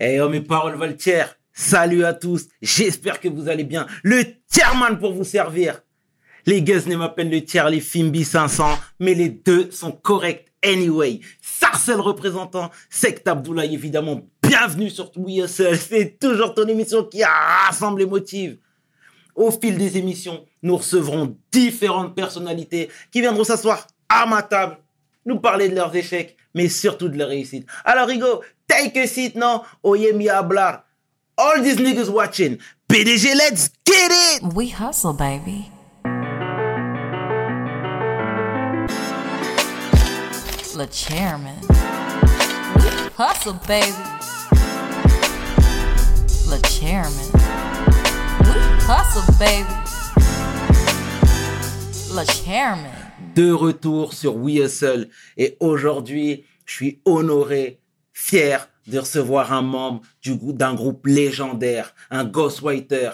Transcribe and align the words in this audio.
Eh 0.00 0.20
oh, 0.20 0.28
mes 0.28 0.40
paroles 0.40 0.76
valent 0.76 0.96
Salut 1.52 2.04
à 2.04 2.14
tous, 2.14 2.48
j'espère 2.60 3.20
que 3.20 3.28
vous 3.28 3.48
allez 3.48 3.62
bien. 3.62 3.86
Le 4.02 4.24
tierman 4.48 4.98
pour 4.98 5.12
vous 5.12 5.22
servir. 5.22 5.82
Les 6.46 6.64
à 7.00 7.08
peine 7.10 7.30
le 7.30 7.44
tiers, 7.44 7.70
les 7.70 7.80
Fimbi 7.80 8.24
500, 8.24 8.76
mais 8.98 9.14
les 9.14 9.28
deux 9.28 9.70
sont 9.70 9.92
corrects 9.92 10.52
anyway. 10.64 11.20
Sarcel 11.40 12.00
représentant, 12.00 12.70
Sect 12.90 13.26
Abdoulaye 13.28 13.72
évidemment, 13.72 14.22
bienvenue 14.42 14.90
sur 14.90 15.12
We 15.16 15.46
c'est 15.46 16.18
toujours 16.18 16.54
ton 16.54 16.66
émission 16.66 17.04
qui 17.04 17.22
rassemble 17.22 18.00
les 18.00 18.06
motifs. 18.06 18.56
Au 19.36 19.52
fil 19.52 19.78
des 19.78 19.96
émissions, 19.96 20.44
nous 20.62 20.76
recevrons 20.76 21.36
différentes 21.52 22.16
personnalités 22.16 22.90
qui 23.12 23.20
viendront 23.20 23.44
s'asseoir 23.44 23.86
à 24.08 24.26
ma 24.26 24.42
table, 24.42 24.76
nous 25.24 25.38
parler 25.38 25.68
de 25.68 25.76
leurs 25.76 25.94
échecs, 25.94 26.36
mais 26.54 26.68
surtout 26.68 27.08
de 27.08 27.16
leurs 27.16 27.28
réussites. 27.28 27.66
Alors 27.84 28.08
Rigo, 28.08 28.42
take 28.68 28.96
a 28.96 29.06
seat 29.06 29.36
now, 29.36 29.66
oyemi 29.84 30.26
hablar. 30.28 30.82
All 31.36 31.62
these 31.62 31.78
niggas 31.78 32.10
watching. 32.12 32.58
PDG, 32.88 33.34
let's 33.36 33.68
get 33.84 34.10
it! 34.12 34.54
We 34.54 34.68
hustle, 34.68 35.12
baby. 35.12 35.70
Le 40.76 40.86
chairman. 40.88 41.56
We 42.76 42.90
hustle, 43.16 43.54
baby. 43.66 43.92
Le 46.48 46.58
chairman. 46.68 47.30
We 48.40 48.54
hustle, 48.86 49.22
baby. 49.38 49.74
Le 52.12 52.24
chairman. 52.26 52.92
De 53.34 53.52
retour 53.52 54.12
sur 54.12 54.36
We 54.36 54.58
Hustle. 54.58 55.08
Et 55.36 55.56
aujourd'hui, 55.60 56.44
je 56.64 56.74
suis 56.74 57.00
honoré, 57.04 57.80
fier 58.14 58.70
de 58.86 58.98
recevoir 58.98 59.52
un 59.52 59.60
membre 59.62 60.02
d'un 60.24 60.74
groupe 60.74 61.06
légendaire, 61.06 61.94
un 62.10 62.24
ghostwriter, 62.24 63.10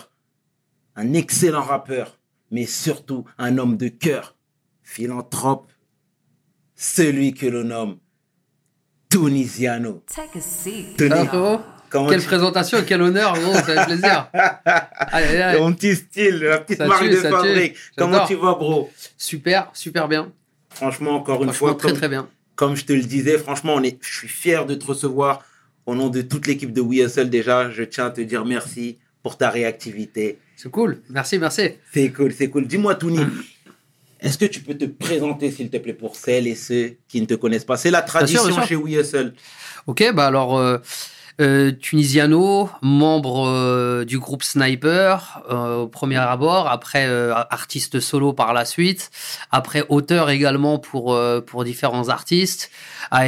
un 0.94 1.12
excellent 1.14 1.62
rappeur, 1.62 2.18
mais 2.52 2.66
surtout 2.66 3.24
un 3.38 3.58
homme 3.58 3.76
de 3.76 3.88
cœur, 3.88 4.36
philanthrope, 4.82 5.72
celui 6.76 7.34
que 7.34 7.46
l'on 7.46 7.64
nomme 7.64 7.98
Tunisiano. 9.08 10.04
Take 10.06 10.38
a 10.38 10.40
seat. 10.40 10.96
Quelle 10.96 12.22
présentation, 12.22 12.78
quel 12.86 13.02
honneur, 13.02 13.32
gros, 13.32 13.54
ça 13.54 13.62
fait 13.64 13.84
plaisir. 13.84 14.30
allez, 14.32 15.58
Mon 15.58 15.72
petit 15.72 15.96
style, 15.96 16.38
la 16.38 16.58
petite 16.58 16.80
marque 16.80 17.08
de 17.08 17.16
fabrique. 17.16 17.76
Comment 17.96 18.24
tu 18.26 18.36
vas, 18.36 18.54
bro? 18.54 18.88
Super, 19.16 19.70
super 19.72 20.06
bien. 20.06 20.30
Franchement, 20.70 21.16
encore 21.16 21.42
une 21.42 21.52
fois, 21.52 21.74
très 21.74 21.92
très 21.92 22.08
bien. 22.08 22.28
Comme 22.60 22.76
je 22.76 22.84
te 22.84 22.92
le 22.92 23.00
disais, 23.00 23.38
franchement, 23.38 23.76
on 23.76 23.82
est, 23.82 23.96
je 24.02 24.18
suis 24.18 24.28
fier 24.28 24.66
de 24.66 24.74
te 24.74 24.84
recevoir. 24.84 25.42
Au 25.86 25.94
nom 25.94 26.10
de 26.10 26.20
toute 26.20 26.46
l'équipe 26.46 26.74
de 26.74 26.82
WeHustle, 26.82 27.30
déjà, 27.30 27.70
je 27.70 27.82
tiens 27.84 28.08
à 28.08 28.10
te 28.10 28.20
dire 28.20 28.44
merci 28.44 28.98
pour 29.22 29.38
ta 29.38 29.48
réactivité. 29.48 30.36
C'est 30.56 30.70
cool. 30.70 31.00
Merci, 31.08 31.38
merci. 31.38 31.70
C'est 31.90 32.10
cool, 32.10 32.34
c'est 32.34 32.50
cool. 32.50 32.66
Dis-moi, 32.66 32.96
Touni, 32.96 33.20
est-ce 34.20 34.36
que 34.36 34.44
tu 34.44 34.60
peux 34.60 34.74
te 34.74 34.84
présenter, 34.84 35.50
s'il 35.50 35.70
te 35.70 35.78
plaît, 35.78 35.94
pour 35.94 36.16
celles 36.16 36.46
et 36.46 36.54
ceux 36.54 36.96
qui 37.08 37.22
ne 37.22 37.26
te 37.26 37.32
connaissent 37.32 37.64
pas? 37.64 37.78
C'est 37.78 37.90
la 37.90 38.02
tradition 38.02 38.42
chez 38.66 38.76
WeHustle. 38.76 39.32
Ok, 39.86 40.12
bah 40.12 40.26
alors, 40.26 40.58
euh, 40.58 40.76
euh, 41.40 41.72
Tunisiano, 41.72 42.70
membre 42.82 43.46
euh, 43.48 44.04
du 44.04 44.18
groupe 44.18 44.42
Sniper 44.42 45.42
au 45.50 45.86
premier 45.86 46.16
abord, 46.16 46.68
après 46.68 47.06
artiste 47.50 48.00
solo 48.00 48.32
par 48.32 48.52
la 48.52 48.64
suite, 48.64 49.10
après 49.50 49.84
auteur 49.88 50.30
également 50.30 50.78
pour 50.78 51.18
pour 51.46 51.64
différents 51.64 52.08
artistes, 52.08 52.70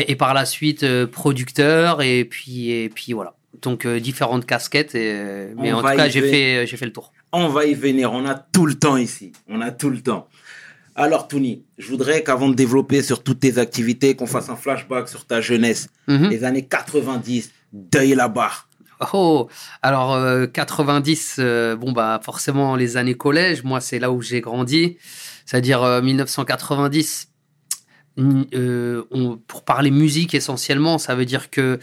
et 0.06 0.16
par 0.16 0.34
la 0.34 0.44
suite 0.44 1.06
producteur 1.06 2.02
et 2.02 2.24
puis 2.24 2.70
et 2.70 2.88
puis 2.88 3.12
voilà. 3.12 3.34
Donc 3.60 3.86
différentes 3.86 4.46
casquettes, 4.46 4.94
et, 4.94 5.48
mais 5.56 5.72
en 5.72 5.82
tout 5.82 5.96
cas 5.96 6.08
j'ai 6.08 6.22
fait 6.22 6.66
j'ai 6.66 6.76
fait 6.76 6.86
le 6.86 6.92
tour. 6.92 7.12
On 7.32 7.48
va 7.48 7.64
y 7.64 7.74
venir, 7.74 8.12
on 8.12 8.26
a 8.26 8.34
tout 8.34 8.66
le 8.66 8.74
temps 8.74 8.96
ici, 8.96 9.32
on 9.48 9.60
a 9.60 9.70
tout 9.70 9.90
le 9.90 10.00
temps. 10.00 10.28
Alors, 10.94 11.26
Tony, 11.26 11.64
je 11.78 11.88
voudrais 11.88 12.22
qu'avant 12.22 12.48
de 12.48 12.54
développer 12.54 13.02
sur 13.02 13.22
toutes 13.22 13.40
tes 13.40 13.58
activités, 13.58 14.14
qu'on 14.14 14.26
fasse 14.26 14.50
un 14.50 14.56
flashback 14.56 15.08
sur 15.08 15.24
ta 15.24 15.40
jeunesse, 15.40 15.88
mhm. 16.06 16.28
les 16.28 16.44
années 16.44 16.66
90, 16.66 17.50
deuil 17.72 18.14
là-bas. 18.14 18.52
Oh, 19.12 19.48
alors 19.82 20.16
90, 20.52 21.36
euh, 21.38 21.42
euh, 21.42 21.76
bon 21.76 21.90
bah 21.90 22.20
forcément 22.22 22.76
les 22.76 22.96
années 22.96 23.16
collège, 23.16 23.64
moi 23.64 23.80
c'est 23.80 23.98
là 23.98 24.12
où 24.12 24.22
j'ai 24.22 24.40
grandi, 24.40 24.96
c'est-à-dire 25.44 26.02
1990. 26.02 27.28
Euh, 28.18 29.02
pour 29.48 29.64
parler 29.64 29.90
musique 29.90 30.34
essentiellement, 30.34 30.98
ça 30.98 31.14
veut 31.14 31.24
dire 31.24 31.50
que 31.50 31.80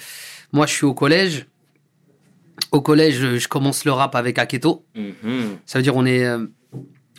moi 0.53 0.65
je 0.65 0.73
suis 0.73 0.85
au 0.85 0.93
collège. 0.93 1.47
Au 2.71 2.81
collège, 2.81 3.37
je 3.37 3.47
commence 3.47 3.83
le 3.83 3.91
rap 3.91 4.15
avec 4.15 4.37
Aketo. 4.37 4.85
Mhm. 4.95 5.57
Ça 5.65 5.79
veut 5.79 5.83
dire 5.83 5.97
on 5.97 6.05
est 6.05 6.25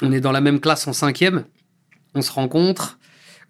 on 0.00 0.12
est 0.12 0.20
dans 0.20 0.32
la 0.32 0.41
même 0.41 0.60
classe 0.60 0.87
en 0.87 0.94
cinquième 0.94 1.44
on 2.14 2.22
se 2.22 2.32
rencontre, 2.32 2.98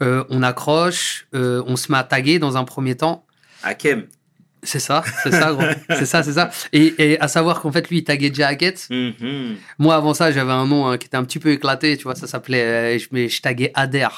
euh, 0.02 0.24
on 0.28 0.42
accroche, 0.42 1.26
euh, 1.34 1.62
on 1.66 1.76
se 1.76 1.90
met 1.90 1.98
à 1.98 2.04
taguer 2.04 2.38
dans 2.38 2.56
un 2.56 2.64
premier 2.64 2.96
temps. 2.96 3.26
Hakem. 3.62 4.06
C'est 4.62 4.78
ça, 4.78 5.02
c'est 5.22 5.30
ça, 5.30 5.56
c'est 5.90 6.04
ça, 6.04 6.22
c'est 6.22 6.32
ça. 6.32 6.50
Et, 6.72 7.18
à 7.20 7.28
savoir 7.28 7.60
qu'en 7.60 7.72
fait, 7.72 7.88
lui, 7.88 7.98
il 7.98 8.04
taguait 8.04 8.28
déjà 8.28 8.48
Hackett. 8.48 8.88
Mm-hmm. 8.90 9.54
Moi, 9.78 9.94
avant 9.94 10.14
ça, 10.14 10.32
j'avais 10.32 10.52
un 10.52 10.66
nom 10.66 10.86
hein, 10.86 10.98
qui 10.98 11.06
était 11.06 11.16
un 11.16 11.24
petit 11.24 11.38
peu 11.38 11.50
éclaté, 11.50 11.96
tu 11.96 12.04
vois, 12.04 12.14
ça 12.14 12.26
s'appelait, 12.26 12.62
euh, 12.62 12.98
je, 12.98 13.08
mais 13.10 13.28
je 13.28 13.40
taguais 13.40 13.72
Ader, 13.74 14.08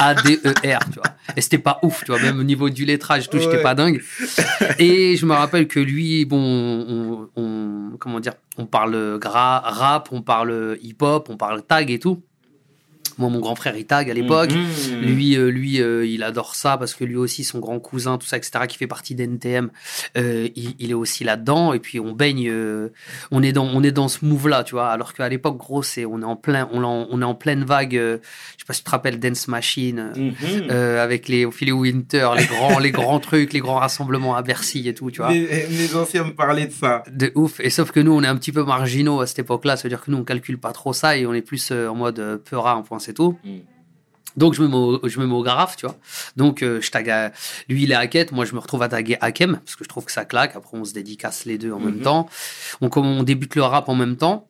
A-D-E-R, 0.00 0.80
tu 0.92 0.98
vois. 0.98 1.14
Et 1.36 1.40
c'était 1.40 1.58
pas 1.58 1.78
ouf, 1.82 2.04
tu 2.04 2.10
vois, 2.10 2.20
même 2.20 2.38
au 2.40 2.44
niveau 2.44 2.70
du 2.70 2.84
lettrage, 2.84 3.28
tout, 3.30 3.38
j'étais 3.38 3.62
pas 3.62 3.74
dingue. 3.74 4.02
Et 4.78 5.16
je 5.16 5.26
me 5.26 5.34
rappelle 5.34 5.68
que 5.68 5.80
lui, 5.80 6.24
bon, 6.24 7.28
on, 7.36 7.96
comment 7.98 8.20
dire, 8.20 8.34
on 8.56 8.66
parle 8.66 9.18
gras, 9.18 9.60
rap, 9.60 10.08
on 10.10 10.22
parle 10.22 10.76
hip-hop, 10.82 11.28
on 11.30 11.36
parle 11.36 11.62
tag 11.62 11.90
et 11.90 11.98
tout. 11.98 12.22
Moi, 13.18 13.30
mon 13.30 13.40
grand 13.40 13.56
frère, 13.56 13.76
il 13.76 13.84
tag 13.84 14.08
à 14.10 14.14
l'époque. 14.14 14.52
Mhm. 14.52 15.00
Lui, 15.00 15.36
euh, 15.36 15.50
lui, 15.50 15.82
euh, 15.82 16.06
il 16.06 16.22
adore 16.22 16.54
ça 16.54 16.76
parce 16.76 16.94
que 16.94 17.02
lui 17.02 17.16
aussi, 17.16 17.42
son 17.42 17.58
grand 17.58 17.80
cousin, 17.80 18.16
tout 18.16 18.26
ça, 18.26 18.36
etc., 18.36 18.66
qui 18.68 18.78
fait 18.78 18.86
partie 18.86 19.16
d'NTM, 19.16 19.70
euh, 20.16 20.48
il, 20.54 20.90
est 20.90 20.94
aussi 20.94 21.24
là-dedans. 21.24 21.72
Et 21.72 21.80
puis, 21.80 21.98
on 21.98 22.12
baigne, 22.12 22.52
on 23.32 23.42
est 23.42 23.52
dans, 23.52 23.66
on 23.66 23.82
est 23.82 23.90
dans 23.90 24.06
ce 24.06 24.24
move-là, 24.24 24.62
tu 24.62 24.76
vois. 24.76 24.88
Alors 24.88 25.14
qu'à 25.14 25.28
l'époque, 25.28 25.56
gros, 25.56 25.82
c'est, 25.82 26.04
on 26.04 26.20
est 26.22 26.24
en 26.24 26.36
plein, 26.36 26.68
on, 26.72 26.84
on 26.84 27.20
est 27.20 27.24
en 27.24 27.34
pleine 27.34 27.64
vague. 27.64 27.94
je 27.94 28.18
sais 28.56 28.64
pas 28.66 28.72
si 28.72 28.80
tu 28.80 28.84
te 28.84 28.90
rappelles 28.90 29.18
Dance 29.18 29.48
Machine 29.48 30.12
mhm. 30.16 30.70
avec 30.70 31.26
les 31.26 31.44
Ophélie 31.44 31.72
Winter, 31.72 32.30
les 32.36 32.44
grands, 32.46 32.78
les 32.78 32.92
grands 32.92 33.18
trucs, 33.18 33.52
les 33.52 33.60
grands 33.60 33.78
rassemblements 33.78 34.36
à 34.36 34.42
Bercy 34.42 34.88
et 34.88 34.94
tout, 34.94 35.10
tu 35.10 35.20
vois. 35.20 35.32
Les, 35.32 35.96
anciens 35.96 36.24
me 36.24 36.34
parlaient 36.34 36.66
de 36.66 36.72
ça. 36.72 37.02
De 37.10 37.32
ouf. 37.34 37.58
Et 37.60 37.70
sauf 37.70 37.90
que 37.90 38.00
nous, 38.00 38.12
on 38.12 38.22
est 38.22 38.28
un 38.28 38.36
petit 38.36 38.52
peu 38.52 38.62
marginaux 38.62 39.20
à 39.20 39.26
cette 39.26 39.40
époque-là. 39.40 39.76
Ça 39.76 39.84
veut 39.84 39.88
dire 39.88 40.04
que 40.04 40.10
nous, 40.10 40.18
on 40.18 40.24
calcule 40.24 40.58
pas 40.58 40.72
trop 40.72 40.92
ça 40.92 41.16
et 41.16 41.26
on 41.26 41.34
est 41.34 41.42
plus 41.42 41.72
en 41.72 41.94
mode 41.94 42.40
peura, 42.44 42.76
en 42.76 42.82
point 42.82 42.98
c'est 43.08 43.14
tout. 43.14 43.38
Mm. 43.42 43.58
Donc 44.36 44.52
je 44.54 44.62
me, 44.62 44.68
mets 44.68 44.76
au, 44.76 45.08
je 45.08 45.18
me 45.18 45.26
mets 45.26 45.32
au 45.32 45.44
tu 45.76 45.86
vois. 45.86 45.96
Donc 46.36 46.62
euh, 46.62 46.80
je 46.82 46.90
tag 46.90 47.32
lui 47.68 47.84
il 47.84 47.90
est 47.90 47.94
Hackett, 47.94 48.30
moi 48.32 48.44
je 48.44 48.52
me 48.52 48.58
retrouve 48.60 48.82
à 48.82 48.88
taguer 48.88 49.16
Hakem 49.20 49.58
parce 49.64 49.76
que 49.76 49.84
je 49.84 49.88
trouve 49.88 50.04
que 50.04 50.12
ça 50.12 50.26
claque. 50.26 50.54
Après 50.54 50.76
on 50.76 50.84
se 50.84 50.92
dédicace 50.92 51.46
les 51.46 51.56
deux 51.56 51.72
en 51.72 51.80
même 51.80 52.00
mm-hmm. 52.00 52.02
temps. 52.02 52.28
On, 52.82 52.90
on 52.94 53.22
débute 53.22 53.56
le 53.56 53.62
rap 53.62 53.88
en 53.88 53.94
même 53.94 54.16
temps. 54.16 54.48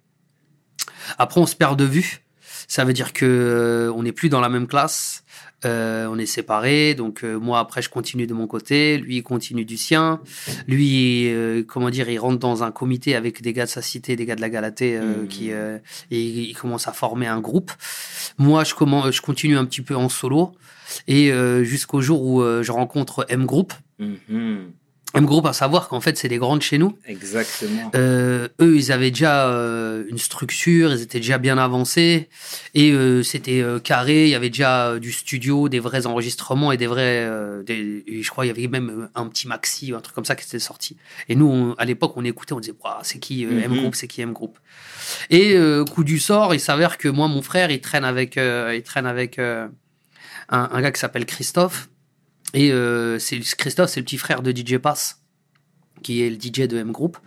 Après 1.19 1.41
on 1.41 1.47
se 1.47 1.55
perd 1.55 1.79
de 1.79 1.85
vue. 1.85 2.25
Ça 2.67 2.85
veut 2.85 2.93
dire 2.93 3.13
que 3.13 3.25
euh, 3.25 3.93
on 3.95 4.03
n'est 4.03 4.13
plus 4.13 4.29
dans 4.29 4.41
la 4.41 4.49
même 4.49 4.67
classe. 4.67 5.25
Euh, 5.65 6.07
on 6.07 6.19
est 6.19 6.27
séparés, 6.27 6.95
donc 6.95 7.25
euh, 7.25 7.37
moi 7.37 7.59
après 7.59 7.83
je 7.83 7.89
continue 7.89 8.29
de 8.29 8.35
mon 8.35 8.47
côté, 8.47 8.97
lui 8.97 9.17
il 9.17 9.23
continue 9.25 9.65
du 9.65 9.77
sien. 9.77 10.21
Lui, 10.69 11.33
euh, 11.33 11.65
comment 11.67 11.91
dire, 11.91 12.09
il 12.09 12.19
rentre 12.19 12.39
dans 12.39 12.63
un 12.63 12.71
comité 12.71 13.17
avec 13.17 13.43
des 13.43 13.53
gars 13.53 13.65
de 13.65 13.71
sa 13.71 13.83
cité, 13.83 14.15
des 14.15 14.25
gars 14.25 14.37
de 14.37 14.41
la 14.41 14.51
Galatée, 14.51 15.01
mmh. 15.01 15.27
qui 15.27 15.51
et 15.51 15.81
il 16.11 16.55
commence 16.55 16.87
à 16.87 16.93
former 16.93 17.27
un 17.27 17.41
groupe. 17.41 17.73
Moi 18.39 18.63
je 18.63 18.75
commence, 18.75 19.11
je 19.11 19.21
continue 19.21 19.59
un 19.59 19.65
petit 19.65 19.83
peu 19.83 19.97
en 19.97 20.09
solo 20.09 20.53
et 21.09 21.33
jusqu'au 21.63 22.01
jour 22.01 22.23
où 22.23 22.43
je 22.43 22.71
rencontre 22.71 23.27
M 23.29 23.45
Group. 23.45 23.73
Mmh. 23.99 24.59
M 25.15 25.25
Group, 25.25 25.47
à 25.47 25.55
savoir 25.55 25.89
qu'en 25.89 26.01
fait, 26.01 26.19
c'est 26.19 26.29
des 26.29 26.37
grandes 26.37 26.61
chez 26.61 26.77
nous. 26.77 26.99
Exactement. 27.07 27.91
Euh, 27.95 28.49
eux, 28.61 28.77
ils 28.77 28.93
avaient 28.93 29.11
déjà 29.11 29.49
euh, 29.49 30.05
une 30.11 30.19
structure, 30.19 30.93
ils 30.93 31.01
étaient 31.01 31.19
déjà 31.19 31.39
bien 31.39 31.57
avancés, 31.57 32.29
et 32.75 32.93
euh, 32.93 33.23
c'était 33.23 33.63
euh, 33.63 33.79
carré. 33.79 34.25
Il 34.25 34.31
y 34.31 34.35
avait 34.35 34.51
déjà 34.51 34.89
euh, 34.89 34.99
du 34.99 35.11
studio, 35.11 35.71
des 35.71 35.79
vrais 35.79 36.07
enregistrements 36.07 36.73
et 36.73 36.77
des 36.77 36.87
vrais. 36.87 37.27
Des, 37.65 38.05
je 38.21 38.31
crois, 38.31 38.45
il 38.45 38.49
y 38.49 38.51
avait 38.51 38.69
même 38.69 39.09
un 39.15 39.27
petit 39.29 39.49
maxi, 39.49 39.93
un 39.95 40.01
truc 40.01 40.15
comme 40.15 40.27
ça 40.27 40.37
qui 40.37 40.45
était 40.45 40.59
sorti. 40.59 40.97
Et 41.31 41.35
nous, 41.35 41.75
à 41.79 41.87
l'époque, 41.87 42.13
on 42.17 42.25
écoutait, 42.25 42.53
on 42.53 42.61
disait, 42.61 42.75
c'est 43.03 43.19
qui 43.19 43.45
M 43.45 43.71
mhm. 43.71 43.79
Group, 43.79 43.95
c'est 43.95 44.09
qui 44.09 44.21
M 44.21 44.33
Group. 44.33 44.59
Et 45.31 45.57
coup 45.91 46.05
du 46.05 46.19
sort, 46.19 46.55
il 46.55 46.61
s'avère 46.61 46.99
que 46.99 47.09
moi, 47.09 47.29
mon 47.29 47.41
frère, 47.41 47.71
il 47.71 47.81
traîne 47.81 48.05
avec, 48.05 48.37
il 48.37 48.83
traîne 48.85 49.07
avec 49.07 49.39
un, 49.39 49.71
un 50.49 50.81
gars 50.83 50.93
qui 50.93 51.01
s'appelle 51.01 51.25
Christophe 51.25 51.89
et 52.55 52.73
euh, 52.73 53.19
c'est 53.19 53.39
Christophe, 53.41 53.91
c'est 53.91 54.01
le 54.01 54.05
petit 54.05 54.19
frère 54.19 54.43
de 54.43 54.51
DJ 54.55 54.79
Pass, 54.79 55.21
qui 56.03 56.23
est 56.23 56.31
le 56.31 56.37
DJ 56.37 56.69
de 56.69 56.79
M 56.79 56.93
Group. 56.93 57.19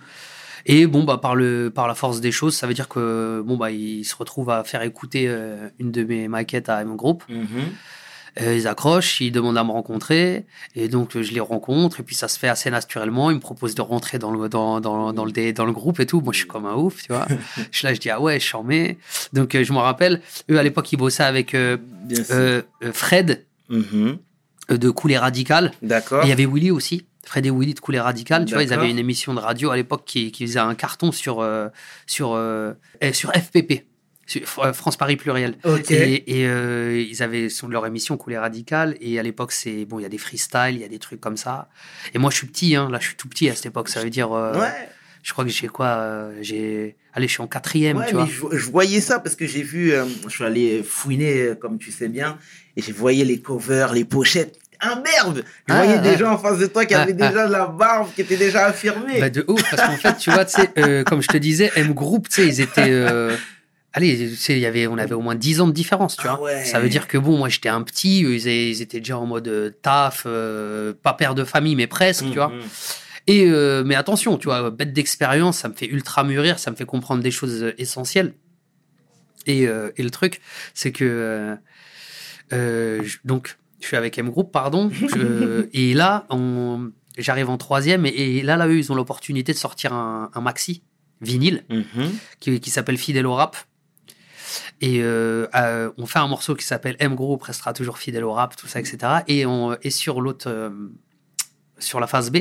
Et 0.65 0.85
bon, 0.85 1.03
bah, 1.03 1.17
par, 1.17 1.35
le, 1.35 1.71
par 1.73 1.87
la 1.87 1.95
force 1.95 2.21
des 2.21 2.31
choses, 2.31 2.55
ça 2.55 2.67
veut 2.67 2.73
dire 2.73 2.87
que 2.87 3.41
bon, 3.45 3.57
bah, 3.57 3.71
il 3.71 4.03
se 4.05 4.15
retrouve 4.15 4.49
à 4.49 4.63
faire 4.63 4.83
écouter 4.83 5.25
euh, 5.27 5.69
une 5.79 5.91
de 5.91 6.03
mes 6.03 6.27
maquettes 6.27 6.69
à 6.69 6.81
M 6.81 6.95
Group. 6.95 7.23
Mhm. 7.29 7.47
Euh, 8.39 8.55
ils 8.55 8.65
accrochent, 8.65 9.19
ils 9.19 9.31
demandent 9.31 9.57
à 9.57 9.63
me 9.65 9.71
rencontrer, 9.71 10.45
et 10.73 10.87
donc 10.87 11.19
je 11.19 11.33
les 11.33 11.41
rencontre, 11.41 11.99
et 11.99 12.03
puis 12.03 12.15
ça 12.15 12.29
se 12.29 12.39
fait 12.39 12.47
assez 12.47 12.69
naturellement. 12.69 13.29
Ils 13.29 13.35
me 13.35 13.39
proposent 13.41 13.75
de 13.75 13.81
rentrer 13.81 14.19
dans 14.19 14.31
le, 14.31 14.47
dans, 14.47 14.79
dans, 14.79 15.11
dans 15.11 15.25
le, 15.25 15.51
dans 15.51 15.65
le 15.65 15.73
groupe 15.73 15.99
et 15.99 16.05
tout. 16.05 16.21
Moi, 16.21 16.31
je 16.31 16.37
suis 16.37 16.47
comme 16.47 16.65
un 16.65 16.75
ouf, 16.75 17.03
tu 17.03 17.11
vois. 17.11 17.27
je 17.71 17.77
suis 17.77 17.85
là, 17.85 17.93
je 17.93 17.99
dis, 17.99 18.09
ah 18.09 18.21
ouais, 18.21 18.35
je 18.35 18.39
suis 18.39 18.51
charmé. 18.51 18.99
Donc, 19.33 19.53
euh, 19.53 19.65
je 19.65 19.73
me 19.73 19.79
rappelle, 19.79 20.21
eux, 20.49 20.57
à 20.57 20.63
l'époque, 20.63 20.89
ils 20.93 20.97
bossaient 20.97 21.23
avec 21.23 21.55
Fred 22.93 23.45
Mhm. 23.71 24.17
De 24.69 24.89
Coulé 24.89 25.17
Radical. 25.17 25.71
D'accord. 25.81 26.23
Et 26.23 26.27
il 26.27 26.29
y 26.29 26.33
avait 26.33 26.45
Willy 26.45 26.71
aussi. 26.71 27.05
Fred 27.23 27.45
et 27.45 27.51
Willy 27.51 27.75
de 27.75 27.79
Coulé 27.79 27.99
Radical, 27.99 28.45
tu 28.45 28.53
vois, 28.55 28.63
ils 28.63 28.73
avaient 28.73 28.89
une 28.89 28.97
émission 28.97 29.33
de 29.33 29.39
radio 29.39 29.69
à 29.69 29.75
l'époque 29.75 30.03
qui, 30.05 30.31
qui 30.31 30.45
faisait 30.47 30.59
un 30.59 30.73
carton 30.73 31.11
sur, 31.11 31.39
euh, 31.39 31.67
sur, 32.07 32.33
euh, 32.33 32.73
eh, 32.99 33.13
sur 33.13 33.31
FPP, 33.31 33.85
France 34.73 34.97
Paris 34.97 35.17
Pluriel. 35.17 35.55
Et, 35.89 36.39
et, 36.41 36.47
euh, 36.47 36.99
ils 36.99 37.21
avaient 37.21 37.47
leur 37.69 37.85
émission 37.85 38.17
Coulé 38.17 38.37
Radical. 38.37 38.97
Et 39.01 39.19
à 39.19 39.23
l'époque, 39.23 39.51
c'est 39.51 39.85
bon, 39.85 39.99
il 39.99 40.03
y 40.03 40.05
a 40.05 40.09
des 40.09 40.17
freestyles, 40.17 40.75
il 40.75 40.81
y 40.81 40.83
a 40.83 40.87
des 40.87 40.99
trucs 40.99 41.21
comme 41.21 41.37
ça. 41.37 41.69
Et 42.13 42.17
moi, 42.17 42.31
je 42.31 42.37
suis 42.37 42.47
petit, 42.47 42.75
hein, 42.75 42.89
là, 42.89 42.97
je 42.99 43.07
suis 43.07 43.15
tout 43.15 43.27
petit 43.27 43.49
à 43.49 43.55
cette 43.55 43.67
époque. 43.67 43.89
Ça 43.89 44.01
veut 44.01 44.09
dire, 44.09 44.31
euh, 44.31 44.59
Ouais. 44.59 44.89
Je 45.23 45.31
crois 45.33 45.43
que 45.45 45.49
j'ai 45.51 45.67
quoi 45.67 45.87
euh, 45.87 46.37
J'ai, 46.41 46.95
allez, 47.13 47.27
je 47.27 47.33
suis 47.33 47.41
en 47.41 47.47
quatrième, 47.47 47.97
Ouais, 47.97 48.07
tu 48.07 48.15
mais 48.15 48.23
vois. 48.25 48.51
je, 48.53 48.57
je 48.57 48.69
voyais 48.71 49.01
ça 49.01 49.19
parce 49.19 49.35
que 49.35 49.45
j'ai 49.45 49.61
vu, 49.63 49.91
euh, 49.93 50.05
je 50.25 50.29
suis 50.29 50.43
allé 50.43 50.83
fouiner, 50.83 51.41
euh, 51.41 51.55
comme 51.55 51.77
tu 51.77 51.91
sais 51.91 52.07
bien, 52.07 52.37
et 52.77 52.81
je 52.81 52.91
voyais 52.93 53.25
les 53.25 53.39
covers, 53.39 53.93
les 53.93 54.05
pochettes. 54.05 54.57
Ah 54.83 54.99
merde 55.03 55.43
Je 55.67 55.73
Ah, 55.73 55.77
voyais 55.83 55.99
ah. 55.99 56.01
des 56.01 56.17
gens 56.17 56.31
en 56.33 56.37
face 56.39 56.57
de 56.57 56.65
toi 56.65 56.85
qui 56.85 56.95
Ah, 56.95 57.01
avaient 57.01 57.15
ah. 57.19 57.27
déjà 57.29 57.45
de 57.47 57.51
la 57.51 57.67
barbe, 57.67 58.07
qui 58.15 58.21
étaient 58.21 58.35
déjà 58.37 58.65
affirmés. 58.65 59.19
Bah, 59.19 59.29
de 59.29 59.45
ouf, 59.47 59.61
parce 59.69 59.83
qu'en 59.87 59.97
fait, 59.97 60.17
tu 60.17 60.31
vois, 60.31 60.45
euh, 60.79 61.03
comme 61.03 61.21
je 61.21 61.27
te 61.27 61.37
disais, 61.37 61.71
M 61.75 61.93
Group, 61.93 62.27
tu 62.29 62.35
sais, 62.41 62.47
ils 62.47 62.61
étaient. 62.61 62.89
euh, 62.89 63.35
allez, 63.93 64.17
tu 64.29 64.35
sais, 64.35 64.53
il 64.53 64.59
y 64.59 64.65
avait, 64.65 64.87
on 64.87 64.97
avait 64.97 65.13
au 65.13 65.21
moins 65.21 65.35
10 65.35 65.61
ans 65.61 65.67
de 65.67 65.71
différence, 65.73 66.17
tu 66.17 66.25
Ah 66.27 66.35
vois. 66.37 66.45
ouais. 66.45 66.65
Ça 66.65 66.79
veut 66.79 66.89
dire 66.89 67.07
que 67.07 67.19
bon, 67.19 67.37
moi 67.37 67.47
j'étais 67.47 67.69
un 67.69 67.83
petit, 67.83 68.21
ils, 68.21 68.81
étaient 68.81 68.99
déjà 69.01 69.19
en 69.19 69.27
mode 69.27 69.75
taf, 69.83 70.23
euh, 70.25 70.93
pas 71.03 71.13
père 71.13 71.35
de 71.35 71.43
famille, 71.43 71.75
mais 71.75 71.85
presque, 71.85 72.25
tu 72.31 72.35
vois. 72.39 72.51
Et 73.31 73.45
euh, 73.47 73.83
mais 73.85 73.95
attention, 73.95 74.37
tu 74.37 74.45
vois, 74.45 74.69
bête 74.71 74.93
d'expérience, 74.93 75.59
ça 75.59 75.69
me 75.69 75.73
fait 75.73 75.85
ultra 75.87 76.23
mûrir, 76.23 76.59
ça 76.59 76.69
me 76.71 76.75
fait 76.75 76.85
comprendre 76.85 77.21
des 77.23 77.31
choses 77.31 77.63
euh, 77.63 77.73
essentielles. 77.77 78.33
Et, 79.47 79.67
euh, 79.67 79.89
et 79.97 80.03
le 80.03 80.09
truc, 80.09 80.41
c'est 80.73 80.91
que 80.91 81.57
euh, 82.53 83.03
je- 83.03 83.17
donc 83.25 83.57
je 83.79 83.87
suis 83.87 83.97
avec 83.97 84.17
M 84.17 84.29
Group, 84.29 84.51
pardon, 84.51 84.89
je- 85.15 85.67
et 85.73 85.93
là 85.93 86.25
j'arrive 87.17 87.49
en 87.49 87.57
troisième 87.57 88.05
et, 88.05 88.09
et 88.09 88.41
là 88.41 88.55
là 88.57 88.67
eux 88.67 88.77
ils 88.77 88.91
ont 88.91 88.95
l'opportunité 88.95 89.51
de 89.53 89.57
sortir 89.57 89.93
un, 89.93 90.29
un 90.33 90.41
maxi 90.41 90.83
vinyle 91.21 91.63
Mhm. 91.69 92.11
qui, 92.39 92.59
qui 92.59 92.69
s'appelle 92.69 92.97
Fidèle 92.97 93.27
au 93.27 93.33
rap. 93.35 93.55
Et 94.81 95.01
euh, 95.01 95.47
euh, 95.55 95.91
on 95.97 96.05
fait 96.05 96.19
un 96.19 96.27
morceau 96.27 96.55
qui 96.55 96.65
s'appelle 96.65 96.95
M 96.99 97.15
Group 97.15 97.43
restera 97.43 97.71
toujours 97.73 97.97
fidèle 97.99 98.23
au 98.25 98.33
rap, 98.33 98.55
tout 98.55 98.67
ça, 98.67 98.79
etc. 98.79 98.97
Et, 99.27 99.45
on, 99.45 99.77
et 99.81 99.89
sur 99.91 100.19
l'autre, 100.21 100.49
euh, 100.49 100.69
sur 101.81 101.99
la 101.99 102.07
phase 102.07 102.31
B, 102.31 102.37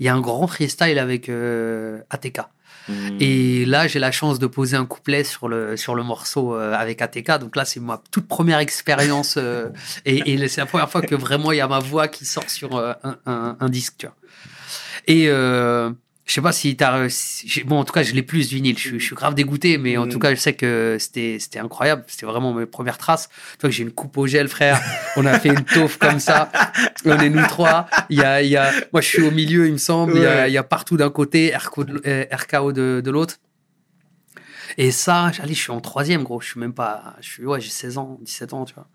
il 0.00 0.06
y 0.06 0.08
a 0.08 0.14
un 0.14 0.20
grand 0.20 0.46
freestyle 0.46 0.98
avec 0.98 1.28
euh, 1.28 2.00
ATK. 2.10 2.40
Mhm. 2.88 3.16
Et 3.20 3.64
là, 3.64 3.86
j'ai 3.86 3.98
la 3.98 4.12
chance 4.12 4.38
de 4.38 4.46
poser 4.46 4.76
un 4.76 4.84
couplet 4.84 5.24
sur 5.24 5.48
le, 5.48 5.76
sur 5.76 5.94
le 5.94 6.02
morceau 6.02 6.54
euh, 6.54 6.74
avec 6.74 7.00
ATK. 7.00 7.38
Donc 7.38 7.56
là, 7.56 7.64
c'est 7.64 7.80
ma 7.80 8.02
toute 8.10 8.28
première 8.28 8.58
expérience. 8.58 9.36
euh, 9.38 9.70
et 10.04 10.34
et 10.34 10.48
c'est 10.48 10.60
la 10.60 10.66
première 10.66 10.90
fois 10.90 11.00
que 11.00 11.14
vraiment 11.14 11.52
il 11.52 11.58
y 11.58 11.60
a 11.62 11.68
ma 11.68 11.78
voix 11.78 12.08
qui 12.08 12.24
sort 12.26 12.50
sur 12.50 12.76
euh, 12.76 12.92
un, 13.02 13.16
un, 13.26 13.56
un 13.58 13.68
disque. 13.68 13.94
Tu 13.98 14.06
vois. 14.06 14.16
Et 15.06 15.28
je 16.26 16.32
sais 16.32 16.40
pas 16.40 16.52
si 16.52 16.74
t'as. 16.76 17.06
bon, 17.66 17.78
en 17.80 17.84
tout 17.84 17.92
cas, 17.92 18.02
je 18.02 18.12
l'ai 18.14 18.22
plus 18.22 18.48
vinyle. 18.48 18.76
Je, 18.78 18.88
suis- 18.88 19.00
je 19.00 19.04
suis 19.04 19.14
grave 19.14 19.34
dégoûté, 19.34 19.76
mais 19.78 19.96
en 19.96 20.06
Mm. 20.06 20.08
tout 20.08 20.18
cas, 20.18 20.30
je 20.34 20.40
sais 20.40 20.54
que 20.54 20.96
c'était 20.98 21.36
c'était 21.38 21.58
incroyable. 21.58 22.04
C'était 22.06 22.26
vraiment 22.26 22.52
mes 22.54 22.66
premières 22.66 22.96
traces. 22.98 23.28
Tu 23.28 23.60
vois 23.60 23.70
que 23.70 23.76
j'ai 23.76 23.82
une 23.82 23.92
coupe 23.92 24.16
au 24.16 24.26
gel, 24.26 24.48
frère. 24.48 24.80
On 25.16 25.26
a 25.26 25.38
fait 25.38 25.50
une 25.50 25.64
taufe 25.64 25.98
comme 25.98 26.20
ça. 26.20 26.50
On 27.04 27.18
est 27.18 27.28
nous 27.30 27.46
trois. 27.46 27.88
Il 28.10 28.18
y 28.18 28.22
a, 28.22 28.40
il 28.42 28.48
y 28.48 28.56
a, 28.56 28.70
moi, 28.92 29.00
je 29.02 29.08
suis 29.08 29.22
au 29.22 29.30
milieu, 29.30 29.66
il 29.66 29.72
me 29.72 29.78
semble. 29.78 30.16
Il 30.16 30.22
y 30.22 30.26
a, 30.26 30.48
il 30.48 30.52
y 30.54 30.58
a 30.58 30.62
partout 30.62 30.96
d'un 30.96 31.10
côté, 31.10 31.52
RKO 31.54 31.84
de, 32.72 33.00
de 33.04 33.10
l'autre. 33.10 33.36
Et 34.78 34.90
ça, 34.90 35.30
allez, 35.40 35.54
je 35.54 35.60
suis 35.60 35.70
en 35.70 35.80
troisième, 35.80 36.22
gros. 36.22 36.40
Je 36.40 36.48
suis 36.48 36.60
même 36.60 36.74
pas, 36.74 37.14
je 37.20 37.28
suis, 37.30 37.46
ouais, 37.46 37.60
j'ai 37.60 37.70
16 37.70 37.98
ans, 37.98 38.18
17 38.22 38.52
ans, 38.52 38.64
tu 38.64 38.74
vois. 38.74 38.86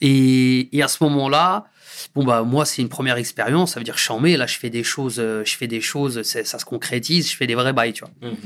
Et, 0.00 0.76
et 0.76 0.82
à 0.82 0.88
ce 0.88 1.02
moment-là, 1.04 1.66
bon, 2.14 2.24
bah, 2.24 2.42
moi, 2.42 2.64
c'est 2.64 2.82
une 2.82 2.88
première 2.88 3.16
expérience. 3.16 3.74
Ça 3.74 3.80
veut 3.80 3.84
dire, 3.84 3.96
je 3.96 4.02
suis 4.02 4.12
en 4.12 4.20
mai, 4.20 4.36
là, 4.36 4.46
je 4.46 4.58
fais 4.58 4.70
des 4.70 4.82
choses, 4.84 5.18
euh, 5.18 5.44
je 5.44 5.56
fais 5.56 5.66
des 5.66 5.80
choses, 5.80 6.22
ça 6.22 6.58
se 6.58 6.64
concrétise, 6.64 7.30
je 7.30 7.36
fais 7.36 7.46
des 7.46 7.54
vrais 7.54 7.72
bails, 7.72 7.92
tu 7.92 8.04
vois. 8.04 8.30
Mhm. 8.30 8.36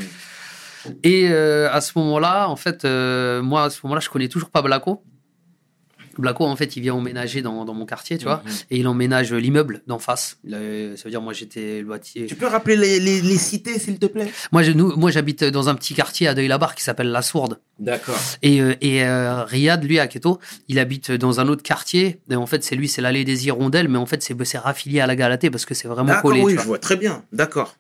Et 1.03 1.29
euh, 1.31 1.71
à 1.73 1.81
ce 1.81 1.93
moment-là, 1.99 2.49
en 2.49 2.57
fait, 2.57 2.85
euh, 2.85 3.43
moi, 3.43 3.65
à 3.65 3.71
ce 3.71 3.81
moment-là, 3.85 4.01
je 4.01 4.11
connais 4.11 4.29
toujours 4.29 4.51
pas 4.51 4.63
Blaco. 4.63 5.03
Blaco, 6.21 6.45
en 6.45 6.57
fait, 6.57 6.77
il 6.77 6.81
vient 6.83 6.95
emménager 6.95 7.43
dans, 7.43 7.65
dans 7.65 7.75
mon 7.75 7.87
quartier, 7.87 8.19
tu 8.19 8.25
vois, 8.25 8.43
Mhm. 8.45 8.53
et 8.71 8.79
il 8.79 8.89
emménage 8.89 9.33
l'immeuble 9.33 9.83
d'en 9.87 9.99
face. 9.99 10.39
Ça 10.49 10.57
veut 10.59 11.11
dire, 11.11 11.21
moi, 11.23 11.33
j'étais 11.33 11.83
bâti- 11.83 12.27
Tu 12.27 12.35
peux 12.35 12.47
rappeler 12.47 12.77
les, 12.77 13.01
les, 13.01 13.21
les 13.21 13.37
cités, 13.39 13.79
s'il 13.79 13.99
te 13.99 14.07
plaît? 14.07 14.31
Moi, 14.53 14.63
je, 14.63 14.73
nous, 14.73 14.97
moi, 14.97 15.11
j'habite 15.11 15.45
dans 15.45 15.69
un 15.69 15.75
petit 15.75 15.95
quartier 15.95 16.29
à 16.29 16.35
Deuil-la-Barre 16.35 16.75
qui 16.75 16.83
s'appelle 16.83 17.09
La 17.11 17.23
Sourde. 17.23 17.59
D'accord. 17.79 18.19
Et, 18.43 18.61
euh, 18.61 18.75
et 18.81 19.05
euh, 19.05 19.43
Riyad, 19.45 19.83
lui, 19.85 19.99
à 19.99 20.07
Keto, 20.07 20.39
il 20.69 20.79
habite 20.79 21.11
dans 21.11 21.41
un 21.41 21.49
autre 21.49 21.63
quartier. 21.63 22.21
Et 22.31 22.37
en 22.37 22.47
fait, 22.47 22.63
c'est 22.65 22.77
lui, 22.77 22.89
c'est 22.89 23.03
l'allée 23.03 23.25
des 23.25 23.47
Hirondelles, 23.47 23.89
mais 23.89 23.99
en 23.99 24.07
fait, 24.07 24.23
c'est 24.23 24.35
c'est 24.45 24.59
raffilié 24.59 25.01
à 25.01 25.07
la 25.07 25.17
Galatée 25.17 25.51
parce 25.51 25.65
que 25.65 25.75
c'est 25.75 25.89
vraiment 25.89 26.21
collé. 26.21 26.41
oui, 26.43 26.55
tu 26.55 26.61
je 26.61 26.67
vois. 26.67 26.79
très 26.79 26.97
bien. 26.97 27.25
D'accord. 27.33 27.77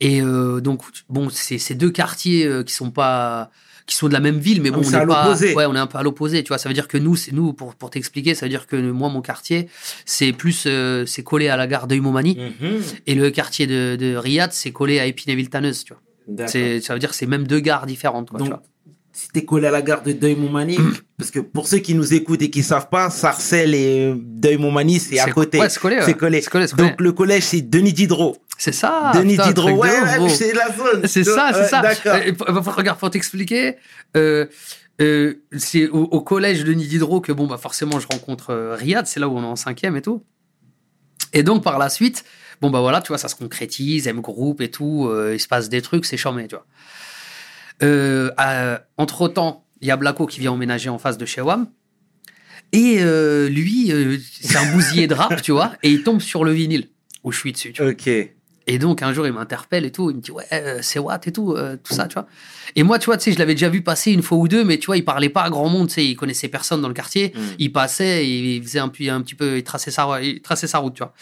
Et 0.00 0.20
euh, 0.22 0.60
donc, 0.60 0.82
bon, 1.08 1.28
c'est 1.30 1.58
ces 1.58 1.74
deux 1.74 1.90
quartiers 1.90 2.48
qui 2.64 2.72
sont 2.74 2.90
pas 2.90 3.50
qui 3.88 3.96
sont 3.96 4.06
de 4.06 4.12
la 4.12 4.20
même 4.20 4.38
ville, 4.38 4.62
mais 4.62 4.68
Ah, 4.68 4.76
bon, 4.76 4.82
on 4.84 4.94
à 4.94 5.02
est 5.02 5.06
pas, 5.06 5.34
ouais, 5.56 5.66
on 5.66 5.74
est 5.74 5.78
un 5.78 5.86
peu 5.88 5.98
à 5.98 6.02
l'opposé, 6.04 6.44
tu 6.44 6.48
vois. 6.48 6.58
Ça 6.58 6.68
veut 6.68 6.74
dire 6.74 6.86
que 6.86 6.98
nous, 6.98 7.16
c'est 7.16 7.32
nous, 7.32 7.52
pour, 7.54 7.74
pour 7.74 7.90
t'expliquer, 7.90 8.34
ça 8.36 8.46
veut 8.46 8.50
dire 8.50 8.66
que 8.66 8.76
moi, 8.76 9.08
mon 9.08 9.22
quartier, 9.22 9.68
c'est 10.04 10.32
plus, 10.32 10.64
euh, 10.66 11.04
c'est 11.06 11.22
collé 11.24 11.48
à 11.48 11.56
la 11.56 11.66
gare 11.66 11.86
d'Euil-Montmagny, 11.88 12.36
Mhm. 12.60 12.80
et 13.06 13.14
le 13.16 13.30
quartier 13.30 13.66
de, 13.66 13.96
de 13.98 14.14
Riyad, 14.14 14.52
c'est 14.52 14.70
collé 14.70 15.00
à 15.00 15.06
Épinay-Villetaneuse, 15.06 15.84
tu 15.84 15.94
vois. 15.94 16.46
Ça 16.46 16.92
veut 16.92 16.98
dire 17.00 17.08
que 17.10 17.16
c'est 17.16 17.26
même 17.26 17.46
deux 17.46 17.60
gares 17.60 17.86
différentes, 17.86 18.28
quoi, 18.30 18.38
tu 18.38 18.44
Donc, 18.44 18.58
vois. 18.58 18.62
Si 19.18 19.28
t'es 19.30 19.44
collé 19.44 19.66
à 19.66 19.72
la 19.72 19.82
gare 19.82 20.04
de 20.04 20.12
Deuil-Montmagny, 20.12 20.78
parce 21.16 21.32
que 21.32 21.40
pour 21.40 21.66
ceux 21.66 21.78
qui 21.78 21.94
nous 21.94 22.14
écoutent 22.14 22.42
et 22.42 22.50
qui 22.50 22.62
savent 22.62 22.88
pas, 22.88 23.10
Sarcelles 23.10 23.74
et 23.74 24.14
Deuil-Montmagny, 24.16 25.00
c'est 25.00 25.18
à 25.18 25.28
côté. 25.32 25.58
ouais, 25.58 25.68
c'est 25.68 25.80
collé, 25.80 25.96
ouais. 25.96 26.14
Collé. 26.14 26.66
Donc 26.76 27.00
le 27.00 27.10
collège, 27.10 27.42
c'est 27.42 27.62
Denis 27.62 27.92
Diderot. 27.92 28.36
C'est 28.56 28.70
ça. 28.72 29.10
Denis 29.14 29.32
putain, 29.32 29.48
Diderot, 29.48 29.72
ouais, 29.82 30.28
c'est 30.28 30.52
la 30.52 30.68
zone. 30.72 31.06
C'est 31.08 31.24
ça, 31.24 31.50
c'est 31.52 31.66
ça. 31.66 31.80
D'accord. 31.82 32.14
Euh, 32.14 32.60
regarde, 32.70 32.98
pour 33.00 33.10
t'expliquer, 33.10 33.74
euh, 34.16 34.46
euh, 35.00 35.34
c'est 35.56 35.88
au, 35.88 36.02
au 36.04 36.20
collège 36.20 36.62
de 36.62 36.72
Diderot 36.72 37.20
que 37.20 37.32
bon 37.32 37.46
bah 37.48 37.58
forcément 37.58 37.98
je 37.98 38.06
rencontre 38.06 38.50
euh, 38.50 38.74
Riyad, 38.76 39.06
c'est 39.06 39.18
là 39.18 39.28
où 39.28 39.36
on 39.36 39.42
est 39.42 39.46
en 39.46 39.56
cinquième 39.56 39.96
et 39.96 40.02
tout. 40.02 40.22
Et 41.32 41.42
donc 41.42 41.64
par 41.64 41.78
la 41.78 41.88
suite, 41.88 42.24
bon 42.60 42.70
bah 42.70 42.80
voilà, 42.80 43.00
tu 43.00 43.08
vois, 43.08 43.18
ça 43.18 43.28
se 43.28 43.34
concrétise, 43.34 44.06
M 44.06 44.20
groupe 44.20 44.60
et 44.60 44.70
tout, 44.70 45.08
euh, 45.08 45.34
il 45.34 45.40
se 45.40 45.48
passe 45.48 45.68
des 45.68 45.82
trucs, 45.82 46.04
c'est 46.04 46.16
charmé, 46.16 46.46
tu 46.46 46.54
vois. 46.54 46.66
Euh, 47.82 48.30
entre 48.96 49.28
temps, 49.28 49.64
il 49.80 49.88
y 49.88 49.90
a 49.90 49.96
Blaco 49.96 50.26
qui 50.26 50.40
vient 50.40 50.52
emménager 50.52 50.88
en 50.88 50.98
face 50.98 51.18
de 51.18 51.26
chez 51.26 51.40
WAM. 51.40 51.68
Et 52.72 52.96
euh, 53.00 53.48
lui, 53.48 53.92
euh, 53.92 54.18
c'est 54.40 54.58
un 54.58 54.72
bousillé 54.72 55.06
de 55.06 55.14
rap, 55.14 55.40
tu 55.40 55.52
vois, 55.52 55.72
et 55.82 55.90
il 55.90 56.02
tombe 56.02 56.20
sur 56.20 56.44
le 56.44 56.52
vinyle 56.52 56.88
où 57.24 57.32
je 57.32 57.38
suis 57.38 57.52
dessus. 57.52 57.72
Tu 57.72 57.82
vois. 57.82 57.92
Ok. 57.92 58.08
Et 58.70 58.78
donc 58.78 59.00
un 59.00 59.14
jour 59.14 59.26
il 59.26 59.32
m'interpelle 59.32 59.86
et 59.86 59.90
tout, 59.90 60.10
il 60.10 60.16
me 60.16 60.20
dit 60.20 60.30
ouais 60.30 60.44
euh, 60.52 60.80
c'est 60.82 60.98
Watt 60.98 61.26
et 61.26 61.32
tout, 61.32 61.52
euh, 61.54 61.78
tout 61.82 61.94
ça 61.94 62.06
tu 62.06 62.12
vois. 62.12 62.26
Et 62.76 62.82
moi 62.82 62.98
tu 62.98 63.06
vois 63.06 63.16
tu 63.16 63.24
sais 63.24 63.32
je 63.32 63.38
l'avais 63.38 63.54
déjà 63.54 63.70
vu 63.70 63.80
passer 63.80 64.12
une 64.12 64.20
fois 64.20 64.36
ou 64.36 64.46
deux, 64.46 64.62
mais 64.62 64.76
tu 64.76 64.84
vois 64.84 64.98
il 64.98 65.06
parlait 65.06 65.30
pas 65.30 65.40
à 65.44 65.48
grand 65.48 65.70
monde, 65.70 65.88
tu 65.88 65.94
sais 65.94 66.04
il 66.04 66.16
connaissait 66.16 66.48
personne 66.48 66.82
dans 66.82 66.88
le 66.88 66.92
quartier, 66.92 67.32
Mm. 67.34 67.40
il 67.60 67.72
passait, 67.72 68.28
il 68.28 68.62
faisait 68.62 68.78
un, 68.80 68.88
peu- 68.88 69.08
un 69.08 69.22
petit 69.22 69.34
peu, 69.34 69.56
il 69.56 69.62
traçait 69.62 69.90
sa, 69.90 70.20
il 70.20 70.42
traçait 70.42 70.66
sa 70.66 70.80
route 70.80 70.92
tu 70.92 71.02
vois. 71.02 71.14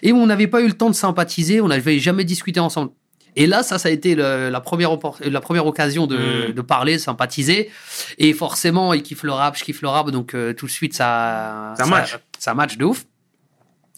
Et 0.00 0.14
on 0.14 0.24
n'avait 0.24 0.46
pas 0.46 0.62
eu 0.62 0.66
le 0.66 0.72
temps 0.72 0.88
de 0.88 0.94
sympathiser, 0.94 1.60
on 1.60 1.68
n'avait 1.68 1.98
jamais 1.98 2.24
discuté 2.24 2.58
ensemble. 2.58 2.92
Et 3.36 3.46
là 3.46 3.62
ça 3.62 3.78
ça 3.78 3.88
a 3.88 3.92
été 3.92 4.14
le- 4.14 4.48
la 4.50 4.60
première 4.60 4.90
la 5.20 5.40
première 5.40 5.66
occasion 5.66 6.06
de, 6.06 6.16
Mm. 6.50 6.52
de 6.52 6.60
parler, 6.62 6.98
sympathiser. 6.98 7.70
Et 8.18 8.32
forcément 8.32 8.92
il 8.94 9.02
kiffe 9.02 9.22
le 9.24 9.32
rap, 9.32 9.56
je 9.58 9.64
kiffe 9.64 9.82
le 9.82 9.88
rap, 9.88 10.10
donc 10.10 10.34
euh, 10.34 10.52
tout 10.52 10.66
de 10.66 10.70
suite 10.70 10.94
ça 10.94 11.74
Ça 11.76 11.86
match. 11.86 12.18
ça 12.38 12.54
match 12.54 12.76
de 12.76 12.84
ouf. 12.84 13.04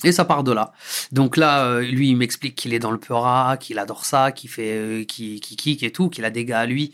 Et 0.04 0.12
ça 0.12 0.26
part 0.26 0.44
de 0.44 0.52
là. 0.52 0.72
Donc 1.10 1.38
là, 1.38 1.64
euh, 1.64 1.80
lui, 1.80 2.10
il 2.10 2.16
m'explique 2.18 2.54
qu'il 2.54 2.74
est 2.74 2.78
dans 2.78 2.90
le 2.90 2.98
Peura, 2.98 3.56
qu'il 3.56 3.78
adore 3.78 4.04
ça, 4.04 4.30
qu'il 4.30 4.50
fait, 4.50 4.72
euh, 4.76 5.04
qu'il 5.04 5.40
qu'il 5.40 5.56
kick 5.56 5.82
et 5.82 5.90
tout, 5.90 6.10
qu'il 6.10 6.22
a 6.26 6.30
des 6.30 6.44
gars 6.44 6.60
à 6.60 6.66
lui. 6.66 6.92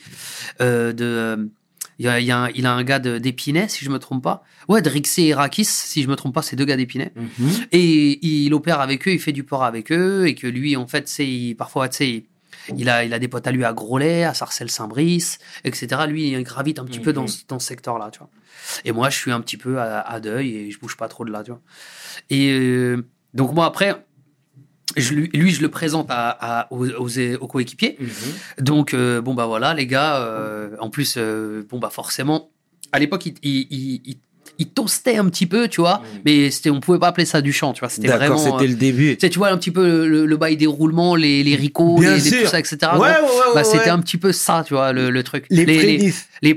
Euh, 0.60 0.92
de, 0.92 1.50
il, 1.98 2.06
y 2.06 2.08
a, 2.08 2.20
il 2.20 2.30
a 2.30 2.38
un, 2.44 2.48
il 2.54 2.64
a 2.64 2.72
un 2.72 2.84
gars 2.84 3.00
de- 3.00 3.18
d'Épinay, 3.18 3.68
si 3.68 3.84
je 3.84 3.90
me 3.90 3.98
trompe 3.98 4.22
pas. 4.22 4.44
Ouais, 4.68 4.82
de 4.82 4.88
Rixé 4.88 5.24
et 5.24 5.34
Rakis, 5.34 5.64
si 5.64 6.00
je 6.00 6.08
me 6.08 6.14
trompe 6.14 6.32
pas, 6.32 6.42
c'est 6.42 6.54
deux 6.54 6.64
gars 6.64 6.76
d'Épinay. 6.76 7.10
Mhm. 7.16 7.50
Et 7.72 8.24
il 8.24 8.54
opère 8.54 8.80
avec 8.80 9.08
eux, 9.08 9.12
il 9.12 9.18
fait 9.20 9.32
du 9.32 9.42
Peura 9.42 9.66
avec 9.66 9.90
eux, 9.90 10.28
et 10.28 10.36
que 10.36 10.46
lui, 10.46 10.76
en 10.76 10.86
fait, 10.86 11.08
c'est 11.08 11.56
parfois, 11.58 11.88
tu 11.88 11.96
sais, 11.96 12.24
il 12.76 12.88
a, 12.88 13.04
il 13.04 13.12
a 13.14 13.18
des 13.18 13.28
potes 13.28 13.46
à 13.46 13.52
lui 13.52 13.64
à 13.64 13.72
Groslay, 13.72 14.24
à 14.24 14.34
Sarcelles-Saint-Brice, 14.34 15.38
etc. 15.64 16.02
Lui, 16.08 16.30
il 16.32 16.42
gravite 16.42 16.78
un 16.78 16.84
petit 16.84 17.00
peu 17.00 17.12
dans, 17.12 17.22
Mhm. 17.22 17.28
ce- 17.28 17.42
dans 17.48 17.58
ce 17.58 17.66
secteur-là, 17.66 18.10
tu 18.12 18.18
vois. 18.18 18.30
Et 18.84 18.92
moi, 18.92 19.10
je 19.10 19.16
suis 19.18 19.32
un 19.32 19.40
petit 19.40 19.56
peu 19.56 19.80
à, 19.80 20.00
à 20.00 20.20
deuil 20.20 20.54
et 20.56 20.70
je 20.70 20.78
bouge 20.78 20.96
pas 20.96 21.08
trop 21.08 21.24
de 21.24 21.30
là, 21.30 21.42
tu 21.42 21.50
vois. 21.50 21.60
Et 22.30 22.50
euh, 22.52 23.04
donc, 23.34 23.52
moi, 23.54 23.66
après, 23.66 24.04
je, 24.96 25.14
lui, 25.14 25.50
je 25.50 25.62
le 25.62 25.68
présente 25.70 26.06
à, 26.10 26.30
à- 26.60 26.72
aux, 26.72 26.86
aux, 26.88 27.18
aux 27.40 27.46
coéquipiers. 27.48 27.96
Mhm. 27.98 28.64
Donc, 28.64 28.94
euh, 28.94 29.20
bon, 29.20 29.34
bah 29.34 29.46
voilà, 29.46 29.74
les 29.74 29.86
gars, 29.86 30.16
euh, 30.20 30.76
en 30.80 30.90
plus, 30.90 31.16
bon, 31.16 31.78
bah 31.78 31.90
forcément, 31.90 32.50
à 32.92 32.98
l'époque, 32.98 33.24
il, 33.26 33.34
il, 33.42 33.66
il, 34.04 34.18
il- 34.58 34.68
toastait 34.68 35.16
un 35.16 35.26
petit 35.28 35.46
peu, 35.46 35.68
tu 35.68 35.80
vois, 35.80 36.02
mais 36.24 36.50
c'était, 36.50 36.70
on 36.70 36.80
pouvait 36.80 36.98
pas 36.98 37.08
appeler 37.08 37.26
ça 37.26 37.40
du 37.40 37.52
chant, 37.52 37.72
tu 37.72 37.80
vois. 37.80 37.88
C'était 37.88 38.08
Mm. 38.08 38.12
Vraiment. 38.12 38.38
c'était 38.38 38.64
euh, 38.64 38.68
le 38.68 38.74
début. 38.74 39.14
tu 39.16 39.20
sais, 39.26 39.30
tu 39.30 39.38
vois 39.38 39.48
un 39.48 39.56
petit 39.58 39.70
peu 39.70 40.06
le, 40.06 40.26
le 40.26 40.36
bail 40.36 40.56
des 40.56 40.66
roulements, 40.66 41.14
les, 41.16 41.42
les 41.42 41.54
ricots, 41.56 41.98
les, 42.00 42.18
les- 42.18 42.42
tout 42.42 42.48
ça, 42.48 42.58
etc. 42.58 42.76
Ouais, 42.94 42.98
ouais, 42.98 43.08
ouais, 43.08 43.54
bah, 43.54 43.64
c'était 43.64 43.90
un 43.90 43.98
petit 44.00 44.16
peu 44.18 44.32
ça, 44.32 44.64
tu 44.66 44.74
vois, 44.74 44.92
le, 44.92 45.10
le 45.10 45.22
truc. 45.22 45.46
Les 45.50 45.64
les, 45.66 45.98
les, 45.98 46.12
les 46.42 46.54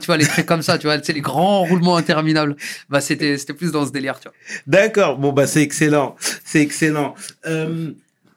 tu 0.00 0.06
vois, 0.06 0.16
les 0.16 0.26
trucs 0.26 0.46
comme 0.46 0.62
ça, 0.62 0.76
tu 0.78 0.86
vois, 0.86 0.98
sais, 1.02 1.12
les 1.12 1.20
grands 1.20 1.62
roulements 1.64 1.96
interminables. 1.96 2.56
Bah, 2.90 3.00
c'était, 3.00 3.38
c'était 3.38 3.54
plus 3.54 3.72
dans 3.72 3.86
ce 3.86 3.92
délire, 3.92 4.18
tu 4.20 4.28
vois. 4.28 4.34
D'accord. 4.66 5.18
Bon, 5.18 5.32
bah, 5.32 5.46
c'est 5.46 5.62
excellent. 5.62 6.16
C'est 6.44 6.60
excellent. 6.60 7.14
Euh, 7.46 7.90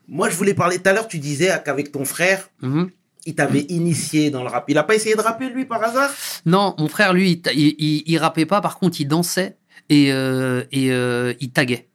moi, 0.07 0.29
je 0.29 0.35
voulais 0.35 0.53
parler 0.53 0.77
tout 0.79 0.87
à 0.89 0.93
l'heure, 0.93 1.07
tu 1.07 1.19
disais 1.19 1.49
qu'avec 1.65 1.91
ton 1.91 2.05
frère, 2.05 2.49
Mhm. 2.61 2.89
Il 3.27 3.35
t'avait 3.35 3.65
initié 3.69 4.31
dans 4.31 4.41
le 4.41 4.49
rap. 4.49 4.65
Il 4.69 4.77
a 4.79 4.83
pas 4.83 4.95
essayé 4.95 5.15
de 5.15 5.21
rapper, 5.21 5.49
lui, 5.49 5.65
par 5.65 5.83
hasard? 5.83 6.09
Non, 6.47 6.73
mon 6.79 6.87
frère, 6.87 7.13
lui, 7.13 7.41
il, 7.45 7.51
il, 7.53 7.75
il, 7.77 8.03
il 8.07 8.17
rappait 8.17 8.45
pas, 8.47 8.59
par 8.61 8.79
contre, 8.79 8.99
il 8.99 9.05
dansait 9.07 9.57
et, 9.89 10.11
euh, 10.11 10.63
et 10.71 10.91
euh, 10.91 11.33
il 11.39 11.51
taguait. 11.51 11.87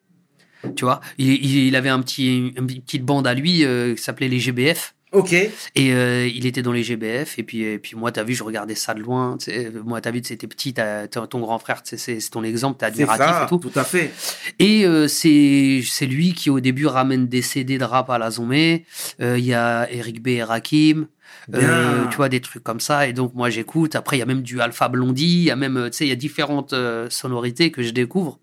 Tu 0.76 0.84
vois, 0.84 1.00
il, 1.18 1.74
avait 1.74 1.88
un 1.88 2.00
petit, 2.00 2.52
une 2.56 2.66
petite 2.68 3.04
bande 3.04 3.26
à 3.26 3.34
lui 3.34 3.64
euh, 3.64 3.96
qui 3.96 4.02
s'appelait 4.02 4.28
les 4.28 4.38
GBF. 4.38 4.94
Ok. 5.10 5.32
Et 5.34 5.50
euh, 5.92 6.26
il 6.32 6.46
était 6.46 6.62
dans 6.62 6.72
les 6.72 6.82
GBF. 6.84 7.38
Et 7.38 7.42
puis, 7.42 7.62
et 7.64 7.78
puis 7.78 7.96
moi, 7.96 8.12
t'as 8.12 8.22
vu, 8.22 8.32
je 8.34 8.42
regardais 8.44 8.74
ça 8.76 8.94
de 8.94 9.00
loin. 9.00 9.36
tu 9.38 9.46
sais. 9.50 9.70
Moi, 9.84 10.00
t'as 10.00 10.10
vu, 10.10 10.22
c'était 10.24 10.46
petit, 10.46 10.72
t'as- 10.72 11.06
t'as- 11.08 11.26
ton 11.26 11.40
grand 11.40 11.58
frère, 11.58 11.82
c'est 11.84 12.18
ton 12.30 12.44
exemple, 12.44 12.78
t'es 12.78 12.86
admiratif 12.86 13.26
ça. 13.26 13.42
et 13.44 13.48
tout. 13.48 13.58
Tout 13.58 13.78
à 13.78 13.84
fait. 13.84 14.10
Et 14.58 14.86
euh, 14.86 15.08
c'est 15.08 15.82
c'est 15.84 16.06
lui 16.06 16.32
qui, 16.32 16.48
au 16.48 16.60
début, 16.60 16.86
ramène 16.86 17.26
des 17.26 17.42
CD 17.42 17.76
de 17.76 17.84
rap 17.84 18.08
à 18.08 18.16
la 18.18 18.30
Zomé. 18.30 18.86
Euh, 19.20 19.36
Il 19.38 19.44
y 19.44 19.52
a 19.54 19.86
Eric 19.92 20.22
B. 20.22 20.28
et 20.28 20.42
Rakim. 20.44 21.08
Euh, 21.54 22.06
tu 22.08 22.16
vois, 22.16 22.28
des 22.28 22.40
trucs 22.40 22.62
comme 22.62 22.80
ça. 22.80 23.06
Et 23.06 23.12
donc, 23.12 23.34
moi, 23.34 23.50
j'écoute. 23.50 23.96
Après, 23.96 24.16
il 24.16 24.20
y 24.20 24.22
a 24.22 24.26
même 24.26 24.42
du 24.42 24.60
Alpha 24.60 24.88
Blondie. 24.88 25.24
Il 25.24 25.44
y 25.44 25.50
a 25.50 25.56
même, 25.56 25.76
euh, 25.76 25.90
tu 25.90 25.98
sais, 25.98 26.06
il 26.06 26.08
y 26.08 26.12
a 26.12 26.16
différentes 26.16 26.72
euh, 26.72 27.08
sonorités 27.10 27.70
que 27.70 27.82
je 27.82 27.90
découvre. 27.90 28.38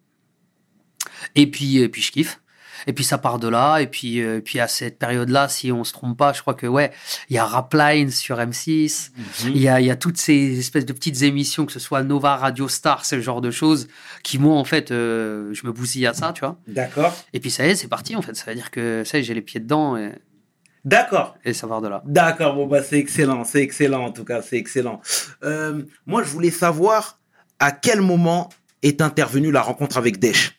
Et 1.36 1.48
puis, 1.48 1.78
et 1.78 1.90
puis, 1.90 2.02
je 2.02 2.12
kiffe. 2.12 2.40
Et 2.88 2.94
puis, 2.94 3.04
ça 3.04 3.18
part 3.18 3.40
de 3.40 3.48
là. 3.48 3.80
Et 3.80 3.88
puis, 3.88 4.22
euh, 4.22 4.42
puis 4.42 4.60
à 4.60 4.68
cette 4.68 5.00
période-là, 5.00 5.50
si 5.50 5.72
on 5.72 5.84
se 5.84 5.94
trompe 5.94 6.18
pas, 6.18 6.34
je 6.34 6.42
crois 6.42 6.54
que, 6.54 6.68
ouais, 6.68 6.92
il 7.30 7.36
y 7.36 7.40
a 7.40 7.46
Rapline 7.46 8.10
sur 8.10 8.38
M6. 8.38 9.12
Mhm. 9.16 9.52
Il 9.56 9.62
y 9.62 9.68
a, 9.68 9.80
il 9.82 9.86
y 9.86 9.92
a 9.92 9.96
toutes 9.96 10.18
ces 10.18 10.60
espèces 10.60 10.86
de 10.86 10.94
petites 10.94 11.22
émissions, 11.22 11.66
que 11.66 11.72
ce 11.72 11.80
soit 11.80 12.04
Nova, 12.04 12.38
Radio 12.38 12.68
Star, 12.68 13.06
ce 13.06 13.20
genre 13.22 13.42
de 13.42 13.52
choses, 13.52 13.88
qui, 14.24 14.40
moi, 14.40 14.56
en 14.56 14.64
fait, 14.64 14.92
euh, 14.92 15.54
je 15.54 15.66
me 15.68 15.72
bousille 15.72 16.08
à 16.08 16.14
ça, 16.14 16.34
tu 16.34 16.42
vois. 16.42 16.58
D'accord. 16.68 17.16
Et 17.34 17.40
puis, 17.40 17.52
ça 17.52 17.66
y 17.66 17.70
est, 17.70 17.76
c'est 17.76 17.88
parti, 17.88 18.16
en 18.16 18.22
fait. 18.22 18.36
Ça 18.36 18.46
veut 18.50 18.56
dire 18.56 18.72
que, 18.72 19.04
ça 19.06 19.22
j'ai 19.22 19.34
les 19.34 19.42
pieds 19.42 19.60
dedans 19.60 19.98
et, 19.98 20.12
D'accord. 20.86 21.36
et 21.46 21.52
part 21.54 21.82
de 21.82 21.88
là. 21.90 22.02
D'accord, 22.06 22.56
bon 22.56 22.68
bah 22.68 22.82
c'est 22.84 22.98
excellent, 22.98 23.44
c'est 23.44 23.62
excellent 23.62 24.06
en 24.06 24.12
tout 24.12 24.24
cas, 24.24 24.42
c'est 24.42 24.58
excellent. 24.58 25.02
Euh, 25.44 25.84
moi 26.06 26.24
je 26.24 26.30
voulais 26.30 26.52
savoir 26.52 27.20
à 27.60 27.72
quel 27.72 28.02
moment 28.02 28.50
est 28.82 29.02
intervenue 29.02 29.52
la 29.52 29.62
rencontre 29.62 29.98
avec 29.98 30.20
Desch. 30.20 30.56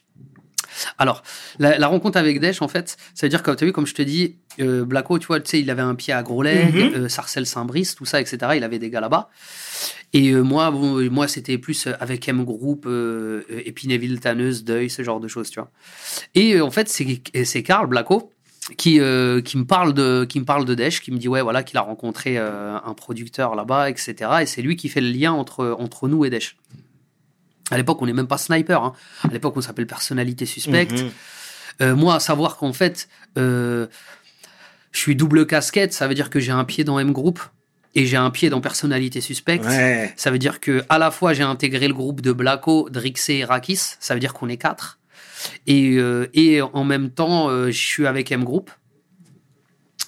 Alors, 0.98 1.22
la, 1.58 1.78
la 1.78 1.88
rencontre 1.88 2.16
avec 2.18 2.40
Desch, 2.40 2.62
en 2.62 2.68
fait, 2.68 2.96
ça 3.14 3.26
veut 3.26 3.28
dire 3.28 3.42
que, 3.42 3.50
tu 3.50 3.64
as 3.64 3.66
vu, 3.66 3.72
comme 3.72 3.86
je 3.86 3.94
te 3.94 4.02
dis, 4.02 4.36
euh, 4.60 4.84
Blacko, 4.84 5.18
tu 5.18 5.26
vois, 5.26 5.40
tu 5.40 5.50
sais, 5.50 5.60
il 5.60 5.68
avait 5.70 5.82
un 5.82 5.94
pied 5.94 6.12
à 6.14 6.22
Gros-Leg, 6.22 6.74
Mhm. 6.74 6.94
euh, 6.94 7.08
Sarcelles 7.08 7.46
Saint-Brice, 7.46 7.96
tout 7.96 8.04
ça, 8.06 8.20
etc. 8.20 8.38
Il 8.56 8.64
avait 8.64 8.78
des 8.78 8.88
gars 8.88 9.00
là-bas. 9.00 9.28
Et 10.12 10.30
euh, 10.30 10.42
moi, 10.42 10.70
bon, 10.70 11.10
moi, 11.10 11.28
c'était 11.28 11.58
plus 11.58 11.86
avec 11.98 12.26
M 12.28 12.44
Group, 12.44 12.84
euh, 12.86 13.44
euh, 13.50 13.62
Épinay-Ville, 13.66 14.20
Tanneuse, 14.20 14.64
Deuil, 14.64 14.88
ce 14.90 15.02
genre 15.02 15.20
de 15.20 15.28
choses, 15.28 15.50
tu 15.50 15.60
vois. 15.60 15.70
Et 16.34 16.60
en 16.60 16.70
fait, 16.70 16.88
c'est 16.88 17.20
c'est 17.44 17.62
Karl 17.62 17.86
Blacko 17.86 18.30
qui, 18.76 19.00
euh, 19.00 19.40
qui 19.40 19.56
me 19.58 19.64
parle 19.64 19.94
de 19.94 20.24
qui 20.24 20.38
me 20.38 20.44
parle 20.44 20.64
de 20.64 20.74
Desch, 20.74 21.00
qui 21.00 21.10
me 21.10 21.18
dit 21.18 21.28
ouais 21.28 21.42
voilà 21.42 21.62
qu'il 21.62 21.78
a 21.78 21.80
rencontré 21.80 22.36
euh, 22.36 22.76
un 22.84 22.94
producteur 22.94 23.54
là-bas, 23.54 23.90
etc. 23.90 24.14
Et 24.42 24.46
c'est 24.46 24.62
lui 24.62 24.76
qui 24.76 24.88
fait 24.88 25.00
le 25.00 25.10
lien 25.10 25.32
entre 25.32 25.76
entre 25.78 26.08
nous 26.08 26.24
et 26.24 26.30
Desch. 26.30 26.56
À 27.70 27.76
l'époque, 27.76 28.02
on 28.02 28.06
n'est 28.06 28.12
même 28.12 28.26
pas 28.26 28.38
sniper. 28.38 28.82
Hein. 28.82 28.94
À 29.22 29.28
l'époque, 29.28 29.56
on 29.56 29.60
s'appelle 29.60 29.86
personnalité 29.86 30.44
suspecte. 30.44 31.02
Mhm. 31.02 31.10
Euh, 31.82 31.96
moi, 31.96 32.16
à 32.16 32.20
savoir 32.20 32.56
qu'en 32.56 32.72
fait, 32.72 33.08
je 33.36 33.88
suis 34.92 35.14
double 35.14 35.46
casquette, 35.46 35.92
ça 35.92 36.08
veut 36.08 36.14
dire 36.14 36.30
que 36.30 36.40
j'ai 36.40 36.52
un 36.52 36.64
pied 36.64 36.84
dans 36.84 36.98
M 36.98 37.12
Group 37.12 37.40
et 37.94 38.06
j'ai 38.06 38.16
un 38.16 38.30
pied 38.30 38.50
dans 38.50 38.60
personnalité 38.60 39.20
suspecte. 39.20 39.64
Ouais. 39.64 40.12
Ça 40.16 40.30
veut 40.30 40.38
dire 40.38 40.60
que 40.60 40.84
à 40.88 40.98
la 40.98 41.10
fois 41.10 41.32
j'ai 41.32 41.42
intégré 41.42 41.88
le 41.88 41.94
groupe 41.94 42.20
de 42.20 42.32
Blacko, 42.32 42.88
Drixé 42.90 43.38
et 43.38 43.44
Rakis, 43.44 43.96
ça 43.98 44.14
veut 44.14 44.20
dire 44.20 44.32
qu'on 44.34 44.48
est 44.48 44.56
quatre. 44.56 44.99
Et, 45.66 45.96
euh, 45.98 46.26
et 46.34 46.60
en 46.62 46.84
même 46.84 47.10
temps, 47.10 47.48
euh, 47.50 47.66
je 47.70 47.78
suis 47.78 48.06
avec 48.06 48.30
M 48.32 48.44
Group. 48.44 48.70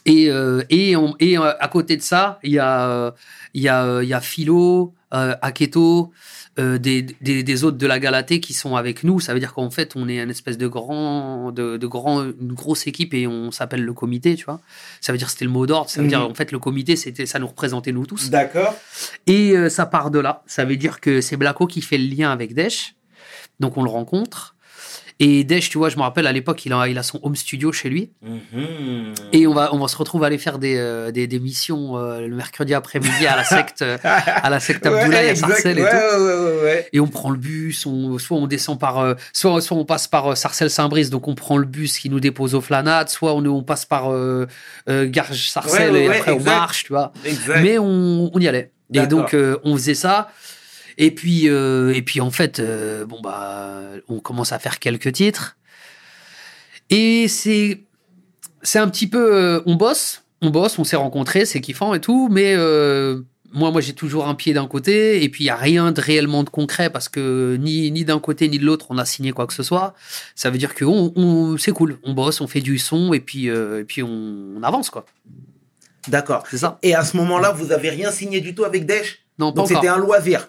Et, 0.04 0.30
euh, 0.30 0.62
et, 0.68 0.96
on- 0.96 1.14
et 1.20 1.36
à 1.36 1.68
côté 1.68 1.96
de 1.96 2.02
ça, 2.02 2.40
il 2.42 2.52
y 2.52 2.58
a, 2.58 3.14
il 3.54 3.62
y 3.62 3.68
a, 3.68 4.02
il 4.02 4.08
y 4.08 4.14
a 4.14 4.20
Philo, 4.20 4.94
Aketo, 5.12 6.10
euh, 6.58 6.76
des, 6.78 7.02
des, 7.02 7.42
des 7.42 7.64
autres 7.64 7.78
de 7.78 7.86
la 7.86 7.98
Galatée 8.00 8.40
qui 8.40 8.52
sont 8.52 8.74
avec 8.76 9.04
nous. 9.04 9.20
Ça 9.20 9.32
veut 9.32 9.38
dire 9.40 9.54
qu'en 9.54 9.70
fait, 9.70 9.92
on 9.94 10.08
est 10.08 10.18
une 10.20 10.30
espèce 10.30 10.58
de 10.58 10.66
grand, 10.66 11.52
de, 11.52 11.76
de 11.76 11.86
grand, 11.86 12.24
une 12.24 12.52
grosse 12.52 12.86
équipe 12.88 13.14
et 13.14 13.26
on 13.28 13.50
s'appelle 13.52 13.84
le 13.84 13.92
comité, 13.92 14.34
tu 14.34 14.44
vois. 14.44 14.60
Ça 15.00 15.12
veut 15.12 15.18
dire 15.18 15.28
que 15.28 15.32
c'était 15.32 15.44
le 15.44 15.50
mot 15.52 15.66
d'ordre. 15.66 15.88
Ça 15.88 16.00
veut 16.02 16.08
dire 16.08 16.28
en 16.28 16.34
fait 16.34 16.50
le 16.50 16.58
comité, 16.58 16.96
c'était 16.96 17.26
ça 17.26 17.38
nous 17.38 17.46
représentait 17.46 17.92
nous 17.92 18.04
tous. 18.06 18.28
D'accord. 18.28 18.74
Et 19.26 19.52
euh, 19.56 19.68
ça 19.68 19.86
part 19.86 20.10
de 20.10 20.18
là. 20.18 20.42
Ça 20.46 20.64
veut 20.64 20.76
dire 20.76 21.00
que 21.00 21.20
c'est 21.20 21.36
Blacko 21.36 21.66
qui 21.66 21.80
fait 21.80 21.98
le 21.98 22.08
lien 22.12 22.32
avec 22.32 22.54
Desch. 22.54 22.94
Donc 23.60 23.76
on 23.76 23.82
le 23.84 23.90
rencontre. 23.90 24.56
Et 25.24 25.44
Desch, 25.44 25.70
tu 25.70 25.78
vois, 25.78 25.88
je 25.88 25.96
me 25.96 26.02
rappelle 26.02 26.26
à 26.26 26.32
l'époque, 26.32 26.66
il 26.66 26.72
a, 26.72 26.88
il 26.88 26.98
a 26.98 27.04
son 27.04 27.20
home 27.22 27.36
studio 27.36 27.70
chez 27.70 27.88
lui. 27.88 28.10
Mhm. 28.22 29.14
Et 29.32 29.46
on 29.46 29.54
va, 29.54 29.72
on 29.72 29.78
va 29.78 29.86
se 29.86 29.96
retrouver 29.96 30.24
à 30.24 30.26
aller 30.26 30.38
faire 30.38 30.58
des, 30.58 30.76
euh, 30.76 31.12
des, 31.12 31.28
des 31.28 31.38
missions 31.38 31.96
euh, 31.96 32.26
le 32.26 32.34
mercredi 32.34 32.74
après-midi 32.74 33.24
à 33.28 33.36
la 33.36 33.44
secte, 33.44 33.84
à 34.02 34.50
la 34.50 34.58
secte 34.58 34.84
Abdoulaye 34.86 35.28
à 35.28 35.30
exact. 35.30 35.48
Sarcelles 35.52 35.78
et 35.78 35.82
ouais, 35.84 35.90
tout. 35.90 35.96
ouais, 35.96 36.24
ouais, 36.24 36.34
ouais, 36.34 36.62
ouais. 36.64 36.88
Et 36.92 36.98
on 36.98 37.06
prend 37.06 37.30
le 37.30 37.38
bus, 37.38 37.86
on, 37.86 38.18
soit 38.18 38.36
on 38.36 38.48
descend 38.48 38.80
par, 38.80 38.98
euh, 38.98 39.14
soit, 39.32 39.60
soit 39.60 39.76
on 39.76 39.84
passe 39.84 40.08
par 40.08 40.36
Sarcelles-Saint-Brice, 40.36 41.10
donc 41.10 41.28
on 41.28 41.36
prend 41.36 41.56
le 41.56 41.66
bus 41.66 42.00
qui 42.00 42.10
nous 42.10 42.18
dépose 42.18 42.56
aux 42.56 42.60
Flanades, 42.60 43.08
soit 43.08 43.32
on, 43.32 43.46
on 43.46 43.62
passe 43.62 43.84
par 43.84 44.08
Ouais, 45.72 45.90
ouais, 45.90 46.04
et 46.04 46.08
ouais, 46.08 46.18
après 46.18 46.32
on 46.32 46.40
marche, 46.40 46.82
tu 46.82 46.92
vois. 46.94 47.12
Exact. 47.24 47.62
Mais 47.62 47.78
on, 47.78 48.28
on 48.34 48.40
y 48.40 48.48
allait. 48.48 48.72
Et 48.92 49.06
donc, 49.06 49.36
on 49.62 49.76
faisait 49.76 49.94
ça. 49.94 50.30
Et 50.98 51.10
puis, 51.10 51.48
euh, 51.48 51.92
et 51.94 52.02
puis 52.02 52.20
en 52.20 52.30
fait, 52.30 52.58
euh, 52.60 53.04
bon, 53.06 53.20
bah, 53.20 53.80
on 54.08 54.20
commence 54.20 54.52
à 54.52 54.58
faire 54.58 54.78
quelques 54.78 55.12
titres. 55.12 55.56
Et 56.90 57.28
c'est, 57.28 57.84
c'est 58.62 58.78
un 58.78 58.88
petit 58.88 59.06
peu, 59.06 59.34
euh, 59.34 59.60
on 59.66 59.74
bosse, 59.76 60.22
on 60.42 60.50
bosse, 60.50 60.78
on 60.78 60.84
s'est 60.84 60.96
rencontrés, 60.96 61.44
c'est 61.46 61.60
kiffant 61.60 61.94
et 61.94 62.00
tout, 62.00 62.28
mais 62.30 62.54
moi, 63.54 63.70
moi, 63.70 63.80
j'ai 63.82 63.92
toujours 63.92 64.28
un 64.28 64.34
pied 64.34 64.54
d'un 64.54 64.66
côté, 64.66 65.22
et 65.22 65.28
puis 65.28 65.44
il 65.44 65.46
y 65.46 65.50
a 65.50 65.56
rien 65.56 65.92
de 65.92 66.00
réellement 66.00 66.42
de 66.42 66.48
concret 66.48 66.88
parce 66.88 67.08
que 67.10 67.56
ni, 67.60 67.90
ni 67.90 68.04
d'un 68.04 68.18
côté 68.18 68.48
ni 68.48 68.58
de 68.58 68.64
l'autre, 68.64 68.86
on 68.88 68.96
a 68.98 69.04
signé 69.04 69.32
quoi 69.32 69.46
que 69.46 69.52
ce 69.52 69.62
soit. 69.62 69.94
Ça 70.34 70.48
veut 70.50 70.56
dire 70.58 70.74
que 70.74 70.84
on, 70.86 71.12
on- 71.16 71.58
c'est 71.58 71.72
cool, 71.72 71.98
on 72.02 72.12
bosse, 72.14 72.40
on 72.40 72.46
fait 72.46 72.60
du 72.62 72.78
son, 72.78 73.12
et 73.12 73.20
puis, 73.20 73.46
et 73.48 73.84
puis 73.86 74.02
on, 74.02 74.54
on 74.58 74.62
avance, 74.62 74.90
quoi. 74.90 75.04
D'accord. 76.08 76.44
C'est 76.50 76.58
ça. 76.58 76.78
Et 76.82 76.94
à 76.94 77.04
ce 77.04 77.16
moment-là, 77.18 77.52
vous 77.52 77.72
avez 77.72 77.90
rien 77.90 78.10
signé 78.10 78.40
du 78.40 78.54
tout 78.54 78.64
avec 78.64 78.86
Desch? 78.86 79.20
Non, 79.38 79.52
pas 79.52 79.60
Donc 79.62 79.68
c'était 79.68 79.88
un 79.88 79.98
loisir. 79.98 80.48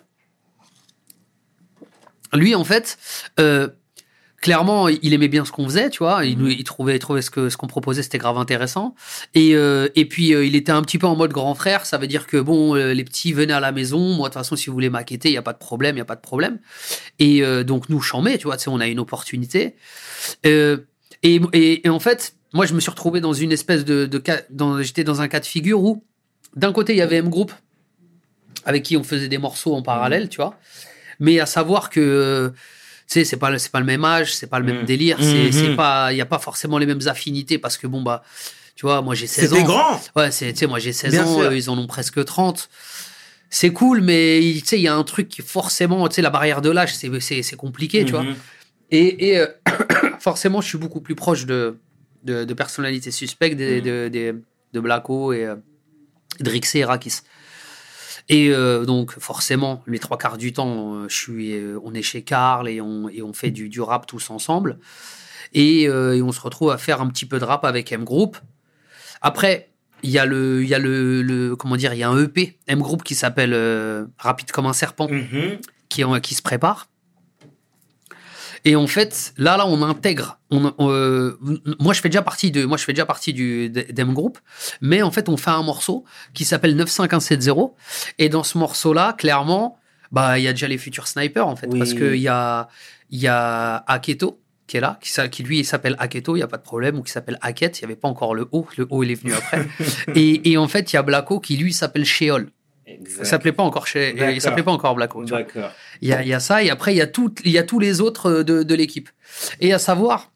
Lui 2.34 2.56
en 2.56 2.63
fait 2.63 2.98
euh, 3.40 3.68
clairement 4.42 4.90
il 4.90 5.13
aimait 5.13 5.30
bien 5.30 5.46
ce 5.46 5.52
qu'on 5.52 5.63
faisait 5.66 5.90
tu 5.90 6.00
vois. 6.00 6.25
Il, 6.25 6.38
nous- 6.38 6.50
il 6.50 6.63
trouvait 6.66 6.96
il 6.96 7.00
trouvait 7.00 7.22
ce 7.22 7.30
que 7.32 7.50
ce 7.50 7.56
qu'on 7.58 7.68
proposait 7.68 8.04
c'était 8.04 8.18
grave 8.18 8.38
intéressant. 8.38 8.94
Et 9.36 9.56
euh, 9.56 9.88
et 9.96 10.06
puis 10.06 10.34
euh, 10.34 10.46
il 10.46 10.56
était 10.56 10.72
un 10.74 10.82
petit 10.82 10.98
peu 10.98 11.08
en 11.08 11.16
mode 11.16 11.32
grand 11.32 11.56
frère. 11.56 11.86
Ça 11.86 11.98
veut 11.98 12.08
dire 12.08 12.28
que 12.28 12.38
bon 12.38 12.75
euh, 12.75 12.94
les 12.94 13.04
petits 13.06 13.32
venaient 13.34 13.54
à 13.54 13.60
la 13.62 13.72
maison. 13.72 14.00
Moi 14.00 14.28
de 14.30 14.34
toute 14.34 14.42
façon 14.42 14.56
si 14.56 14.68
vous 14.68 14.74
voulez 14.74 14.90
maqueter 14.90 15.30
il 15.30 15.34
y 15.34 15.38
a 15.38 15.42
pas 15.42 15.54
de 15.54 15.58
problème 15.60 15.96
il 15.96 16.00
y 16.00 16.02
a 16.02 16.06
pas 16.06 16.16
de 16.16 16.22
problème. 16.22 16.60
Et 17.20 17.42
donc 17.63 17.88
nous 17.90 18.02
chambé 18.02 18.38
tu 18.38 18.48
vois. 18.48 18.58
Tu 18.58 18.63
sais 18.66 18.70
on 18.70 18.80
a 18.82 18.88
une 18.88 19.00
opportunité. 19.00 19.75
Et, 20.44 20.75
et, 21.24 21.88
et 21.88 21.90
en 21.90 22.00
fait 22.00 22.36
moi 22.54 22.66
je 22.66 22.74
me 22.74 22.80
suis 22.82 22.92
retrouvé 22.92 23.22
dans 23.22 23.34
une 23.34 23.52
espèce 23.54 23.86
de, 23.86 24.06
de 24.06 24.18
cas 24.18 24.42
dans, 24.50 24.82
j'étais 24.82 25.04
dans 25.06 25.22
un 25.22 25.28
cas 25.30 25.40
de 25.40 25.46
figure 25.46 25.82
où 25.82 26.04
d'un 26.56 26.74
côté 26.74 26.94
il 26.94 26.98
y 26.98 27.02
avait 27.02 27.16
M 27.18 27.30
Group 27.30 27.52
avec 28.66 28.84
qui 28.84 28.98
on 28.98 29.04
faisait 29.04 29.30
des 29.30 29.38
morceaux 29.38 29.74
en 29.74 29.82
parallèle 29.82 30.28
tu 30.30 30.38
vois 30.38 30.60
mais 31.20 31.39
à 31.39 31.46
savoir 31.46 31.89
que 31.89 32.00
euh, 32.00 32.50
tu 32.50 32.55
sais 33.20 33.25
c'est 33.25 33.38
pas 33.38 33.50
le- 33.50 33.58
c'est 33.58 33.72
pas 33.72 33.79
le 33.79 33.86
même 33.86 34.03
âge 34.05 34.34
c'est 34.36 34.48
pas 34.48 34.60
le 34.60 34.65
même 34.65 34.79
Mhm. 34.79 34.86
délire 34.86 35.17
c'est 35.22 35.46
Mhm. 35.46 35.51
c'est 35.51 35.75
pas 35.75 36.13
il 36.13 36.17
y 36.17 36.22
a 36.22 36.25
pas 36.25 36.39
forcément 36.39 36.77
les 36.77 36.86
mêmes 36.86 37.05
affinités 37.08 37.58
parce 37.58 37.77
que 37.77 37.88
bon 37.88 38.01
bah 38.01 38.24
tu 38.75 38.86
vois 38.86 39.01
moi 39.01 39.13
j'ai 39.15 39.27
16 39.27 39.53
ans 39.53 39.55
C'était 39.58 39.67
grand. 39.67 40.01
ouais 40.15 40.32
c'est 40.32 40.51
tu 40.53 40.60
sais 40.60 40.67
moi 40.67 40.79
j'ai 40.79 40.93
16 40.93 41.12
Bien 41.12 41.25
ans 41.25 41.41
eux, 41.43 41.55
ils 41.55 41.70
en 41.70 41.77
ont 41.77 41.88
presque 41.88 42.24
30 42.24 42.70
c'est 43.50 43.72
cool 43.72 44.01
mais 44.01 44.39
tu 44.60 44.65
sais 44.65 44.79
il 44.79 44.84
y 44.84 44.88
a 44.88 44.96
un 44.96 45.03
truc 45.03 45.27
qui 45.29 45.41
forcément 45.41 46.08
tu 46.08 46.15
sais 46.15 46.22
la 46.22 46.29
barrière 46.32 46.62
de 46.62 46.70
l'âge 46.72 46.96
c'est 46.96 47.10
c'est 47.20 47.43
c'est 47.43 47.55
compliqué 47.55 48.03
tu 48.05 48.12
vois 48.12 48.24
Mhm. 48.24 48.36
et, 48.91 49.29
et, 49.29 49.39
euh, 49.39 49.48
forcément, 50.20 50.62
je 50.62 50.67
suis 50.67 50.77
beaucoup 50.77 51.01
plus 51.01 51.15
proche 51.15 51.46
de, 51.48 51.77
de, 52.24 52.43
de 52.46 52.53
personnalités 52.53 53.10
suspectes, 53.12 53.58
des, 53.58 53.77
Mhm. 53.79 53.86
de, 53.88 54.08
des- 54.08 54.34
de 54.74 54.79
Blacko 54.79 55.34
et 55.34 55.46
euh, 55.46 55.55
Drixé 56.39 56.79
et 56.79 56.86
Rakis. 56.86 57.22
Et 58.30 58.50
euh, 58.51 58.86
donc, 58.86 59.20
forcément, 59.20 59.84
les 59.88 60.00
trois 60.00 60.18
quarts 60.18 60.38
du 60.38 60.53
temps, 60.53 60.96
euh, 60.96 61.06
je 61.10 61.15
suis, 61.15 61.53
euh, 61.53 61.77
on 61.84 61.94
est 61.94 62.01
chez 62.01 62.22
Karl 62.22 62.70
et 62.70 62.80
on, 62.82 63.10
et 63.10 63.22
on 63.22 63.34
fait 63.34 63.51
du, 63.51 63.68
du 63.70 63.82
rap 63.82 64.06
tous 64.08 64.30
ensemble. 64.30 64.77
Et, 65.53 65.88
euh, 65.89 66.15
et 66.15 66.22
on 66.22 66.32
se 66.32 66.39
retrouve 66.42 66.72
à 66.72 66.77
faire 66.77 67.01
un 67.01 67.08
petit 67.08 67.25
peu 67.25 67.38
de 67.39 67.44
rap 67.46 67.65
avec 67.65 67.92
M 67.92 68.03
Group. 68.06 68.38
Après, 69.22 69.70
il 70.03 70.10
y 70.10 70.18
a 70.20 70.25
le, 70.25 70.63
il 70.63 70.70
y 70.70 70.74
a 70.74 70.80
le, 70.80 71.22
le- 71.22 71.56
comment 71.56 71.75
dire, 71.75 71.94
il 71.94 72.00
y 72.00 72.03
a 72.03 72.10
un 72.10 72.18
EP 72.24 72.58
M 72.68 72.80
Group 72.82 73.03
qui 73.03 73.15
s'appelle 73.15 73.53
euh, 73.53 74.06
Rapide 74.18 74.51
comme 74.51 74.65
un 74.65 74.74
serpent 74.74 75.08
Mhm. 75.10 75.60
qui, 75.89 76.03
en- 76.03 76.20
qui 76.20 76.34
se 76.34 76.42
prépare. 76.42 76.88
Et 78.65 78.75
en 78.75 78.88
fait, 78.88 79.34
là, 79.38 79.58
là, 79.58 79.67
on 79.67 79.82
intègre. 79.82 80.39
On, 80.50 80.74
euh, 80.79 81.38
moi, 81.79 81.93
je 81.93 82.01
fais 82.01 82.10
déjà 82.10 82.22
partie 82.22 82.51
de, 82.51 82.63
moi, 82.65 82.77
je 82.77 82.86
fais 82.86 82.93
déjà 82.93 83.05
partie 83.05 83.34
du 83.34 83.70
d'M 83.70 84.13
Group, 84.13 84.39
mais 84.82 85.01
en 85.01 85.12
fait, 85.12 85.27
on 85.27 85.36
fait 85.38 85.50
un 85.50 85.63
morceau 85.63 86.05
qui 86.34 86.46
s'appelle 86.46 86.75
95170. 86.75 87.72
Et 88.20 88.29
dans 88.29 88.43
ce 88.43 88.58
morceau-là, 88.58 89.13
clairement, 89.13 89.77
bah, 90.12 90.39
il 90.39 90.43
y 90.43 90.48
a 90.48 90.53
déjà 90.53 90.67
les 90.67 90.77
futurs 90.77 91.08
snipers, 91.08 91.48
en 91.48 91.55
fait, 91.55 91.67
Oui. 91.70 91.79
parce 91.79 91.93
que 91.93 92.15
il 92.15 92.22
y 92.22 92.27
a, 92.29 92.70
il 93.10 93.20
y 93.20 93.27
a 93.27 93.84
Aketo 93.88 94.39
qui 94.65 94.77
est 94.77 94.79
là, 94.79 94.98
qui, 95.29 95.43
lui 95.43 95.65
s'appelle 95.65 95.96
Aketo, 96.00 96.38
il 96.38 96.39
y 96.39 96.43
a 96.43 96.48
pas 96.48 96.58
de 96.58 96.63
problème, 96.63 96.98
ou 96.98 97.03
qui 97.03 97.12
s'appelle 97.12 97.38
Aket, 97.41 97.79
il 97.79 97.82
y 97.82 97.86
avait 97.86 97.98
pas 97.98 98.08
encore 98.08 98.34
le 98.34 98.48
O, 98.53 98.65
le 98.77 98.88
O 98.89 99.03
il 99.03 99.12
est 99.12 99.15
venu 99.22 99.34
après. 99.34 99.67
et, 100.15 100.51
et 100.51 100.58
en 100.58 100.70
fait, 100.70 100.93
il 100.93 100.96
y 100.96 101.00
a 101.00 101.03
Blacko 101.03 101.41
qui 101.41 101.58
lui 101.58 101.74
s'appelle 101.74 102.05
Sheol. 102.05 102.50
Exact. 102.86 103.25
s'appelait 103.25 103.52
pas 103.54 103.63
encore 103.63 103.88
chez, 103.88 104.13
il 104.34 104.42
s'appelait 104.42 104.63
pas 104.63 104.72
encore 104.72 104.94
Blacko. 104.96 105.24
D'accord. 105.24 105.72
Il 106.02 106.10
y 106.10 106.13
a, 106.13 106.22
il 106.22 106.28
y 106.28 106.34
a 106.34 106.40
ça, 106.40 106.63
et 106.63 106.70
après, 106.70 106.94
il 106.94 106.98
y 106.98 107.02
a, 107.02 107.08
tout, 107.08 107.34
il 107.46 107.52
y 107.52 107.58
a 107.58 107.63
tous 107.63 107.80
les 107.80 108.02
autres 108.02 108.30
euh, 108.30 108.44
de, 108.44 108.63
de 108.63 108.75
l'équipe. 108.75 109.10
Et 109.62 109.74
à 109.74 109.80
savoir, 109.80 110.32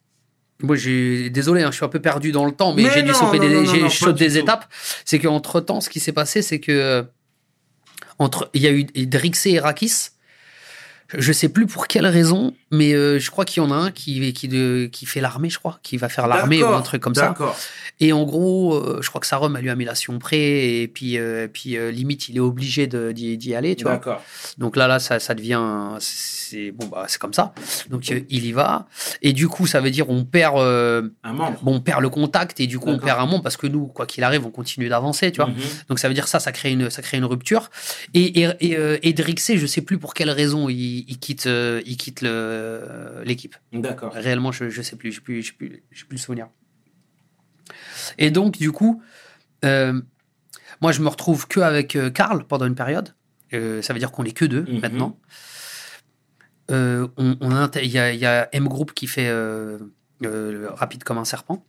moi, 0.62 0.75
j'ai, 0.75 1.30
désolé, 1.30 1.62
hein, 1.63 1.72
je 1.72 1.75
suis 1.77 1.86
un 1.86 1.89
peu 1.89 2.01
perdu 2.01 2.32
dans 2.32 2.46
le 2.46 2.51
temps, 2.51 2.74
mais, 2.74 2.84
Mais 2.84 2.89
j'ai 2.94 3.04
dû 3.04 3.13
sauter 3.13 3.39
des, 3.39 3.66
j'ai 3.66 3.89
sauté 3.89 4.27
des 4.27 4.34
tout. 4.36 4.39
étapes. 4.39 4.66
C'est 5.06 5.20
qu'entre 5.20 5.60
temps, 5.60 5.82
ce 5.82 5.89
qui 5.89 6.00
s'est 6.00 6.13
passé, 6.13 6.42
c'est 6.42 6.60
que, 6.60 6.72
euh, 6.72 7.04
entre, 8.18 8.50
il 8.54 8.62
y 8.62 8.68
a 8.68 8.72
eu 8.72 8.86
Drixé 9.06 9.51
et 9.51 9.60
Rakis. 9.60 10.10
Je 11.15 11.31
sais 11.31 11.49
plus 11.49 11.67
pour 11.67 11.87
quelle 11.87 12.05
raison, 12.05 12.53
mais 12.71 12.93
euh, 12.93 13.19
je 13.19 13.31
crois 13.31 13.45
qu'il 13.45 13.63
y 13.63 13.65
en 13.65 13.71
a 13.71 13.75
un 13.75 13.91
qui, 13.91 14.33
qui, 14.33 14.47
de, 14.47 14.89
qui 14.91 15.05
fait 15.05 15.21
l'armée, 15.21 15.49
je 15.49 15.57
crois, 15.59 15.79
qui 15.83 15.97
va 15.97 16.09
faire 16.09 16.27
l'armée 16.27 16.63
ou 16.63 16.67
un 16.67 16.81
truc 16.81 17.01
comme 17.01 17.15
ça. 17.15 17.33
Et 17.99 18.13
en 18.13 18.25
gros, 18.25 18.75
euh, 18.75 18.99
je 19.01 19.09
crois 19.09 19.19
que 19.19 19.25
Sarum 19.25 19.55
a 19.55 19.61
lui 19.61 19.69
a 19.69 19.75
mis 19.75 19.85
la 19.85 19.95
Sion 19.95 20.19
près, 20.19 20.81
et 20.81 20.87
puis, 20.87 21.17
euh, 21.17 21.47
puis 21.51 21.77
euh, 21.77 21.89
limite, 21.89 22.29
il 22.29 22.37
est 22.37 22.41
obligé 22.41 22.87
d'y 22.87 23.55
aller, 23.55 23.75
tu 23.75 23.85
vois. 23.85 23.99
Donc 24.57 24.75
là, 24.75 24.87
là, 24.87 24.99
ça, 24.99 25.19
ça 25.19 25.33
devient, 25.33 25.61
c'est 25.99 26.71
bon, 26.71 26.87
bah, 26.87 27.05
c'est 27.07 27.19
comme 27.19 27.33
ça. 27.33 27.53
Donc 27.89 28.09
il 28.09 28.45
y 28.45 28.51
va, 28.51 28.87
et 29.21 29.33
du 29.33 29.47
coup, 29.47 29.65
ça 29.65 29.81
veut 29.81 29.91
dire 29.91 30.09
on 30.09 30.25
perd, 30.25 30.57
Un 30.57 31.33
membre. 31.33 31.59
bon, 31.63 31.75
on 31.75 31.81
perd 31.81 32.01
le 32.01 32.09
contact, 32.09 32.59
et 32.59 32.67
du 32.67 32.77
coup, 32.79 32.89
on 32.89 32.99
perd 32.99 33.19
un 33.19 33.25
monde 33.25 33.43
parce 33.43 33.57
que 33.57 33.67
nous, 33.67 33.87
quoi 33.87 34.05
qu'il 34.05 34.23
arrive, 34.23 34.45
on 34.45 34.51
continue 34.51 34.89
d'avancer, 34.89 35.31
tu 35.31 35.37
vois. 35.37 35.49
Mhm. 35.49 35.55
Donc 35.89 35.99
ça 35.99 36.07
veut 36.07 36.13
dire 36.13 36.27
ça, 36.27 36.39
ça 36.39 36.51
crée 36.51 36.71
une, 36.71 36.89
ça 36.89 37.01
crée 37.01 37.17
une 37.17 37.25
rupture. 37.25 37.69
Et 38.13 38.43
et, 38.43 38.49
et, 38.59 38.77
et 39.01 39.13
Drixé, 39.13 39.57
je 39.57 39.65
sais 39.65 39.81
plus 39.81 39.97
pour 39.97 40.13
quelle 40.13 40.29
raison 40.29 40.69
il, 40.69 40.97
il 41.08 41.20
quitte, 41.20 41.46
euh, 41.48 41.82
il 41.86 41.98
quitte 41.98 42.22
l'équipe. 42.22 43.56
D'accord. 43.74 44.13
Réellement, 44.13 44.51
je, 44.51 44.70
je 44.70 44.82
sais 44.82 44.96
plus, 44.96 45.20
plus, 45.20 45.42
j'ai 45.44 45.51
plus, 45.54 45.84
j'ai 45.92 46.06
plus 46.06 46.16
le 46.18 46.22
souvenir. 46.22 46.48
Et 48.18 48.32
donc, 48.32 48.58
du 48.58 48.72
coup, 48.72 49.01
euh, 49.66 50.01
moi, 50.82 50.92
je 50.92 51.01
me 51.01 51.08
retrouve 51.10 51.48
que 51.48 51.60
avec 51.60 51.96
euh, 51.96 52.10
Karl 52.10 52.46
pendant 52.46 52.66
une 52.66 52.75
période. 52.75 53.13
Ça 53.51 53.94
veut 53.94 54.00
dire 54.00 54.12
qu'on 54.12 54.24
est 54.25 54.32
que 54.34 54.46
deux 54.46 54.63
Mhm. 54.63 54.80
maintenant. 54.82 55.20
Euh, 56.70 57.08
on, 57.18 57.38
on 57.39 57.51
a 57.51 57.66
inté- 57.68 57.84
il 57.84 57.92
y, 57.92 57.98
a, 57.98 58.12
il 58.13 58.20
y 58.20 58.25
a 58.25 58.50
M 58.51 58.68
Group 58.68 58.94
qui 58.94 59.08
fait 59.08 59.32
rapide 60.22 61.04
comme 61.04 61.18
un 61.18 61.25
serpent. 61.25 61.66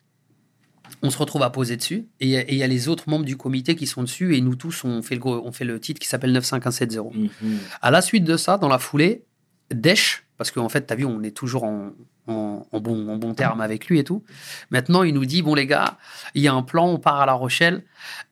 On 1.03 1.11
se 1.11 1.19
retrouve 1.19 1.43
à 1.43 1.51
poser 1.51 1.77
dessus 1.77 2.07
et 2.21 2.27
il 2.27 2.55
y 2.57 2.63
a- 2.63 2.67
les 2.67 2.89
autres 2.89 3.09
membres 3.09 3.25
du 3.25 3.37
comité 3.37 3.77
qui 3.77 3.87
sont 3.87 4.03
dessus 4.03 4.37
et 4.37 4.41
nous 4.41 4.57
tous 4.57 4.85
on 4.85 5.01
fait 5.03 5.15
le, 5.15 5.21
on 5.25 5.53
fait 5.53 5.65
le 5.65 5.79
titre 5.81 6.01
qui 6.01 6.09
s'appelle 6.09 6.33
95170. 6.33 7.17
Mhm. 7.43 7.59
À 7.83 7.91
la 7.91 8.03
suite 8.03 8.25
de 8.25 8.37
ça, 8.37 8.59
dans 8.59 8.69
la 8.69 8.79
foulée, 8.79 9.25
Desch, 9.73 10.25
parce 10.39 10.51
qu'en 10.51 10.69
fait, 10.69 10.87
tu 10.87 10.93
as 10.93 10.97
vu, 10.97 11.05
on 11.05 11.23
est 11.23 11.31
toujours 11.37 11.65
en, 11.65 11.91
en- 12.27 12.67
en 12.73 12.81
bon, 12.81 13.09
en 13.11 13.17
bon 13.17 13.35
terme 13.35 13.61
avec 13.61 13.87
lui 13.89 13.99
et 13.99 14.05
tout. 14.05 14.23
Maintenant, 14.71 15.03
il 15.03 15.13
nous 15.13 15.27
dit 15.27 15.43
bon, 15.43 15.55
les 15.55 15.67
gars, 15.67 15.99
il 16.35 16.43
y 16.43 16.49
a 16.49 16.55
un 16.55 16.63
plan, 16.63 16.87
on 16.89 16.99
part 16.99 17.21
à 17.21 17.27
La 17.27 17.33
Rochelle. 17.35 17.85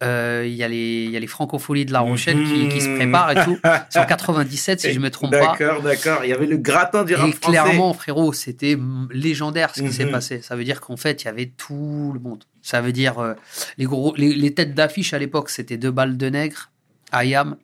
Euh, 0.02 0.44
Il 0.46 0.54
y, 0.54 0.62
a 0.62 0.68
les- 0.68 1.04
il 1.04 1.10
y 1.10 1.16
a 1.16 1.20
les 1.20 1.26
francopholies 1.26 1.84
de 1.84 1.92
La 1.92 2.00
Rochelle 2.00 2.42
qui, 2.44 2.68
qui 2.68 2.80
se 2.80 2.88
préparent 2.94 3.32
et 3.32 3.44
tout. 3.44 3.58
C'est 3.90 3.98
en 3.98 4.06
97, 4.06 4.80
si 4.80 4.92
je 4.92 5.00
me 5.00 5.10
trompe 5.10 5.32
pas. 5.32 5.40
D'accord, 5.58 5.82
d'accord. 5.82 6.20
Il 6.24 6.30
y 6.30 6.32
avait 6.32 6.46
le 6.46 6.56
gratin 6.56 7.04
du 7.04 7.14
rap 7.14 7.28
Et 7.28 7.32
français. 7.32 7.50
clairement, 7.58 7.92
frérot, 7.92 8.32
c'était 8.32 8.76
mm, 8.76 9.08
légendaire 9.12 9.74
ce 9.74 9.82
qui 9.82 9.92
s'est 9.92 10.04
Mhm. 10.06 10.12
passé. 10.12 10.40
Ça 10.42 10.56
veut 10.56 10.64
dire 10.64 10.80
qu'en 10.80 10.96
fait, 10.96 11.22
il 11.22 11.26
y 11.26 11.28
avait 11.28 11.52
tout 11.56 12.12
le 12.14 12.20
monde. 12.20 12.44
Ça 12.66 12.80
veut 12.80 12.90
dire 12.90 13.20
euh, 13.20 13.34
les, 13.78 13.84
gros, 13.84 14.12
les, 14.16 14.34
les 14.34 14.52
têtes 14.52 14.74
d'affiche 14.74 15.14
à 15.14 15.20
l'époque, 15.20 15.50
c'était 15.50 15.76
deux 15.76 15.92
balles 15.92 16.16
de 16.16 16.26
nègre, 16.28 16.72
Ayam. 17.12 17.56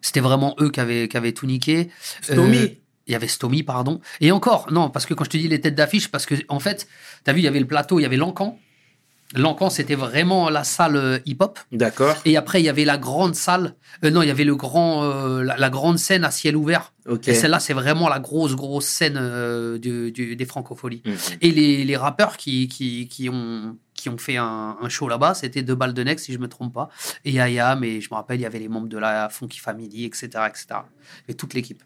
C'était 0.00 0.20
vraiment 0.20 0.56
eux 0.58 0.70
qui 0.70 0.80
avaient, 0.80 1.06
qui 1.06 1.18
avaient 1.18 1.32
tout 1.32 1.44
niqué. 1.44 1.90
Stomy. 2.22 2.56
Euh, 2.56 2.68
il 3.06 3.12
y 3.12 3.14
avait 3.14 3.28
Stomy, 3.28 3.62
pardon. 3.64 4.00
Et 4.22 4.32
encore, 4.32 4.72
non, 4.72 4.88
parce 4.88 5.04
que 5.04 5.12
quand 5.12 5.24
je 5.24 5.28
te 5.28 5.36
dis 5.36 5.48
les 5.48 5.60
têtes 5.60 5.74
d'affiche, 5.74 6.08
parce 6.08 6.24
que 6.24 6.34
en 6.48 6.60
fait, 6.60 6.88
tu 7.26 7.30
as 7.30 7.34
vu, 7.34 7.40
il 7.40 7.44
y 7.44 7.46
avait 7.46 7.60
le 7.60 7.66
plateau, 7.66 7.98
il 7.98 8.04
y 8.04 8.06
avait 8.06 8.16
l'Encan. 8.16 8.58
L'Encan, 9.34 9.68
c'était 9.68 9.94
vraiment 9.94 10.48
la 10.48 10.64
salle 10.64 10.96
euh, 10.96 11.18
hip-hop. 11.26 11.58
D'accord. 11.70 12.16
Et 12.24 12.36
après, 12.38 12.62
il 12.62 12.64
y 12.64 12.68
avait 12.70 12.86
la 12.86 12.96
grande 12.96 13.34
salle. 13.34 13.74
euh, 14.02 14.10
non, 14.10 14.22
il 14.22 14.28
y 14.28 14.30
avait 14.30 14.44
le 14.44 14.56
grand, 14.56 15.04
euh, 15.04 15.42
la, 15.42 15.56
la 15.58 15.68
grande 15.68 15.98
scène 15.98 16.24
à 16.24 16.30
ciel 16.30 16.56
ouvert. 16.56 16.94
Ok. 17.06 17.28
Et 17.28 17.34
celle-là, 17.34 17.60
c'est 17.60 17.74
vraiment 17.74 18.08
la 18.08 18.20
grosse, 18.20 18.54
grosse 18.56 18.86
scène 18.86 19.18
euh, 19.20 19.78
du- 19.78 20.12
du- 20.12 20.34
des 20.34 20.44
francopholies. 20.46 21.02
Mhm. 21.04 21.14
Et 21.42 21.50
les, 21.50 21.84
les 21.84 21.96
rappeurs 21.96 22.38
qui, 22.38 22.68
qui, 22.68 23.06
qui, 23.08 23.28
ont, 23.28 23.76
qui 23.92 24.08
ont 24.08 24.16
fait 24.16 24.38
un, 24.38 24.76
un 24.80 24.88
show 24.88 25.08
là-bas, 25.08 25.34
c'était 25.34 25.62
deux 25.62 25.74
balles 25.74 25.92
de 25.94 26.02
next, 26.04 26.24
si 26.24 26.32
je 26.32 26.38
me 26.38 26.48
trompe 26.48 26.72
pas. 26.72 26.88
Et 27.26 27.38
Ayam, 27.38 27.84
et 27.84 28.00
je 28.00 28.08
me 28.10 28.14
rappelle, 28.14 28.38
il 28.40 28.42
y 28.44 28.46
avait 28.46 28.58
les 28.60 28.68
membres 28.68 28.88
de 28.88 28.96
la 28.98 29.28
Funky 29.28 29.58
Family, 29.60 30.04
etc. 30.06 30.28
etc. 30.48 30.66
Et 31.28 31.34
toute 31.34 31.52
l'équipe. 31.52 31.82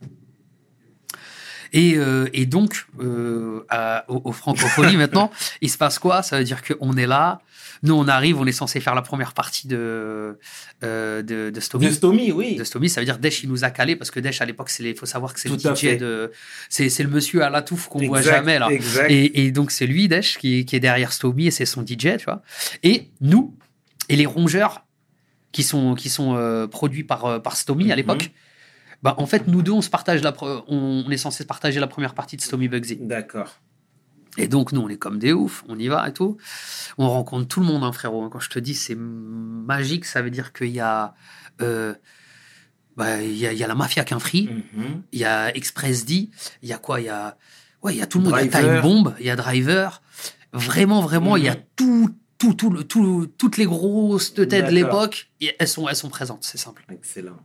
Et, 1.72 1.94
euh, 1.96 2.28
et 2.32 2.46
donc, 2.46 2.86
euh, 3.00 3.64
à- 3.68 4.04
aux, 4.08 4.20
aux 4.24 4.32
francophonies 4.32 4.96
maintenant, 5.04 5.30
il 5.60 5.70
se 5.70 5.78
passe 5.78 5.98
quoi? 5.98 6.22
Ça 6.22 6.38
veut 6.38 6.44
dire 6.44 6.60
qu'on 6.62 6.96
est 6.96 7.06
là, 7.06 7.40
nous 7.82 7.94
on 7.94 8.06
arrive, 8.08 8.38
on 8.38 8.46
est 8.46 8.52
censé 8.52 8.78
faire 8.80 8.94
la 8.94 9.02
première 9.02 9.32
partie 9.32 9.66
de, 9.66 10.38
euh, 10.84 11.22
de, 11.22 11.50
de 11.50 11.60
Stomy 11.60 11.86
De 11.86 11.90
Stomy, 11.92 12.30
oui. 12.32 12.56
de 12.56 12.64
Stomy, 12.64 12.88
ça 12.88 13.00
veut 13.00 13.04
dire 13.06 13.18
Desch 13.18 13.42
il 13.42 13.48
nous 13.48 13.64
a 13.64 13.70
calé 13.70 13.96
parce 13.96 14.10
que 14.10 14.20
Desch 14.20 14.40
à 14.40 14.44
l'époque 14.44 14.70
il 14.78 14.94
faut 14.96 15.06
savoir 15.06 15.34
que 15.34 15.40
c'est 15.40 15.48
le 15.48 15.58
DJ 15.58 15.98
de 15.98 16.30
c'est 16.68 16.96
le 17.02 17.08
monsieur 17.08 17.42
à 17.42 17.50
la 17.50 17.62
touffe 17.62 17.88
qu'on 17.88 17.98
voit 18.06 18.22
jamais 18.22 18.58
là. 18.58 18.68
Exact. 18.70 19.10
Et, 19.10 19.44
et 19.46 19.50
donc 19.50 19.70
c'est 19.70 19.86
lui 19.86 20.06
Desch 20.08 20.38
qui, 20.38 20.64
qui 20.64 20.76
est 20.76 20.80
derrière 20.80 21.12
Stomy 21.12 21.46
et 21.46 21.50
c'est 21.50 21.66
son 21.66 21.82
DJ, 21.82 22.16
tu 22.18 22.24
vois. 22.26 22.42
Et 22.82 23.08
nous 23.20 23.56
et 24.08 24.16
les 24.16 24.26
rongeurs 24.26 24.84
qui 25.50 25.62
sont 25.62 25.94
qui 25.94 26.08
sont 26.08 26.34
euh, 26.36 26.66
produits 26.66 27.04
par 27.04 27.24
euh, 27.24 27.38
par 27.38 27.56
Stomy 27.56 27.84
à 27.90 27.94
Mhm. 27.94 27.96
l'époque. 27.96 28.30
Bah, 29.02 29.14
en 29.18 29.26
fait, 29.26 29.48
nous 29.48 29.62
deux, 29.62 29.72
on 29.72 29.82
se 29.82 29.90
partage 29.90 30.22
la, 30.22 30.32
pre- 30.32 30.62
on, 30.68 31.10
est 31.10 31.16
censé 31.16 31.42
se 31.42 31.46
partager 31.48 31.80
la 31.80 31.86
première 31.88 32.14
partie 32.14 32.36
de 32.36 32.42
Stomy 32.42 32.68
Bugsy. 32.68 32.96
D'accord. 33.00 33.58
Et 34.38 34.46
donc, 34.48 34.72
nous, 34.72 34.80
on 34.80 34.88
est 34.88 34.96
comme 34.96 35.18
des 35.18 35.32
oufs, 35.32 35.64
on 35.68 35.78
y 35.78 35.88
va 35.88 36.08
et 36.08 36.12
tout. 36.12 36.36
On 36.98 37.08
rencontre 37.08 37.48
tout 37.48 37.60
le 37.60 37.66
monde, 37.66 37.82
hein, 37.84 37.92
frérot. 37.92 38.28
Quand 38.30 38.40
je 38.40 38.48
te 38.48 38.58
dis 38.58 38.74
c'est 38.74 38.94
magique, 38.96 40.04
ça 40.04 40.22
veut 40.22 40.30
dire 40.30 40.52
qu'il 40.52 40.68
y 40.70 40.80
a, 40.80 41.14
euh, 41.60 41.94
bah, 42.96 43.20
il 43.22 43.36
y 43.36 43.46
a, 43.46 43.52
il 43.52 43.58
y 43.58 43.64
a 43.64 43.66
la 43.66 43.74
mafia 43.74 44.04
qu'un 44.04 44.18
free, 44.18 44.48
Mhm. 44.74 45.02
il 45.12 45.18
y 45.18 45.24
a 45.24 45.54
Express 45.54 46.04
D, 46.06 46.30
il 46.62 46.68
y 46.68 46.72
a 46.72 46.78
quoi? 46.78 47.00
Il 47.00 47.06
y 47.06 47.08
a, 47.10 47.36
ouais, 47.82 47.94
il 47.94 47.98
y 47.98 48.02
a 48.02 48.06
tout 48.06 48.18
le 48.20 48.24
monde. 48.24 48.38
Il 48.40 48.46
y 48.46 48.54
a. 48.54 48.60
Time 48.60 48.80
Bomb, 48.80 49.14
il 49.20 49.26
y 49.26 49.30
a 49.30 49.36
Driver. 49.36 50.00
Vraiment, 50.52 51.00
vraiment, 51.02 51.36
il 51.36 51.44
y 51.44 51.48
a 51.48 51.54
Mhm. 51.54 51.62
tout, 51.76 52.14
tout, 52.38 52.54
tout, 52.54 52.82
tout, 52.84 53.26
toutes 53.38 53.56
les 53.58 53.66
grosses 53.66 54.32
têtes 54.34 54.50
de 54.50 54.70
l'époque. 54.70 55.30
Elles 55.58 55.68
sont, 55.68 55.88
elles 55.88 55.96
sont 55.96 56.08
présentes, 56.08 56.44
c'est 56.44 56.58
simple. 56.58 56.84
Excellent. 56.90 57.36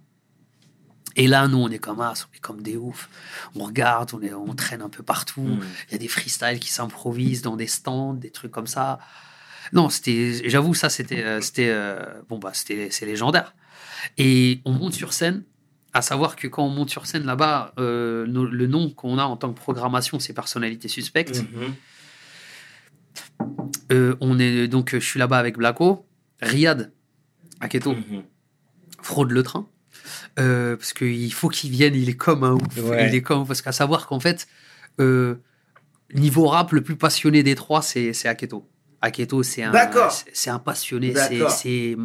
Et 1.17 1.27
là, 1.27 1.47
nous, 1.47 1.57
on 1.57 1.69
est 1.69 1.79
comme 1.79 1.99
as, 1.99 2.27
on 2.31 2.35
est 2.35 2.39
comme 2.39 2.61
des 2.61 2.77
oufs. 2.77 3.09
On 3.55 3.63
regarde, 3.65 4.11
on, 4.13 4.21
est, 4.21 4.33
on 4.33 4.53
traîne 4.53 4.81
un 4.81 4.89
peu 4.89 5.03
partout. 5.03 5.41
Mhm. 5.41 5.63
Il 5.89 5.91
y 5.93 5.95
a 5.95 5.97
des 5.97 6.07
freestyles 6.07 6.59
qui 6.59 6.71
s'improvisent 6.71 7.41
dans 7.41 7.57
des 7.57 7.67
stands, 7.67 8.13
des 8.13 8.29
trucs 8.29 8.51
comme 8.51 8.67
ça. 8.67 8.99
Non, 9.73 9.89
c'était, 9.89 10.47
j'avoue, 10.47 10.73
ça, 10.75 10.89
c'était, 10.89 11.23
euh, 11.23 11.41
c'était, 11.41 11.69
euh, 11.69 11.99
bon, 12.29 12.37
bah, 12.37 12.51
c'était, 12.53 12.89
c'est 12.91 13.05
légendaire. 13.05 13.55
Et 14.17 14.61
on 14.63 14.71
monte 14.71 14.93
sur 14.93 15.11
scène. 15.11 15.43
À 15.93 16.01
savoir 16.03 16.35
que 16.35 16.47
quand 16.47 16.63
on 16.63 16.69
monte 16.69 16.91
sur 16.91 17.07
scène 17.07 17.25
là-bas, 17.25 17.73
euh, 17.79 18.25
le 18.27 18.67
nom 18.67 18.91
qu'on 18.91 19.17
a 19.17 19.23
en 19.23 19.35
tant 19.37 19.51
que 19.51 19.57
programmation, 19.57 20.19
c'est 20.19 20.33
personnalité 20.33 20.87
suspecte. 20.87 21.41
Mhm. 21.41 21.73
Euh, 23.91 24.15
on 24.21 24.37
est 24.37 24.67
donc, 24.67 24.91
je 24.93 24.99
suis 24.99 25.17
là-bas 25.19 25.39
avec 25.39 25.57
Blacko, 25.57 26.05
Riyad, 26.41 26.91
Aketo, 27.59 27.93
Mhm. 27.95 28.23
fraude 29.01 29.31
le 29.31 29.41
train. 29.43 29.67
Euh, 30.39 30.75
parce 30.77 30.93
qu'il 30.93 31.33
faut 31.33 31.49
qu'il 31.49 31.71
vienne, 31.71 31.95
il 31.95 32.09
est 32.09 32.13
comme 32.17 32.43
un 32.43 32.53
ouf. 32.53 32.77
Ouais. 32.83 33.07
Il 33.09 33.15
est 33.15 33.21
comme, 33.21 33.45
parce 33.47 33.61
qu'à 33.61 33.71
savoir 33.71 34.05
qu'en 34.07 34.19
fait, 34.19 34.47
euh, 34.99 35.35
niveau 36.13 36.45
rap, 36.47 36.71
le 36.71 36.81
plus 36.81 36.95
passionné 36.95 37.43
des 37.43 37.55
trois, 37.55 37.81
c'est 37.81 38.13
c'est 38.13 38.27
Aketo. 38.27 38.67
Aketo, 39.01 39.43
c'est 39.43 39.63
un, 39.63 39.71
D'accord. 39.71 40.11
c'est- 40.11 40.25
c'est 40.33 40.49
un 40.49 40.59
passionné. 40.59 41.13
c'est- 41.49 41.95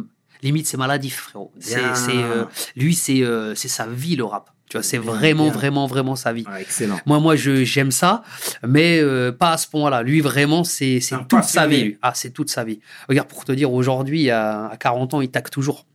limite, 0.41 0.67
c'est 0.67 0.77
maladif, 0.77 1.15
frérot. 1.17 1.51
C'est, 1.59 1.77
euh, 1.79 2.45
lui, 2.75 2.95
c'est 2.95 3.23
c'est 3.55 3.67
sa 3.67 3.85
vie, 3.87 4.15
le 4.15 4.25
rap. 4.25 4.49
Tu 4.69 4.77
vois, 4.77 4.83
c'est 4.83 4.97
vraiment, 4.97 5.43
bien. 5.43 5.53
vraiment, 5.53 5.85
vraiment 5.87 6.15
sa 6.15 6.33
vie. 6.33 6.45
Excellent. 6.59 6.99
Moi, 7.05 7.19
moi, 7.19 7.35
je 7.35 7.63
j'aime 7.63 7.91
ça, 7.91 8.23
mais 8.67 8.99
euh, 8.99 9.31
pas 9.31 9.51
à 9.51 9.57
ce 9.57 9.67
point-là. 9.67 10.01
Lui, 10.01 10.19
vraiment, 10.21 10.63
c'est 10.63 10.99
toute 11.29 11.43
sa 11.43 11.67
vie. 11.67 11.83
lui. 11.83 11.97
Ah, 12.01 12.13
c'est 12.15 12.31
toute 12.31 12.49
sa 12.49 12.63
vie. 12.63 12.79
Regarde, 13.07 13.27
pour 13.27 13.45
te 13.45 13.51
dire, 13.51 13.71
aujourd'hui, 13.71 14.31
à, 14.31 14.67
à 14.69 14.77
40 14.77 15.13
ans, 15.13 15.21
il 15.21 15.29
taque 15.29 15.51
toujours. 15.51 15.85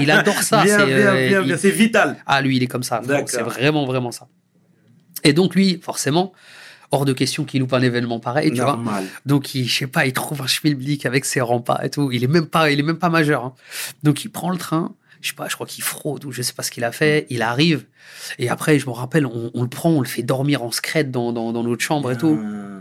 Il 0.00 0.10
adore 0.10 0.42
ça. 0.42 0.62
c'est, 0.66 0.72
euh. 0.80 1.56
C'est 1.56 1.70
vital. 1.70 2.16
Ah, 2.26 2.40
lui, 2.40 2.56
il 2.56 2.62
est 2.62 2.66
comme 2.66 2.82
ça. 2.82 3.00
C'est 3.26 3.42
vraiment, 3.42 3.84
vraiment 3.86 4.12
ça. 4.12 4.28
Et 5.24 5.32
donc, 5.32 5.54
lui, 5.54 5.80
forcément, 5.82 6.32
hors 6.92 7.04
de 7.04 7.12
question 7.12 7.44
qu'il 7.44 7.60
loupe 7.60 7.72
un 7.72 7.82
événement 7.82 8.20
pareil, 8.20 8.52
tu 8.52 8.60
vois. 8.60 8.78
Donc, 9.24 9.54
il, 9.54 9.66
je 9.68 9.76
sais 9.78 9.86
pas, 9.86 10.06
il 10.06 10.12
trouve 10.12 10.42
un 10.42 10.46
schmilblick 10.46 11.04
avec 11.06 11.24
ses 11.24 11.40
rempas 11.40 11.80
et 11.82 11.90
tout. 11.90 12.10
Il 12.12 12.22
est 12.22 12.28
même 12.28 12.46
pas, 12.46 12.70
il 12.70 12.78
est 12.78 12.84
même 12.84 12.98
pas 12.98 13.08
majeur. 13.08 13.44
hein. 13.44 13.54
Donc, 14.02 14.24
il 14.24 14.28
prend 14.30 14.50
le 14.50 14.58
train 14.58 14.94
je 15.22 15.28
sais 15.30 15.34
pas, 15.34 15.48
je 15.48 15.54
crois 15.54 15.66
qu'il 15.66 15.82
fraude 15.82 16.24
ou 16.26 16.30
je 16.30 16.42
sais 16.42 16.52
pas 16.52 16.62
ce 16.62 16.70
qu'il 16.70 16.84
a 16.84 16.92
fait. 16.92 17.26
Il 17.30 17.42
arrive 17.42 17.86
et 18.38 18.48
après, 18.48 18.78
je 18.78 18.86
me 18.86 18.92
rappelle, 18.92 19.26
on, 19.26 19.50
on 19.54 19.62
le 19.62 19.68
prend, 19.68 19.90
on 19.90 20.00
le 20.00 20.06
fait 20.06 20.22
dormir 20.22 20.62
en 20.62 20.70
secrète 20.70 21.10
dans, 21.10 21.32
dans, 21.32 21.52
dans 21.52 21.64
notre 21.64 21.82
chambre 21.82 22.12
et 22.12 22.16
tout. 22.18 22.38
Ah. 22.40 22.75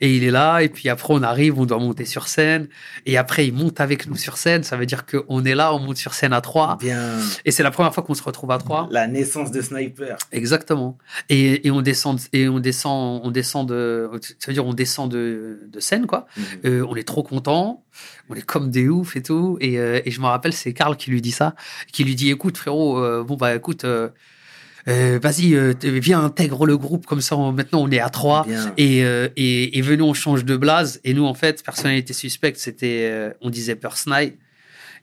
Et 0.00 0.16
il 0.16 0.24
est 0.24 0.30
là, 0.30 0.60
et 0.60 0.68
puis 0.68 0.88
après 0.88 1.14
on 1.14 1.22
arrive, 1.22 1.58
on 1.58 1.66
doit 1.66 1.78
monter 1.78 2.04
sur 2.04 2.28
scène, 2.28 2.68
et 3.06 3.16
après 3.16 3.46
il 3.46 3.54
monte 3.54 3.80
avec 3.80 4.06
nous 4.06 4.16
sur 4.16 4.36
scène, 4.36 4.62
ça 4.62 4.76
veut 4.76 4.86
dire 4.86 5.04
qu'on 5.06 5.44
est 5.44 5.54
là, 5.54 5.74
on 5.74 5.78
monte 5.78 5.96
sur 5.96 6.14
scène 6.14 6.32
à 6.32 6.40
trois, 6.40 6.76
Bien. 6.78 7.18
et 7.44 7.50
c'est 7.50 7.62
la 7.62 7.70
première 7.70 7.94
fois 7.94 8.02
qu'on 8.02 8.14
se 8.14 8.22
retrouve 8.22 8.50
à 8.50 8.58
trois. 8.58 8.88
La 8.90 9.06
naissance 9.06 9.50
de 9.50 9.60
Sniper. 9.60 10.16
Exactement. 10.32 10.98
Et, 11.28 11.66
et 11.66 11.70
on 11.70 11.82
descend, 11.82 12.18
et 12.32 12.48
on 12.48 12.60
descend, 12.60 13.20
on 13.24 13.30
descend 13.30 13.68
de, 13.68 14.10
ça 14.38 14.48
veut 14.48 14.52
dire 14.52 14.66
on 14.66 14.74
descend 14.74 15.10
de, 15.10 15.60
de 15.66 15.80
scène 15.80 16.06
quoi. 16.06 16.26
Mhm. 16.36 16.44
Euh, 16.64 16.86
on 16.88 16.96
est 16.96 17.06
trop 17.06 17.22
content, 17.22 17.84
on 18.28 18.34
est 18.34 18.42
comme 18.42 18.70
des 18.70 18.88
oufs 18.88 19.16
et 19.16 19.22
tout. 19.22 19.56
Et, 19.60 19.78
euh, 19.78 20.00
et 20.04 20.10
je 20.10 20.20
me 20.20 20.26
rappelle, 20.26 20.52
c'est 20.52 20.72
Karl 20.72 20.96
qui 20.96 21.10
lui 21.10 21.22
dit 21.22 21.32
ça, 21.32 21.54
qui 21.92 22.04
lui 22.04 22.14
dit 22.14 22.30
écoute 22.30 22.56
frérot, 22.56 22.98
euh, 22.98 23.24
bon 23.24 23.36
bah 23.36 23.54
écoute, 23.54 23.84
euh, 24.88 25.18
vas-y, 25.22 25.54
euh, 25.54 25.74
viens 25.82 26.24
intègre 26.24 26.66
le 26.66 26.76
groupe 26.78 27.06
comme 27.06 27.20
ça. 27.20 27.36
on- 27.36 27.52
maintenant 27.52 27.82
on 27.82 27.90
est 27.90 28.00
à 28.00 28.08
trois. 28.10 28.46
Et, 28.76 29.04
euh, 29.04 29.28
et, 29.36 29.78
et 29.78 29.82
venez, 29.82 30.02
on 30.02 30.14
change 30.14 30.44
de 30.44 30.56
blase. 30.56 31.00
Et 31.04 31.12
nous, 31.14 31.24
en 31.26 31.34
fait, 31.34 31.62
personnalité 31.62 32.12
suspecte, 32.12 32.58
c'était, 32.58 33.08
euh, 33.10 33.30
on 33.40 33.50
disait 33.50 33.74
Persnai. 33.76 34.36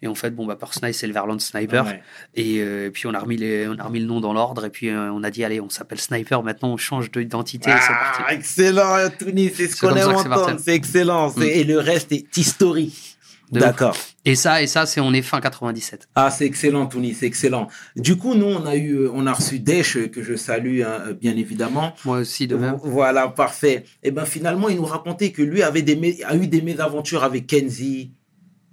Et 0.01 0.07
en 0.07 0.15
fait, 0.15 0.31
bon, 0.31 0.45
bah, 0.45 0.57
Persnai, 0.57 0.91
c'est 0.91 1.07
le 1.07 1.13
Verland 1.13 1.39
Sniper. 1.39 1.85
Ouais. 1.85 2.01
Et 2.35 2.57
euh, 2.59 2.89
puis, 2.89 3.07
on 3.07 3.13
a, 3.13 3.19
remis 3.19 3.37
les, 3.37 3.67
on 3.69 3.79
a 3.79 3.83
remis 3.83 3.99
le 4.01 4.05
nom 4.05 4.19
dans 4.19 4.33
l'ordre. 4.33 4.65
Et 4.65 4.69
puis, 4.69 4.89
euh, 4.89 5.09
on 5.13 5.23
a 5.23 5.31
dit, 5.31 5.45
allez, 5.45 5.61
on 5.61 5.69
s'appelle 5.69 5.99
Sniper. 6.01 6.43
Maintenant, 6.43 6.73
on 6.73 6.77
change 6.77 7.09
d'identité. 7.09 7.69
et 7.69 7.73
c'est 7.73 7.87
Ah, 7.93 8.13
parti. 8.17 8.33
excellent, 8.35 8.97
Tony, 9.17 9.49
c'est 9.55 9.67
ce 9.67 9.79
qu'on 9.79 9.95
aime 9.95 10.09
entendre. 10.09 10.57
C'est 10.61 10.75
excellent. 10.75 11.29
Mm. 11.37 11.43
Et 11.43 11.63
le 11.63 11.79
reste 11.79 12.11
est 12.11 12.35
historique. 12.35 13.12
D'accord. 13.59 13.95
Et 14.25 14.35
ça, 14.35 14.61
et 14.61 14.67
ça, 14.67 14.85
c'est, 14.85 15.01
on 15.01 15.13
est 15.13 15.21
fin 15.21 15.41
97. 15.41 16.07
Ah, 16.15 16.31
c'est 16.31 16.45
excellent, 16.45 16.85
Tony, 16.85 17.13
c'est 17.13 17.25
excellent. 17.25 17.67
Du 17.95 18.15
coup, 18.17 18.35
nous, 18.35 18.45
on 18.45 18.65
a 18.65 18.75
eu, 18.75 18.93
euh, 18.93 19.11
on 19.13 19.27
a 19.27 19.33
reçu 19.33 19.59
Desch, 19.59 19.97
euh, 19.97 20.07
que 20.07 20.23
je 20.23 20.35
salue, 20.35 20.81
hein, 20.81 20.99
euh, 21.07 21.13
bien 21.13 21.35
évidemment. 21.35 21.93
Moi 22.05 22.19
aussi, 22.19 22.47
de 22.47 22.55
même. 22.55 22.77
Voilà, 22.83 23.27
parfait. 23.27 23.83
Et 24.01 24.11
ben, 24.11 24.25
finalement, 24.25 24.69
il 24.69 24.77
nous 24.77 24.85
racontait 24.85 25.31
que 25.31 25.41
lui 25.41 25.61
avait 25.63 25.81
des, 25.81 26.23
a 26.23 26.35
eu 26.35 26.47
des 26.47 26.61
mésaventures 26.61 27.23
avec 27.23 27.47
Kenzie. 27.47 28.13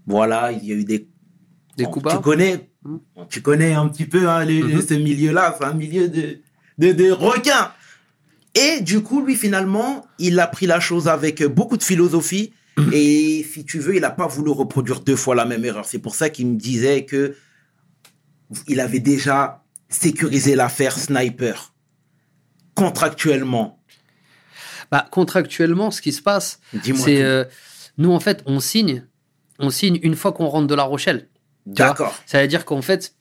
Voilà, 0.07 0.53
il 0.53 0.64
y 0.64 0.73
a 0.73 0.75
eu 0.77 0.85
des 0.85 1.09
Des 1.77 1.85
Bon, 1.85 1.90
coups 1.93 2.12
Tu 2.14 2.21
connais, 2.21 2.69
Mm. 2.83 2.97
tu 3.29 3.43
connais 3.43 3.73
un 3.75 3.87
petit 3.88 4.05
peu 4.07 4.29
hein, 4.29 4.45
les- 4.45 4.62
Mhm. 4.62 4.81
ce 4.83 4.95
milieu-là, 4.95 5.55
c'est 5.59 5.64
un 5.66 5.73
milieu 5.75 6.09
de, 6.09 6.40
de, 6.79 6.93
de 6.93 7.11
requins. 7.11 7.73
Et 8.55 8.81
du 8.81 9.03
coup, 9.03 9.25
lui, 9.25 9.37
finalement, 9.37 10.05
il 10.19 10.40
a 10.40 10.47
pris 10.47 10.66
la 10.66 10.81
chose 10.81 11.07
avec 11.09 11.43
beaucoup 11.45 11.77
de 11.77 11.83
philosophie. 11.85 12.53
Mhm. 12.81 12.90
Et 12.93 13.47
si 13.51 13.64
tu 13.64 13.79
veux, 13.79 13.97
il 13.97 14.01
n'a 14.01 14.11
pas 14.11 14.27
voulu 14.27 14.51
reproduire 14.51 15.01
deux 15.01 15.16
fois 15.16 15.35
la 15.35 15.45
même 15.45 15.64
erreur. 15.64 15.85
C'est 15.85 15.99
pour 15.99 16.14
ça 16.14 16.31
qu'il 16.31 16.47
me 16.47 16.57
disait 16.57 17.05
que 17.05 17.37
il 18.66 18.81
avait 18.81 19.01
déjà 19.01 19.62
sécurisé 19.88 20.57
l'affaire 20.57 20.99
Sniper 20.99 21.73
contractuellement. 22.75 23.81
Bah, 24.90 25.07
contractuellement, 25.11 25.90
ce 25.90 26.01
qui 26.01 26.12
se 26.12 26.23
passe, 26.23 26.61
c'est, 26.83 27.23
euh, 27.23 27.45
nous, 27.99 28.11
en 28.12 28.21
fait, 28.21 28.43
on 28.47 28.59
signe, 28.59 29.07
on 29.59 29.71
signe 29.71 30.01
une 30.03 30.16
fois 30.16 30.33
qu'on 30.33 30.47
rentre 30.47 30.66
de 30.66 30.75
La 30.75 30.83
Rochelle. 30.83 31.29
D'accord. 31.66 32.19
Ça 32.27 32.43
veut 32.43 32.49
dire 32.49 32.64
qu'en 32.64 32.83
fait, 32.83 33.14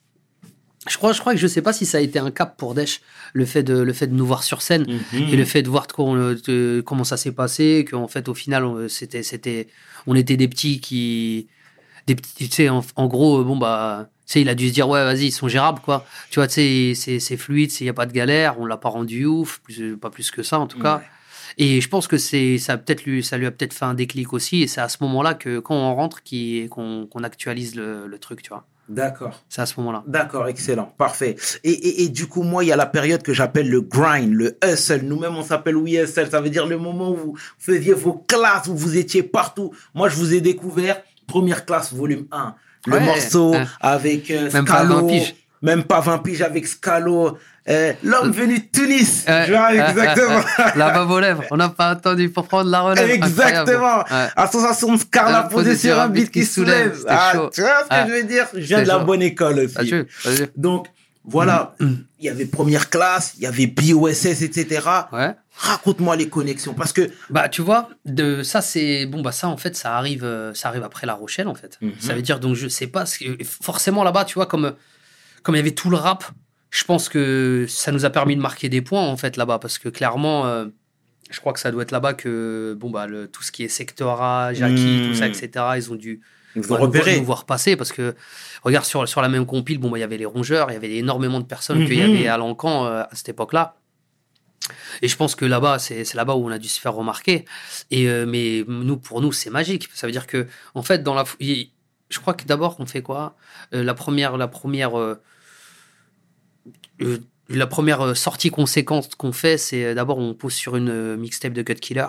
je 0.88 0.96
crois, 0.96 1.12
je 1.12 1.20
crois 1.20 1.34
que 1.34 1.38
je 1.40 1.46
sais 1.46 1.62
pas 1.62 1.72
si 1.72 1.84
ça 1.86 1.98
a 1.98 2.00
été 2.00 2.18
un 2.18 2.30
cap 2.30 2.56
pour 2.56 2.74
Desch, 2.74 3.00
le 3.34 3.44
fait 3.44 3.62
de, 3.62 3.78
le 3.78 3.92
fait 3.92 4.06
de 4.06 4.14
nous 4.14 4.24
voir 4.26 4.42
sur 4.42 4.62
scène 4.62 4.86
Mhm. 5.12 5.28
et 5.28 5.36
le 5.36 5.44
fait 5.44 5.62
de 5.62 5.68
voir 5.68 5.86
de 5.86 5.92
on- 5.98 6.32
de- 6.34 6.82
comment 6.84 7.04
ça 7.04 7.16
s'est 7.16 7.32
passé, 7.32 7.84
qu'en 7.90 8.08
fait, 8.08 8.28
au 8.28 8.34
final, 8.34 8.64
on- 8.64 8.88
c'était, 8.88 9.22
c'était, 9.22 9.68
on 10.06 10.14
était 10.14 10.36
des 10.38 10.48
petits 10.48 10.80
qui, 10.80 11.48
des 12.06 12.14
petits, 12.14 12.48
tu 12.48 12.54
sais, 12.54 12.68
en, 12.70 12.82
en 12.96 13.06
gros, 13.08 13.44
bon, 13.44 13.56
bah, 13.58 14.08
tu 14.26 14.32
sais, 14.34 14.40
il 14.40 14.48
a 14.48 14.54
dû 14.54 14.68
se 14.68 14.72
dire, 14.72 14.88
ouais, 14.88 15.04
vas-y, 15.04 15.26
ils 15.26 15.32
sont 15.32 15.48
gérables, 15.48 15.80
quoi. 15.80 16.06
Tu 16.30 16.38
vois, 16.38 16.46
tu 16.46 16.54
sais, 16.54 16.92
c'est, 16.94 17.20
c'est 17.20 17.36
fluide, 17.36 17.70
il 17.80 17.84
n'y 17.84 17.90
a 17.90 17.94
pas 17.94 18.06
de 18.06 18.12
galère, 18.12 18.58
on 18.58 18.64
l'a 18.64 18.76
pas 18.78 18.88
rendu 18.88 19.26
ouf, 19.26 19.60
plus, 19.60 19.96
pas 19.98 20.08
plus 20.10 20.30
que 20.30 20.42
ça, 20.42 20.58
en 20.58 20.66
tout 20.66 20.78
cas. 20.80 21.02
Et 21.58 21.80
je 21.80 21.88
pense 21.88 22.06
que 22.06 22.16
c'est 22.16 22.58
ça 22.58 22.74
a 22.74 22.76
peut-être 22.78 23.04
lui 23.04 23.24
ça 23.24 23.36
lui 23.36 23.44
a 23.44 23.50
peut-être 23.50 23.74
fait 23.74 23.84
un 23.84 23.92
déclic 23.94 24.32
aussi 24.32 24.62
et 24.62 24.68
c'est 24.68 24.80
à 24.80 24.88
ce 24.88 24.98
moment-là 25.00 25.34
que 25.34 25.58
quand 25.58 25.74
on 25.74 25.94
rentre 25.96 26.22
qui 26.22 26.68
qu'on 26.70 27.08
qu'on 27.08 27.24
actualise 27.24 27.74
le, 27.74 28.06
le 28.06 28.18
truc 28.20 28.40
tu 28.40 28.50
vois 28.50 28.64
D'accord. 28.90 29.42
c'est 29.48 29.62
à 29.62 29.66
ce 29.66 29.78
moment-là 29.80 30.02
D'accord, 30.06 30.48
excellent, 30.48 30.92
parfait. 30.98 31.36
Et, 31.64 31.70
et, 31.70 32.02
et 32.02 32.08
du 32.08 32.26
coup, 32.26 32.42
moi, 32.42 32.64
il 32.64 32.66
y 32.66 32.72
a 32.72 32.76
la 32.76 32.86
période 32.86 33.22
que 33.22 33.32
j'appelle 33.32 33.70
le 33.70 33.80
grind, 33.80 34.32
le 34.34 34.58
hustle. 34.64 35.02
Nous-mêmes, 35.04 35.36
on 35.36 35.44
s'appelle 35.44 35.76
We 35.76 35.94
Hustle. 36.02 36.28
Ça 36.30 36.40
veut 36.40 36.50
dire 36.50 36.66
le 36.66 36.76
moment 36.76 37.12
où 37.12 37.16
vous 37.16 37.36
faisiez 37.58 37.94
vos 37.94 38.14
classes, 38.14 38.66
où 38.66 38.76
vous 38.76 38.98
étiez 38.98 39.22
partout. 39.22 39.72
Moi, 39.94 40.08
je 40.08 40.16
vous 40.16 40.34
ai 40.34 40.40
découvert 40.40 41.00
première 41.26 41.64
classe, 41.64 41.92
volume 41.92 42.26
1. 42.32 42.54
Le 42.86 42.94
Ouais, 42.94 43.00
morceau 43.00 43.54
hein. 43.54 43.66
avec 43.80 44.30
euh, 44.30 44.50
Scalo. 44.50 45.08
20 45.62 45.66
piges. 45.68 45.76
Même 45.76 45.84
pas 45.84 46.00
20 46.00 46.18
piges 46.18 46.42
avec 46.42 46.66
Scalo. 46.66 47.38
Euh, 47.68 47.92
L'homme 48.02 48.32
venu 48.32 48.58
de 48.58 48.64
Tunis. 48.72 49.24
Je 49.26 49.52
vois, 49.52 49.74
exactement. 49.74 50.36
ouais, 50.38 50.72
la 50.76 50.90
bave 50.90 51.10
aux 51.10 51.20
lèvres 51.20 51.44
on 51.50 51.56
n'a 51.58 51.68
pas 51.68 51.88
attendu 51.90 52.30
pour 52.30 52.48
prendre 52.48 52.70
la 52.70 52.80
relève 52.80 53.08
Exactement. 53.10 53.98
Ouais. 54.10 54.28
Association 54.34 54.96
Scarla 54.96 55.44
Euh, 55.46 55.48
posée 55.48 55.76
sur 55.76 55.98
un 56.00 56.08
beat 56.08 56.30
qui 56.30 56.44
soulève. 56.46 56.98
Ah, 57.08 57.32
tu 57.52 57.60
vois 57.60 57.84
ce 57.84 57.88
que 57.88 57.94
Ouais. 57.94 58.04
je 58.08 58.12
veux 58.12 58.22
dire? 58.24 58.46
Je 58.54 58.60
viens 58.60 58.82
de 58.82 58.88
la 58.88 58.98
bonne 59.00 59.22
école 59.22 59.60
aussi. 59.60 59.94
Donc, 60.56 60.88
voilà, 61.24 61.74
il 61.80 62.24
y 62.24 62.28
avait 62.30 62.46
première 62.46 62.88
classe, 62.88 63.34
il 63.36 63.42
y 63.42 63.46
avait 63.46 63.66
BOSS, 63.66 64.42
etc. 64.42 64.80
ouais 65.12 65.34
Raconte-moi 65.58 66.16
les 66.16 66.30
connexions, 66.30 66.72
parce 66.72 66.94
que... 66.94 67.10
Bah, 67.28 67.50
tu 67.50 67.60
vois, 67.60 67.90
de 68.06 68.42
ça 68.42 68.62
c'est 68.62 69.04
bon 69.04 69.20
bah 69.20 69.30
ça 69.30 69.46
en 69.48 69.58
fait 69.58 69.76
ça 69.76 69.94
arrive 69.98 70.24
euh, 70.24 70.54
ça 70.54 70.68
arrive 70.68 70.82
après 70.82 71.06
La 71.06 71.12
Rochelle 71.12 71.48
en 71.48 71.54
fait. 71.54 71.76
Mhm. 71.82 71.92
Ça 72.00 72.14
veut 72.14 72.22
dire 72.22 72.40
donc 72.40 72.54
je 72.56 72.66
sais 72.68 72.86
pas 72.86 73.04
forcément 73.62 74.02
là-bas 74.02 74.24
tu 74.24 74.34
vois 74.36 74.46
comme 74.46 74.72
comme 75.42 75.54
il 75.54 75.58
y 75.58 75.60
avait 75.60 75.70
tout 75.72 75.90
le 75.90 75.96
rap, 75.96 76.24
je 76.70 76.84
pense 76.84 77.08
que 77.08 77.66
ça 77.68 77.92
nous 77.92 78.04
a 78.04 78.10
permis 78.10 78.36
de 78.36 78.40
marquer 78.40 78.68
des 78.68 78.82
points 78.82 79.02
en 79.06 79.16
fait 79.16 79.36
là-bas 79.36 79.58
parce 79.58 79.78
que 79.78 79.88
clairement 79.88 80.46
euh, 80.46 80.66
je 81.30 81.40
crois 81.40 81.52
que 81.52 81.60
ça 81.60 81.70
doit 81.70 81.82
être 81.82 81.90
là-bas 81.92 82.14
que 82.14 82.76
bon 82.78 82.90
bah 82.90 83.06
le, 83.06 83.26
tout 83.28 83.42
ce 83.42 83.50
qui 83.52 83.64
est 83.64 83.68
Sectora, 83.68 84.52
Jackie, 84.54 84.74
Mhm. 85.02 85.08
tout 85.08 85.14
ça 85.14 85.26
etc. 85.26 85.50
Ils 85.76 85.90
ont 85.92 85.96
dû 85.96 86.20
Ils 86.56 86.62
nous, 86.62 86.68
voir, 86.68 86.80
nous 86.88 87.24
voir 87.24 87.44
passer 87.46 87.76
parce 87.76 87.92
que 87.92 88.14
regarde 88.62 88.84
sur 88.84 89.08
sur 89.08 89.20
la 89.22 89.28
même 89.28 89.46
compile 89.46 89.78
bon 89.78 89.90
bah 89.90 89.98
il 89.98 90.00
y 90.00 90.04
avait 90.04 90.18
les 90.18 90.26
rongeurs, 90.26 90.70
il 90.70 90.74
y 90.74 90.76
avait 90.76 90.94
énormément 90.96 91.40
de 91.40 91.46
personnes 91.46 91.84
qu'il 91.86 91.98
y 91.98 92.02
Mhm. 92.02 92.10
avait 92.16 92.28
à 92.28 92.36
l'encan 92.36 92.86
euh, 92.86 93.02
à 93.02 93.08
cette 93.14 93.28
époque-là. 93.30 93.76
Et 95.02 95.08
je 95.08 95.16
pense 95.16 95.34
que 95.34 95.44
là-bas, 95.44 95.78
c'est 95.78 96.14
là-bas 96.14 96.34
où 96.36 96.46
on 96.46 96.50
a 96.52 96.58
dû 96.58 96.68
se 96.68 96.80
faire 96.80 96.92
remarquer. 96.94 97.44
Et 97.90 98.08
euh, 98.08 98.26
mais 98.26 98.62
nous, 98.68 98.98
pour 98.98 99.20
nous, 99.20 99.32
c'est 99.32 99.50
magique. 99.50 99.88
Ça 99.94 100.06
veut 100.06 100.12
dire 100.12 100.26
que, 100.28 100.46
en 100.74 100.82
fait, 100.82 101.02
dans 101.02 101.14
la, 101.14 101.24
il- 101.40 101.70
je 102.10 102.18
crois 102.18 102.34
que 102.34 102.44
d'abord, 102.44 102.76
on 102.80 102.86
fait 102.86 103.02
quoi? 103.02 103.36
Euh, 103.72 103.82
La 103.82 103.94
première, 103.94 104.36
la 104.36 104.48
première, 104.48 104.98
euh, 104.98 105.20
euh, 107.00 107.18
la 107.48 107.66
première 107.66 108.16
sortie 108.16 108.50
conséquente 108.50 109.14
qu'on 109.14 109.32
fait, 109.32 109.56
c'est 109.56 109.94
d'abord 109.94 110.18
on 110.18 110.34
pose 110.34 110.52
sur 110.52 110.76
une 110.76 111.16
mixtape 111.16 111.52
de 111.52 111.62
Cut 111.62 111.76
Killer. 111.76 112.08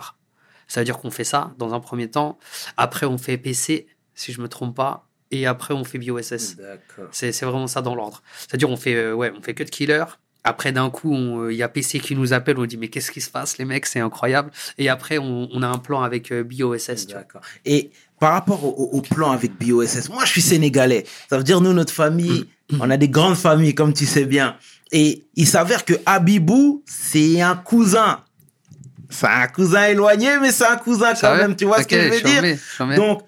Ça 0.67 0.81
veut 0.81 0.85
dire 0.85 0.97
qu'on 0.97 1.11
fait 1.11 1.23
ça 1.23 1.53
dans 1.57 1.73
un 1.73 1.79
premier 1.79 2.09
temps. 2.09 2.37
Après, 2.77 3.05
on 3.05 3.17
fait 3.17 3.37
PC, 3.37 3.87
si 4.15 4.33
je 4.33 4.41
me 4.41 4.47
trompe 4.47 4.75
pas. 4.75 5.07
Et 5.29 5.45
après, 5.45 5.73
on 5.73 5.83
fait. 5.83 6.57
D'accord. 6.57 7.07
C'est 7.11 7.31
vraiment 7.41 7.67
ça 7.67 7.81
dans 7.81 7.95
l'ordre. 7.95 8.21
C'est-à-dire, 8.37 8.69
on 8.69 8.77
fait, 8.77 9.11
ouais, 9.11 9.31
on 9.35 9.41
fait 9.41 9.53
Cut 9.53 9.65
Killer. 9.65 10.03
Après, 10.43 10.71
d'un 10.71 10.89
coup, 10.89 11.49
il 11.49 11.55
y 11.55 11.63
a 11.63 11.69
PC 11.69 11.99
qui 11.99 12.15
nous 12.15 12.33
appelle. 12.33 12.57
On 12.57 12.65
dit, 12.65 12.77
mais 12.77 12.89
qu'est-ce 12.89 13.11
qui 13.11 13.21
se 13.21 13.29
passe, 13.29 13.57
les 13.57 13.65
mecs? 13.65 13.85
C'est 13.85 13.99
incroyable. 13.99 14.51
Et 14.77 14.89
après, 14.89 15.17
on, 15.17 15.49
on 15.51 15.61
a 15.61 15.67
un 15.67 15.77
plan 15.77 16.01
avec 16.01 16.31
vois. 17.13 17.21
D'accord. 17.21 17.41
Et 17.65 17.91
par 18.21 18.33
rapport 18.33 18.63
au, 18.63 19.01
plan 19.01 19.31
avec 19.31 19.51
BOSS, 19.59 20.07
moi, 20.09 20.23
je 20.25 20.29
suis 20.29 20.41
sénégalais. 20.43 21.05
Ça 21.29 21.37
veut 21.37 21.43
dire, 21.43 21.59
nous, 21.59 21.73
notre 21.73 21.91
famille, 21.93 22.45
Mm. 22.71 22.77
on 22.79 22.89
a 22.89 22.95
des 22.95 23.09
grandes 23.09 23.35
familles, 23.35 23.75
comme 23.75 23.93
tu 23.93 24.05
sais 24.05 24.23
bien. 24.25 24.55
Et 24.93 25.25
il 25.35 25.45
s'avère 25.45 25.83
que 25.83 25.93
Abibou, 26.05 26.83
c'est 26.85 27.41
un 27.41 27.55
cousin. 27.57 28.23
C'est 29.09 29.27
un 29.27 29.47
cousin 29.47 29.87
éloigné, 29.87 30.29
mais 30.39 30.51
c'est 30.53 30.65
un 30.67 30.77
cousin 30.77 31.13
quand 31.19 31.35
même. 31.35 31.55
Tu 31.57 31.65
vois 31.65 31.79
Ok, 31.79 31.83
ce 31.83 31.87
que 31.89 32.01
je 32.01 32.09
veux 32.13 32.21
dire? 32.21 32.41
mets. 32.87 32.95
Donc, 32.95 33.23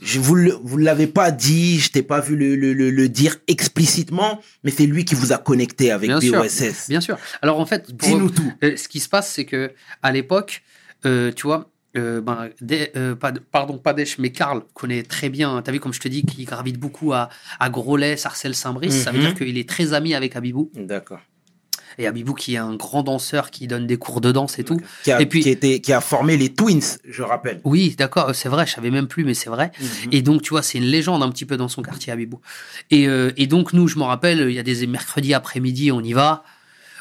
je 0.00 0.20
vous 0.20 0.34
le, 0.36 0.52
vous 0.62 0.76
l'avez 0.76 1.06
pas 1.08 1.30
dit, 1.32 1.80
je 1.80 1.90
t'ai 1.90 2.02
pas 2.02 2.20
vu 2.20 2.36
le, 2.36 2.54
le, 2.54 2.74
le, 2.74 2.90
le 2.90 3.08
dire 3.08 3.36
explicitement, 3.48 4.40
mais 4.62 4.70
c'est 4.70 4.86
lui 4.86 5.04
qui 5.04 5.14
vous 5.16 5.32
a 5.32 5.38
connecté 5.38 5.90
avec 5.90 6.08
Bien 6.10 6.20
sûr. 6.20 6.40
BOSS. 6.42 6.88
Bien 6.88 7.00
sûr. 7.00 7.16
Alors, 7.42 7.58
en 7.58 7.66
fait, 7.66 7.90
Dis-nous 7.92 8.30
tout. 8.30 8.52
euh, 8.62 8.76
ce 8.76 8.86
qui 8.86 9.00
se 9.00 9.08
passe, 9.08 9.32
c'est 9.32 9.46
que 9.46 9.72
à 10.02 10.12
l'époque, 10.12 10.62
euh, 11.06 11.32
tu 11.32 11.46
vois, 11.48 11.70
euh, 11.96 12.20
ben, 12.20 12.48
euh, 12.96 13.14
pas, 13.14 13.32
pardon, 13.50 13.78
pas 13.78 13.92
Desch, 13.92 14.18
mais 14.18 14.30
Karl 14.30 14.62
connaît 14.74 15.02
très 15.02 15.28
bien. 15.28 15.60
T'as 15.62 15.72
vu, 15.72 15.80
comme 15.80 15.92
je 15.94 16.00
te 16.00 16.08
dis, 16.08 16.24
qu'il 16.24 16.44
gravite 16.44 16.78
beaucoup 16.78 17.12
à, 17.12 17.28
à 17.60 17.70
Groslay, 17.70 18.16
Sarcelles, 18.16 18.54
Saint-Brice. 18.54 19.02
Ça 19.02 19.10
veut 19.10 19.18
Mhm. 19.18 19.24
dire 19.26 19.34
qu'il 19.34 19.58
est 19.58 19.68
très 19.68 19.92
ami 19.92 20.14
avec 20.14 20.36
Abibou. 20.36 20.70
D'accord. 20.74 21.20
Et 21.98 22.06
Abibou, 22.06 22.34
qui 22.34 22.54
est 22.56 22.58
un 22.58 22.74
grand 22.76 23.02
danseur, 23.02 23.50
qui 23.50 23.66
donne 23.66 23.86
des 23.86 23.96
cours 23.96 24.20
de 24.20 24.30
danse 24.30 24.58
et 24.58 24.64
tout. 24.64 24.78
Qui 25.02 25.12
a, 25.12 25.20
Et 25.22 25.24
puis- 25.24 25.40
qui, 25.40 25.48
était, 25.48 25.80
qui 25.80 25.94
a 25.94 26.02
formé 26.02 26.36
les 26.36 26.52
Twins, 26.52 26.98
je 27.08 27.22
rappelle. 27.22 27.60
Oui, 27.64 27.94
d'accord, 27.96 28.34
c'est 28.34 28.50
vrai, 28.50 28.66
je 28.66 28.72
savais 28.74 28.90
même 28.90 29.06
plus, 29.08 29.24
mais 29.24 29.32
c'est 29.32 29.48
vrai. 29.48 29.72
Mhm. 29.80 29.86
Et 30.12 30.20
donc, 30.20 30.42
tu 30.42 30.50
vois, 30.50 30.62
c'est 30.62 30.76
une 30.76 30.84
légende 30.84 31.22
un 31.22 31.30
petit 31.30 31.46
peu 31.46 31.56
dans 31.56 31.68
son 31.68 31.80
quartier, 31.80 32.12
Abibou. 32.12 32.40
Et, 32.90 33.08
euh, 33.08 33.32
et 33.38 33.46
donc, 33.46 33.72
nous, 33.72 33.88
je 33.88 33.98
me 33.98 34.02
rappelle, 34.04 34.40
il 34.50 34.52
y 34.54 34.58
a 34.58 34.62
des 34.62 34.86
mercredis 34.86 35.32
après-midi, 35.32 35.90
on 35.90 36.02
y 36.02 36.12
va, 36.12 36.44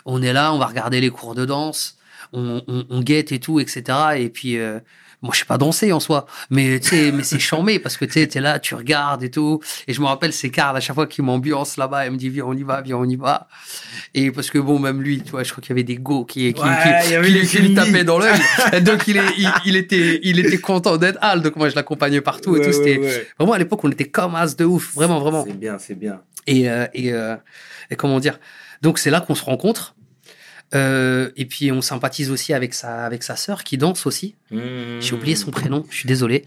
on 0.06 0.22
est 0.22 0.32
là, 0.32 0.54
on 0.54 0.60
va 0.60 0.68
regarder 0.68 1.02
les 1.02 1.10
cours 1.10 1.36
de 1.36 1.44
danse, 1.46 1.98
on, 2.36 2.62
on, 2.68 2.86
on 2.90 3.02
guette 3.02 3.32
et 3.32 3.40
tout, 3.40 3.60
etc. 3.60 3.84
Et 4.18 4.30
puis, 4.30 4.58
euh, 4.58 4.80
moi 5.22 5.32
je 5.34 5.40
sais 5.40 5.46
pas 5.46 5.58
danser 5.58 5.92
en 5.94 6.00
soi 6.02 6.28
mais 6.52 6.80
tu 6.80 6.90
sais 6.90 7.12
mais 7.12 7.24
c'est 7.24 7.40
charmé 7.40 7.80
parce 7.80 7.96
que 7.98 8.06
tu 8.06 8.28
t'es 8.28 8.42
là 8.42 8.60
tu 8.60 8.76
regardes 8.76 9.24
et 9.24 9.32
tout. 9.32 9.60
Et 9.88 9.94
je 9.94 10.02
me 10.02 10.06
rappelle 10.06 10.34
c'est 10.34 10.50
Carl 10.50 10.76
à 10.78 10.80
chaque 10.82 10.94
fois 10.94 11.08
qu'il 11.08 11.24
m'ambiance 11.24 11.78
là-bas 11.78 12.06
il 12.06 12.12
me 12.12 12.18
dit 12.18 12.30
viens 12.30 12.44
on 12.46 12.54
y 12.54 12.62
va 12.64 12.82
viens 12.82 12.98
on 12.98 13.06
y 13.06 13.16
va. 13.16 13.48
Et 14.14 14.30
parce 14.30 14.52
que 14.52 14.60
bon 14.60 14.78
même 14.78 15.02
lui 15.02 15.24
tu 15.24 15.32
vois 15.32 15.42
je 15.44 15.52
crois 15.52 15.62
qu'il 15.64 15.72
y 15.72 15.74
avait 15.74 15.84
des 15.84 15.96
go 15.96 16.26
qui 16.26 16.54
qui, 16.54 16.62
Ouais, 16.62 16.68
qui- 17.02 17.10
qui- 17.26 17.32
les 17.32 17.48
qui 17.48 17.58
lui 17.60 17.74
tapaient 17.74 18.04
dans 18.04 18.20
l'œil. 18.20 18.38
Donc 18.84 19.08
il, 19.08 19.18
est, 19.18 19.24
il, 19.38 19.50
il 19.66 19.76
était 19.78 20.20
il 20.22 20.38
était 20.38 20.60
content 20.60 20.98
d'être 20.98 21.18
Al 21.22 21.42
donc 21.42 21.56
moi 21.56 21.70
je 21.70 21.76
l'accompagnais 21.76 22.22
partout 22.22 22.56
et 22.58 22.62
tout. 22.62 22.74
c'était 22.74 23.00
ouais, 23.00 23.28
vraiment 23.40 23.54
à 23.54 23.58
l'époque 23.58 23.84
on 23.84 23.90
était 23.92 24.10
comme 24.10 24.36
as 24.36 24.56
de 24.56 24.66
ouf. 24.66 24.94
Vraiment 24.94 25.20
vraiment. 25.22 25.46
C'est 25.48 25.58
bien, 25.58 25.78
c'est 25.80 25.96
bien. 25.98 26.22
et, 26.46 26.70
euh, 26.70 26.86
et, 26.94 27.14
euh, 27.14 27.36
et 27.90 27.96
comment 27.96 28.20
dire? 28.20 28.38
Donc 28.84 29.00
c'est 29.00 29.10
là 29.10 29.22
qu'on 29.22 29.34
se 29.34 29.44
rencontre. 29.46 29.96
Euh, 30.74 31.30
et 31.36 31.46
puis 31.46 31.72
on 31.72 31.82
sympathise 31.82 32.32
aussi 32.32 32.54
avec 32.54 32.74
sa 32.74 33.06
avec 33.06 33.22
sa 33.24 33.36
sœur 33.36 33.64
qui 33.64 33.78
danse 33.78 34.06
aussi. 34.06 34.36
J'ai 34.52 35.14
oublié 35.14 35.36
son 35.36 35.52
prénom, 35.52 35.86
je 35.90 35.96
suis 35.98 36.08
désolé. 36.08 36.46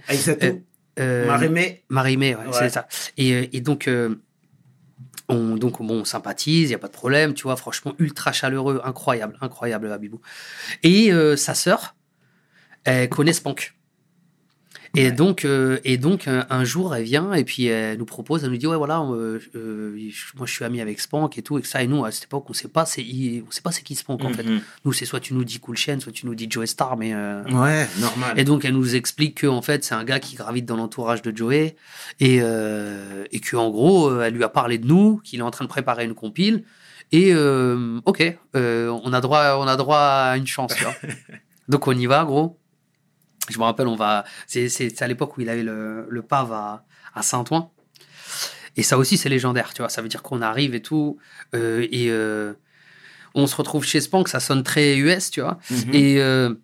Euh. 0.99 1.27
Marie-Mé, 1.89 2.35
ouais, 2.35 2.47
Ouais. 2.47 2.53
c'est 2.53 2.69
ça. 2.71 2.89
Et, 3.17 3.33
euh, 3.33 3.47
et 3.53 3.61
donc 3.61 3.87
euh, 3.87 4.17
on 5.29 5.57
donc 5.57 5.79
bon, 5.81 6.01
on 6.01 6.05
sympathise, 6.05 6.69
il 6.71 6.73
y 6.73 6.75
a 6.75 6.79
pas 6.79 6.89
de 6.89 6.93
problème, 6.93 7.35
tu 7.35 7.45
vois. 7.45 7.57
Franchement, 7.57 7.95
ultra 8.01 8.33
chaleureux, 8.33 8.81
incroyable, 8.85 9.37
incroyable, 9.41 9.93
Habibou. 9.93 10.21
Et 10.83 11.13
euh, 11.13 11.37
sa 11.37 11.55
sœur, 11.55 11.95
elle 12.85 13.09
connaît 13.09 13.33
Spank. 13.33 13.75
Et 14.99 15.05
Ouais. 15.07 15.13
donc, 15.13 15.45
euh, 15.45 15.79
et 15.85 15.97
donc 15.97 16.27
un, 16.29 16.65
jour, 16.65 16.95
elle 16.95 17.05
vient 17.05 17.33
et 17.33 17.45
puis 17.45 17.67
elle 17.67 17.99
nous 17.99 18.05
propose, 18.05 18.43
elle 18.45 18.51
nous 18.51 18.57
dit 18.57 18.67
ouais 18.67 18.77
voilà, 18.77 19.01
euh, 19.01 19.39
euh, 19.55 19.97
moi 20.37 20.47
je 20.47 20.53
suis 20.53 20.65
ami 20.65 20.81
avec 20.81 20.99
Spank 21.01 21.39
et 21.39 21.43
tout 21.43 21.59
et 21.59 21.63
que 21.63 21.69
ça 21.69 21.83
et 21.83 21.87
nous 21.87 22.05
à 22.05 22.11
cette 22.11 22.25
époque 22.25 22.45
on 22.49 22.53
sait 22.53 22.69
pas 22.69 22.85
c'est 22.85 23.05
on 23.47 23.51
sait 23.51 23.61
pas 23.63 23.71
c'est 23.73 23.83
qui 23.83 23.95
Spank 23.95 24.25
en 24.25 24.31
fait. 24.31 24.43
Mhm. 24.43 24.61
Nous 24.85 24.93
c'est 24.93 25.05
soit 25.05 25.21
tu 25.21 25.35
nous 25.35 25.45
dis 25.45 25.61
Cool 25.61 25.77
Chain, 25.77 26.01
soit 26.01 26.13
tu 26.13 26.27
nous 26.27 26.35
dis 26.35 26.47
Joe 26.51 26.67
Star, 26.69 26.97
mais 26.97 27.15
euh, 27.15 27.43
Ouais, 27.45 27.87
normal. 28.01 28.39
et 28.39 28.45
donc 28.45 28.65
elle 28.65 28.75
nous 28.75 28.95
explique 28.97 29.37
que 29.37 29.47
en 29.47 29.63
fait 29.63 29.85
c'est 29.85 29.95
un 29.95 30.05
gars 30.05 30.21
qui 30.21 30.35
gravite 30.35 30.67
dans 30.67 30.77
l'entourage 30.77 31.23
de 31.23 31.37
Joey 31.37 31.77
et 32.21 32.39
euh, 32.43 33.25
et 33.31 33.41
que 33.41 33.57
en 33.57 33.71
gros 33.71 34.11
euh, 34.11 34.23
elle 34.25 34.35
lui 34.35 34.45
a 34.45 34.49
parlé 34.49 34.79
de 34.79 34.87
nous, 34.87 35.21
qu'il 35.25 35.39
est 35.39 35.43
en 35.43 35.51
train 35.53 35.65
de 35.65 35.71
préparer 35.71 36.05
une 36.05 36.15
compile 36.15 36.65
et 37.13 37.33
euh, 37.33 38.01
ok 38.05 38.37
euh, 38.57 38.89
on 39.05 39.13
a 39.13 39.21
droit 39.21 39.57
on 39.61 39.67
a 39.69 39.77
droit 39.77 39.99
à 39.99 40.37
une 40.37 40.47
chance. 40.47 40.75
donc 41.69 41.87
on 41.87 41.93
y 41.93 42.07
va 42.07 42.25
gros. 42.25 42.59
Je 43.49 43.59
me 43.59 43.65
rappelle 43.65 43.87
on 43.89 43.97
va 43.97 44.25
c'est 44.47 45.03
à 45.03 45.07
l'époque 45.07 45.37
où 45.37 45.41
il 45.41 45.49
avait 45.49 45.63
le 45.63 46.07
le 46.09 46.23
pave 46.23 46.53
à 46.53 46.85
à 47.15 47.23
Saint-Ouen 47.23 47.71
et 48.77 48.83
ça 48.83 48.97
aussi 48.99 49.17
c'est 49.17 49.29
légendaire 49.29 49.73
tu 49.75 49.83
vois 49.83 49.89
ça 49.89 50.03
veut 50.03 50.09
dire 50.09 50.23
qu'on 50.23 50.43
arrive 50.43 50.75
et 50.75 50.83
tout 50.83 51.19
euh, 51.55 51.87
et 51.91 52.11
euh, 52.11 52.53
on 53.35 53.47
se 53.47 53.57
retrouve 53.57 53.85
chez 53.85 54.01
Spank 54.01 54.29
ça 54.29 54.41
sonne 54.41 54.63
très 54.63 54.97
US 54.97 55.31
tu 55.31 55.41
vois 55.41 55.59
Mhm. 55.71 55.95
et, 55.95 56.21
euh, 56.21 56.55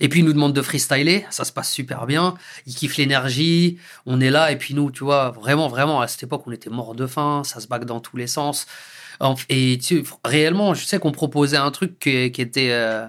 et 0.00 0.08
puis, 0.08 0.20
il 0.20 0.24
nous 0.26 0.32
demande 0.32 0.52
de 0.54 0.62
freestyler. 0.62 1.26
Ça 1.30 1.44
se 1.44 1.52
passe 1.52 1.70
super 1.72 2.06
bien. 2.06 2.34
Il 2.66 2.74
kiffe 2.74 2.96
l'énergie. 2.96 3.78
On 4.06 4.20
est 4.20 4.30
là. 4.30 4.52
Et 4.52 4.56
puis, 4.56 4.74
nous, 4.74 4.90
tu 4.90 5.04
vois, 5.04 5.30
vraiment, 5.30 5.68
vraiment, 5.68 6.00
à 6.00 6.06
cette 6.06 6.22
époque, 6.22 6.44
on 6.46 6.52
était 6.52 6.70
mort 6.70 6.94
de 6.94 7.06
faim. 7.06 7.42
Ça 7.44 7.60
se 7.60 7.66
bague 7.66 7.84
dans 7.84 8.00
tous 8.00 8.16
les 8.16 8.26
sens. 8.26 8.66
En- 9.20 9.34
Et 9.48 9.78
tu, 9.82 10.04
réellement, 10.24 10.72
je 10.74 10.84
sais 10.84 10.98
qu'on 10.98 11.12
proposait 11.12 11.56
un 11.56 11.70
truc 11.70 11.98
qui, 11.98 12.30
qui 12.30 12.42
était. 12.42 12.70
euh, 12.70 13.06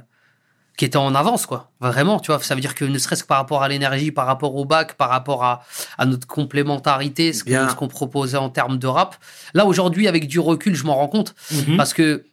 qui 0.78 0.86
était 0.86 0.98
en 0.98 1.16
avance, 1.16 1.48
quoi. 1.48 1.72
Vraiment, 1.82 2.20
tu 2.20 2.32
vois, 2.32 2.40
ça 2.42 2.54
veut 2.54 2.62
dire 2.62 2.76
que 2.76 2.86
ne 2.86 2.98
serait-ce 3.00 3.24
que 3.24 3.28
par 3.28 3.38
rapport 3.40 3.64
à 3.64 3.68
l'énergie, 3.68 4.12
par 4.12 4.28
rapport 4.28 4.56
au 4.56 4.64
bac, 4.64 4.94
par 4.94 5.10
rapport 5.10 5.44
à, 5.44 5.64
à 5.98 6.06
notre 6.06 6.28
complémentarité, 6.28 7.34
ce 7.34 7.74
qu'on 7.76 7.88
proposait 7.88 8.38
en 8.38 8.50
termes 8.50 8.78
de 8.78 8.86
rap. 8.86 9.16
Là, 9.56 9.66
aujourd'hui, 9.66 10.08
avec 10.08 10.28
du 10.28 10.40
recul, 10.40 10.76
je 10.76 10.86
m'en 10.86 10.96
rends 10.96 11.08
compte. 11.08 11.34
Mhm. 11.52 11.78
Parce 11.78 11.96
que, 11.96 12.26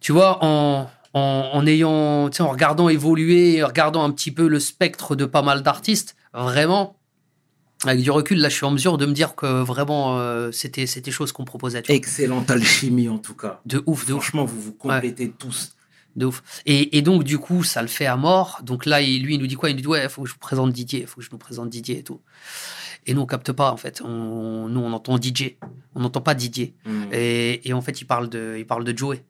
tu 0.00 0.10
vois, 0.10 0.44
en, 0.44 0.90
en, 1.14 1.20
en 1.52 1.66
ayant, 1.66 2.28
tu 2.28 2.38
sais, 2.38 2.42
en 2.42 2.48
regardant 2.50 2.88
évoluer, 2.88 3.62
en 3.62 3.68
regardant 3.68 4.02
un 4.02 4.10
petit 4.10 4.32
peu 4.32 4.48
le 4.48 4.58
spectre 4.58 5.14
de 5.14 5.24
pas 5.24 5.42
mal 5.42 5.62
d'artistes, 5.62 6.16
vraiment, 6.34 6.96
avec 7.86 8.02
du 8.02 8.10
recul, 8.10 8.40
là, 8.40 8.48
je 8.48 8.56
suis 8.56 8.66
en 8.66 8.72
mesure 8.72 8.98
de 8.98 9.06
me 9.06 9.12
dire 9.12 9.36
que 9.36 9.46
vraiment, 9.46 10.18
euh, 10.18 10.50
c'était, 10.50 10.86
c'était 10.86 11.12
chose 11.12 11.30
qu'on 11.30 11.44
proposait. 11.44 11.84
Excellente 11.86 12.50
alchimie, 12.50 13.08
en 13.08 13.18
tout 13.18 13.34
cas. 13.34 13.60
De 13.64 13.80
ouf, 13.86 14.06
de 14.06 14.14
ouf, 14.14 14.22
Franchement, 14.24 14.44
vous 14.44 14.60
vous 14.60 14.72
complétez 14.72 15.30
tous. 15.30 15.72
De 16.16 16.26
ouf. 16.26 16.42
Et, 16.66 16.96
et 16.98 17.02
donc, 17.02 17.24
du 17.24 17.38
coup, 17.38 17.62
ça 17.64 17.82
le 17.82 17.88
fait 17.88 18.06
à 18.06 18.16
mort. 18.16 18.60
Donc 18.62 18.86
là, 18.86 19.00
il, 19.00 19.22
lui, 19.22 19.34
il 19.36 19.40
nous 19.40 19.46
dit 19.46 19.54
quoi? 19.56 19.70
Il 19.70 19.76
nous 19.76 19.82
dit, 19.82 19.86
ouais, 19.88 20.08
faut 20.08 20.22
que 20.22 20.28
je 20.28 20.32
vous 20.34 20.38
présente 20.38 20.72
Didier, 20.72 21.06
faut 21.06 21.20
que 21.20 21.26
je 21.26 21.30
nous 21.32 21.38
présente 21.38 21.70
Didier 21.70 21.98
et 21.98 22.02
tout. 22.02 22.20
Et 23.06 23.14
nous, 23.14 23.22
on 23.22 23.26
capte 23.26 23.52
pas, 23.52 23.72
en 23.72 23.76
fait. 23.76 24.02
On, 24.04 24.68
nous, 24.68 24.80
on 24.80 24.92
entend 24.92 25.16
DJ. 25.20 25.56
On 25.94 26.00
n'entend 26.00 26.20
pas 26.20 26.34
Didier. 26.34 26.74
Mhm. 26.84 27.08
Et, 27.12 27.68
et 27.68 27.72
en 27.72 27.80
fait, 27.80 28.00
il 28.00 28.04
parle 28.04 28.28
de, 28.28 28.56
il 28.58 28.66
parle 28.66 28.84
de 28.84 28.96
Joey. 28.96 29.24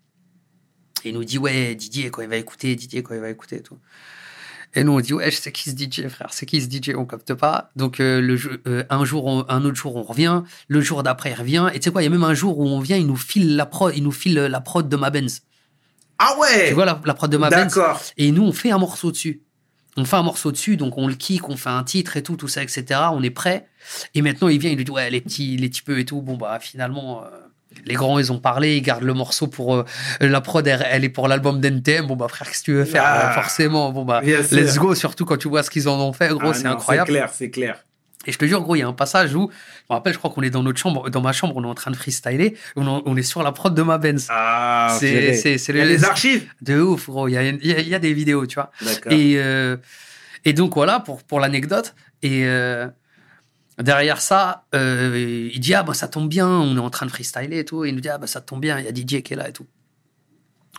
Et 1.05 1.11
il 1.11 1.15
nous 1.15 1.25
dit, 1.25 1.39
ouais, 1.39 1.75
Didier, 1.75 2.11
quand 2.11 2.23
il 2.23 2.29
va 2.29 2.37
écouter, 2.37 2.75
Didier, 2.77 3.03
quand 3.03 3.15
il 3.15 3.21
va 3.21 3.31
écouter 3.31 3.57
et 3.57 3.63
tout. 3.63 3.79
Et 4.75 4.85
nous, 4.85 4.93
on 4.93 5.01
dit, 5.01 5.13
ouais, 5.15 5.31
c'est 5.33 5.51
qui 5.51 5.69
ce 5.69 5.75
DJ, 5.77 6.07
frère 6.09 6.29
C'est 6.33 6.47
qui 6.47 6.61
ce 6.61 6.69
DJ 6.69 6.95
On 6.97 7.05
capte 7.05 7.35
pas. 7.35 7.71
Donc, 7.75 7.99
euh, 7.99 8.21
le 8.21 8.37
jeu, 8.37 8.63
euh, 8.69 8.85
un 8.89 9.05
jour, 9.05 9.27
on- 9.27 9.45
un 9.49 9.65
autre 9.65 9.75
jour, 9.77 9.97
on 9.97 10.03
revient. 10.05 10.43
Le 10.69 10.81
jour 10.81 11.03
d'après, 11.03 11.31
il 11.33 11.35
revient. 11.35 11.69
Et 11.75 11.81
tu 11.81 11.85
sais 11.85 11.91
quoi, 11.91 12.03
il 12.03 12.05
y 12.05 12.09
a 12.09 12.11
même 12.11 12.23
un 12.23 12.35
jour 12.35 12.59
où 12.59 12.67
on 12.69 12.79
vient, 12.81 12.97
il 12.97 13.07
nous 13.07 13.17
file 13.17 13.57
la 13.57 13.67
prod, 13.67 13.93
il 13.97 14.05
nous 14.05 14.13
file 14.13 14.35
la 14.35 14.61
prod 14.61 14.89
de 14.89 14.97
ma 14.97 15.11
Benz. 15.11 15.43
Ah 16.21 16.37
ouais 16.39 16.69
Tu 16.69 16.75
vois 16.75 16.85
la, 16.85 17.01
la 17.05 17.15
prod 17.15 17.31
de 17.31 17.37
ma 17.39 17.49
D'accord. 17.49 18.01
Et 18.19 18.31
nous, 18.31 18.43
on 18.45 18.53
fait 18.53 18.71
un 18.71 18.79
morceau 18.79 19.11
dessus. 19.11 19.43
On 19.97 20.05
fait 20.05 20.17
un 20.17 20.23
morceau 20.23 20.53
dessus, 20.53 20.77
donc 20.77 20.99
on 20.99 21.09
le 21.09 21.15
kick, 21.15 21.49
on 21.49 21.57
fait 21.57 21.71
un 21.71 21.83
titre 21.83 22.17
et 22.17 22.23
tout, 22.23 22.37
tout 22.37 22.47
ça, 22.47 22.63
etc. 22.63 23.01
On 23.13 23.23
est 23.23 23.31
prêt. 23.31 23.67
Et 24.15 24.23
maintenant, 24.23 24.49
il 24.49 24.59
vient, 24.59 24.71
il 24.71 24.77
nous 24.77 24.85
dit, 24.85 24.91
ouais, 24.91 25.11
les 25.11 25.21
petits, 25.21 25.57
les 25.57 25.69
petits 25.69 25.83
peu 25.83 25.99
et 25.99 26.05
tout. 26.05 26.23
Bon, 26.23 26.37
bah, 26.37 26.59
finalement, 26.61 27.25
euh, 27.25 27.27
les 27.85 27.95
grands, 27.95 28.19
ils 28.19 28.31
ont 28.31 28.39
parlé, 28.39 28.77
ils 28.77 28.83
gardent 28.83 29.03
le 29.03 29.15
morceau 29.15 29.49
pour 29.49 29.75
euh, 29.75 29.85
la 30.21 30.41
prod, 30.41 30.67
elle, 30.67 30.87
elle 30.89 31.05
est 31.05 31.09
pour 31.09 31.27
l'album 31.27 31.61
d'NTM. 31.61 32.07
Bon, 32.07 32.17
bah, 32.17 32.29
frère, 32.29 32.47
qu'est-ce 32.49 32.61
que 32.61 32.65
tu 32.67 32.73
veux 32.75 32.85
faire? 32.85 33.03
Ah. 33.05 33.33
Forcément, 33.33 33.91
bon, 33.91 34.05
bah, 34.05 34.21
let's 34.23 34.79
go, 34.79 34.95
surtout 34.95 35.25
quand 35.25 35.39
tu 35.39 35.49
vois 35.49 35.63
ce 35.63 35.71
qu'ils 35.71 35.89
en 35.89 35.99
ont 36.01 36.13
fait, 36.13 36.29
gros, 36.29 36.51
Ah 36.51 36.55
c'est 36.55 36.67
incroyable. 36.67 37.09
C'est 37.09 37.13
clair, 37.13 37.31
c'est 37.33 37.51
clair. 37.51 37.85
Et 38.27 38.33
je 38.33 38.39
te 38.39 38.45
jure, 38.45 38.61
gros, 38.61 38.77
il 38.77 38.81
y 38.81 38.83
a 38.83 38.87
un 38.89 38.93
passage 38.93 39.35
où, 39.35 39.51
je 39.51 39.85
me 39.89 39.95
rappelle, 39.95 40.13
je 40.13 40.19
crois 40.19 40.31
qu'on 40.31 40.43
est 40.43 40.51
dans 40.51 40.63
notre 40.63 40.79
chambre, 40.79 41.09
dans 41.09 41.23
ma 41.23 41.33
chambre, 41.33 41.55
on 41.57 41.65
est 41.65 41.67
en 41.67 41.75
train 41.75 41.91
de 41.91 41.97
freestyler, 41.97 42.55
on, 42.77 42.87
en- 42.87 43.03
on 43.07 43.17
est 43.17 43.23
sur 43.23 43.43
la 43.43 43.51
prod 43.53 43.75
de 43.75 43.81
ma 43.83 43.97
Benz. 43.97 44.27
Ah, 44.31 44.95
C'est- 45.01 45.33
c'est- 45.35 45.57
c'est 45.59 45.73
les- 45.73 46.05
archives 46.05 46.47
De 46.61 46.79
ouf, 46.81 47.09
gros, 47.09 47.29
il 47.29 47.33
y 47.33 47.37
a, 47.39 47.43
il 47.45 47.67
y 47.67 47.73
a- 47.73 47.81
il 47.81 47.89
y 47.89 47.95
a 47.95 47.99
des 47.99 48.13
vidéos, 48.13 48.47
tu 48.47 48.57
vois. 48.57 48.71
D'accord. 48.83 49.13
Et, 49.13 49.35
euh, 49.39 49.77
et 50.45 50.53
donc 50.53 50.75
voilà 50.75 51.01
pour, 51.01 51.23
pour 51.23 51.41
l'anecdote. 51.41 51.95
Et 52.23 52.45
euh, 52.45 52.87
derrière 53.83 54.21
ça, 54.21 54.65
euh, 54.75 55.49
il 55.55 55.59
dit 55.61 55.73
Ah, 55.75 55.83
bah 55.83 55.95
ça 55.95 56.07
tombe 56.07 56.29
bien, 56.29 56.47
on 56.49 56.77
est 56.77 56.81
en 56.81 56.91
train 56.91 57.07
de 57.07 57.11
freestyler 57.11 57.61
et 57.61 57.65
tout. 57.65 57.87
Et 57.87 57.89
il 57.89 57.95
nous 57.95 58.03
dit 58.03 58.11
Ah, 58.11 58.19
bah 58.19 58.27
ça 58.27 58.43
tombe 58.43 58.61
bien, 58.61 58.79
il 58.79 58.85
y 58.85 58.89
a 58.89 58.93
DJ 58.93 59.23
qui 59.23 59.33
est 59.33 59.37
là 59.37 59.49
et 59.49 59.53
tout. 59.53 59.67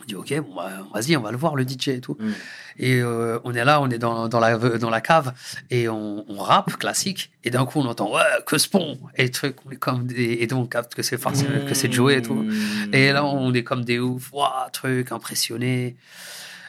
On 0.02 0.04
dit 0.06 0.16
Ok, 0.16 0.34
bon, 0.40 0.54
bah, 0.56 0.70
vas-y, 0.92 1.16
on 1.16 1.22
va 1.22 1.30
le 1.30 1.36
voir, 1.36 1.54
le 1.54 1.62
DJ 1.62 1.88
et 1.88 2.00
tout. 2.00 2.16
Mm. 2.18 2.32
Et 2.78 3.00
euh, 3.00 3.38
on 3.44 3.54
est 3.54 3.64
là, 3.64 3.80
on 3.80 3.88
est 3.88 3.98
dans, 3.98 4.28
dans, 4.28 4.40
la, 4.40 4.56
dans 4.58 4.90
la 4.90 5.00
cave 5.00 5.32
et 5.70 5.88
on, 5.88 6.24
on 6.28 6.38
rappe 6.38 6.76
classique. 6.76 7.30
Et 7.44 7.50
d'un 7.50 7.64
coup, 7.64 7.78
on 7.78 7.86
entend 7.86 8.12
Ouais, 8.12 8.22
que 8.46 8.58
spawn 8.58 8.98
Et 9.16 9.24
le 9.24 9.30
truc, 9.30 9.56
on 9.64 9.70
est 9.70 9.76
comme 9.76 10.06
des. 10.06 10.38
Et 10.40 10.46
donc, 10.46 10.64
on 10.64 10.66
capte 10.66 10.94
que 10.94 11.02
c'est 11.02 11.18
forcément 11.18 11.66
que 11.66 11.74
c'est 11.74 11.92
Joey 11.92 12.18
et 12.18 12.22
tout. 12.22 12.34
Mm. 12.34 12.94
Et 12.94 13.12
là, 13.12 13.24
on 13.24 13.52
est 13.54 13.64
comme 13.64 13.84
des 13.84 13.98
ouf, 13.98 14.32
Ouah, 14.32 14.68
truc, 14.72 15.12
impressionné. 15.12 15.96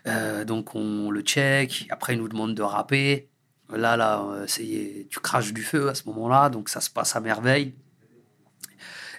Euh, 0.07 0.45
donc, 0.45 0.75
on 0.75 1.09
le 1.09 1.21
check. 1.21 1.87
Après, 1.89 2.13
il 2.13 2.19
nous 2.19 2.27
demande 2.27 2.55
de 2.55 2.61
rapper. 2.61 3.29
Là, 3.69 3.97
là, 3.97 4.21
euh, 4.21 4.45
c'est, 4.47 5.07
tu 5.09 5.19
craches 5.19 5.53
du 5.53 5.63
feu 5.63 5.89
à 5.89 5.95
ce 5.95 6.03
moment-là. 6.07 6.49
Donc, 6.49 6.69
ça 6.69 6.81
se 6.81 6.89
passe 6.89 7.15
à 7.15 7.19
merveille. 7.19 7.73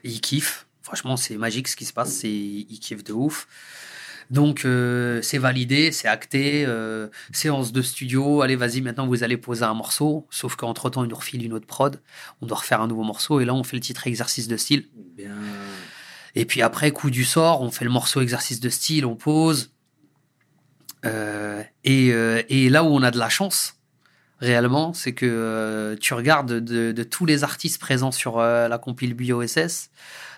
Il 0.05 0.21
kiffe. 0.21 0.67
Franchement, 0.83 1.17
c'est 1.17 1.37
magique 1.37 1.69
ce 1.69 1.77
qui 1.77 1.87
se 1.87 1.93
passe. 1.93 2.13
C'est, 2.13 2.31
il 2.31 2.79
kiffe 2.79 3.03
de 3.05 3.13
ouf. 3.13 3.49
Donc, 4.31 4.65
euh, 4.65 5.21
c'est 5.23 5.39
validé, 5.39 5.93
c'est 5.93 6.09
acté. 6.09 6.65
euh, 6.67 7.09
séance 7.33 7.73
de 7.73 7.83
studio. 7.83 8.43
Allez, 8.43 8.57
vas-y, 8.57 8.81
maintenant, 8.81 9.07
vous 9.07 9.23
allez 9.23 9.37
poser 9.37 9.65
un 9.65 9.75
morceau. 9.75 10.27
Sauf 10.31 10.57
qu'entre-temps, 10.57 11.05
il 11.05 11.11
nous 11.11 11.17
refile 11.17 11.45
une 11.45 11.53
autre 11.53 11.67
prod. 11.67 12.01
On 12.41 12.47
doit 12.47 12.59
refaire 12.59 12.81
un 12.81 12.89
nouveau 12.89 13.05
morceau. 13.05 13.41
Et 13.41 13.45
là, 13.45 13.55
on 13.55 13.65
fait 13.65 13.77
le 13.77 13.83
titre 13.83 14.07
exercice 14.07 14.49
de 14.49 14.57
style. 14.57 14.89
Bien. 15.17 15.35
Et 16.35 16.45
puis 16.45 16.63
après, 16.63 16.91
coup 16.91 17.11
du 17.11 17.25
sort, 17.25 17.63
on 17.63 17.71
fait 17.71 17.85
le 17.85 17.91
morceau 17.91 18.21
exercice 18.21 18.61
de 18.61 18.69
style, 18.69 19.07
on 19.07 19.15
pose. 19.15 19.73
Euh, 21.05 21.63
et, 21.85 22.09
et 22.09 22.69
là 22.71 22.83
où 22.83 22.89
on 22.89 23.03
a 23.03 23.11
de 23.11 23.19
la 23.19 23.29
chance, 23.29 23.74
réellement, 24.45 24.93
c'est 24.93 25.13
que 25.13 25.27
euh, 25.27 25.97
tu 26.01 26.15
regardes 26.15 26.53
de, 26.53 26.93
de 26.93 27.03
tous 27.03 27.27
les 27.27 27.43
artistes 27.43 27.81
présents 27.81 28.13
sur 28.13 28.39
euh, 28.39 28.69
la 28.69 28.79
compile 28.79 29.15
BioSS, 29.15 29.91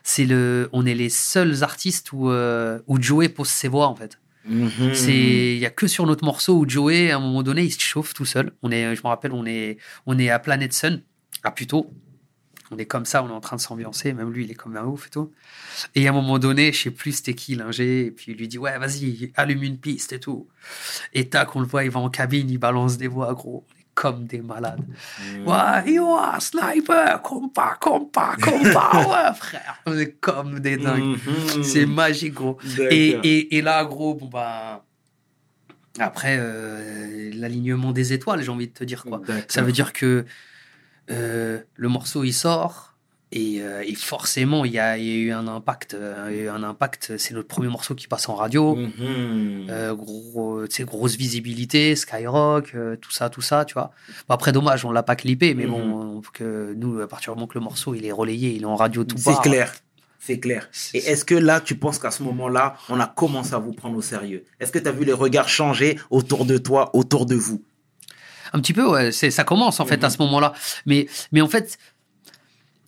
c'est 0.02 0.24
le, 0.24 0.68
on 0.72 0.86
est 0.86 0.94
les 0.94 1.08
seuls 1.08 1.62
artistes 1.62 2.12
où, 2.12 2.30
euh, 2.30 2.78
où 2.86 3.00
Joey 3.00 3.28
pose 3.28 3.48
ses 3.48 3.68
voix 3.68 3.88
en 3.88 3.96
fait. 3.96 4.18
Mhm. 4.48 4.94
C'est, 4.94 5.54
il 5.54 5.58
y 5.58 5.66
a 5.66 5.70
que 5.70 5.88
sur 5.88 6.06
notre 6.06 6.24
morceau 6.24 6.56
où 6.58 6.68
Joey, 6.68 7.10
à 7.10 7.16
un 7.16 7.20
moment 7.20 7.42
donné, 7.42 7.64
il 7.64 7.72
se 7.72 7.80
chauffe 7.80 8.14
tout 8.14 8.24
seul. 8.24 8.52
On 8.62 8.70
est, 8.70 8.94
je 8.94 9.02
me 9.02 9.08
rappelle, 9.08 9.32
on 9.32 9.44
est, 9.44 9.78
on 10.06 10.18
est 10.18 10.30
à 10.30 10.38
Planet 10.38 10.72
Sun, 10.72 11.02
à 11.42 11.50
Puto. 11.50 11.92
On 12.70 12.78
est 12.78 12.86
comme 12.86 13.04
ça, 13.04 13.22
on 13.22 13.28
est 13.28 13.32
en 13.32 13.40
train 13.40 13.56
de 13.56 13.60
s'ambiancer. 13.60 14.12
Même 14.12 14.32
lui, 14.32 14.44
il 14.44 14.50
est 14.50 14.54
comme 14.54 14.76
un 14.76 14.84
ouf 14.84 15.06
et 15.06 15.10
tout. 15.10 15.32
Et 15.94 16.06
à 16.06 16.10
un 16.10 16.14
moment 16.14 16.38
donné, 16.38 16.72
je 16.72 16.82
sais 16.82 16.90
plus 16.90 17.12
c'était 17.12 17.34
qui 17.34 17.54
l'ingé. 17.54 18.06
Et 18.06 18.10
puis 18.10 18.32
il 18.32 18.38
lui 18.38 18.48
dit 18.48 18.58
ouais, 18.58 18.78
vas-y, 18.78 19.32
allume 19.36 19.62
une 19.62 19.78
piste 19.78 20.12
et 20.12 20.20
tout. 20.20 20.48
Et 21.12 21.28
tac, 21.28 21.54
on 21.54 21.60
le 21.60 21.66
voit, 21.66 21.84
il 21.84 21.90
va 21.90 22.00
en 22.00 22.10
cabine, 22.10 22.50
il 22.50 22.58
balance 22.58 22.96
des 22.96 23.08
voix, 23.08 23.34
gros. 23.34 23.66
Comme 23.96 24.26
des 24.26 24.42
malades. 24.42 24.84
Mm. 25.34 25.48
Ouais, 25.48 25.98
are 25.98 26.40
sniper, 26.40 27.20
compas, 27.22 27.76
compas, 27.80 28.36
compas, 28.36 29.06
ouais, 29.08 29.34
frère. 29.34 29.80
On 29.86 29.98
est 29.98 30.12
comme 30.20 30.60
des 30.60 30.76
dingues. 30.76 31.16
Mhm. 31.26 31.64
C'est 31.64 31.86
magique, 31.86 32.34
gros. 32.34 32.58
Et, 32.78 33.08
et, 33.24 33.56
et 33.56 33.62
là, 33.62 33.84
gros, 33.84 34.14
bon, 34.14 34.26
bah. 34.26 34.84
Après, 35.98 36.36
euh, 36.38 37.30
l'alignement 37.34 37.92
des 37.92 38.12
étoiles, 38.12 38.42
j'ai 38.42 38.50
envie 38.50 38.68
de 38.68 38.72
te 38.72 38.84
dire 38.84 39.02
quoi. 39.02 39.22
Ça 39.48 39.62
veut 39.62 39.72
dire 39.72 39.92
que 39.92 40.26
euh, 41.10 41.60
le 41.76 41.88
morceau 41.88 42.24
il 42.24 42.32
sort 42.32 42.95
et, 43.32 43.60
euh, 43.60 43.82
et 43.84 43.94
forcément 43.94 44.64
il 44.64 44.72
y 44.72 44.78
a, 44.78 44.96
il 44.98 45.04
y 45.04 45.10
a 45.10 45.16
eu 45.16 45.32
un 45.32 45.48
impact. 45.48 45.94
euh, 45.94 46.52
un 46.52 46.62
impact. 46.62 47.16
C'est 47.18 47.34
notre 47.34 47.48
premier 47.48 47.68
morceau 47.68 47.94
qui 47.94 48.06
passe 48.08 48.28
en 48.28 48.34
radio. 48.34 48.76
Mhm. 48.76 49.66
Euh, 49.68 49.94
gros, 49.94 50.64
sais, 50.70 50.84
grosse 50.84 51.16
visibilité, 51.16 51.96
Skyrock, 51.96 52.74
tout 53.00 53.10
ça, 53.10 53.28
tout 53.30 53.40
ça, 53.42 53.64
tu 53.64 53.74
vois. 53.74 53.90
Bon, 54.28 54.34
après, 54.34 54.52
dommage, 54.52 54.84
on 54.84 54.90
l'a 54.92 55.02
pas 55.02 55.16
clippé, 55.16 55.54
mais 55.54 55.66
bon, 55.66 55.80
on- 55.80 56.20
que 56.32 56.74
nous, 56.76 57.00
à 57.00 57.06
partir 57.08 57.32
du 57.32 57.36
moment 57.38 57.46
que 57.46 57.58
le 57.58 57.64
morceau 57.64 57.94
il 57.94 58.04
est 58.06 58.12
relayé, 58.12 58.50
il 58.50 58.62
est 58.62 58.66
en 58.66 58.74
radio 58.76 59.04
tout 59.04 59.16
C'est 59.18 59.24
part. 59.30 59.42
clair. 59.42 59.72
C'est 60.18 60.40
clair. 60.40 60.68
C'est- 60.72 60.98
Et 60.98 61.06
est-ce 61.10 61.24
que 61.24 61.34
là, 61.36 61.60
tu 61.60 61.76
penses 61.76 61.98
qu'à 62.00 62.10
ce 62.10 62.22
moment-là, 62.24 62.76
on 62.88 62.98
a 62.98 63.06
commencé 63.06 63.54
à 63.54 63.58
vous 63.58 63.72
prendre 63.72 63.96
au 63.96 64.02
sérieux? 64.02 64.44
Est-ce 64.58 64.72
que 64.72 64.78
tu 64.80 64.88
as 64.88 64.92
vu 64.92 65.04
les 65.04 65.12
regards 65.12 65.48
changer 65.48 65.98
autour 66.10 66.44
de 66.46 66.58
toi, 66.58 66.90
autour 66.96 67.26
de 67.26 67.36
vous? 67.36 67.62
Un 68.52 68.60
petit 68.60 68.72
peu, 68.72 68.88
ouais. 68.88 69.12
C'est, 69.12 69.30
ça 69.30 69.44
commence, 69.44 69.78
en 69.80 69.86
fait, 69.86 69.98
Mhm. 69.98 70.04
à 70.04 70.10
ce 70.10 70.18
moment-là. 70.22 70.52
Mais, 70.86 71.06
mais 71.32 71.40
en 71.42 71.48
fait, 71.48 71.78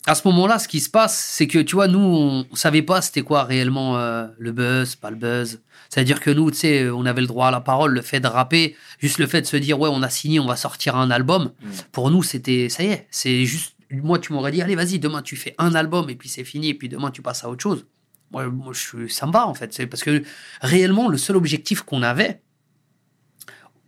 à 0.05 0.15
ce 0.15 0.27
moment-là, 0.27 0.59
ce 0.59 0.67
qui 0.67 0.79
se 0.79 0.89
passe, 0.89 1.17
c'est 1.17 1.47
que, 1.47 1.59
tu 1.59 1.75
vois, 1.75 1.87
nous, 1.87 1.99
on, 1.99 2.45
on 2.49 2.55
savait 2.55 2.81
pas 2.81 3.01
c'était 3.01 3.21
quoi 3.21 3.43
réellement 3.43 3.97
euh, 3.97 4.27
le 4.37 4.51
buzz, 4.51 4.95
pas 4.95 5.09
le 5.09 5.15
buzz. 5.15 5.59
C'est-à-dire 5.89 6.19
que 6.19 6.29
nous, 6.29 6.51
tu 6.51 6.57
sais, 6.57 6.89
on 6.89 7.05
avait 7.05 7.21
le 7.21 7.27
droit 7.27 7.47
à 7.47 7.51
la 7.51 7.61
parole, 7.61 7.93
le 7.93 8.01
fait 8.01 8.19
de 8.19 8.27
rapper, 8.27 8.75
juste 8.99 9.17
le 9.17 9.27
fait 9.27 9.41
de 9.41 9.47
se 9.47 9.57
dire, 9.57 9.79
ouais, 9.79 9.89
on 9.91 10.01
a 10.01 10.09
signé, 10.09 10.39
on 10.39 10.45
va 10.45 10.55
sortir 10.55 10.95
un 10.95 11.11
album. 11.11 11.51
Mhm. 11.61 11.71
Pour 11.91 12.11
nous, 12.11 12.23
c'était, 12.23 12.69
ça 12.69 12.83
y 12.83 12.87
est, 12.87 13.07
c'est 13.11 13.45
juste, 13.45 13.75
moi, 13.91 14.19
tu 14.19 14.33
m'aurais 14.33 14.51
dit, 14.51 14.61
allez, 14.61 14.75
vas-y, 14.75 14.99
demain, 14.99 15.21
tu 15.21 15.35
fais 15.35 15.55
un 15.57 15.73
album 15.75 16.09
et 16.09 16.15
puis 16.15 16.29
c'est 16.29 16.43
fini, 16.43 16.69
et 16.69 16.73
puis 16.73 16.89
demain, 16.89 17.11
tu 17.11 17.21
passes 17.21 17.43
à 17.43 17.49
autre 17.49 17.63
chose. 17.63 17.85
Moi, 18.31 18.47
moi 18.47 18.73
je, 18.73 19.07
ça 19.07 19.25
me 19.25 19.31
va, 19.31 19.47
en 19.47 19.55
fait. 19.55 19.73
C'est 19.73 19.87
parce 19.87 20.03
que 20.03 20.23
réellement, 20.61 21.07
le 21.07 21.17
seul 21.17 21.35
objectif 21.35 21.81
qu'on 21.81 22.03
avait, 22.03 22.41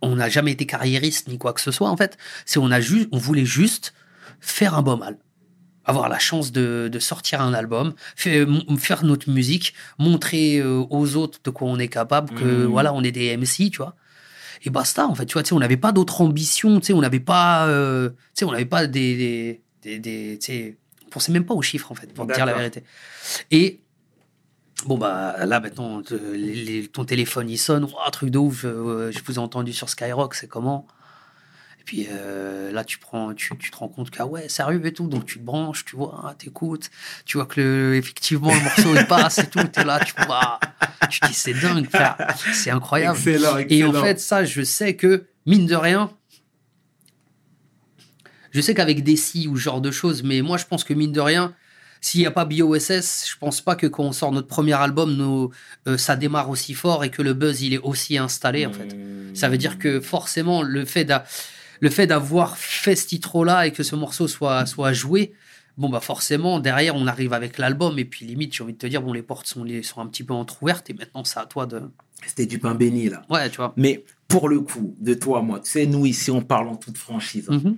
on 0.00 0.16
n'a 0.16 0.28
jamais 0.28 0.50
été 0.50 0.66
carriériste 0.66 1.28
ni 1.28 1.38
quoi 1.38 1.52
que 1.52 1.60
ce 1.60 1.70
soit, 1.70 1.88
en 1.88 1.96
fait. 1.96 2.18
C'est 2.44 2.58
on 2.58 2.70
a 2.72 2.80
juste, 2.80 3.08
on 3.12 3.18
voulait 3.18 3.44
juste 3.44 3.94
faire 4.40 4.74
un 4.74 4.82
bon 4.82 4.96
mal. 4.96 5.16
Avoir 5.84 6.08
la 6.08 6.18
chance 6.18 6.52
de, 6.52 6.88
de 6.92 6.98
sortir 7.00 7.40
un 7.40 7.54
album, 7.54 7.94
faire, 8.16 8.46
faire 8.78 9.04
notre 9.04 9.28
musique, 9.30 9.74
montrer 9.98 10.58
euh, 10.58 10.84
aux 10.90 11.16
autres 11.16 11.40
de 11.42 11.50
quoi 11.50 11.68
on 11.68 11.78
est 11.78 11.88
capable, 11.88 12.32
que 12.38 12.44
Mhm. 12.44 12.66
voilà, 12.70 12.92
on 12.94 13.02
est 13.02 13.10
des 13.12 13.36
MC, 13.36 13.68
tu 13.70 13.78
vois. 13.78 13.96
Et 14.64 14.70
basta, 14.70 15.06
en 15.08 15.14
fait, 15.16 15.26
tu 15.26 15.32
vois, 15.32 15.42
tu 15.42 15.48
sais, 15.48 15.54
on 15.54 15.58
n'avait 15.58 15.76
pas 15.76 15.90
d'autres 15.90 16.20
ambitions, 16.20 16.78
tu 16.78 16.86
sais, 16.86 16.92
on 16.92 17.00
n'avait 17.00 17.18
pas, 17.18 17.66
euh, 17.66 18.10
tu 18.10 18.16
sais, 18.34 18.44
on 18.44 18.52
n'avait 18.52 18.64
pas 18.64 18.86
des, 18.86 19.16
des, 19.16 19.60
des, 19.82 19.98
des- 19.98 20.38
tu 20.38 20.46
sais, 20.46 20.76
on 21.06 21.08
pensait 21.10 21.32
même 21.32 21.44
pas 21.44 21.54
aux 21.54 21.62
chiffres, 21.62 21.90
en 21.90 21.96
fait, 21.96 22.12
pour 22.14 22.26
te 22.28 22.32
dire 22.32 22.46
la 22.46 22.52
vérité. 22.54 22.84
Et 23.50 23.80
Bon, 24.86 24.98
bah 24.98 25.36
là, 25.46 25.60
maintenant, 25.60 26.02
te- 26.02 26.14
les- 26.14 26.54
les- 26.64 26.88
ton 26.88 27.04
téléphone 27.04 27.48
il 27.48 27.56
sonne, 27.58 27.84
Ouah, 27.84 28.10
truc 28.10 28.30
de 28.30 28.38
ouf, 28.38 28.64
euh, 28.64 29.12
je 29.12 29.18
vous 29.24 29.34
ai 29.34 29.38
entendu 29.38 29.72
sur 29.72 29.88
Skyrock, 29.88 30.34
c'est 30.34 30.48
comment? 30.48 30.86
Et 31.82 31.84
puis 31.84 32.06
euh, 32.08 32.70
là, 32.70 32.84
tu, 32.84 32.98
prends, 32.98 33.34
tu, 33.34 33.58
tu 33.58 33.72
te 33.72 33.76
rends 33.76 33.88
compte 33.88 34.10
que, 34.10 34.18
ah 34.20 34.26
ouais, 34.26 34.48
sérieux 34.48 34.80
et 34.86 34.92
tout, 34.92 35.08
donc 35.08 35.26
tu 35.26 35.40
te 35.40 35.44
branches, 35.44 35.84
tu 35.84 35.96
vois, 35.96 36.22
hein, 36.24 36.34
t'écoutes, 36.38 36.90
tu 37.24 37.38
vois 37.38 37.46
que 37.46 37.60
le, 37.60 37.96
effectivement 37.96 38.54
le 38.54 38.60
morceau 38.60 38.94
il 38.94 39.04
passe 39.08 39.38
et 39.38 39.48
tout, 39.48 39.64
t'es 39.64 39.82
là, 39.82 39.98
tu 39.98 40.12
vois, 40.24 40.60
tu 41.10 41.18
te 41.18 41.26
dis 41.26 41.34
c'est 41.34 41.54
dingue, 41.54 41.88
c'est 42.52 42.70
incroyable. 42.70 43.18
Excellent, 43.18 43.58
Et 43.68 43.82
en 43.84 43.92
fait, 44.04 44.20
ça, 44.20 44.44
je 44.44 44.62
sais 44.62 44.94
que, 44.94 45.26
mine 45.44 45.66
de 45.66 45.74
rien, 45.74 46.12
je 48.52 48.60
sais 48.60 48.74
qu'avec 48.74 49.02
des 49.02 49.16
si 49.16 49.48
ou 49.48 49.56
ce 49.56 49.62
genre 49.62 49.80
de 49.80 49.90
choses, 49.90 50.22
mais 50.22 50.40
moi, 50.40 50.58
je 50.58 50.66
pense 50.66 50.84
que, 50.84 50.94
mine 50.94 51.10
de 51.10 51.20
rien, 51.20 51.52
s'il 52.00 52.20
n'y 52.20 52.26
a 52.26 52.30
pas 52.30 52.44
BioSS, 52.44 53.28
je 53.28 53.38
pense 53.40 53.60
pas 53.60 53.74
que 53.74 53.88
quand 53.88 54.04
on 54.04 54.12
sort 54.12 54.30
notre 54.30 54.46
premier 54.46 54.74
album, 54.74 55.16
nos, 55.16 55.50
euh, 55.88 55.98
ça 55.98 56.14
démarre 56.14 56.48
aussi 56.48 56.74
fort 56.74 57.02
et 57.02 57.10
que 57.10 57.22
le 57.22 57.34
buzz, 57.34 57.60
il 57.62 57.74
est 57.74 57.78
aussi 57.78 58.18
installé, 58.18 58.66
en 58.66 58.72
fait. 58.72 58.94
Ça 59.34 59.48
veut 59.48 59.58
dire 59.58 59.78
que 59.80 59.98
forcément, 60.00 60.62
le 60.62 60.84
fait 60.84 61.04
d'a- 61.04 61.24
le 61.82 61.90
fait 61.90 62.06
d'avoir 62.06 62.56
fait 62.56 62.96
ce 62.96 63.06
titre-là 63.08 63.66
et 63.66 63.72
que 63.72 63.82
ce 63.82 63.96
morceau 63.96 64.28
soit, 64.28 64.64
soit 64.66 64.92
joué, 64.92 65.32
bon, 65.76 65.88
bah 65.90 66.00
forcément, 66.00 66.60
derrière, 66.60 66.94
on 66.94 67.06
arrive 67.08 67.32
avec 67.32 67.58
l'album 67.58 67.98
et 67.98 68.04
puis 68.04 68.24
limite, 68.24 68.54
j'ai 68.54 68.62
envie 68.62 68.72
de 68.72 68.78
te 68.78 68.86
dire, 68.86 69.02
bon, 69.02 69.12
les 69.12 69.22
portes 69.22 69.48
sont, 69.48 69.64
les, 69.64 69.82
sont 69.82 70.00
un 70.00 70.06
petit 70.06 70.22
peu 70.22 70.32
entrouvertes 70.32 70.88
et 70.90 70.94
maintenant, 70.94 71.24
c'est 71.24 71.40
à 71.40 71.44
toi 71.46 71.66
de. 71.66 71.82
C'était 72.24 72.46
du 72.46 72.60
pain 72.60 72.76
béni, 72.76 73.08
là. 73.08 73.22
Ouais, 73.28 73.50
tu 73.50 73.56
vois. 73.56 73.74
Mais 73.76 74.04
pour 74.28 74.48
le 74.48 74.60
coup, 74.60 74.94
de 75.00 75.12
toi 75.12 75.42
moi, 75.42 75.58
tu 75.58 75.70
sais, 75.72 75.86
nous 75.86 76.06
ici, 76.06 76.30
on 76.30 76.40
parle 76.40 76.68
en 76.68 76.76
toute 76.76 76.96
franchise. 76.96 77.46
hein. 77.50 77.60
Mhm. 77.62 77.76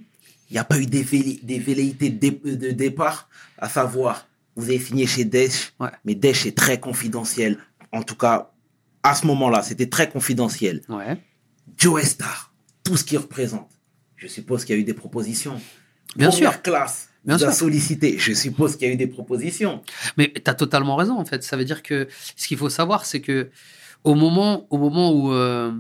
Il 0.51 0.53
n'y 0.53 0.59
a 0.59 0.65
pas 0.65 0.79
eu 0.79 0.85
des, 0.87 1.03
velléités 1.03 2.11
de, 2.11 2.19
dé- 2.19 2.41
de 2.57 2.71
départ, 2.73 3.31
à 3.57 3.71
savoir, 3.71 4.29
vous 4.55 4.65
avez 4.65 4.79
signé 4.79 5.07
chez 5.07 5.25
Ouais. 5.81 5.89
mais 6.05 6.15
Dash 6.15 6.45
est 6.45 6.57
très 6.57 6.79
confidentiel. 6.79 7.59
En 7.91 8.03
tout 8.03 8.15
cas, 8.17 8.51
à 9.03 9.15
ce 9.15 9.27
moment-là, 9.27 9.63
c'était 9.63 9.89
très 9.89 10.11
confidentiel. 10.11 10.83
Ouais. 10.91 11.17
Joe 11.79 12.03
Star, 12.05 12.53
tout 12.85 12.99
ce 12.99 13.05
qu'il 13.05 13.17
représente. 13.19 13.71
Je 14.25 14.29
suppose 14.29 14.65
qu'il 14.65 14.75
y 14.75 14.79
a 14.79 14.81
eu 14.81 14.85
des 14.85 14.95
propositions. 14.95 15.61
Bien 16.17 16.31
Première 16.31 16.53
sûr. 16.53 16.63
classe, 16.63 17.09
Bien 17.27 17.37
sûr. 17.37 17.53
sollicité. 17.53 18.17
Je 18.19 18.33
suppose 18.33 18.77
qu'il 18.77 18.89
y 18.89 18.91
a 18.91 18.95
eu 18.95 18.97
des 18.97 19.07
propositions. 19.07 19.83
Mais 20.17 20.33
tu 20.33 20.51
as 20.51 20.55
totalement 20.55 20.97
raison, 20.97 21.19
en 21.19 21.27
fait. 21.27 21.43
Ça 21.45 21.59
veut 21.59 21.65
dire 21.67 21.83
que 21.83 22.09
ce 22.37 22.49
qu'il 22.49 22.57
faut 22.57 22.71
savoir, 22.71 23.05
c'est 23.05 23.21
que 23.21 23.51
au 24.03 24.15
moment, 24.15 24.67
au 24.71 24.79
moment 24.79 25.13
où, 25.13 25.31
euh, 25.35 25.73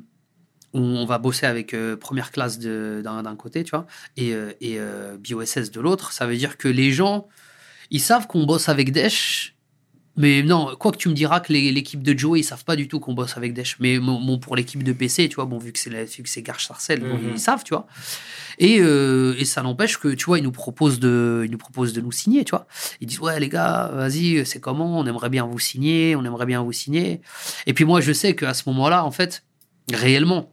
où 0.74 0.78
on 0.78 1.06
va 1.06 1.16
bosser 1.18 1.46
avec 1.46 1.72
euh, 1.72 1.96
première 1.96 2.32
classe 2.32 2.58
d'un 2.58 3.36
côté, 3.36 3.64
tu 3.64 3.70
vois, 3.70 3.86
et, 4.18 4.34
euh, 4.34 4.52
et 4.60 4.74
euh, 4.78 5.16
BioSS 5.16 5.70
de 5.70 5.80
l'autre, 5.80 6.12
ça 6.12 6.26
veut 6.26 6.36
dire 6.36 6.58
que 6.58 6.68
les 6.68 6.92
gens, 6.92 7.28
ils 7.90 8.00
savent 8.00 8.26
qu'on 8.26 8.44
bosse 8.44 8.68
avec 8.68 8.92
Dash. 8.92 9.53
Mais 10.16 10.42
non, 10.44 10.76
quoi 10.78 10.92
que 10.92 10.96
tu 10.96 11.08
me 11.08 11.14
diras 11.14 11.40
que 11.40 11.52
l'équipe 11.52 12.02
de 12.02 12.16
Joey, 12.16 12.40
ils 12.40 12.44
savent 12.44 12.64
pas 12.64 12.76
du 12.76 12.86
tout 12.86 13.00
qu'on 13.00 13.14
bosse 13.14 13.36
avec 13.36 13.52
Dash. 13.52 13.76
Mais 13.80 13.98
bon, 13.98 14.20
bon, 14.20 14.38
pour 14.38 14.54
l'équipe 14.54 14.82
de 14.84 14.92
PC, 14.92 15.28
tu 15.28 15.34
vois, 15.36 15.44
bon, 15.44 15.58
vu 15.58 15.72
que 15.72 15.78
c'est 15.78 16.42
Garche 16.42 16.66
Sarcel, 16.68 17.00
bon, 17.00 17.18
Mhm. 17.18 17.32
ils 17.34 17.40
savent, 17.40 17.64
tu 17.64 17.74
vois. 17.74 17.86
Et, 18.58 18.78
euh, 18.80 19.34
et 19.38 19.44
ça 19.44 19.62
n'empêche 19.62 19.98
que, 19.98 20.08
tu 20.08 20.26
vois, 20.26 20.38
ils 20.38 20.44
nous 20.44 20.52
proposent 20.52 21.00
de, 21.00 21.42
ils 21.44 21.50
nous 21.50 21.58
proposent 21.58 21.92
de 21.92 22.00
nous 22.00 22.12
signer, 22.12 22.44
tu 22.44 22.50
vois. 22.50 22.66
Ils 23.00 23.08
disent, 23.08 23.18
ouais, 23.18 23.40
les 23.40 23.48
gars, 23.48 23.90
vas-y, 23.92 24.46
c'est 24.46 24.60
comment, 24.60 24.98
on 25.00 25.04
aimerait 25.06 25.30
bien 25.30 25.44
vous 25.46 25.58
signer, 25.58 26.14
on 26.14 26.24
aimerait 26.24 26.46
bien 26.46 26.62
vous 26.62 26.70
signer. 26.72 27.20
Et 27.66 27.74
puis 27.74 27.84
moi, 27.84 28.00
je 28.00 28.12
sais 28.12 28.36
qu'à 28.36 28.54
ce 28.54 28.62
moment-là, 28.68 29.04
en 29.04 29.10
fait, 29.10 29.42
réellement, 29.92 30.52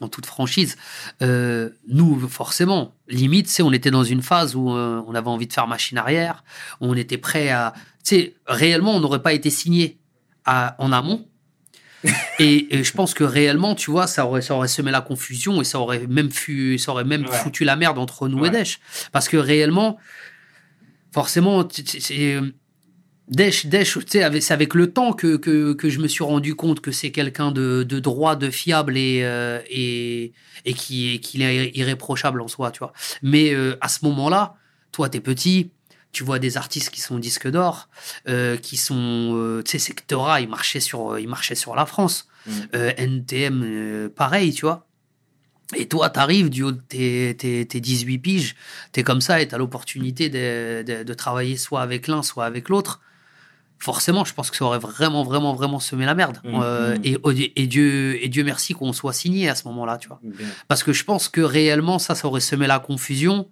en 0.00 0.08
toute 0.08 0.26
franchise, 0.26 0.76
euh, 1.22 1.70
nous, 1.86 2.28
forcément, 2.28 2.92
limite, 3.08 3.46
c'est 3.48 3.62
on 3.62 3.72
était 3.72 3.92
dans 3.92 4.02
une 4.02 4.22
phase 4.22 4.56
où 4.56 4.72
euh, 4.72 5.00
on 5.06 5.14
avait 5.14 5.28
envie 5.28 5.46
de 5.46 5.52
faire 5.52 5.68
machine 5.68 5.96
arrière, 5.98 6.42
où 6.80 6.86
on 6.86 6.94
était 6.94 7.18
prêt 7.18 7.50
à, 7.50 7.72
sais, 8.04 8.34
réellement, 8.46 8.94
on 8.96 9.00
n'aurait 9.00 9.22
pas 9.22 9.32
été 9.32 9.50
signé 9.50 9.98
à, 10.44 10.76
en 10.78 10.92
amont. 10.92 11.26
et, 12.38 12.76
et 12.78 12.84
je 12.84 12.92
pense 12.92 13.14
que 13.14 13.24
réellement, 13.24 13.74
tu 13.74 13.90
vois, 13.90 14.06
ça 14.06 14.26
aurait, 14.26 14.42
ça 14.42 14.54
aurait 14.54 14.68
semé 14.68 14.90
la 14.90 15.00
confusion 15.00 15.60
et 15.62 15.64
ça 15.64 15.78
aurait 15.80 16.06
même, 16.06 16.30
fu- 16.30 16.78
ça 16.78 16.92
aurait 16.92 17.04
même 17.04 17.24
Ouais. 17.24 17.32
foutu 17.38 17.64
la 17.64 17.76
merde 17.76 17.98
entre 17.98 18.28
nous 18.28 18.40
Ouais. 18.40 18.48
et 18.48 18.50
Dash. 18.50 18.78
Parce 19.10 19.28
que 19.28 19.38
réellement, 19.38 19.98
forcément, 21.12 21.66
c'est. 21.70 22.40
Sais, 23.38 24.22
avec- 24.22 24.42
c'est 24.42 24.52
avec 24.52 24.74
le 24.74 24.92
temps 24.92 25.14
que, 25.14 25.36
que, 25.36 25.72
que 25.72 25.88
je 25.88 25.98
me 25.98 26.08
suis 26.08 26.22
rendu 26.24 26.54
compte 26.54 26.80
que 26.80 26.92
c'est 26.92 27.10
quelqu'un 27.10 27.52
de, 27.52 27.82
de 27.82 27.98
droit, 27.98 28.36
de 28.36 28.50
fiable 28.50 28.98
et, 28.98 29.20
euh, 29.22 29.60
et, 29.70 30.32
et 30.66 30.74
qui 30.74 31.14
est, 31.14 31.18
qu'il 31.20 31.40
est 31.40 31.70
irréprochable 31.74 32.42
en 32.42 32.48
soi, 32.48 32.70
tu 32.70 32.80
vois. 32.80 32.92
Mais 33.22 33.54
euh, 33.54 33.76
à 33.80 33.88
ce 33.88 34.04
moment-là, 34.04 34.56
toi, 34.92 35.08
t'es 35.08 35.20
petit, 35.20 35.70
tu 36.14 36.24
vois 36.24 36.38
des 36.38 36.56
artistes 36.56 36.90
qui 36.90 37.00
sont 37.02 37.18
disques 37.18 37.50
d'or, 37.50 37.88
euh, 38.28 38.56
qui 38.56 38.78
sont, 38.78 39.32
euh, 39.34 39.62
tu 39.62 39.72
sais, 39.72 39.78
Sectora, 39.78 40.40
il 40.40 40.48
marchait 40.48 40.80
sur, 40.80 41.18
il 41.18 41.28
marchait 41.28 41.56
sur 41.56 41.74
la 41.74 41.84
France. 41.84 42.28
Mm. 42.46 42.52
Euh, 42.74 42.92
NTM, 42.96 43.62
euh, 43.64 44.08
pareil, 44.08 44.54
tu 44.54 44.62
vois. 44.62 44.86
Et 45.74 45.88
toi, 45.88 46.10
t'arrives 46.10 46.50
du 46.50 46.62
haut 46.62 46.72
de 46.72 46.80
tes, 46.80 47.34
tes, 47.36 47.66
tes 47.66 47.80
18 47.80 48.18
piges, 48.18 48.54
t'es 48.92 49.02
comme 49.02 49.20
ça 49.20 49.40
et 49.40 49.48
t'as 49.48 49.58
l'opportunité 49.58 50.28
de, 50.28 50.82
de, 50.82 51.02
de 51.02 51.14
travailler 51.14 51.56
soit 51.56 51.82
avec 51.82 52.06
l'un, 52.06 52.22
soit 52.22 52.44
avec 52.44 52.68
l'autre. 52.68 53.00
Forcément, 53.78 54.24
je 54.24 54.32
pense 54.32 54.50
que 54.50 54.56
ça 54.56 54.64
aurait 54.64 54.78
vraiment, 54.78 55.24
vraiment, 55.24 55.52
vraiment 55.52 55.80
semé 55.80 56.06
la 56.06 56.14
merde. 56.14 56.38
Mhm. 56.44 56.60
Euh, 56.62 56.98
et, 57.02 57.18
et, 57.56 57.66
Dieu, 57.66 58.22
et 58.22 58.28
Dieu 58.28 58.44
merci 58.44 58.72
qu'on 58.72 58.92
soit 58.92 59.12
signé 59.12 59.48
à 59.48 59.54
ce 59.54 59.66
moment-là, 59.68 59.98
tu 59.98 60.08
vois. 60.08 60.20
Bien. 60.22 60.46
Parce 60.68 60.82
que 60.82 60.92
je 60.92 61.04
pense 61.04 61.28
que 61.28 61.40
réellement, 61.40 61.98
ça, 61.98 62.14
ça 62.14 62.28
aurait 62.28 62.40
semé 62.40 62.66
la 62.66 62.78
confusion. 62.78 63.48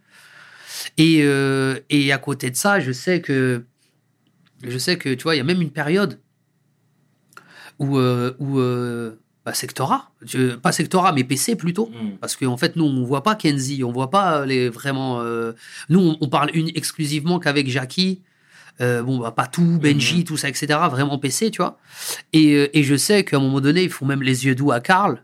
Et, 0.96 1.20
euh, 1.22 1.78
et 1.90 2.12
à 2.12 2.18
côté 2.18 2.50
de 2.50 2.56
ça, 2.56 2.80
je 2.80 2.92
sais 2.92 3.20
que, 3.20 3.64
je 4.62 4.78
sais 4.78 4.96
que, 4.98 5.14
tu 5.14 5.22
vois, 5.24 5.34
il 5.34 5.38
y 5.38 5.40
a 5.40 5.44
même 5.44 5.60
une 5.62 5.70
période 5.70 6.18
où, 7.78 7.98
euh, 7.98 8.34
où 8.38 8.58
euh, 8.58 9.18
bah, 9.44 9.54
Sectora, 9.54 10.10
je- 10.22 10.54
pas 10.54 10.72
Sectora, 10.72 11.12
mais 11.12 11.24
PC 11.24 11.56
plutôt. 11.56 11.86
Mm. 11.86 12.16
Parce 12.20 12.36
qu'en 12.36 12.56
fait, 12.56 12.76
nous, 12.76 12.84
on 12.84 13.04
voit 13.04 13.22
pas 13.22 13.34
Kenzie, 13.34 13.82
on 13.84 13.92
voit 13.92 14.10
pas 14.10 14.46
les 14.46 14.68
vraiment. 14.68 15.22
nous, 15.88 16.00
on, 16.00 16.16
on 16.20 16.28
parle 16.28 16.50
une, 16.54 16.68
exclusivement 16.74 17.38
qu'avec 17.38 17.68
Jackie. 17.68 18.22
Bon, 18.80 19.18
bah, 19.18 19.30
pas 19.30 19.46
tout, 19.46 19.78
Benji, 19.80 20.24
tout 20.24 20.36
ça, 20.36 20.48
etc. 20.48 20.66
Vraiment 20.90 21.16
PC, 21.18 21.52
tu 21.52 21.58
vois. 21.58 21.78
Et, 22.32 22.76
et 22.76 22.82
je 22.82 22.96
sais 22.96 23.24
qu'à 23.24 23.36
un 23.36 23.40
moment 23.40 23.60
donné, 23.60 23.84
ils 23.84 23.90
font 23.90 24.06
même 24.06 24.22
les 24.22 24.44
yeux 24.46 24.56
doux 24.56 24.72
à 24.72 24.80
Karl. 24.80 25.22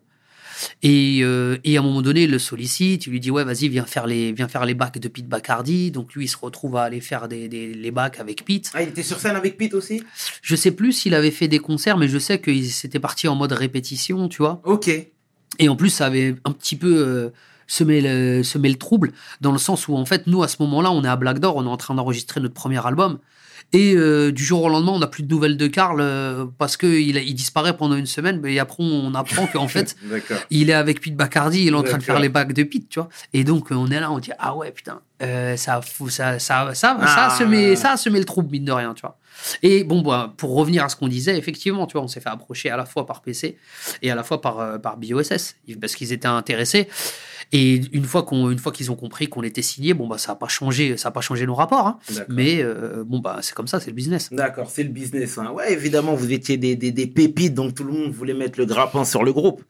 Et, 0.83 1.21
euh, 1.23 1.57
et 1.65 1.77
à 1.77 1.81
un 1.81 1.83
moment 1.83 2.03
donné, 2.03 2.25
il 2.25 2.31
le 2.31 2.39
sollicite, 2.39 3.07
il 3.07 3.11
lui 3.11 3.21
dit 3.21 3.31
ouais 3.31 3.45
vas-y 3.45 3.69
viens 3.69 3.85
faire 3.85 4.07
les 4.07 4.33
viens 4.33 4.49
faire 4.49 4.65
les 4.65 4.75
bacs 4.75 4.99
de 4.99 5.09
Pete 5.09 5.29
Bacardi. 5.29 5.91
Donc 5.91 6.15
lui 6.15 6.25
il 6.25 6.29
se 6.29 6.37
retrouve 6.37 6.77
à 6.77 6.83
aller 6.83 7.01
faire 7.01 7.29
des, 7.29 7.49
des- 7.49 7.75
les 7.75 7.91
bacs 7.91 8.21
avec 8.21 8.45
Pete. 8.45 8.71
Ah, 8.75 8.83
il 8.83 8.89
était 8.91 9.03
sur 9.03 9.19
scène 9.19 9.37
avec 9.37 9.57
Pete 9.57 9.75
aussi? 9.75 10.03
Je 10.43 10.57
sais 10.57 10.71
plus 10.71 10.93
s'il 10.93 11.15
avait 11.15 11.31
fait 11.31 11.49
des 11.49 11.59
concerts, 11.59 11.97
mais 11.99 12.09
je 12.09 12.19
sais 12.19 12.41
qu'il 12.41 12.69
s'était 12.71 13.01
parti 13.01 13.29
en 13.29 13.35
mode 13.35 13.53
répétition, 13.53 14.29
tu 14.29 14.39
vois. 14.39 14.61
Ok. 14.65 14.91
Et 15.59 15.69
en 15.69 15.77
plus, 15.77 15.91
ça 15.91 16.07
avait 16.07 16.37
un 16.45 16.53
petit 16.53 16.77
peu 16.77 16.97
euh, 16.97 17.31
semé, 17.67 18.01
le, 18.01 18.43
semé 18.43 18.69
le 18.69 18.77
trouble, 18.77 19.13
dans 19.41 19.51
le 19.53 19.59
sens 19.59 19.89
où, 19.89 19.95
en 19.97 20.05
fait, 20.05 20.27
nous, 20.27 20.43
à 20.43 20.49
ce 20.49 20.57
moment-là, 20.61 20.93
on 20.93 21.03
est 21.05 21.09
à 21.09 21.17
Black 21.17 21.41
Door, 21.41 21.57
on 21.57 21.65
est 21.65 21.69
en 21.69 21.77
train 21.77 21.95
d'enregistrer 21.95 22.41
notre 22.41 22.55
premier 22.55 22.85
album. 22.87 23.19
Et 23.75 23.95
euh, 23.95 24.33
du 24.33 24.43
jour 24.43 24.63
au 24.63 24.69
lendemain, 24.71 24.93
on 24.93 24.99
n'a 24.99 25.07
plus 25.07 25.23
de 25.23 25.29
nouvelles 25.29 25.59
de 25.59 25.67
Karl 25.67 26.01
euh, 26.01 26.47
parce 26.57 26.79
qu'il 26.79 27.17
il 27.17 27.35
disparaît 27.35 27.77
pendant 27.77 27.97
une 27.97 28.07
semaine. 28.07 28.41
Mais 28.43 28.59
après, 28.59 28.83
on 28.83 29.15
apprend 29.15 29.47
qu'en 29.47 29.69
fait, 29.69 29.95
il 30.51 30.71
est 30.71 30.75
avec 30.75 31.03
Pete 31.03 31.17
Bacardi, 31.17 31.65
il 31.65 31.69
est 31.69 31.75
en 31.77 31.83
train 31.83 31.99
de 31.99 32.03
faire 32.03 32.19
les 32.19 32.31
bacs 32.31 32.55
de 32.55 32.63
Pete, 32.63 32.89
tu 32.89 32.99
vois. 32.99 33.11
Et 33.35 33.45
donc, 33.45 33.71
euh, 33.71 33.75
on 33.75 33.89
est 33.91 34.01
là, 34.01 34.11
on 34.11 34.21
dit, 34.21 34.31
ah 34.39 34.57
ouais, 34.57 34.71
putain, 34.71 35.01
euh, 35.23 35.57
ça, 35.59 35.83
ça, 36.09 36.39
ça, 36.39 36.39
ça, 36.39 36.75
ça, 36.75 36.97
Ah. 36.99 37.27
a 37.27 37.37
semé, 37.37 37.77
ça 37.77 37.93
a 37.93 37.97
semé 37.99 38.19
le 38.19 38.25
trouble, 38.25 38.51
mine 38.51 38.65
de 38.65 38.73
rien, 38.73 38.95
tu 38.95 39.03
vois. 39.03 39.19
Et 39.63 39.85
bon, 39.85 40.01
bah, 40.01 40.33
pour 40.39 40.55
revenir 40.55 40.83
à 40.85 40.89
ce 40.89 40.97
qu'on 40.97 41.07
disait, 41.09 41.37
effectivement, 41.37 41.87
tu 41.87 41.93
vois, 41.93 42.03
on 42.03 42.09
s'est 42.09 42.21
fait 42.21 42.31
approcher 42.31 42.71
à 42.71 42.77
la 42.79 42.87
fois 42.87 43.05
par 43.07 43.21
PC 43.21 43.59
et 44.01 44.11
à 44.11 44.15
la 44.15 44.23
fois 44.23 44.41
par, 44.41 44.81
par 44.81 44.97
BOSS, 44.97 45.57
parce 45.81 45.95
qu'ils 45.95 46.13
étaient 46.15 46.27
intéressés. 46.27 46.89
Et 47.53 47.81
une 47.93 48.05
fois 48.05 48.25
qu'on, 48.25 48.51
une 48.51 48.59
fois 48.59 48.73
qu'ils 48.73 48.91
ont 48.91 48.95
compris 48.95 49.27
qu'on 49.29 49.43
était 49.43 49.63
signé, 49.63 49.95
bon, 49.95 50.07
bah, 50.07 50.19
ça 50.19 50.33
n'a 50.33 50.37
pas 50.37 50.49
changé, 50.49 50.99
ça 50.99 51.09
a 51.09 51.13
pas 51.13 51.23
changé 51.23 51.47
nos 51.47 51.55
rapports, 51.55 51.87
hein. 51.87 51.99
Mais 52.29 52.61
euh, 52.63 53.05
bon, 53.07 53.21
bah, 53.21 53.39
c'est 53.41 53.55
comme 53.55 53.67
ça, 53.69 53.81
c'est 53.81 53.87
le 53.91 53.95
business. 53.95 54.29
D'accord, 54.31 54.69
c'est 54.71 54.83
le 54.83 54.91
business. 54.91 55.39
Hein. 55.39 55.51
Ouais, 55.55 55.73
évidemment, 55.73 56.15
vous 56.15 56.31
étiez 56.31 56.59
des, 56.59 56.77
des, 56.77 56.93
des 56.93 57.07
pépites, 57.07 57.55
donc 57.55 57.75
tout 57.75 57.85
le 57.85 57.93
monde 57.93 58.13
voulait 58.13 58.35
mettre 58.35 58.59
le 58.59 58.67
grappin 58.67 59.05
sur 59.07 59.25
le 59.25 59.33
groupe. 59.33 59.65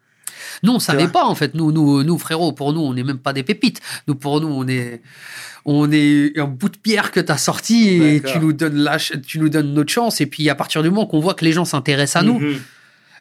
Nous, 0.64 0.72
on 0.72 0.80
savait 0.80 1.06
pas, 1.08 1.24
en 1.24 1.36
fait. 1.36 1.54
Nous, 1.54 1.70
nous, 1.70 2.02
nous, 2.02 2.18
frérot, 2.18 2.50
pour 2.52 2.72
nous, 2.72 2.80
on 2.80 2.94
n'est 2.94 3.04
même 3.04 3.18
pas 3.18 3.32
des 3.32 3.44
pépites. 3.44 3.80
Nous, 4.08 4.16
pour 4.16 4.40
nous, 4.40 4.48
on 4.48 4.66
est, 4.66 5.00
on 5.64 5.90
est 5.92 6.36
un 6.36 6.46
bout 6.46 6.68
de 6.70 6.76
pierre 6.78 7.12
que 7.12 7.20
tu 7.20 7.30
as 7.30 7.38
sorti 7.38 7.90
et 8.02 8.20
tu 8.22 8.38
nous 8.40 8.52
donnes 8.52 8.76
la, 8.76 8.98
tu 8.98 9.38
nous 9.38 9.48
donnes 9.50 9.72
notre 9.72 9.92
chance. 9.92 10.20
Et 10.20 10.26
puis, 10.26 10.50
à 10.50 10.56
partir 10.56 10.82
du 10.82 10.90
moment 10.90 11.06
qu'on 11.06 11.20
voit 11.20 11.34
que 11.34 11.44
les 11.44 11.52
gens 11.52 11.64
s'intéressent 11.64 12.22
à 12.22 12.26
nous, 12.26 12.40
Mhm. 12.40 12.56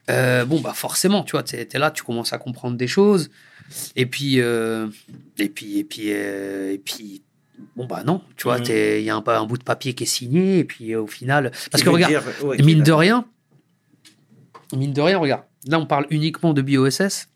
euh, 0.09 0.45
bon, 0.45 0.59
bah, 0.61 0.73
forcément, 0.73 1.21
tu 1.23 1.31
vois, 1.33 1.43
tu 1.43 1.55
es 1.55 1.67
là, 1.77 1.91
tu 1.91 2.01
commences 2.03 2.33
à 2.33 2.39
comprendre 2.39 2.75
des 2.75 2.87
choses. 2.87 3.29
Et 3.95 4.05
puis, 4.05 4.39
euh, 4.39 4.87
et 5.37 5.49
puis, 5.49 5.79
et 5.79 5.83
puis, 5.83 6.03
euh, 6.13 6.73
et 6.73 6.77
puis, 6.77 7.21
bon, 7.75 7.85
bah, 7.85 8.03
non, 8.05 8.21
tu 8.37 8.43
vois, 8.43 8.59
t'es- 8.63 9.01
il 9.01 9.05
y 9.05 9.09
a 9.09 9.15
un, 9.15 9.23
un 9.25 9.45
bout 9.45 9.57
de 9.57 9.63
papier 9.63 9.93
qui 9.93 10.03
est 10.03 10.07
signé. 10.07 10.59
Et 10.59 10.63
puis, 10.63 10.93
euh, 10.93 11.01
au 11.01 11.07
final, 11.07 11.51
parce 11.71 11.83
que 11.83 11.89
regarde, 11.89 12.11
dire- 12.11 12.45
ouais, 12.45 12.57
qui 12.57 12.63
mine 12.63 12.83
de 12.83 12.91
rien, 12.91 13.25
mine 14.75 14.93
de 14.93 15.01
rien, 15.01 15.17
regarde. 15.17 15.43
Là, 15.67 15.79
on 15.79 15.85
parle 15.85 16.05
uniquement 16.09 16.53
de 16.53 16.61
BOSS. 16.61 17.27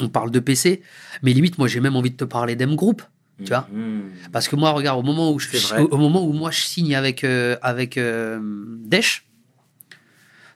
On 0.00 0.08
parle 0.08 0.30
de 0.30 0.40
PC. 0.40 0.80
Mais 1.22 1.32
limite, 1.32 1.58
moi, 1.58 1.68
j'ai 1.68 1.80
même 1.80 1.96
envie 1.96 2.10
de 2.10 2.16
te 2.16 2.24
parler 2.24 2.56
d'M 2.56 2.74
Group. 2.76 3.02
Tu 3.38 3.48
vois 3.48 3.68
Mhm. 3.72 4.10
Parce 4.30 4.48
que 4.48 4.56
moi, 4.56 4.70
regarde, 4.70 4.98
au 5.00 5.02
moment 5.02 5.32
où 5.32 5.38
je, 5.38 5.48
au, 5.82 5.86
au 5.94 5.96
moment 5.98 6.24
où 6.24 6.32
moi 6.32 6.50
je 6.50 6.60
signe 6.60 6.94
avec, 6.94 7.24
avec 7.24 7.98
Dash, 7.98 9.26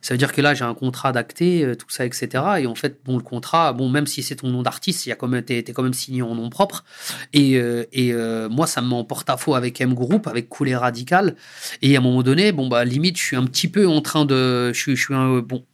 ça 0.06 0.14
veut 0.14 0.18
dire 0.18 0.32
que 0.32 0.40
là, 0.40 0.54
j'ai 0.54 0.62
un 0.62 0.74
contrat 0.74 1.10
d'acté, 1.10 1.64
euh, 1.64 1.74
tout 1.74 1.90
ça, 1.90 2.06
etc. 2.06 2.28
Et 2.60 2.68
en 2.68 2.76
fait, 2.76 3.00
bon, 3.04 3.16
le 3.16 3.24
contrat, 3.24 3.72
bon, 3.72 3.88
même 3.88 4.06
si 4.06 4.22
c'est 4.22 4.36
ton 4.36 4.46
nom 4.46 4.62
d'artiste, 4.62 5.04
il 5.04 5.08
y 5.08 5.12
a 5.12 5.16
quand 5.16 5.26
même, 5.26 5.92
signé 5.94 6.22
en 6.22 6.36
nom 6.36 6.48
propre. 6.48 6.84
Et, 7.32 7.56
euh, 7.56 7.86
et 7.92 8.12
euh, 8.12 8.48
moi, 8.48 8.68
ça 8.68 8.82
me 8.82 8.90
met 8.90 8.94
en 8.94 9.02
porte-à-faux 9.02 9.56
avec 9.56 9.80
M 9.80 9.94
Group, 9.94 10.28
avec 10.28 10.48
Coulé 10.48 10.76
Radical. 10.76 11.34
Et 11.82 11.96
à 11.96 11.98
un 11.98 12.02
moment 12.02 12.22
donné, 12.22 12.52
bon, 12.52 12.68
bah, 12.68 12.84
limite, 12.84 13.18
je 13.18 13.22
suis 13.24 13.34
un 13.34 13.46
petit 13.46 13.66
peu 13.66 13.88
en 13.88 14.00
train 14.00 14.24
de. 14.24 14.72
Je 14.72 14.94
je 14.94 14.94
suis 14.94 15.12
un. 15.12 15.40
Bon. 15.40 15.64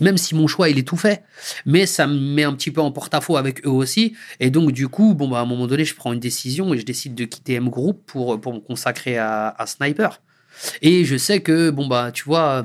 Même 0.00 0.16
si 0.16 0.34
mon 0.34 0.46
choix, 0.46 0.70
il 0.70 0.78
est 0.78 0.88
tout 0.88 0.96
fait, 0.96 1.22
mais 1.66 1.84
ça 1.84 2.06
me 2.06 2.18
met 2.18 2.44
un 2.44 2.54
petit 2.54 2.70
peu 2.70 2.80
en 2.80 2.90
porte-à-faux 2.90 3.36
avec 3.36 3.66
eux 3.66 3.70
aussi. 3.70 4.14
Et 4.40 4.48
donc, 4.48 4.72
du 4.72 4.88
coup, 4.88 5.14
bon, 5.14 5.28
bah, 5.28 5.40
à 5.40 5.42
un 5.42 5.46
moment 5.46 5.66
donné, 5.66 5.84
je 5.84 5.94
prends 5.94 6.14
une 6.14 6.20
décision 6.20 6.72
et 6.72 6.78
je 6.78 6.86
décide 6.86 7.14
de 7.14 7.26
quitter 7.26 7.54
M 7.54 7.68
Group 7.68 8.00
pour, 8.06 8.40
pour 8.40 8.54
me 8.54 8.60
consacrer 8.60 9.18
à, 9.18 9.48
à 9.58 9.66
Sniper. 9.66 10.22
Et 10.80 11.04
je 11.04 11.18
sais 11.18 11.40
que, 11.40 11.68
bon, 11.68 11.86
bah, 11.86 12.12
tu 12.12 12.24
vois, 12.24 12.64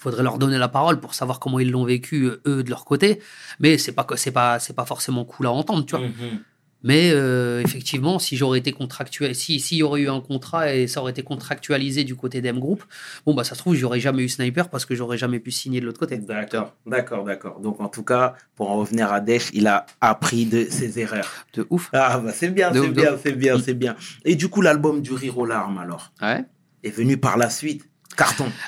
faudrait 0.00 0.22
leur 0.22 0.38
donner 0.38 0.58
la 0.58 0.68
parole 0.68 0.98
pour 0.98 1.14
savoir 1.14 1.38
comment 1.40 1.60
ils 1.60 1.70
l'ont 1.70 1.84
vécu, 1.84 2.24
euh, 2.24 2.42
eux, 2.46 2.62
de 2.62 2.70
leur 2.70 2.84
côté. 2.84 3.20
Mais 3.58 3.78
c'est 3.78 3.92
pas, 3.92 4.06
c'est 4.16 4.32
pas, 4.32 4.58
c'est 4.58 4.74
pas 4.74 4.86
forcément 4.86 5.24
cool 5.24 5.46
à 5.46 5.50
entendre, 5.52 5.84
tu 5.84 5.96
vois. 5.96 6.06
Mhm. 6.06 6.40
Mais 6.82 7.10
euh, 7.12 7.60
effectivement, 7.62 8.18
si 8.18 8.38
j'aurais 8.38 8.58
été 8.58 8.72
contractuel, 8.72 9.34
si 9.34 9.60
s'il 9.60 9.76
y 9.76 9.82
aurait 9.82 10.00
eu 10.00 10.08
un 10.08 10.22
contrat 10.22 10.74
et 10.74 10.86
ça 10.86 11.02
aurait 11.02 11.10
été 11.10 11.22
contractualisé 11.22 12.04
du 12.04 12.16
côté 12.16 12.40
d'M 12.40 12.58
Group, 12.58 12.82
bon 13.26 13.34
bah 13.34 13.44
ça 13.44 13.54
se 13.54 13.60
trouve 13.60 13.74
j'aurais 13.74 14.00
jamais 14.00 14.22
eu 14.22 14.30
Sniper 14.30 14.70
parce 14.70 14.86
que 14.86 14.94
j'aurais 14.94 15.18
jamais 15.18 15.40
pu 15.40 15.50
signer 15.50 15.82
de 15.82 15.84
l'autre 15.84 16.00
côté. 16.00 16.16
D'accord, 16.16 16.74
d'accord, 16.86 17.24
d'accord. 17.24 17.60
Donc 17.60 17.82
en 17.82 17.88
tout 17.88 18.02
cas, 18.02 18.34
pour 18.56 18.70
en 18.70 18.76
revenir 18.78 19.12
à 19.12 19.20
Desch, 19.20 19.50
il 19.52 19.66
a 19.66 19.84
appris 20.00 20.46
de 20.46 20.64
ses 20.70 20.98
erreurs. 20.98 21.28
De 21.52 21.66
ouf. 21.68 21.90
Ah 21.92 22.18
bah 22.18 22.32
c'est 22.32 22.48
bien, 22.48 22.72
c'est 22.72 22.88
bien, 22.88 23.18
c'est 23.22 23.32
bien, 23.32 23.58
c'est 23.60 23.74
bien. 23.74 23.94
Et 24.24 24.34
du 24.34 24.48
coup, 24.48 24.62
l'album 24.62 25.02
du 25.02 25.12
Rire 25.12 25.36
aux 25.36 25.44
larmes 25.44 25.76
alors? 25.76 26.12
Ouais. 26.22 26.46
est 26.82 26.90
venu 26.90 27.18
par 27.18 27.36
la 27.36 27.50
suite. 27.50 27.89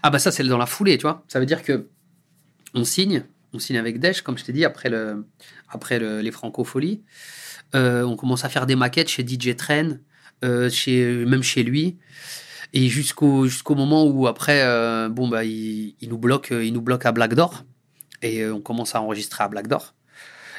Ah 0.03 0.11
bah 0.11 0.19
ça 0.19 0.31
c'est 0.33 0.43
dans 0.45 0.59
la 0.59 0.67
foulée, 0.67 0.97
tu 0.99 1.03
vois. 1.03 1.25
Ça 1.29 1.41
veut 1.41 1.47
dire 1.47 1.63
que 1.63 1.89
on 2.75 2.85
signe, 2.85 3.25
on 3.53 3.59
signe 3.59 3.77
avec 3.77 3.99
Desch, 4.01 4.23
comme 4.23 4.39
je 4.39 4.45
t'ai 4.45 4.53
dit 4.53 4.65
après 4.65 4.89
le, 4.89 5.27
après 5.69 5.99
le- 5.99 6.21
les 6.21 6.31
Francopholies. 6.31 7.03
Euh, 7.75 8.03
on 8.03 8.17
commence 8.17 8.45
à 8.45 8.49
faire 8.49 8.67
des 8.67 8.77
maquettes 8.77 9.09
chez 9.09 9.27
DJ 9.27 9.57
Train, 9.57 9.99
euh, 10.45 10.71
même 11.27 11.43
chez 11.43 11.63
lui. 11.63 11.99
Et 12.75 12.89
jusqu'au 12.89 13.47
jusqu'au 13.47 13.75
moment 13.75 14.05
où 14.07 14.27
après, 14.27 14.63
euh, 14.63 15.09
bon 15.11 15.29
bah 15.29 15.45
il, 15.45 15.95
nous 16.09 16.19
bloque, 16.19 16.53
euh, 16.53 16.65
il 16.65 16.73
nous 16.73 16.81
bloque 16.81 17.05
à 17.05 17.13
Black 17.13 17.35
Door 17.35 17.65
et 18.23 18.47
on 18.47 18.61
commence 18.61 18.95
à 18.95 19.03
enregistrer 19.03 19.45
à 19.45 19.49
Black 19.49 19.67
Door. 19.69 19.95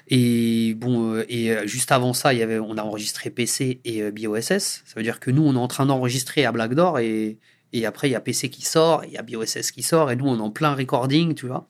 Et 0.10 0.74
bon, 0.76 1.24
et 1.30 1.56
juste 1.66 1.91
avant 1.91 2.14
ça, 2.14 2.34
il 2.34 2.39
y 2.39 2.44
avait, 2.44 2.60
on 2.60 2.78
a 2.78 2.84
enregistré 2.84 3.30
PC 3.30 3.80
et 3.86 4.12
BOSS. 4.12 4.50
Ça 4.60 4.94
veut 4.98 5.02
dire 5.04 5.20
que 5.22 5.32
nous, 5.32 5.44
on 5.44 5.54
est 5.54 5.58
en 5.58 5.70
train 5.70 5.86
d'enregistrer 5.86 6.44
à 6.46 6.52
Black 6.52 6.74
Door 6.76 7.00
et, 7.00 7.39
et 7.74 7.88
après, 7.88 8.07
il 8.07 8.11
y 8.11 8.15
a 8.15 8.21
PC 8.21 8.49
qui 8.49 8.63
sort, 8.63 9.03
il 9.03 9.11
y 9.11 9.17
a 9.17 9.24
BOSS 9.24 9.71
qui 9.71 9.82
sort 9.82 10.11
et 10.11 10.15
nous, 10.15 10.28
on 10.28 10.38
est 10.38 10.41
en 10.41 10.51
plein 10.51 10.76
recording, 10.76 11.34
tu 11.34 11.47
vois. 11.47 11.67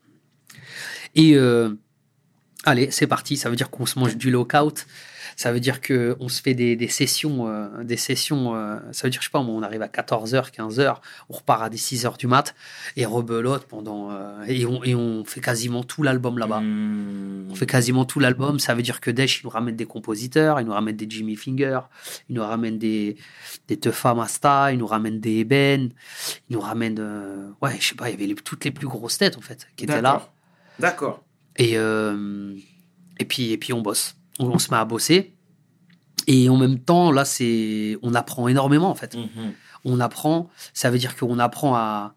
Et 1.16 1.36
euh, 1.36 1.70
allez, 2.66 2.92
c'est 2.92 3.08
parti. 3.08 3.38
Ça 3.38 3.50
veut 3.50 3.56
dire 3.56 3.70
qu'on 3.70 3.86
se 3.86 3.98
mange 3.98 4.18
du 4.18 4.30
lockout. 4.30 4.86
Ça 5.36 5.52
veut 5.52 5.60
dire 5.60 5.82
que 5.82 6.16
on 6.20 6.30
se 6.30 6.42
fait 6.42 6.54
des, 6.54 6.76
des 6.76 6.88
sessions, 6.88 7.48
euh, 7.48 7.84
des 7.84 7.98
sessions. 7.98 8.56
euh, 8.56 8.78
ça 8.92 9.08
veut 9.08 9.12
dire, 9.12 9.22
je 9.22 9.28
sais 9.28 9.32
pas, 9.32 9.40
on 9.40 9.62
arrive 9.64 9.82
à 9.82 9.88
14h, 9.88 10.52
15h, 10.52 10.98
on 11.30 11.34
repart 11.34 11.64
à 11.64 11.70
des 11.70 11.78
6h 11.78 12.18
du 12.18 12.28
mat 12.28 12.54
et 12.96 13.06
rebelote 13.06 13.66
pendant. 13.66 14.12
euh, 14.12 14.44
et, 14.48 14.66
on, 14.66 14.84
et 14.84 14.96
on 14.96 15.24
fait 15.26 15.42
quasiment 15.42 15.84
tout 15.84 16.04
l'album 16.04 16.38
là-bas. 16.38 16.60
Hmm. 16.62 17.48
On 17.52 17.56
fait 17.56 17.66
quasiment 17.66 18.06
tout 18.06 18.20
l'album. 18.20 18.60
Ça 18.60 18.74
veut 18.76 18.82
dire 18.82 19.02
que 19.02 19.12
Desch, 19.12 19.42
il 19.42 19.46
nous 19.46 19.50
ramène 19.50 19.76
des 19.76 19.86
compositeurs, 19.86 20.60
il 20.60 20.66
nous 20.66 20.74
ramène 20.74 20.96
des 20.96 21.08
Jimmy 21.10 21.36
Finger, 21.36 21.80
il 22.30 22.36
nous 22.36 22.44
ramène 22.44 22.78
des, 22.78 23.18
des 23.68 23.78
Teufa 23.78 24.14
Masta, 24.14 24.72
il 24.72 24.78
nous 24.80 24.88
ramène 24.88 25.20
des 25.20 25.40
Eben, 25.40 25.90
il 26.50 26.54
nous 26.54 26.60
ramène. 26.62 26.98
euh, 27.00 27.50
ouais, 27.62 27.76
je 27.80 27.90
sais 27.90 27.96
pas, 27.96 28.10
il 28.10 28.14
y 28.14 28.16
avait 28.16 28.28
les- 28.28 28.36
toutes 28.36 28.64
les 28.66 28.72
plus 28.72 28.88
grosses 28.88 29.18
têtes, 29.18 29.38
en 29.38 29.42
fait, 29.42 29.68
qui 29.76 29.86
étaient 29.86 30.02
là. 30.02 30.12
D'accord. 30.14 30.34
D'accord. 30.80 31.24
Et, 31.58 31.78
euh, 31.78 32.56
et, 33.20 33.26
puis, 33.26 33.52
et 33.52 33.58
puis, 33.58 33.74
on 33.74 33.82
bosse. 33.82 34.16
On, 34.40 34.48
on 34.48 34.60
se 34.60 34.72
met 34.72 34.78
à 34.78 34.86
bosser. 34.86 35.36
Et 36.28 36.50
en 36.50 36.58
même 36.58 36.80
temps, 36.80 37.12
là, 37.12 37.26
c'est, 37.26 37.98
on 38.02 38.14
apprend 38.16 38.48
énormément, 38.48 38.90
en 38.90 38.96
fait. 38.96 39.16
Mhm. 39.16 39.54
On 39.86 40.00
apprend, 40.00 40.50
ça 40.74 40.90
veut 40.90 40.98
dire 40.98 41.16
qu'on 41.18 41.40
apprend 41.40 41.76
à, 41.76 42.16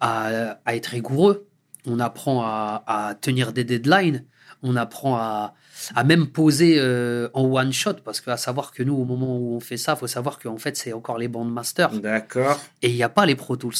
à, 0.00 0.58
à 0.66 0.76
être 0.76 0.88
rigoureux, 0.88 1.46
on 1.86 1.98
apprend 1.98 2.42
à, 2.42 2.82
à 2.86 3.14
tenir 3.14 3.54
des 3.54 3.64
deadlines, 3.64 4.26
on 4.62 4.76
apprend 4.76 5.16
à, 5.16 5.54
à 5.94 6.04
même 6.04 6.26
poser 6.26 6.76
euh, 6.78 7.30
en 7.32 7.44
one 7.44 7.72
shot, 7.72 7.94
parce 8.04 8.20
qu'à 8.20 8.36
savoir 8.36 8.72
que 8.72 8.82
nous, 8.82 8.94
au 8.94 9.06
moment 9.06 9.38
où 9.38 9.56
on 9.56 9.60
fait 9.60 9.78
ça, 9.78 9.96
faut 9.96 10.06
savoir 10.06 10.38
qu'en 10.38 10.58
fait, 10.58 10.76
c'est 10.76 10.92
encore 10.92 11.16
les 11.16 11.28
bandes 11.28 11.50
master 11.50 11.90
D'accord. 11.92 12.60
et 12.82 12.90
il 12.90 12.94
n'y 12.94 13.02
a 13.02 13.08
pas 13.08 13.24
les 13.24 13.34
Pro 13.34 13.56
Tools. 13.56 13.74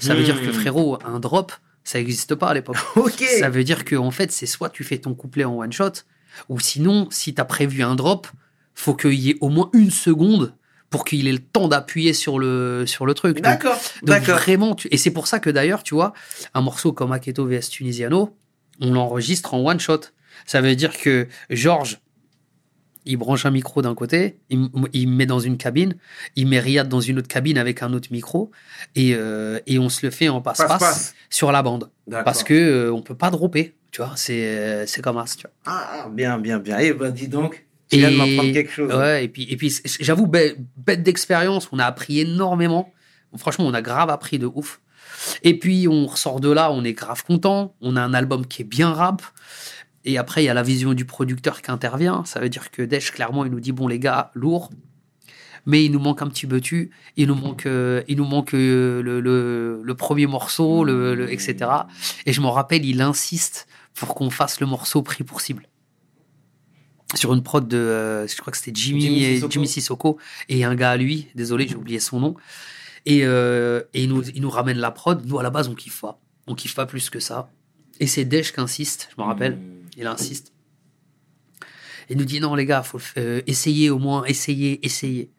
Ça 0.00 0.14
veut 0.14 0.24
dire 0.24 0.38
que 0.42 0.52
frérot, 0.52 0.98
un 1.06 1.18
drop, 1.18 1.52
ça 1.82 1.98
n'existe 1.98 2.34
pas 2.34 2.48
à 2.48 2.54
l'époque. 2.54 2.76
Ok. 2.96 3.24
Ça 3.40 3.48
veut 3.48 3.64
dire 3.64 3.86
que 3.86 3.96
en 3.96 4.10
fait, 4.10 4.30
c'est 4.32 4.44
soit 4.46 4.68
tu 4.68 4.84
fais 4.84 4.98
ton 4.98 5.14
couplet 5.14 5.44
en 5.44 5.56
one 5.56 5.72
shot, 5.72 5.92
ou 6.48 6.60
sinon, 6.60 7.08
si 7.10 7.34
tu 7.34 7.40
as 7.40 7.44
prévu 7.44 7.82
un 7.82 7.94
drop, 7.94 8.26
faut 8.74 8.94
qu'il 8.94 9.14
y 9.14 9.30
ait 9.30 9.36
au 9.40 9.48
moins 9.48 9.70
une 9.72 9.90
seconde 9.90 10.54
pour 10.90 11.04
qu'il 11.04 11.26
ait 11.28 11.32
le 11.32 11.38
temps 11.40 11.66
d'appuyer 11.68 12.12
sur 12.12 12.38
le, 12.38 12.84
sur 12.86 13.06
le 13.06 13.14
truc. 13.14 13.40
D'accord. 13.40 13.76
donc 14.02 14.22
vraiment, 14.28 14.74
tu- 14.74 14.88
et 14.90 14.96
c'est 14.96 15.10
pour 15.10 15.26
ça 15.26 15.40
que 15.40 15.50
d'ailleurs, 15.50 15.82
tu 15.82 15.94
vois, 15.94 16.12
un 16.54 16.60
morceau 16.60 16.92
comme 16.92 17.10
Aketo 17.12 17.46
vs 17.46 17.68
Tunisiano, 17.70 18.36
on 18.80 18.92
l'enregistre 18.92 19.54
en 19.54 19.64
one 19.64 19.80
shot. 19.80 20.00
Ça 20.44 20.60
veut 20.60 20.76
dire 20.76 20.96
que 20.96 21.26
Georges, 21.50 21.98
il 23.06 23.16
branche 23.16 23.46
un 23.46 23.50
micro 23.50 23.82
d'un 23.82 23.94
côté, 23.94 24.38
il, 24.50 25.08
met 25.08 25.26
dans 25.26 25.38
une 25.38 25.56
cabine, 25.56 25.96
il 26.34 26.46
met 26.46 26.58
Riyad 26.60 26.88
dans 26.88 27.00
une 27.00 27.18
autre 27.18 27.28
cabine 27.28 27.56
avec 27.56 27.82
un 27.82 27.92
autre 27.92 28.08
micro, 28.10 28.50
et, 28.94 29.14
euh, 29.14 29.60
et 29.66 29.78
on 29.78 29.88
se 29.88 30.04
le 30.04 30.10
fait 30.10 30.28
en 30.28 30.40
passe-passe 30.40 31.14
sur 31.30 31.52
la 31.52 31.62
bande. 31.62 31.90
Parce 32.10 32.42
que 32.42 32.54
euh, 32.54 32.92
on 32.92 33.02
peut 33.02 33.14
pas 33.14 33.30
dropper, 33.30 33.74
tu 33.92 34.02
vois, 34.02 34.12
c'est 34.16 34.42
euh, 34.44 34.86
comme 35.02 35.24
ça, 35.24 35.36
tu 35.36 35.42
vois. 35.42 35.52
Ah, 35.64 36.04
ah, 36.04 36.08
bien, 36.10 36.38
bien, 36.38 36.58
bien. 36.58 36.78
Eh 36.78 36.92
ben, 36.92 37.10
dis 37.10 37.28
donc, 37.28 37.64
tu 37.88 37.98
viens 37.98 38.10
de 38.10 38.16
m'apprendre 38.16 38.52
quelque 38.52 38.72
chose. 38.72 38.92
Ouais, 38.92 39.24
et 39.24 39.28
puis, 39.28 39.46
et 39.50 39.56
puis 39.56 39.74
j'avoue, 40.00 40.26
bête, 40.26 40.56
bête 40.76 41.02
d'expérience, 41.02 41.68
on 41.72 41.78
a 41.78 41.84
appris 41.84 42.20
énormément. 42.20 42.92
Franchement, 43.36 43.66
on 43.66 43.74
a 43.74 43.82
grave 43.82 44.10
appris 44.10 44.38
de 44.38 44.46
ouf. 44.46 44.80
Et 45.42 45.58
puis, 45.58 45.88
on 45.88 46.06
ressort 46.06 46.40
de 46.40 46.50
là, 46.50 46.70
on 46.72 46.84
est 46.84 46.92
grave 46.92 47.24
content. 47.24 47.74
On 47.80 47.96
a 47.96 48.00
un 48.00 48.14
album 48.14 48.46
qui 48.46 48.62
est 48.62 48.66
bien 48.66 48.92
rap. 48.92 49.22
Et 50.08 50.16
après, 50.18 50.42
il 50.42 50.46
y 50.46 50.48
a 50.48 50.54
la 50.54 50.62
vision 50.62 50.94
du 50.94 51.04
producteur 51.04 51.60
qui 51.62 51.70
intervient. 51.70 52.24
Ça 52.24 52.40
veut 52.40 52.48
dire 52.48 52.70
que 52.70 52.80
Desch, 52.82 53.10
clairement, 53.12 53.44
il 53.44 53.50
nous 53.50 53.60
dit 53.60 53.72
Bon, 53.72 53.88
les 53.88 53.98
gars, 53.98 54.30
lourd. 54.34 54.70
Mais 55.68 55.84
il 55.84 55.90
nous 55.90 55.98
manque 55.98 56.22
un 56.22 56.28
petit 56.28 56.46
betu. 56.46 56.90
Il 57.16 57.26
nous 57.26 57.34
manque, 57.34 57.66
euh, 57.66 58.02
il 58.06 58.18
nous 58.18 58.24
manque 58.24 58.54
euh, 58.54 59.02
le, 59.02 59.20
le, 59.20 59.80
le 59.82 59.94
premier 59.96 60.26
morceau, 60.28 60.84
le, 60.84 61.16
le- 61.16 61.32
etc. 61.32 61.56
Et 62.24 62.32
je 62.32 62.40
m'en 62.40 62.52
rappelle, 62.52 62.84
il 62.84 63.02
insiste 63.02 63.66
pour 63.94 64.14
qu'on 64.14 64.30
fasse 64.30 64.60
le 64.60 64.66
morceau 64.68 65.02
pris 65.02 65.24
pour 65.24 65.40
cible. 65.40 65.66
Sur 67.14 67.34
une 67.34 67.42
prod 67.42 67.66
de, 67.66 67.76
euh, 67.76 68.26
je 68.28 68.36
crois 68.36 68.52
que 68.52 68.58
c'était 68.58 68.72
Jimmy, 68.74 69.00
Jimmy 69.00 69.22
et- 69.24 69.34
Sissoko. 69.34 69.50
Jimmy 69.52 69.66
Sissoko 69.68 70.18
et 70.48 70.64
un 70.64 70.74
gars 70.76 70.90
à 70.92 70.96
lui, 70.96 71.28
désolé, 71.34 71.66
j'ai 71.66 71.74
oublié 71.76 71.98
son 71.98 72.20
nom. 72.20 72.36
Et, 73.04 73.18
et 73.20 73.82
il, 73.94 74.08
nous, 74.08 74.22
il 74.30 74.42
nous 74.42 74.50
ramène 74.50 74.78
la 74.78 74.90
prod. 74.92 75.24
Nous, 75.26 75.38
à 75.38 75.42
la 75.42 75.50
base, 75.50 75.68
on 75.68 75.74
kiffe 75.74 76.00
pas. 76.00 76.20
On 76.46 76.54
kiffe 76.54 76.74
pas 76.76 76.86
plus 76.86 77.10
que 77.10 77.18
ça. 77.20 77.50
Et 77.98 78.06
c'est 78.06 78.24
Desch 78.24 78.52
qui 78.52 78.60
insiste, 78.60 79.08
je 79.16 79.20
me 79.20 79.26
rappelle. 79.26 79.56
Mm. 79.56 79.75
Il 79.96 80.06
insiste. 80.06 80.52
Il 82.08 82.16
nous 82.18 82.24
dit 82.24 82.38
non, 82.40 82.54
les 82.54 82.66
gars, 82.66 82.82
faut 82.82 82.98
le 82.98 83.22
euh, 83.22 83.42
essayer 83.46 83.90
au 83.90 83.98
moins, 83.98 84.24
essayer, 84.24 84.84
essayer. 84.86 85.30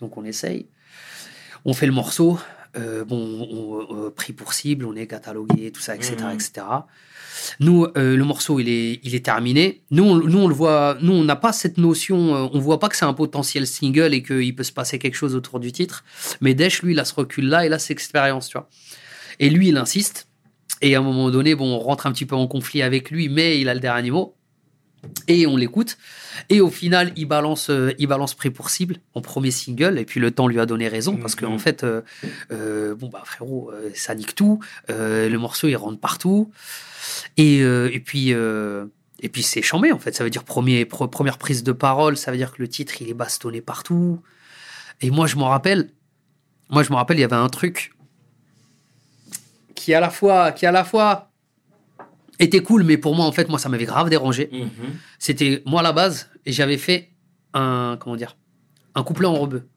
Donc 0.00 0.16
on 0.16 0.24
essaye. 0.24 0.66
On 1.64 1.72
fait 1.72 1.86
le 1.86 1.92
morceau. 1.92 2.38
euh, 2.76 3.04
bon, 3.04 3.16
on, 3.52 4.06
euh, 4.06 4.10
pris 4.10 4.32
pour 4.32 4.52
cible, 4.52 4.84
on 4.84 4.96
est 4.96 5.06
catalogué, 5.06 5.70
tout 5.70 5.80
ça, 5.80 5.94
etc., 5.94 6.16
Mhm. 6.22 6.30
etc. 6.34 6.66
Nous, 7.60 7.84
euh, 7.96 8.16
le 8.16 8.24
morceau, 8.24 8.58
il 8.58 8.68
est, 8.68 8.98
il 9.04 9.14
est 9.14 9.24
terminé. 9.24 9.84
Nous, 9.92 10.02
on, 10.02 10.16
nous, 10.16 10.38
on 10.40 10.48
le 10.48 10.54
voit. 10.54 10.98
Nous, 11.00 11.12
on 11.12 11.22
n'a 11.22 11.36
pas 11.36 11.52
cette 11.52 11.78
notion. 11.78 12.34
euh, 12.34 12.48
on 12.52 12.58
voit 12.58 12.80
pas 12.80 12.88
que 12.88 12.96
c'est 12.96 13.04
un 13.04 13.14
potentiel 13.14 13.64
single 13.68 14.12
et 14.12 14.24
qu'il 14.24 14.56
peut 14.56 14.64
se 14.64 14.72
passer 14.72 14.98
quelque 14.98 15.14
chose 15.14 15.36
autour 15.36 15.60
du 15.60 15.70
titre. 15.70 16.02
Mais 16.40 16.54
Desch, 16.54 16.82
lui, 16.82 16.94
il 16.94 16.98
a 16.98 17.04
ce 17.04 17.14
recul-là 17.14 17.64
et 17.64 17.68
là, 17.68 17.78
cette 17.78 17.92
expérience, 17.92 18.48
tu 18.48 18.58
vois. 18.58 18.68
Et 19.38 19.50
lui, 19.50 19.68
il 19.68 19.76
insiste. 19.76 20.26
Et 20.84 20.94
à 20.94 20.98
un 20.98 21.02
moment 21.02 21.30
donné, 21.30 21.54
bon, 21.54 21.72
on 21.74 21.78
rentre 21.78 22.06
un 22.06 22.12
petit 22.12 22.26
peu 22.26 22.36
en 22.36 22.46
conflit 22.46 22.82
avec 22.82 23.10
lui, 23.10 23.28
mais 23.28 23.58
il 23.60 23.68
a 23.68 23.74
le 23.74 23.80
dernier 23.80 24.10
mot. 24.10 24.34
Et 25.28 25.46
on 25.46 25.56
l'écoute. 25.56 25.96
Et 26.48 26.60
au 26.60 26.70
final, 26.70 27.12
il 27.16 27.26
balance, 27.26 27.68
euh, 27.70 27.92
il 27.98 28.06
balance 28.06 28.34
Prêt 28.34 28.50
pour 28.50 28.70
cible 28.70 28.96
en 29.14 29.20
premier 29.20 29.50
single. 29.50 29.98
Et 29.98 30.04
puis 30.04 30.18
le 30.20 30.30
temps 30.30 30.46
lui 30.48 30.58
a 30.60 30.66
donné 30.66 30.88
raison 30.88 31.16
parce 31.16 31.34
qu'en 31.34 31.52
Mhm. 31.52 31.58
fait, 31.58 31.84
euh, 31.84 32.00
euh, 32.52 32.94
bon 32.94 33.08
bah 33.08 33.22
frérot, 33.24 33.70
euh, 33.72 33.90
ça 33.94 34.14
nique 34.14 34.34
tout. 34.34 34.60
Le 34.88 35.36
morceau 35.36 35.68
il 35.68 35.76
rentre 35.76 35.98
partout. 36.00 36.50
Et, 37.36 37.58
et 37.58 38.00
puis 38.00 38.30
et 38.30 39.28
puis 39.30 39.42
c'est 39.42 39.62
chambé 39.62 39.92
en 39.92 39.98
fait. 39.98 40.14
Ça 40.14 40.24
veut 40.24 40.30
dire 40.30 40.44
premier, 40.44 40.84
première 40.86 41.38
prise 41.38 41.62
de 41.64 41.72
parole. 41.72 42.16
Ça 42.16 42.30
veut 42.30 42.36
dire 42.38 42.52
que 42.52 42.60
le 42.62 42.68
titre 42.68 42.94
il 43.00 43.08
est 43.08 43.14
bastonné 43.14 43.60
partout. 43.60 44.20
Et 45.00 45.10
moi 45.10 45.26
je 45.26 45.36
m'en 45.36 45.48
rappelle. 45.48 45.90
Moi 46.70 46.82
je 46.82 46.90
me 46.90 46.96
rappelle, 46.96 47.18
il 47.18 47.20
y 47.20 47.24
avait 47.24 47.36
un 47.36 47.48
truc 47.50 47.92
qui 49.84 49.92
à 49.94 50.00
la 50.00 50.10
fois, 50.10 50.52
qui 50.52 50.64
à 50.66 50.72
la 50.72 50.82
fois 50.84 51.30
était 52.38 52.60
cool, 52.62 52.82
mais 52.84 52.96
pour 52.96 53.14
moi 53.14 53.26
en 53.26 53.32
fait, 53.32 53.48
moi 53.48 53.58
ça 53.58 53.68
m'avait 53.68 53.84
grave 53.84 54.08
dérangé 54.08 54.48
Mhm. 54.52 54.70
c'était 55.18 55.62
moi 55.66 55.80
à 55.80 55.82
la 55.82 55.92
base 55.92 56.30
et 56.46 56.52
j'avais 56.52 56.78
fait 56.78 57.10
un 57.52 57.96
comment 58.00 58.16
dire 58.16 58.36
un 58.94 59.02
couplet 59.04 59.26
en 59.26 59.34
rebeu 59.34 59.68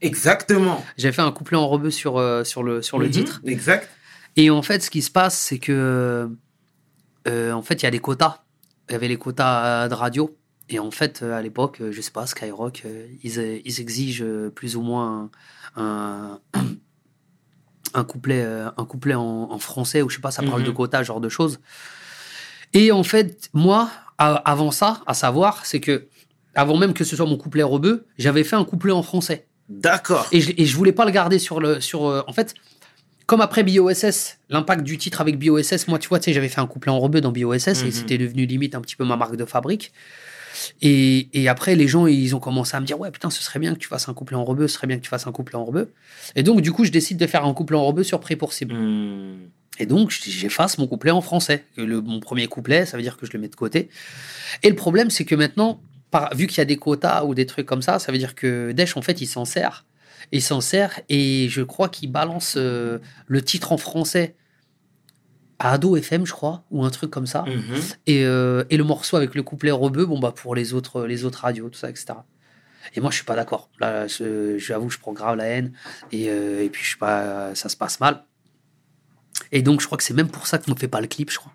Exactement. 0.00 0.84
j'avais 0.96 1.12
fait 1.12 1.22
un 1.22 1.32
couplet 1.32 1.56
en 1.58 1.66
rebeu 1.68 1.90
sur 1.90 2.16
euh, 2.18 2.44
sur 2.44 2.62
le 2.62 2.80
sur 2.82 2.98
le 2.98 3.06
Mhm. 3.06 3.12
titre 3.12 3.40
Exact. 3.44 3.88
et 4.36 4.50
en 4.50 4.62
fait 4.62 4.82
ce 4.82 4.90
qui 4.90 5.02
se 5.02 5.10
passe 5.10 5.36
c'est 5.38 5.58
que 5.58 6.28
euh, 7.28 7.52
en 7.52 7.62
fait 7.62 7.82
il 7.82 7.84
y 7.84 7.86
a 7.86 7.90
des 7.90 7.98
quotas 7.98 8.44
il 8.88 8.92
y 8.92 8.94
avait 8.94 9.08
les 9.08 9.16
quotas 9.18 9.84
euh, 9.84 9.88
de 9.88 9.94
radio 9.94 10.36
et 10.68 10.78
en 10.78 10.90
fait 10.90 11.22
à 11.22 11.42
l'époque 11.42 11.82
je 11.90 12.00
sais 12.00 12.10
pas 12.12 12.26
Skyrock 12.26 12.84
ils, 13.22 13.60
ils 13.64 13.80
exigent 13.80 14.24
plus 14.54 14.76
ou 14.76 14.82
moins 14.82 15.30
un 15.76 16.38
un 16.54 16.62
couplet 18.04 18.42
euh, 18.44 18.68
un 18.76 18.84
couplet 18.84 19.14
en, 19.14 19.48
en 19.50 19.58
français 19.58 20.02
ou 20.02 20.08
je 20.10 20.16
sais 20.16 20.20
pas 20.20 20.30
ça 20.30 20.42
parle 20.42 20.60
Mhm. 20.60 20.66
de 20.66 20.70
quotas 20.72 21.02
genre 21.02 21.20
de 21.20 21.28
choses 21.28 21.60
et 22.72 22.92
en 22.92 23.02
fait 23.02 23.48
moi 23.52 23.90
avant 24.18 24.70
ça 24.70 25.02
à 25.06 25.14
savoir 25.14 25.64
c'est 25.66 25.80
que 25.80 26.06
avant 26.54 26.76
même 26.76 26.94
que 26.94 27.04
ce 27.04 27.16
soit 27.16 27.26
mon 27.26 27.36
couplet 27.36 27.62
rebeu 27.62 28.06
j'avais 28.18 28.44
fait 28.44 28.56
un 28.56 28.64
couplet 28.64 28.92
en 28.92 29.02
français 29.02 29.46
D'accord. 29.68 30.26
et 30.32 30.40
je, 30.40 30.52
et 30.56 30.64
je 30.64 30.76
voulais 30.76 30.92
pas 30.92 31.04
le 31.04 31.10
garder 31.10 31.38
sur 31.38 31.60
le 31.60 31.80
sur 31.80 32.06
euh, 32.06 32.22
en 32.26 32.32
fait 32.32 32.54
comme 33.26 33.40
après 33.40 33.64
BOSS 33.64 34.38
l'impact 34.50 34.82
du 34.84 34.98
titre 34.98 35.20
avec 35.20 35.38
BOSS 35.38 35.88
moi 35.88 35.98
tu 35.98 36.08
vois 36.08 36.18
tu 36.20 36.26
sais 36.26 36.32
j'avais 36.32 36.48
fait 36.48 36.60
un 36.60 36.66
couplet 36.66 36.90
en 36.92 36.98
rebeu 37.00 37.20
dans 37.20 37.32
BOSS 37.32 37.82
Mhm. 37.82 37.86
et 37.88 37.90
c'était 37.90 38.18
devenu 38.18 38.46
limite 38.46 38.74
un 38.74 38.80
petit 38.80 38.96
peu 38.96 39.04
ma 39.04 39.16
marque 39.16 39.36
de 39.36 39.44
fabrique 39.44 39.92
et, 40.82 41.28
et 41.32 41.48
après 41.48 41.74
les 41.74 41.88
gens 41.88 42.06
ils 42.06 42.34
ont 42.36 42.40
commencé 42.40 42.76
à 42.76 42.80
me 42.80 42.86
dire 42.86 42.98
ouais 43.00 43.10
putain 43.10 43.30
ce 43.30 43.42
serait 43.42 43.58
bien 43.58 43.74
que 43.74 43.78
tu 43.78 43.88
fasses 43.88 44.08
un 44.08 44.14
couplet 44.14 44.36
en 44.36 44.44
rebeu 44.44 44.68
ce 44.68 44.74
serait 44.74 44.86
bien 44.86 44.96
que 44.96 45.02
tu 45.02 45.08
fasses 45.10 45.26
un 45.26 45.32
couplet 45.32 45.56
en 45.56 45.64
rebeu 45.64 45.92
et 46.34 46.42
donc 46.42 46.60
du 46.60 46.72
coup 46.72 46.84
je 46.84 46.90
décide 46.90 47.18
de 47.18 47.26
faire 47.26 47.44
un 47.44 47.54
couplet 47.54 47.76
en 47.76 47.84
rebeu 47.84 48.02
sur 48.04 48.20
Prêt 48.20 48.36
pour 48.36 48.52
cible 48.52 48.74
Mhm. 48.74 49.50
et 49.78 49.86
donc, 49.86 50.10
j'efface 50.10 50.78
mon 50.78 50.86
couplet 50.86 51.10
en 51.10 51.20
français. 51.20 51.64
Le, 51.76 52.00
mon 52.00 52.20
premier 52.20 52.46
couplet, 52.46 52.86
ça 52.86 52.96
veut 52.96 53.02
dire 53.02 53.16
que 53.16 53.26
je 53.26 53.32
le 53.32 53.38
mets 53.38 53.48
de 53.48 53.56
côté. 53.56 53.88
Et 54.62 54.68
le 54.70 54.76
problème, 54.76 55.10
c'est 55.10 55.24
que 55.24 55.34
maintenant, 55.34 55.80
par, 56.10 56.34
vu 56.34 56.46
qu'il 56.46 56.58
y 56.58 56.60
a 56.60 56.64
des 56.64 56.76
quotas 56.76 57.24
ou 57.24 57.34
des 57.34 57.46
trucs 57.46 57.66
comme 57.66 57.82
ça, 57.82 57.98
ça 57.98 58.12
veut 58.12 58.18
dire 58.18 58.34
que 58.34 58.72
Desch, 58.72 58.96
en 58.96 59.02
fait, 59.02 59.20
il 59.20 59.26
s'en 59.26 59.44
sert. 59.44 59.84
Il 60.32 60.42
s'en 60.42 60.60
sert 60.60 61.00
et 61.08 61.48
je 61.50 61.62
crois 61.62 61.88
qu'il 61.88 62.10
balance 62.10 62.54
euh, 62.56 62.98
le 63.26 63.42
titre 63.42 63.70
en 63.72 63.76
français 63.76 64.34
Ado 65.58 65.96
FM, 65.96 66.26
je 66.26 66.32
crois, 66.32 66.64
ou 66.70 66.84
un 66.84 66.90
truc 66.90 67.10
comme 67.10 67.26
ça. 67.26 67.44
Mhm. 67.46 67.80
Et, 68.06 68.24
euh, 68.24 68.64
et 68.70 68.76
le 68.76 68.84
morceau 68.84 69.16
avec 69.16 69.34
le 69.34 69.42
couplet 69.42 69.70
rebeu, 69.70 70.04
bon, 70.06 70.18
bah, 70.18 70.32
pour 70.34 70.54
les 70.54 70.74
autres, 70.74 71.04
les 71.04 71.24
autres 71.24 71.40
radios, 71.40 71.68
tout 71.68 71.78
ça, 71.78 71.88
etc. 71.88 72.14
Et 72.94 73.00
moi, 73.00 73.10
je 73.10 73.16
suis 73.16 73.24
pas 73.24 73.36
d'accord. 73.36 73.68
Là, 73.80 74.06
j'avoue, 74.06 74.90
je 74.90 74.98
prends 74.98 75.12
grave 75.12 75.36
la 75.36 75.46
haine. 75.46 75.72
Et, 76.12 76.28
euh, 76.28 76.62
et 76.62 76.68
puis, 76.68 76.82
je 76.82 76.88
suis 76.88 76.98
pas, 76.98 77.54
ça 77.54 77.68
se 77.68 77.76
passe 77.76 78.00
mal. 78.00 78.24
Et 79.52 79.62
donc, 79.62 79.80
je 79.80 79.86
crois 79.86 79.98
que 79.98 80.04
c'est 80.04 80.14
même 80.14 80.28
pour 80.28 80.46
ça 80.46 80.58
qu'on 80.58 80.72
ne 80.72 80.76
fait 80.76 80.88
pas 80.88 81.00
le 81.00 81.06
clip, 81.06 81.30
je 81.30 81.38
crois. 81.38 81.52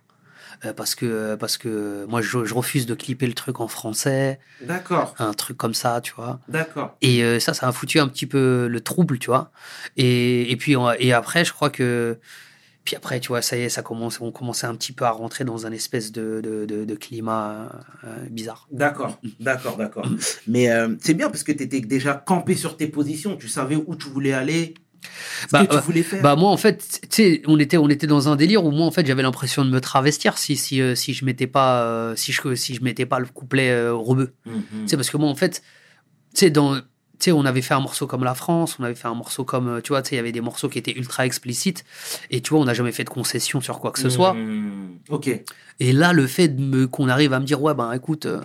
Euh, 0.65 0.73
parce, 0.73 0.93
que, 0.93 1.35
parce 1.35 1.57
que 1.57 2.05
moi, 2.07 2.21
je, 2.21 2.45
je 2.45 2.53
refuse 2.53 2.85
de 2.85 2.93
clipper 2.93 3.25
le 3.25 3.33
truc 3.33 3.59
en 3.59 3.67
français, 3.67 4.39
D'accord. 4.61 5.15
un 5.17 5.33
truc 5.33 5.57
comme 5.57 5.73
ça, 5.73 6.01
tu 6.01 6.13
vois. 6.15 6.39
D'accord. 6.49 6.97
Et 7.01 7.23
euh, 7.23 7.39
ça, 7.39 7.53
ça 7.53 7.67
a 7.67 7.71
foutu 7.71 7.99
un 7.99 8.07
petit 8.07 8.27
peu 8.27 8.67
le 8.67 8.81
trouble, 8.81 9.17
tu 9.17 9.27
vois. 9.27 9.51
Et, 9.97 10.51
et 10.51 10.57
puis, 10.57 10.75
et 10.99 11.13
après, 11.13 11.45
je 11.45 11.53
crois 11.53 11.69
que. 11.69 12.19
Puis 12.83 12.95
après, 12.95 13.19
tu 13.19 13.27
vois, 13.27 13.41
ça 13.43 13.57
y 13.57 13.61
est, 13.61 13.69
ça 13.69 13.83
commence, 13.83 14.19
on 14.21 14.31
commençait 14.31 14.65
un 14.65 14.75
petit 14.75 14.91
peu 14.91 15.05
à 15.05 15.11
rentrer 15.11 15.43
dans 15.43 15.67
un 15.67 15.71
espèce 15.71 16.11
de, 16.11 16.41
de, 16.41 16.65
de- 16.65 16.83
de 16.83 16.95
climat 16.95 17.69
euh, 18.03 18.25
bizarre. 18.29 18.67
D'accord, 18.71 19.19
d'accord, 19.39 19.77
d'accord. 19.77 20.07
Mais 20.47 20.71
euh, 20.71 20.95
c'est 20.99 21.13
bien 21.13 21.29
parce 21.29 21.43
que 21.43 21.51
tu 21.51 21.61
étais 21.63 21.79
déjà 21.81 22.13
campé 22.15 22.55
sur 22.55 22.77
tes 22.77 22.87
positions. 22.87 23.37
Tu 23.37 23.47
savais 23.47 23.75
où 23.75 23.95
tu 23.95 24.07
voulais 24.09 24.33
aller, 24.33 24.73
ce 25.03 25.47
Bah, 25.51 25.65
que 25.65 25.71
tu 25.71 25.77
euh, 25.77 25.81
voulais 25.81 26.01
faire. 26.01 26.23
Bah 26.23 26.35
moi 26.35 26.49
en 26.49 26.57
fait, 26.57 26.99
tu 27.03 27.07
sais, 27.11 27.41
on 27.45 27.59
était 27.59 27.77
on 27.77 27.87
était 27.89 28.07
dans 28.07 28.29
un 28.29 28.35
délire 28.35 28.65
où 28.65 28.71
moi 28.71 28.87
en 28.87 28.91
fait 28.91 29.05
j'avais 29.05 29.21
l'impression 29.23 29.63
de 29.63 29.69
me 29.69 29.79
travestir 29.79 30.39
si 30.39 30.55
si 30.57 30.81
euh, 30.81 30.95
si 30.95 31.13
je 31.13 31.23
mettais 31.23 31.47
pas 31.47 32.13
si 32.15 32.31
je 32.31 32.55
si 32.55 32.73
je 32.73 32.83
mettais 32.83 33.05
pas 33.05 33.19
le 33.19 33.27
couplet 33.27 33.89
rebeu. 33.89 34.33
Mhm. 34.47 34.63
Tu 34.83 34.87
sais 34.87 34.95
parce 34.97 35.09
que 35.11 35.17
moi 35.17 35.29
en 35.29 35.35
fait, 35.35 35.61
tu 36.33 36.39
sais 36.39 36.49
dans 36.49 36.79
tu 37.21 37.25
sais 37.25 37.31
on 37.31 37.45
avait 37.45 37.61
fait 37.61 37.73
un 37.75 37.79
morceau 37.79 38.07
comme 38.07 38.23
La 38.23 38.33
France, 38.35 38.77
on 38.79 38.83
avait 38.83 38.95
fait 38.95 39.07
un 39.07 39.13
morceau 39.13 39.43
comme 39.45 39.67
euh, 39.69 39.81
tu 39.81 39.89
vois, 39.89 40.01
tu 40.01 40.09
sais 40.09 40.15
il 40.15 40.17
y 40.17 40.19
avait 40.19 40.31
des 40.31 40.41
morceaux 40.41 40.67
qui 40.69 40.77
étaient 40.79 40.97
ultra 40.97 41.25
explicites 41.25 41.85
et 42.31 42.41
tu 42.41 42.49
vois 42.49 42.59
on 42.59 42.65
n'a 42.65 42.73
jamais 42.73 42.91
fait 42.91 43.03
de 43.03 43.09
concession 43.09 43.61
sur 43.61 43.79
quoi 43.79 43.91
que 43.91 43.99
ce 43.99 44.09
soit. 44.09 44.33
Mhm. 44.33 44.97
Ok. 45.09 45.29
Et 45.79 45.93
là 45.93 46.11
le 46.13 46.27
fait 46.27 46.47
de 46.49 46.61
me 46.61 46.87
qu'on 46.87 47.07
arrive 47.07 47.33
à 47.33 47.39
me 47.39 47.45
dire 47.45 47.61
ouais 47.61 47.73
ben 47.73 47.91
écoute 47.93 48.25
euh, 48.25 48.41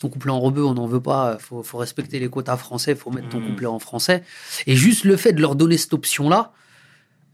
ton 0.00 0.08
couplet 0.08 0.30
en 0.30 0.40
rebeu 0.40 0.64
on 0.64 0.74
n'en 0.74 0.86
veut 0.86 1.00
pas, 1.00 1.38
faut 1.38 1.62
faut 1.62 1.78
respecter 1.78 2.18
les 2.18 2.28
quotas 2.28 2.56
français, 2.56 2.94
faut 2.94 3.10
mettre 3.10 3.28
ton 3.30 3.38
Mhm. 3.40 3.46
couplet 3.46 3.66
en 3.66 3.78
français 3.78 4.22
et 4.66 4.76
juste 4.76 5.04
le 5.04 5.16
fait 5.16 5.32
de 5.32 5.40
leur 5.40 5.54
donner 5.56 5.76
cette 5.78 5.94
option 5.94 6.28
là 6.28 6.52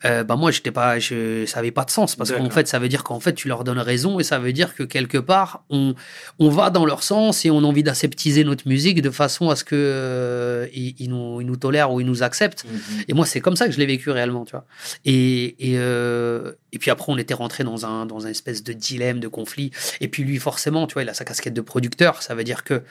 euh, 0.05 0.23
bah 0.23 0.37
moi 0.37 0.51
j'étais 0.51 0.71
pas 0.71 0.99
je 0.99 1.47
ça 1.47 1.61
avait 1.61 1.71
pas 1.71 1.85
de 1.85 1.91
sens 1.91 2.15
parce 2.15 2.31
qu'en 2.31 2.51
fait 2.51 2.69
ça 2.69 2.79
veut 2.79 2.89
dire 2.89 3.05
qu'en 3.05 3.21
fait 3.21 3.33
tu 3.33 3.49
leur 3.49 3.65
donnes 3.65 3.79
raison 3.79 4.21
et 4.21 4.25
ça 4.25 4.39
veut 4.39 4.53
dire 4.53 4.75
que 4.75 4.83
quelque 4.83 5.17
part 5.17 5.65
on 5.71 5.95
on 6.39 6.51
va 6.51 6.69
dans 6.69 6.85
leur 6.85 7.03
sens 7.03 7.45
et 7.47 7.51
on 7.51 7.59
a 7.59 7.63
envie 7.63 7.83
d'aseptiser 7.83 8.45
notre 8.45 8.69
musique 8.69 9.01
de 9.01 9.11
façon 9.11 9.49
à 9.49 9.57
ce 9.57 9.65
que 9.65 9.75
euh, 9.75 10.67
ils, 10.75 10.95
ils 10.99 11.09
nous 11.09 11.41
ils 11.41 11.47
nous 11.47 11.57
tolèrent 11.57 11.91
ou 11.93 12.01
ils 12.01 12.07
nous 12.07 12.23
acceptent. 12.23 12.65
Mhm. 12.65 13.05
et 13.09 13.15
moi 13.15 13.25
c'est 13.25 13.41
comme 13.41 13.57
ça 13.57 13.67
que 13.67 13.73
je 13.73 13.79
l'ai 13.79 13.87
vécu 13.87 14.11
réellement 14.11 14.45
tu 14.45 14.53
vois. 14.53 14.67
Et 15.05 15.73
et, 15.73 15.79
euh, 15.79 16.53
et 16.73 16.79
puis 16.79 16.91
après 16.91 17.07
on 17.09 17.17
était 17.17 17.35
rentré 17.35 17.65
dans 17.65 17.87
un 17.87 18.05
dans 18.05 18.27
un 18.27 18.31
espèce 18.31 18.63
de 18.63 18.73
dilemme 18.75 19.21
de 19.21 19.29
conflit. 19.29 19.71
Et 20.01 20.09
puis 20.09 20.25
lui 20.25 20.39
forcément 20.39 20.87
tu 20.87 20.95
vois 20.95 21.03
il 21.03 21.09
a 21.09 21.15
sa 21.15 21.25
casquette 21.25 21.55
de 21.55 21.63
producteur. 21.63 22.23
Ça 22.23 22.35
veut 22.35 22.45
dire 22.45 22.65
que 22.65 22.83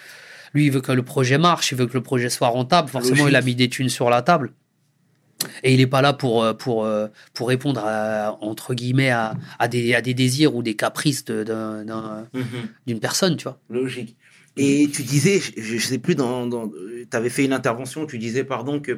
lui 0.53 0.65
il 0.65 0.71
veut 0.71 0.81
que 0.81 0.91
le 0.91 1.03
projet 1.03 1.37
marche 1.37 1.71
il 1.71 1.77
veut 1.77 1.85
que 1.85 1.93
le 1.93 2.01
projet 2.03 2.29
soit 2.29 2.47
rentable. 2.47 2.89
Forcément 2.89 3.27
il 3.27 3.35
a 3.35 3.41
mis 3.41 3.55
des 3.55 3.69
thunes 3.69 3.89
sur 3.89 4.09
la 4.09 4.23
table 4.23 4.53
et 5.63 5.73
il 5.73 5.77
n'est 5.77 5.87
pas 5.87 6.01
là 6.01 6.13
pour, 6.13 6.43
euh, 6.43 6.53
pour, 6.53 6.85
euh, 6.85 7.07
pour 7.33 7.47
répondre, 7.47 7.81
à, 7.85 8.37
entre 8.41 8.73
guillemets, 8.73 9.09
à, 9.11 9.35
à, 9.59 9.67
des, 9.67 9.93
à 9.95 10.01
des 10.01 10.13
désirs 10.13 10.55
ou 10.55 10.63
des 10.63 10.75
caprices 10.75 11.25
Mhm. 11.29 12.43
d'une 12.87 12.99
personne, 12.99 13.37
tu 13.37 13.43
vois. 13.43 13.57
Logique. 13.69 14.17
Et 14.57 14.87
tu 14.93 15.03
disais, 15.03 15.39
je, 15.57 15.77
je 15.77 15.87
sais 15.87 15.97
plus, 15.97 16.15
dans, 16.15 16.45
dans, 16.45 16.67
tu 16.69 17.07
avais 17.17 17.29
fait 17.29 17.43
une 17.45 17.53
intervention, 17.53 18.05
tu 18.05 18.17
disais, 18.19 18.43
pardon, 18.43 18.79
que 18.79 18.93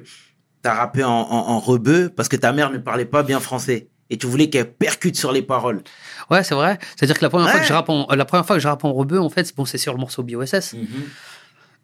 tu 0.64 0.70
as 0.70 0.74
rappé 0.74 1.04
en, 1.04 1.10
en, 1.12 1.50
en 1.50 1.60
rebeu 1.60 2.12
parce 2.16 2.28
que 2.30 2.36
ta 2.36 2.52
mère 2.52 2.72
ne 2.72 2.78
parlait 2.78 3.06
pas 3.06 3.24
bien 3.24 3.40
français. 3.40 3.88
Et 4.12 4.18
tu 4.18 4.28
voulais 4.28 4.50
qu'elle 4.52 4.72
percute 4.72 5.16
sur 5.16 5.32
les 5.32 5.42
paroles. 5.42 5.82
Ouais, 6.30 6.44
c'est 6.44 6.54
vrai. 6.54 6.78
C'est-à-dire 6.96 7.18
que 7.18 7.24
la 7.26 7.30
première, 7.30 7.50
fois 7.50 7.60
que 7.60 7.66
je 7.66 7.74
rappe 7.74 7.90
en, 7.90 8.06
la 8.14 8.26
première 8.26 8.46
fois 8.46 8.56
que 8.58 8.62
je 8.62 8.68
rappe 8.68 8.84
en 8.84 8.94
rebeu, 8.94 9.20
en 9.20 9.30
fait, 9.30 9.52
bon, 9.56 9.66
c'est 9.66 9.80
sur 9.80 9.94
le 9.94 10.00
morceau 10.00 10.22
BOSS. 10.22 10.74
Mhm. 10.74 10.88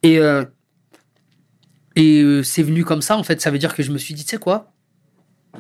Et, 0.04 0.20
euh, 0.20 0.44
et 1.96 2.22
euh, 2.22 2.44
c'est 2.44 2.64
venu 2.64 2.84
comme 2.84 3.02
ça, 3.02 3.18
en 3.18 3.24
fait. 3.24 3.42
Ça 3.42 3.52
veut 3.52 3.58
dire 3.58 3.76
que 3.76 3.84
je 3.84 3.92
me 3.92 3.98
suis 3.98 4.14
dit, 4.14 4.24
tu 4.24 4.32
sais 4.32 4.38
quoi? 4.38 4.72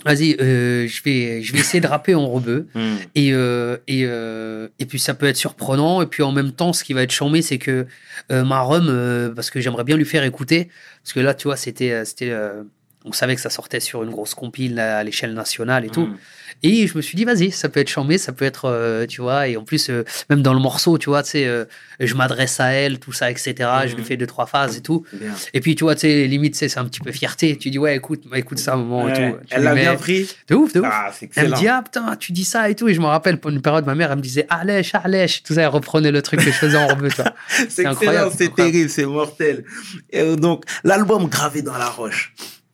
Vas-y, 0.05 0.37
euh, 0.39 0.87
je, 0.87 1.03
vais, 1.03 1.41
je 1.41 1.51
vais 1.51 1.59
essayer 1.59 1.81
de 1.81 1.87
rapper 1.87 2.15
en 2.15 2.27
rebeu. 2.27 2.67
Mhm. 2.75 2.97
Et, 3.15 3.33
euh, 3.33 3.77
et, 3.87 4.03
euh, 4.05 4.69
et 4.79 4.85
puis 4.85 4.99
ça 4.99 5.13
peut 5.13 5.25
être 5.25 5.35
surprenant. 5.35 6.01
Et 6.01 6.05
puis 6.05 6.23
en 6.23 6.31
même 6.31 6.53
temps, 6.53 6.71
ce 6.71 6.83
qui 6.83 6.93
va 6.93 7.03
être 7.03 7.11
chambé, 7.11 7.41
c'est 7.41 7.57
que 7.57 7.85
euh, 8.31 8.43
ma 8.45 8.61
rhum, 8.61 8.87
euh, 8.89 9.29
parce 9.29 9.49
que 9.49 9.59
j'aimerais 9.59 9.83
bien 9.83 9.97
lui 9.97 10.05
faire 10.05 10.23
écouter, 10.23 10.69
parce 11.03 11.13
que 11.13 11.19
là, 11.19 11.33
tu 11.33 11.49
vois, 11.49 11.57
c'était, 11.57 12.05
c'était, 12.05 12.33
on 13.03 13.11
savait 13.11 13.35
que 13.35 13.41
ça 13.41 13.49
sortait 13.49 13.81
sur 13.81 14.03
une 14.03 14.11
grosse 14.11 14.33
compile 14.33 14.79
à 14.79 15.03
l'échelle 15.03 15.33
nationale 15.33 15.83
et 15.83 15.89
tout. 15.89 16.09
Et 16.63 16.85
je 16.87 16.95
me 16.95 17.01
suis 17.01 17.15
dit, 17.15 17.25
vas-y, 17.25 17.49
ça 17.51 17.69
peut 17.69 17.79
être 17.79 17.89
chambé, 17.89 18.17
ça 18.17 18.31
peut 18.33 18.45
être, 18.45 18.65
euh, 18.65 19.05
tu 19.07 19.21
vois. 19.21 19.47
Et 19.47 19.57
en 19.57 19.63
plus, 19.63 19.89
euh, 19.89 20.03
même 20.29 20.41
dans 20.43 20.53
le 20.53 20.59
morceau, 20.59 20.97
tu 20.97 21.09
vois, 21.09 21.23
tu 21.23 21.31
sais, 21.31 21.45
euh, 21.47 21.65
je 21.99 22.13
m'adresse 22.13 22.59
à 22.59 22.67
elle, 22.67 22.99
tout 22.99 23.11
ça, 23.11 23.31
etc. 23.31 23.53
Je 23.87 23.95
lui 23.95 24.01
Mhm. 24.01 24.07
fais 24.07 24.17
deux, 24.17 24.27
trois 24.27 24.45
phases 24.45 24.77
et 24.77 24.81
tout. 24.81 25.03
Bien. 25.13 25.33
Et 25.53 25.59
puis, 25.59 25.75
tu 25.75 25.83
vois, 25.83 25.95
tu 25.95 26.01
sais, 26.01 26.27
limite, 26.27 26.55
c'est 26.55 26.77
un 26.77 26.85
petit 26.85 26.99
peu 26.99 27.11
fierté. 27.11 27.57
Tu 27.57 27.69
dis, 27.71 27.79
ouais, 27.79 27.95
écoute, 27.95 28.23
bah, 28.29 28.37
écoute 28.37 28.59
ça 28.59 28.73
un 28.73 28.77
moment 28.77 29.07
et 29.09 29.13
tout. 29.13 29.37
Tu 29.47 29.55
Elle 29.55 29.63
l'a 29.63 29.73
bien 29.75 29.95
pris? 29.95 30.29
De 30.47 30.55
ouf, 30.55 30.71
de 30.73 30.81
ouf. 30.81 30.87
Ah, 30.89 31.11
Elle 31.35 31.49
me 31.49 31.55
dit, 31.55 31.67
ah 31.67 31.81
putain, 31.83 32.15
tu 32.15 32.31
dis 32.31 32.45
ça 32.45 32.69
et 32.69 32.75
tout. 32.75 32.87
Et 32.87 32.93
je 32.93 33.01
me 33.01 33.05
rappelle, 33.07 33.39
pour 33.39 33.49
une 33.51 33.61
période, 33.61 33.85
ma 33.85 33.95
mère, 33.95 34.11
elle 34.11 34.17
me 34.17 34.21
disait, 34.23 34.45
allèche, 34.49 34.93
allèche. 34.93 35.41
Tout 35.43 35.55
ça, 35.55 35.61
elle 35.63 35.67
reprenait 35.69 36.11
le 36.11 36.21
truc 36.21 36.39
que 36.41 36.45
je 36.51 36.57
faisais 36.57 36.77
en 36.77 36.87
rebeu. 36.87 37.09
C'est 37.69 37.85
incroyable, 37.85 38.31
c'est 38.37 38.53
terrible, 38.53 38.89
c'est 38.89 39.05
mortel. 39.05 39.63
Et 40.11 40.35
donc, 40.35 40.63
l'album 40.83 41.27
gravé 41.27 41.61
dans 41.61 41.77
la 41.77 41.89
roche. 41.89 42.33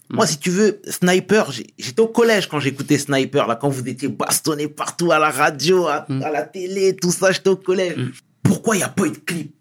Moi, 0.10 0.26
si 0.26 0.38
tu 0.38 0.50
veux, 0.50 0.82
Sniper, 0.88 1.52
j'étais 1.52 2.00
au 2.00 2.08
collège 2.08 2.48
quand 2.48 2.60
j'écoutais 2.62 2.98
Sniper, 2.98 3.46
là, 3.48 3.56
quand 3.56 3.68
vous 3.70 3.88
étiez 3.88 4.08
bastonné 4.08 4.68
partout 4.70 5.12
à 5.12 5.20
la 5.20 5.30
radio, 5.30 5.88
à, 5.88 6.06
Mm. 6.08 6.24
à 6.24 6.32
la 6.32 6.44
télé, 6.44 6.96
tout 6.96 7.12
ça, 7.12 7.32
j'étais 7.34 7.50
au 7.50 7.58
collège. 7.58 7.98
Mm. 7.98 8.12
Pourquoi 8.44 8.76
il 8.76 8.80
n'y 8.80 8.84
a 8.86 8.90
pas 8.90 9.04
eu 9.06 9.12
de 9.12 9.18
clip 9.18 9.54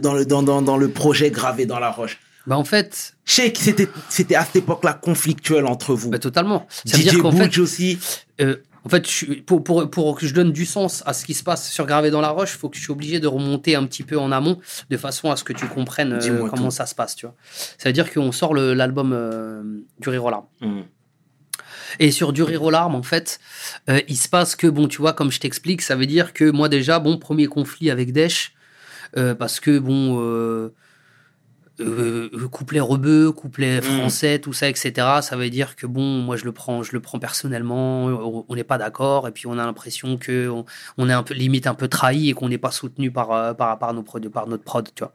dans 0.00 0.14
le, 0.14 0.24
dans, 0.24 0.42
dans, 0.44 0.62
dans 0.62 0.76
le 0.76 0.88
projet 0.90 1.30
gravé 1.32 1.66
dans 1.66 1.80
la 1.80 1.90
roche? 1.90 2.18
Bah, 2.46 2.56
en 2.56 2.64
fait, 2.64 3.14
Je 3.26 3.32
sais 3.34 3.52
que 3.52 3.58
c'était, 3.58 3.88
c'était 4.08 4.36
à 4.36 4.44
cette 4.44 4.56
époque-là 4.56 4.92
conflictuel 4.94 5.66
entre 5.66 5.94
vous. 5.94 6.10
bah, 6.10 6.18
totalement. 6.20 6.66
Ça 6.70 6.96
veut 6.96 7.02
DJ 7.02 7.08
dire 7.10 7.18
qu'en 7.22 7.32
fait, 7.32 7.44
Butch 7.44 7.58
aussi. 7.58 7.98
Euh, 8.40 8.56
en 8.84 8.88
fait, 8.88 9.08
je 9.08 9.34
pour, 9.40 9.62
pour, 9.62 9.90
pour 9.90 10.18
que 10.18 10.26
je 10.26 10.34
donne 10.34 10.52
du 10.52 10.64
sens 10.64 11.02
à 11.06 11.12
ce 11.12 11.24
qui 11.24 11.34
se 11.34 11.42
passe 11.42 11.70
sur 11.70 11.86
Gravé 11.86 12.10
dans 12.10 12.20
la 12.20 12.30
Roche, 12.30 12.52
il 12.54 12.58
faut 12.58 12.68
que 12.68 12.76
je 12.76 12.82
suis 12.82 12.92
obligé 12.92 13.20
de 13.20 13.26
remonter 13.26 13.74
un 13.76 13.84
petit 13.84 14.02
peu 14.02 14.18
en 14.18 14.32
amont, 14.32 14.58
de 14.88 14.96
façon 14.96 15.30
à 15.30 15.36
ce 15.36 15.44
que 15.44 15.52
tu 15.52 15.66
comprennes 15.66 16.14
euh, 16.14 16.48
comment 16.48 16.66
tout. 16.66 16.70
ça 16.70 16.86
se 16.86 16.94
passe. 16.94 17.14
Tu 17.14 17.26
vois. 17.26 17.34
Ça 17.78 17.88
veut 17.88 17.92
dire 17.92 18.12
qu'on 18.12 18.32
sort 18.32 18.54
l'album 18.54 19.12
euh, 19.12 19.62
du 19.98 20.08
Rire 20.08 20.24
aux 20.24 20.30
larmes. 20.30 20.46
Mm. 20.60 20.80
Et 21.98 22.10
sur 22.10 22.32
du 22.32 22.42
Rire 22.42 22.62
aux 22.62 22.70
larmes, 22.70 22.94
en 22.94 23.02
fait, 23.02 23.40
euh, 23.88 24.00
il 24.08 24.16
se 24.16 24.28
passe 24.28 24.56
que, 24.56 24.66
bon, 24.66 24.88
tu 24.88 24.98
vois, 24.98 25.12
comme 25.12 25.30
je 25.30 25.40
t'explique, 25.40 25.82
ça 25.82 25.96
veut 25.96 26.06
dire 26.06 26.32
que 26.32 26.50
moi, 26.50 26.68
déjà, 26.68 26.98
bon, 26.98 27.18
premier 27.18 27.46
conflit 27.46 27.90
avec 27.90 28.12
Desch, 28.12 28.54
euh, 29.16 29.34
parce 29.34 29.60
que, 29.60 29.78
bon, 29.78 30.70
euh, 31.80 32.48
couplet 32.48 32.80
rebeu, 32.80 33.32
couplet 33.32 33.80
français, 33.80 34.38
tout 34.38 34.52
ça, 34.52 34.68
etc. 34.68 34.92
Ça 35.22 35.36
veut 35.36 35.50
dire 35.50 35.76
que 35.76 35.86
bon, 35.86 36.02
moi 36.02 36.36
je 36.36 36.44
le 36.44 36.52
prends, 36.52 36.82
je 36.82 36.92
le 36.92 37.00
prends 37.00 37.18
personnellement. 37.18 38.04
On 38.48 38.54
n'est 38.54 38.64
pas 38.64 38.78
d'accord 38.78 39.28
et 39.28 39.32
puis 39.32 39.46
on 39.46 39.52
a 39.52 39.64
l'impression 39.64 40.16
que 40.16 40.48
on, 40.48 40.64
on 40.98 41.08
est 41.08 41.12
un 41.12 41.22
peu 41.22 41.34
limite 41.34 41.66
un 41.66 41.74
peu 41.74 41.88
trahi 41.88 42.28
et 42.30 42.32
qu'on 42.34 42.48
n'est 42.48 42.58
pas 42.58 42.70
soutenu 42.70 43.10
par 43.10 43.32
euh, 43.32 43.54
par 43.54 43.78
par 43.78 43.94
nos 43.94 44.02
prod, 44.02 44.28
par 44.28 44.46
notre 44.46 44.64
prod, 44.64 44.88
tu 44.94 45.02
vois. 45.02 45.12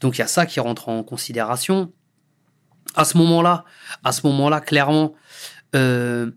Donc 0.00 0.16
il 0.16 0.20
y 0.20 0.24
a 0.24 0.26
ça 0.26 0.46
qui 0.46 0.60
rentre 0.60 0.88
en 0.88 1.02
considération. 1.02 1.92
À 2.96 3.04
ce 3.04 3.16
moment-là, 3.18 3.64
à 4.04 4.12
ce 4.12 4.26
moment-là, 4.26 4.60
clairement, 4.60 5.14
euh, 5.74 6.30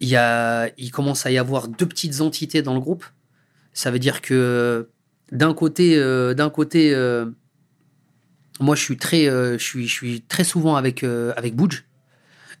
il 0.00 0.08
y 0.08 0.16
a, 0.16 0.68
il 0.78 0.90
commence 0.90 1.26
à 1.26 1.30
y 1.30 1.38
avoir 1.38 1.68
deux 1.68 1.86
petites 1.86 2.20
entités 2.20 2.62
dans 2.62 2.74
le 2.74 2.80
groupe. 2.80 3.04
Ça 3.72 3.90
veut 3.90 3.98
dire 3.98 4.22
que 4.22 4.90
d'un 5.32 5.54
côté, 5.54 5.96
euh, 5.96 6.34
d'un 6.34 6.50
côté, 6.50 6.94
moi 8.60 8.76
je 8.76 8.82
suis 8.82 8.96
très, 8.96 9.28
euh, 9.28 9.58
je 9.58 9.64
suis, 9.64 9.88
je 9.88 9.92
suis 9.92 10.22
très 10.22 10.44
souvent 10.44 10.76
avec 10.76 11.02
euh, 11.04 11.32
avec 11.36 11.56
Budge 11.56 11.84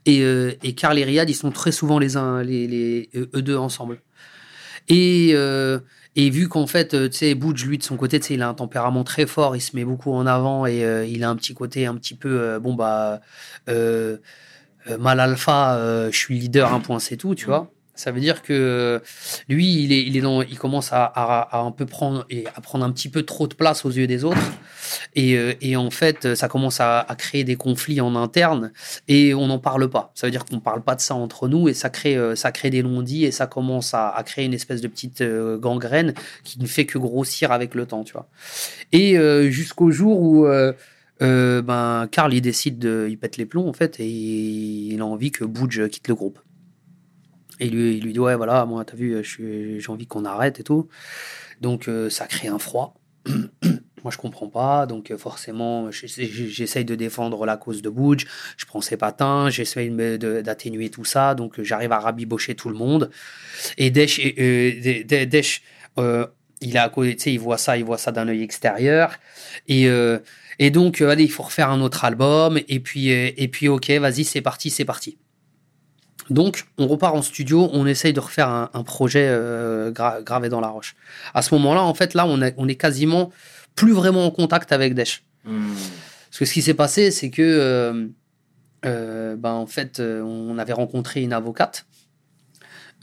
et 0.06 0.22
euh, 0.22 0.52
et 0.62 0.74
Karl 0.74 0.98
et 0.98 1.04
Riyad, 1.04 1.28
ils 1.30 1.34
sont 1.34 1.50
très 1.50 1.72
souvent 1.72 1.98
les 1.98 2.16
uns, 2.16 2.42
les, 2.42 2.66
les 2.66 3.10
eux 3.14 3.42
deux 3.42 3.56
ensemble. 3.56 4.00
Et 4.88 5.30
euh, 5.34 5.80
et 6.16 6.30
vu 6.30 6.48
qu'en 6.48 6.66
fait, 6.66 6.94
euh, 6.94 7.08
tu 7.08 7.18
sais, 7.18 7.34
Budge, 7.34 7.64
lui, 7.64 7.78
de 7.78 7.82
son 7.82 7.96
côté, 7.96 8.20
tu 8.20 8.28
sais, 8.28 8.34
il 8.34 8.42
a 8.42 8.48
un 8.48 8.54
tempérament 8.54 9.02
très 9.02 9.26
fort, 9.26 9.56
il 9.56 9.60
se 9.60 9.74
met 9.74 9.84
beaucoup 9.84 10.12
en 10.12 10.26
avant 10.26 10.64
et 10.66 10.84
euh, 10.84 11.04
il 11.06 11.24
a 11.24 11.30
un 11.30 11.36
petit 11.36 11.54
côté 11.54 11.86
un 11.86 11.96
petit 11.96 12.14
peu, 12.14 12.58
bon, 12.60 12.74
bah, 12.74 13.20
mal 14.98 15.20
alpha, 15.20 15.76
euh, 15.76 16.10
je 16.12 16.16
suis 16.16 16.38
leader, 16.38 16.72
un 16.72 16.80
point, 16.80 16.98
c'est 16.98 17.16
tout, 17.16 17.34
tu 17.34 17.46
vois. 17.46 17.73
Ça 17.94 18.10
veut 18.10 18.20
dire 18.20 18.42
que 18.42 19.00
lui, 19.48 19.84
il, 19.84 19.92
est, 19.92 20.02
il, 20.02 20.16
est 20.16 20.20
dans, 20.20 20.42
il 20.42 20.58
commence 20.58 20.92
à, 20.92 21.04
à, 21.04 21.56
à 21.56 21.60
un 21.60 21.70
peu 21.70 21.86
prendre, 21.86 22.26
et 22.28 22.44
à 22.54 22.60
prendre 22.60 22.84
un 22.84 22.90
petit 22.90 23.08
peu 23.08 23.22
trop 23.22 23.46
de 23.46 23.54
place 23.54 23.84
aux 23.84 23.90
yeux 23.90 24.06
des 24.06 24.24
autres. 24.24 24.38
Et, 25.14 25.36
euh, 25.36 25.54
et 25.60 25.76
en 25.76 25.90
fait, 25.90 26.34
ça 26.34 26.48
commence 26.48 26.80
à, 26.80 27.00
à 27.00 27.14
créer 27.14 27.44
des 27.44 27.56
conflits 27.56 28.00
en 28.00 28.16
interne 28.16 28.72
et 29.08 29.32
on 29.34 29.46
n'en 29.46 29.58
parle 29.58 29.88
pas. 29.88 30.12
Ça 30.14 30.26
veut 30.26 30.30
dire 30.30 30.44
qu'on 30.44 30.56
ne 30.56 30.60
parle 30.60 30.82
pas 30.82 30.94
de 30.94 31.00
ça 31.00 31.14
entre 31.14 31.48
nous 31.48 31.68
et 31.68 31.74
ça 31.74 31.88
crée, 31.88 32.16
euh, 32.16 32.34
ça 32.34 32.52
crée 32.52 32.70
des 32.70 32.82
non-dits 32.82 33.24
et 33.24 33.30
ça 33.30 33.46
commence 33.46 33.94
à, 33.94 34.22
créer 34.26 34.44
une 34.44 34.54
espèce 34.54 34.80
de 34.80 34.88
petite 34.88 35.20
euh, 35.20 35.58
gangrène 35.58 36.14
qui 36.42 36.60
ne 36.60 36.66
fait 36.66 36.86
que 36.86 36.98
grossir 36.98 37.52
avec 37.52 37.74
le 37.74 37.86
temps, 37.86 38.04
tu 38.04 38.12
vois. 38.12 38.28
Et 38.92 39.16
jusqu'au 39.50 39.90
jour 39.90 40.20
où 40.20 40.46
euh, 41.22 41.62
ben, 41.62 42.08
Karl 42.10 42.34
il 42.34 42.40
décide 42.40 42.78
de, 42.78 43.06
il 43.08 43.16
pète 43.18 43.36
les 43.36 43.46
plombs 43.46 43.68
en 43.68 43.72
fait 43.72 44.00
et 44.00 44.06
il 44.06 45.00
a 45.00 45.06
envie 45.06 45.30
que 45.30 45.44
Budge 45.44 45.88
quitte 45.88 46.08
le 46.08 46.14
groupe. 46.14 46.38
Et 47.60 47.68
lui, 47.70 47.96
il 47.96 48.04
lui 48.04 48.12
dit 48.12 48.18
ouais 48.18 48.34
voilà 48.36 48.64
moi 48.66 48.84
t'as 48.84 48.96
vu 48.96 49.22
j'ai 49.24 49.80
envie 49.88 50.06
qu'on 50.06 50.24
arrête 50.24 50.60
et 50.60 50.64
tout. 50.64 50.88
Donc 51.60 51.88
euh, 51.88 52.10
ça 52.10 52.26
crée 52.26 52.48
un 52.48 52.58
froid. 52.58 52.94
moi 54.04 54.10
je 54.12 54.18
comprends 54.18 54.48
pas 54.48 54.84
donc 54.84 55.10
euh, 55.10 55.16
forcément 55.16 55.90
j'essaye 55.90 56.84
de 56.84 56.94
défendre 56.94 57.46
la 57.46 57.56
cause 57.56 57.80
de 57.82 57.90
Budge. 57.90 58.26
Je 58.56 58.66
prends 58.66 58.80
ses 58.80 58.96
patins, 58.96 59.48
j'essaye 59.48 59.90
d'atténuer 59.90 60.90
tout 60.90 61.04
ça 61.04 61.34
donc 61.34 61.58
euh, 61.58 61.64
j'arrive 61.64 61.92
à 61.92 62.00
rabibocher 62.00 62.54
tout 62.54 62.68
le 62.68 62.76
monde. 62.76 63.10
Et 63.78 63.90
Desch, 63.90 64.20
euh, 64.20 65.02
De- 65.04 65.24
Desch, 65.24 65.62
il 66.60 66.72
sais, 67.18 67.32
il 67.32 67.38
voit 67.38 67.58
ça, 67.58 67.76
il 67.76 67.84
voit 67.84 67.98
ça 67.98 68.10
d'un 68.12 68.28
œil 68.28 68.42
extérieur. 68.42 69.18
Et, 69.68 69.86
et 70.58 70.70
donc, 70.70 71.02
allez, 71.02 71.24
il 71.24 71.30
faut 71.30 71.42
refaire 71.42 71.68
un 71.70 71.80
autre 71.82 72.04
album. 72.06 72.58
Et 72.68 72.80
puis, 72.80 73.08
et 73.10 73.48
puis 73.48 73.68
ok, 73.68 73.90
vas-y, 73.90 74.24
c'est 74.24 74.40
parti, 74.40 74.70
c'est 74.70 74.86
parti. 74.86 75.18
Donc, 76.30 76.66
on 76.78 76.86
repart 76.86 77.14
en 77.14 77.22
studio, 77.22 77.68
on 77.72 77.86
essaye 77.86 78.12
de 78.12 78.20
refaire 78.20 78.48
un, 78.48 78.70
un 78.72 78.82
projet 78.82 79.26
euh, 79.28 79.92
gra- 79.92 80.22
gravé 80.22 80.48
dans 80.48 80.60
la 80.60 80.68
roche. 80.68 80.96
À 81.34 81.42
ce 81.42 81.54
moment-là, 81.54 81.82
en 81.82 81.94
fait, 81.94 82.14
là, 82.14 82.26
on, 82.26 82.40
est- 82.42 82.54
on 82.56 82.66
est 82.68 82.76
quasiment 82.76 83.30
plus 83.74 83.92
vraiment 83.92 84.24
en 84.26 84.30
contact 84.30 84.72
avec 84.72 84.94
Desch. 84.94 85.22
Mm. 85.44 85.72
Parce 85.74 86.38
que 86.38 86.44
ce 86.46 86.52
qui 86.52 86.62
s'est 86.62 86.74
passé, 86.74 87.10
c'est 87.10 87.30
que, 87.30 87.42
euh, 87.42 88.06
euh, 88.86 89.36
ben, 89.36 89.52
en 89.52 89.66
fait, 89.66 90.00
on 90.00 90.58
avait 90.58 90.72
rencontré 90.72 91.22
une 91.22 91.32
avocate 91.32 91.86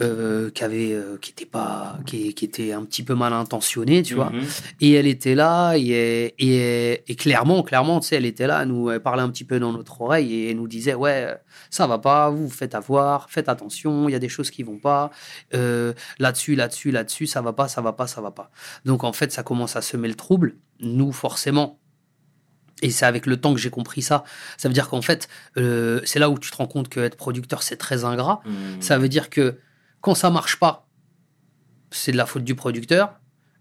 euh, 0.02 0.50
qui 0.50 0.64
avait, 0.64 0.94
euh, 0.94 1.18
qui 1.22 1.32
était 1.32 1.46
pas, 1.46 1.98
qui, 2.06 2.34
qui 2.34 2.46
était 2.46 2.72
un 2.72 2.84
petit 2.84 3.04
peu 3.04 3.16
mal 3.16 3.34
intentionnée, 3.34 4.04
tu 4.04 4.16
vois. 4.16 4.30
Mhm. 4.32 4.42
Et 4.82 4.94
elle 4.94 5.08
était 5.08 5.36
là, 5.36 5.76
et, 5.76 6.34
et, 6.40 7.04
et 7.08 7.16
clairement, 7.16 7.64
clairement, 7.64 8.00
tu 8.00 8.08
sais, 8.08 8.16
elle 8.16 8.26
était 8.26 8.48
là, 8.48 8.64
elle 8.64 8.70
nous 8.70 8.90
elle 8.90 9.02
parlait 9.02 9.22
un 9.22 9.30
petit 9.30 9.44
peu 9.44 9.60
dans 9.60 9.72
notre 9.72 10.02
oreille 10.02 10.34
et 10.34 10.50
elle 10.52 10.58
nous 10.58 10.68
disait, 10.68 10.94
ouais, 10.94 11.36
ça 11.70 11.88
va 11.88 11.98
pas, 11.98 12.30
vous 12.30 12.50
faites 12.50 12.76
avoir, 12.76 13.30
faites 13.30 13.50
attention, 13.50 14.10
il 14.10 14.12
y 14.12 14.16
a 14.16 14.20
des 14.20 14.30
choses 14.30 14.50
qui 14.50 14.64
vont 14.64 14.78
pas, 14.78 15.12
euh, 15.54 15.94
là-dessus, 16.20 16.56
là-dessus, 16.56 16.92
là-dessus, 16.92 17.28
ça 17.28 17.42
va 17.42 17.54
pas, 17.54 17.68
ça 17.68 17.82
va 17.82 17.94
pas, 17.94 18.08
ça 18.08 18.22
va 18.22 18.32
pas. 18.32 18.52
Donc 18.86 19.04
en 19.04 19.14
fait, 19.14 19.32
ça 19.32 19.44
commence 19.44 19.76
à 19.76 19.82
semer 19.82 20.08
le 20.08 20.16
trouble. 20.16 20.56
Nous, 20.80 21.12
forcément, 21.12 21.80
et 22.82 22.90
c'est 22.90 23.06
avec 23.06 23.26
le 23.26 23.38
temps 23.38 23.54
que 23.54 23.60
j'ai 23.60 23.70
compris 23.70 24.02
ça. 24.02 24.24
Ça 24.58 24.68
veut 24.68 24.74
dire 24.74 24.90
qu'en 24.90 25.02
fait, 25.02 25.28
euh, 25.58 26.02
c'est 26.04 26.20
là 26.20 26.30
où 26.30 26.40
tu 26.40 26.50
te 26.50 26.58
rends 26.58 26.68
compte 26.68 26.90
qu'être 26.90 27.16
producteur, 27.16 27.64
c'est 27.64 27.78
très 27.78 28.04
ingrat. 28.04 28.42
Mm. 28.46 28.82
Ça 28.82 28.98
veut 28.98 29.10
dire 29.10 29.30
que 29.30 29.60
quand 30.02 30.16
ça 30.16 30.30
marche 30.30 30.58
pas, 30.60 30.88
c'est 31.92 32.12
de 32.12 32.18
la 32.18 32.26
faute 32.26 32.44
du 32.44 32.56
producteur. 32.56 33.14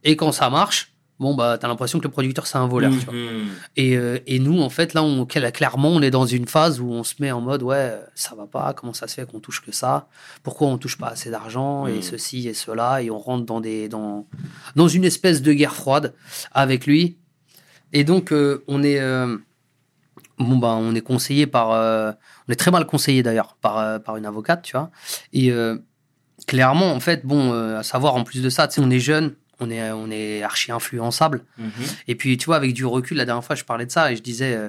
Et 0.04 0.16
quand 0.16 0.32
ça 0.32 0.48
marche, 0.50 0.94
bon, 1.18 1.34
bah, 1.34 1.58
t'as 1.58 1.68
l'impression 1.68 1.98
que 1.98 2.04
le 2.04 2.10
producteur, 2.10 2.46
c'est 2.46 2.56
un 2.58 2.66
voleur. 2.66 2.92
tu 2.98 3.04
vois. 3.04 3.14
Mhm. 3.14 3.48
Et, 3.76 3.96
euh, 3.96 4.18
et 4.26 4.38
nous, 4.38 4.60
en 4.62 4.70
fait, 4.70 4.94
là, 4.94 5.02
on, 5.02 5.26
clairement, 5.26 5.88
on 5.90 6.00
est 6.00 6.10
dans 6.10 6.24
une 6.26 6.46
phase 6.46 6.80
où 6.80 6.90
on 6.90 7.04
se 7.04 7.14
met 7.18 7.30
en 7.32 7.40
mode, 7.42 7.62
ouais, 7.62 7.98
ça 8.14 8.34
va 8.34 8.46
pas, 8.46 8.72
comment 8.72 8.94
ça 8.94 9.06
se 9.08 9.14
fait 9.14 9.26
qu'on 9.26 9.40
touche 9.40 9.60
que 9.62 9.72
ça? 9.72 10.08
Pourquoi 10.42 10.68
on 10.68 10.78
touche 10.78 10.96
pas 10.96 11.08
assez 11.08 11.30
d'argent 11.30 11.86
Et 11.86 11.98
Mm. 11.98 12.02
ceci 12.02 12.48
et 12.48 12.54
cela? 12.54 13.02
Et 13.02 13.10
on 13.10 13.18
rentre 13.18 13.44
dans, 13.44 13.60
des, 13.60 13.88
dans, 13.88 14.26
dans 14.76 14.88
une 14.88 15.04
espèce 15.04 15.42
de 15.42 15.52
guerre 15.52 15.74
froide 15.74 16.14
avec 16.52 16.86
lui. 16.86 17.18
Et 17.92 18.04
donc, 18.04 18.32
euh, 18.32 18.64
on 18.68 18.82
est. 18.82 19.00
euh, 19.00 19.36
Bon, 20.38 20.56
bah, 20.56 20.68
on 20.80 20.94
est 20.94 21.02
conseillé 21.02 21.46
par. 21.46 21.72
euh, 21.72 22.12
on 22.48 22.52
est 22.52 22.56
très 22.56 22.70
mal 22.70 22.86
conseillé 22.86 23.22
d'ailleurs 23.22 23.56
par, 23.60 23.76
euh, 23.76 23.98
par 23.98 24.16
une 24.16 24.24
avocate, 24.24 24.62
tu 24.62 24.74
vois. 24.74 24.90
Et 25.34 25.52
euh, 25.52 25.76
clairement, 26.50 26.92
en 26.92 26.98
fait, 26.98 27.24
bon, 27.24 27.52
euh, 27.52 27.78
à 27.78 27.84
savoir, 27.84 28.16
en 28.16 28.24
plus 28.24 28.42
de 28.42 28.50
ça, 28.50 28.66
tu 28.66 28.74
sais, 28.74 28.80
on 28.80 28.90
est 28.90 28.98
jeune, 28.98 29.34
on 29.60 29.70
est, 29.70 29.92
on 29.92 30.10
est 30.10 30.42
archi 30.42 30.72
influençable. 30.72 31.44
Mhm. 31.58 31.70
Et 32.08 32.16
puis, 32.16 32.36
tu 32.38 32.46
vois, 32.46 32.56
avec 32.56 32.74
du 32.74 32.84
recul, 32.84 33.16
la 33.16 33.24
dernière 33.24 33.44
fois, 33.44 33.54
je 33.54 33.62
parlais 33.62 33.86
de 33.86 33.92
ça 33.92 34.10
et 34.10 34.16
je 34.16 34.22
disais, 34.22 34.56
euh, 34.56 34.68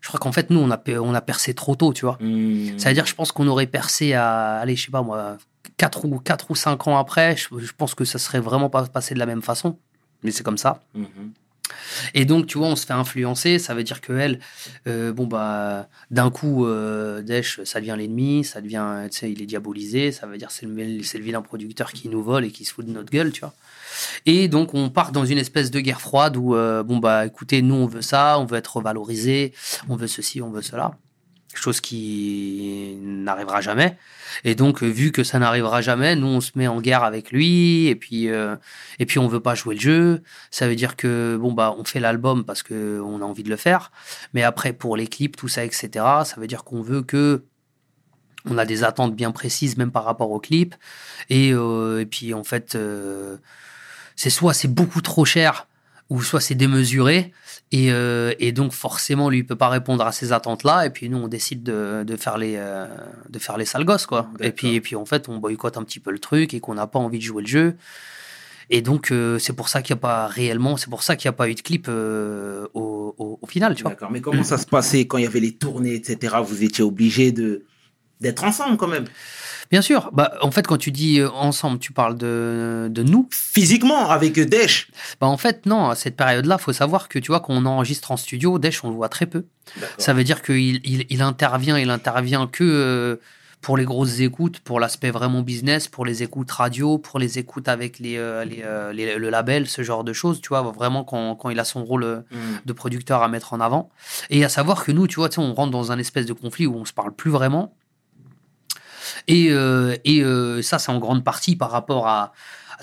je 0.00 0.06
crois 0.06 0.20
qu'en 0.20 0.30
fait, 0.30 0.50
nous, 0.50 0.60
on 0.60 0.70
a, 0.70 0.80
on 1.00 1.14
a 1.14 1.20
percé 1.20 1.54
trop 1.54 1.74
tôt, 1.74 1.92
tu 1.92 2.04
vois. 2.04 2.18
Mm. 2.20 2.78
Ça 2.78 2.90
veut 2.90 2.94
dire, 2.94 3.04
je 3.04 3.16
pense 3.16 3.32
qu'on 3.32 3.48
aurait 3.48 3.66
percé 3.66 4.14
à, 4.14 4.58
allez, 4.58 4.76
je 4.76 4.84
sais 4.84 4.92
pas 4.92 5.02
moi, 5.02 5.38
4 5.76 6.04
ou, 6.04 6.20
4 6.20 6.52
ou 6.52 6.54
5 6.54 6.86
ans 6.86 6.98
après, 6.98 7.36
je, 7.36 7.48
je 7.58 7.72
pense 7.76 7.96
que 7.96 8.04
ça 8.04 8.20
serait 8.20 8.38
vraiment 8.38 8.70
pas 8.70 8.84
passé 8.84 9.14
de 9.14 9.18
la 9.18 9.26
même 9.26 9.42
façon. 9.42 9.76
Mais 10.22 10.30
c'est 10.30 10.44
comme 10.44 10.58
ça. 10.58 10.82
Mhm. 10.94 11.32
Et 12.14 12.24
donc, 12.24 12.46
tu 12.46 12.58
vois, 12.58 12.68
on 12.68 12.76
se 12.76 12.86
fait 12.86 12.92
influencer. 12.92 13.58
Ça 13.58 13.74
veut 13.74 13.84
dire 13.84 14.00
que 14.00 14.12
elle, 14.12 14.40
euh, 14.86 15.12
bon 15.12 15.26
bah, 15.26 15.88
d'un 16.10 16.30
coup, 16.30 16.66
euh, 16.66 17.22
ça 17.64 17.80
devient 17.80 17.96
l'ennemi, 17.98 18.44
ça 18.44 18.60
devient, 18.60 19.08
tu 19.10 19.18
sais, 19.18 19.32
il 19.32 19.42
est 19.42 19.46
diabolisé. 19.46 20.12
Ça 20.12 20.26
veut 20.26 20.38
dire 20.38 20.50
c'est 20.50 20.66
le, 20.66 21.02
c'est 21.02 21.18
le 21.18 21.24
vilain 21.24 21.42
producteur 21.42 21.92
qui 21.92 22.08
nous 22.08 22.22
vole 22.22 22.44
et 22.44 22.50
qui 22.50 22.64
se 22.64 22.72
fout 22.72 22.86
de 22.86 22.92
notre 22.92 23.10
gueule, 23.10 23.32
tu 23.32 23.40
vois. 23.40 23.54
Et 24.26 24.48
donc, 24.48 24.74
on 24.74 24.90
part 24.90 25.12
dans 25.12 25.24
une 25.24 25.38
espèce 25.38 25.70
de 25.70 25.80
guerre 25.80 26.00
froide 26.00 26.36
où, 26.36 26.54
euh, 26.54 26.82
bon 26.82 26.98
bah, 26.98 27.26
écoutez, 27.26 27.62
nous 27.62 27.74
on 27.74 27.86
veut 27.86 28.02
ça, 28.02 28.38
on 28.38 28.44
veut 28.44 28.58
être 28.58 28.80
valorisé, 28.80 29.52
on 29.88 29.96
veut 29.96 30.06
ceci, 30.06 30.40
on 30.40 30.50
veut 30.50 30.62
cela. 30.62 30.96
Chose 31.54 31.80
qui 31.80 32.98
n'arrivera 33.00 33.60
jamais. 33.60 33.96
Et 34.44 34.54
donc, 34.54 34.82
euh, 34.82 34.86
vu 34.86 35.12
que 35.12 35.24
ça 35.24 35.38
n'arrivera 35.38 35.80
jamais, 35.80 36.14
nous, 36.14 36.26
on 36.26 36.40
se 36.40 36.52
met 36.56 36.68
en 36.68 36.80
guerre 36.80 37.02
avec 37.02 37.32
lui, 37.32 37.86
et 37.86 37.96
puis, 37.96 38.28
euh, 38.28 38.56
et 38.98 39.06
puis 39.06 39.18
on 39.18 39.28
veut 39.28 39.40
pas 39.40 39.54
jouer 39.54 39.74
le 39.74 39.80
jeu. 39.80 40.22
Ça 40.50 40.68
veut 40.68 40.76
dire 40.76 40.96
que, 40.96 41.38
bon, 41.40 41.52
bah, 41.52 41.74
on 41.78 41.84
fait 41.84 42.00
l'album 42.00 42.44
parce 42.44 42.62
que 42.62 43.00
on 43.00 43.22
a 43.22 43.24
envie 43.24 43.42
de 43.42 43.50
le 43.50 43.56
faire. 43.56 43.90
Mais 44.34 44.42
après, 44.42 44.72
pour 44.72 44.96
les 44.96 45.06
clips, 45.06 45.36
tout 45.36 45.48
ça, 45.48 45.64
etc., 45.64 45.88
ça 46.24 46.34
veut 46.36 46.46
dire 46.46 46.64
qu'on 46.64 46.82
veut 46.82 47.02
que 47.02 47.44
on 48.44 48.58
a 48.58 48.64
des 48.64 48.84
attentes 48.84 49.14
bien 49.14 49.32
précises, 49.32 49.76
même 49.76 49.90
par 49.90 50.04
rapport 50.04 50.30
au 50.30 50.40
clip. 50.40 50.74
Et, 51.30 51.52
euh, 51.52 52.00
et 52.00 52.06
puis, 52.06 52.34
en 52.34 52.44
fait, 52.44 52.74
euh, 52.74 53.36
c'est 54.16 54.30
soit 54.30 54.54
c'est 54.54 54.68
beaucoup 54.68 55.00
trop 55.00 55.24
cher, 55.24 55.67
ou 56.10 56.22
soit 56.22 56.40
c'est 56.40 56.54
démesuré. 56.54 57.32
Et, 57.70 57.92
euh, 57.92 58.32
et 58.38 58.52
donc 58.52 58.72
forcément, 58.72 59.28
lui, 59.28 59.38
il 59.38 59.46
peut 59.46 59.56
pas 59.56 59.68
répondre 59.68 60.04
à 60.06 60.12
ces 60.12 60.32
attentes-là. 60.32 60.86
Et 60.86 60.90
puis 60.90 61.08
nous, 61.10 61.18
on 61.18 61.28
décide 61.28 61.62
de, 61.62 62.02
de 62.04 62.16
faire 62.16 62.38
les 62.38 62.54
euh, 62.56 62.86
de 63.28 63.38
faire 63.38 63.58
les 63.58 63.66
sales 63.66 63.84
gosses, 63.84 64.06
quoi. 64.06 64.30
Et 64.40 64.52
puis 64.52 64.74
et 64.74 64.80
puis 64.80 64.96
en 64.96 65.04
fait, 65.04 65.28
on 65.28 65.36
boycotte 65.36 65.76
un 65.76 65.84
petit 65.84 66.00
peu 66.00 66.10
le 66.10 66.18
truc 66.18 66.54
et 66.54 66.60
qu'on 66.60 66.74
n'a 66.74 66.86
pas 66.86 66.98
envie 66.98 67.18
de 67.18 67.24
jouer 67.24 67.42
le 67.42 67.48
jeu. 67.48 67.76
Et 68.70 68.82
donc 68.82 69.10
euh, 69.10 69.38
c'est 69.38 69.54
pour 69.54 69.68
ça 69.68 69.82
qu'il 69.82 69.94
n'y 69.94 69.98
a 69.98 70.02
pas 70.02 70.26
réellement, 70.26 70.76
c'est 70.76 70.90
pour 70.90 71.02
ça 71.02 71.16
qu'il 71.16 71.28
n'y 71.28 71.34
a 71.34 71.36
pas 71.36 71.48
eu 71.48 71.54
de 71.54 71.60
clip 71.60 71.86
euh, 71.88 72.66
au, 72.74 73.14
au, 73.18 73.38
au 73.40 73.46
final, 73.46 73.74
tu 73.74 73.82
vois. 73.82 73.92
D'accord. 73.92 74.10
Mais 74.10 74.20
comment 74.20 74.44
ça 74.44 74.58
se 74.58 74.66
passait 74.66 75.06
quand 75.06 75.16
il 75.16 75.24
y 75.24 75.26
avait 75.26 75.40
les 75.40 75.56
tournées, 75.56 75.94
etc. 75.94 76.36
Vous 76.44 76.62
étiez 76.62 76.84
obligés 76.84 77.32
de 77.32 77.64
d'être 78.20 78.44
ensemble 78.44 78.76
quand 78.76 78.88
même. 78.88 79.04
Bien 79.70 79.82
sûr. 79.82 80.10
Bah 80.12 80.32
en 80.40 80.50
fait, 80.50 80.66
quand 80.66 80.78
tu 80.78 80.90
dis 80.92 81.20
euh, 81.20 81.30
ensemble, 81.30 81.78
tu 81.78 81.92
parles 81.92 82.16
de 82.16 82.88
de 82.90 83.02
nous. 83.02 83.28
Physiquement, 83.30 84.08
avec 84.10 84.38
Dash. 84.40 84.88
Bah 85.20 85.26
en 85.26 85.36
fait 85.36 85.66
non. 85.66 85.90
À 85.90 85.94
cette 85.94 86.16
période-là, 86.16 86.56
faut 86.58 86.72
savoir 86.72 87.08
que 87.08 87.18
tu 87.18 87.28
vois 87.28 87.40
qu'on 87.40 87.66
enregistre 87.66 88.10
en 88.10 88.16
studio, 88.16 88.58
Desch, 88.58 88.82
on 88.84 88.88
le 88.90 88.96
voit 88.96 89.08
très 89.10 89.26
peu. 89.26 89.44
Ça 89.98 90.12
veut 90.14 90.24
dire 90.24 90.40
qu'il 90.42 90.80
il, 90.84 91.04
il 91.10 91.20
intervient, 91.22 91.76
il 91.78 91.90
intervient 91.90 92.46
que 92.46 92.64
euh, 92.64 93.16
pour 93.60 93.76
les 93.76 93.84
grosses 93.84 94.20
écoutes, 94.20 94.60
pour 94.60 94.78
l'aspect 94.80 95.10
vraiment 95.10 95.42
business, 95.42 95.88
pour 95.88 96.06
les 96.06 96.22
écoutes 96.22 96.50
radio, 96.50 96.96
pour 96.96 97.18
les 97.18 97.38
écoutes 97.40 97.66
avec 97.68 97.98
les, 97.98 98.16
euh, 98.16 98.44
les, 98.44 98.62
euh, 98.64 98.92
les- 98.92 99.16
le 99.16 99.28
label, 99.30 99.66
ce 99.66 99.82
genre 99.82 100.04
de 100.04 100.12
choses, 100.12 100.40
tu 100.40 100.50
vois, 100.50 100.62
vraiment 100.62 101.02
quand, 101.02 101.34
quand 101.34 101.50
il 101.50 101.58
a 101.58 101.64
son 101.64 101.84
rôle 101.84 102.04
euh, 102.04 102.16
Mm. 102.30 102.36
de 102.66 102.72
producteur 102.72 103.20
à 103.22 103.28
mettre 103.28 103.52
en 103.52 103.60
avant. 103.60 103.90
Et 104.30 104.44
à 104.44 104.48
savoir 104.48 104.84
que 104.84 104.92
nous, 104.92 105.08
tu 105.08 105.16
vois, 105.16 105.28
on 105.38 105.52
rentre 105.54 105.72
dans 105.72 105.90
un 105.90 105.98
espèce 105.98 106.24
de 106.24 106.32
conflit 106.32 106.66
où 106.66 106.76
on 106.76 106.84
se 106.84 106.92
parle 106.92 107.12
plus 107.12 107.32
vraiment. 107.32 107.74
Et, 109.28 109.48
euh, 109.50 109.96
et 110.04 110.22
euh, 110.22 110.62
ça, 110.62 110.78
c'est 110.78 110.90
en 110.90 110.98
grande 110.98 111.22
partie 111.22 111.54
par 111.54 111.70
rapport 111.70 112.08
à, 112.08 112.32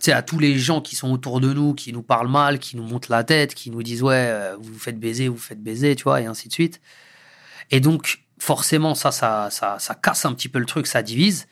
à 0.07 0.21
tous 0.21 0.39
les 0.39 0.57
gens 0.57 0.79
qui 0.79 0.95
sont 0.95 1.11
autour 1.11 1.41
de 1.41 1.51
nous, 1.51 1.73
qui 1.73 1.91
nous 1.91 2.03
parlent 2.03 2.29
mal, 2.29 2.59
qui 2.59 2.77
nous 2.77 2.83
montent 2.83 3.09
la 3.09 3.23
tête, 3.23 3.55
qui 3.55 3.71
nous 3.71 3.83
disent 3.83 4.03
ouais, 4.03 4.27
euh, 4.29 4.55
vous 4.59 4.73
vous 4.73 4.79
faites 4.79 4.99
baiser, 4.99 5.27
vous 5.27 5.35
vous 5.35 5.41
faites 5.41 5.61
baiser, 5.61 5.95
tu 5.95 6.03
vois, 6.03 6.21
et 6.21 6.27
ainsi 6.27 6.47
de 6.47 6.53
suite. 6.53 6.81
Et 7.71 7.79
donc, 7.79 8.23
forcément, 8.37 8.93
ça, 8.95 9.11
ça, 9.11 9.49
ça, 9.49 9.77
ça 9.79 9.95
casse 9.95 10.25
un 10.25 10.33
petit 10.33 10.47
peu 10.47 10.59
le 10.59 10.65
truc, 10.65 10.87
ça 10.87 11.01
divise. 11.01 11.47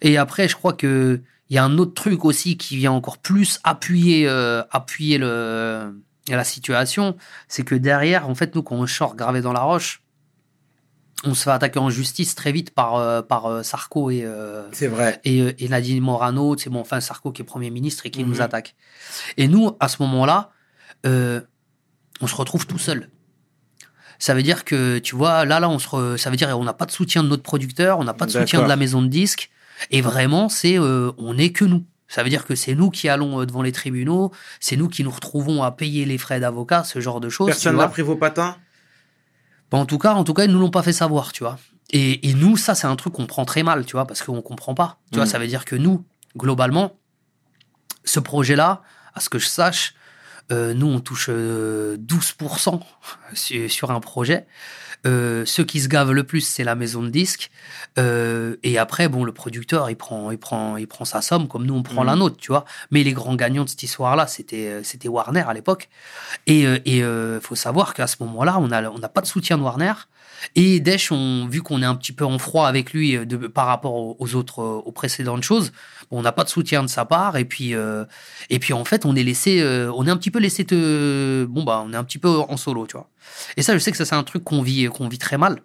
Et 0.00 0.16
après, 0.16 0.48
je 0.48 0.56
crois 0.56 0.72
que 0.72 1.20
il 1.50 1.56
y 1.56 1.58
a 1.58 1.64
un 1.64 1.76
autre 1.76 1.92
truc 1.92 2.24
aussi 2.24 2.56
qui 2.56 2.78
vient 2.78 2.92
encore 2.92 3.18
plus 3.18 3.60
appuyer, 3.62 4.26
euh, 4.26 4.62
appuyer 4.70 5.18
le, 5.18 6.00
la 6.26 6.44
situation, 6.44 7.16
c'est 7.46 7.62
que 7.62 7.74
derrière, 7.74 8.26
en 8.26 8.34
fait, 8.34 8.54
nous, 8.54 8.62
quand 8.62 8.76
on 8.76 8.86
sort 8.86 9.16
gravé 9.16 9.42
dans 9.42 9.52
la 9.52 9.60
roche, 9.60 10.02
on 11.24 11.34
se 11.34 11.44
fait 11.44 11.50
attaquer 11.50 11.78
en 11.78 11.88
justice 11.90 12.34
très 12.34 12.50
vite 12.52 12.70
par, 12.70 12.96
euh, 12.96 13.22
par 13.22 13.46
euh, 13.46 13.62
Sarko 13.62 14.10
et, 14.10 14.22
euh, 14.24 14.62
C'est 14.72 14.88
vrai. 14.88 15.20
et, 15.24 15.64
et 15.64 15.68
Nadine 15.68 16.00
Morano, 16.02 16.56
c'est 16.58 16.70
bon, 16.70 16.80
enfin 16.80 17.00
Sarko 17.00 17.30
qui 17.32 17.42
est 17.42 17.44
Premier 17.44 17.70
ministre 17.70 18.06
et 18.06 18.10
qui 18.10 18.24
Mhm. 18.24 18.30
nous 18.30 18.40
attaque. 18.42 18.74
Et 19.36 19.46
nous, 19.48 19.76
à 19.80 19.88
ce 19.88 20.02
moment-là, 20.02 20.50
euh, 21.06 21.40
on 22.20 22.26
se 22.26 22.34
retrouve 22.34 22.66
tout 22.66 22.78
seul. 22.78 23.08
Ça 24.18 24.34
veut 24.34 24.42
dire 24.42 24.64
que, 24.64 24.98
tu 24.98 25.16
vois, 25.16 25.44
là, 25.44 25.58
là, 25.60 25.68
on 25.68 25.78
se 25.78 25.88
re- 25.88 26.16
ça 26.16 26.30
veut 26.30 26.36
dire 26.36 26.56
on 26.58 26.64
n'a 26.64 26.72
pas 26.72 26.86
de 26.86 26.92
soutien 26.92 27.24
de 27.24 27.28
notre 27.28 27.42
producteur, 27.42 27.98
on 27.98 28.04
n'a 28.04 28.14
pas 28.14 28.26
de 28.26 28.30
soutien 28.30 28.60
de 28.62 28.68
la 28.68 28.76
maison 28.76 29.02
de 29.02 29.08
disques, 29.08 29.50
et 29.90 30.00
vraiment, 30.00 30.48
c'est, 30.48 30.78
euh, 30.78 31.10
on 31.18 31.34
n'est 31.34 31.50
que 31.50 31.64
nous. 31.64 31.84
Ça 32.08 32.22
veut 32.22 32.28
dire 32.28 32.44
que 32.44 32.54
c'est 32.54 32.74
nous 32.74 32.90
qui 32.90 33.08
allons 33.08 33.44
devant 33.44 33.62
les 33.62 33.72
tribunaux, 33.72 34.32
c'est 34.60 34.76
nous 34.76 34.88
qui 34.88 35.02
nous 35.02 35.10
retrouvons 35.10 35.62
à 35.62 35.70
payer 35.72 36.04
les 36.04 36.18
frais 36.18 36.38
d'avocat, 36.40 36.84
ce 36.84 37.00
genre 37.00 37.20
de 37.20 37.28
choses. 37.30 37.46
Personne 37.48 37.76
n'a 37.76 37.88
pris 37.88 38.02
vos 38.02 38.16
patins? 38.16 38.56
Bah, 39.72 39.78
en 39.78 39.86
tout 39.86 39.98
cas, 39.98 40.12
en 40.14 40.22
tout 40.22 40.34
cas, 40.34 40.44
ils 40.44 40.50
nous 40.52 40.60
l'ont 40.60 40.70
pas 40.70 40.82
fait 40.82 40.92
savoir, 40.92 41.32
tu 41.32 41.42
vois. 41.42 41.58
Et, 41.90 42.28
et 42.28 42.34
nous, 42.34 42.56
ça, 42.56 42.74
c'est 42.74 42.86
un 42.86 42.94
truc 42.96 43.14
qu'on 43.14 43.26
prend 43.26 43.44
très 43.44 43.62
mal, 43.62 43.84
tu 43.84 43.92
vois, 43.92 44.06
parce 44.06 44.22
qu'on 44.22 44.40
comprend 44.42 44.74
pas. 44.74 44.98
Tu 45.10 45.16
vois, 45.16 45.24
Mm. 45.24 45.28
ça 45.28 45.38
veut 45.38 45.46
dire 45.48 45.64
que 45.64 45.74
nous, 45.76 46.04
globalement, 46.36 46.92
ce 48.04 48.20
projet-là, 48.20 48.82
à 49.14 49.20
ce 49.20 49.28
que 49.28 49.38
je 49.38 49.46
sache, 49.46 49.94
euh, 50.50 50.74
nous, 50.74 50.86
on 50.86 51.00
touche 51.00 51.26
euh, 51.30 51.96
12% 51.98 52.80
sur, 53.34 53.70
sur 53.70 53.90
un 53.90 54.00
projet. 54.00 54.46
Euh, 55.06 55.44
ceux 55.46 55.64
qui 55.64 55.80
se 55.80 55.88
gavent 55.88 56.12
le 56.12 56.24
plus, 56.24 56.40
c'est 56.40 56.64
la 56.64 56.74
maison 56.74 57.02
de 57.02 57.08
disques. 57.08 57.50
Euh, 57.98 58.56
et 58.62 58.78
après, 58.78 59.08
bon, 59.08 59.24
le 59.24 59.32
producteur, 59.32 59.90
il 59.90 59.96
prend, 59.96 60.30
il 60.30 60.38
prend, 60.38 60.76
il 60.76 60.86
prend 60.86 61.04
sa 61.04 61.22
somme, 61.22 61.48
comme 61.48 61.66
nous, 61.66 61.74
on 61.74 61.82
prend 61.82 62.04
la 62.04 62.14
nôtre, 62.14 62.36
tu 62.36 62.48
vois. 62.48 62.64
Mais 62.90 63.02
les 63.02 63.12
grands 63.12 63.34
gagnants 63.34 63.64
de 63.64 63.68
cette 63.68 63.82
histoire-là, 63.82 64.26
c'était, 64.26 64.68
euh, 64.68 64.82
c'était 64.82 65.08
Warner 65.08 65.44
à 65.46 65.54
l'époque. 65.54 65.88
Et 66.46 66.62
et, 66.84 67.02
euh, 67.02 67.40
faut 67.40 67.54
savoir 67.54 67.94
qu'à 67.94 68.06
ce 68.06 68.16
moment-là, 68.20 68.58
on 68.58 68.70
a, 68.70 68.88
on 68.90 68.98
n'a 68.98 69.08
pas 69.08 69.20
de 69.20 69.26
soutien 69.26 69.58
de 69.58 69.62
Warner. 69.62 69.92
Et 70.56 70.80
Desch, 70.80 71.12
on, 71.12 71.46
vu 71.48 71.62
qu'on 71.62 71.82
est 71.82 71.86
un 71.86 71.94
petit 71.94 72.12
peu 72.12 72.24
en 72.24 72.38
froid 72.38 72.66
avec 72.66 72.92
lui 72.92 73.16
euh, 73.16 73.24
de, 73.24 73.36
par 73.46 73.66
rapport 73.66 73.94
aux, 73.94 74.16
aux 74.18 74.34
autres, 74.34 74.60
euh, 74.60 74.82
aux 74.84 74.92
précédentes 74.92 75.42
choses, 75.44 75.72
on 76.10 76.22
n'a 76.22 76.32
pas 76.32 76.44
de 76.44 76.48
soutien 76.48 76.82
de 76.82 76.88
sa 76.88 77.04
part. 77.04 77.36
Et 77.36 77.44
puis, 77.44 77.74
euh, 77.74 78.04
et 78.50 78.58
puis 78.58 78.72
en 78.72 78.84
fait, 78.84 79.06
on 79.06 79.14
est 79.16 79.22
laissé, 79.22 79.60
euh, 79.60 79.90
on 79.94 80.06
est 80.06 80.10
un 80.10 80.16
petit 80.16 80.30
peu 80.30 80.38
laissé 80.40 80.64
te, 80.64 81.44
bon 81.44 81.62
bah, 81.62 81.82
on 81.86 81.92
est 81.92 81.96
un 81.96 82.04
petit 82.04 82.18
peu 82.18 82.28
en 82.28 82.56
solo, 82.56 82.86
tu 82.86 82.96
vois. 82.96 83.08
Et 83.56 83.62
ça, 83.62 83.72
je 83.74 83.78
sais 83.78 83.90
que 83.92 83.96
ça 83.96 84.04
c'est 84.04 84.14
un 84.14 84.24
truc 84.24 84.44
qu'on 84.44 84.62
vit, 84.62 84.86
qu'on 84.86 85.08
vit 85.08 85.18
très 85.18 85.38
mal. 85.38 85.62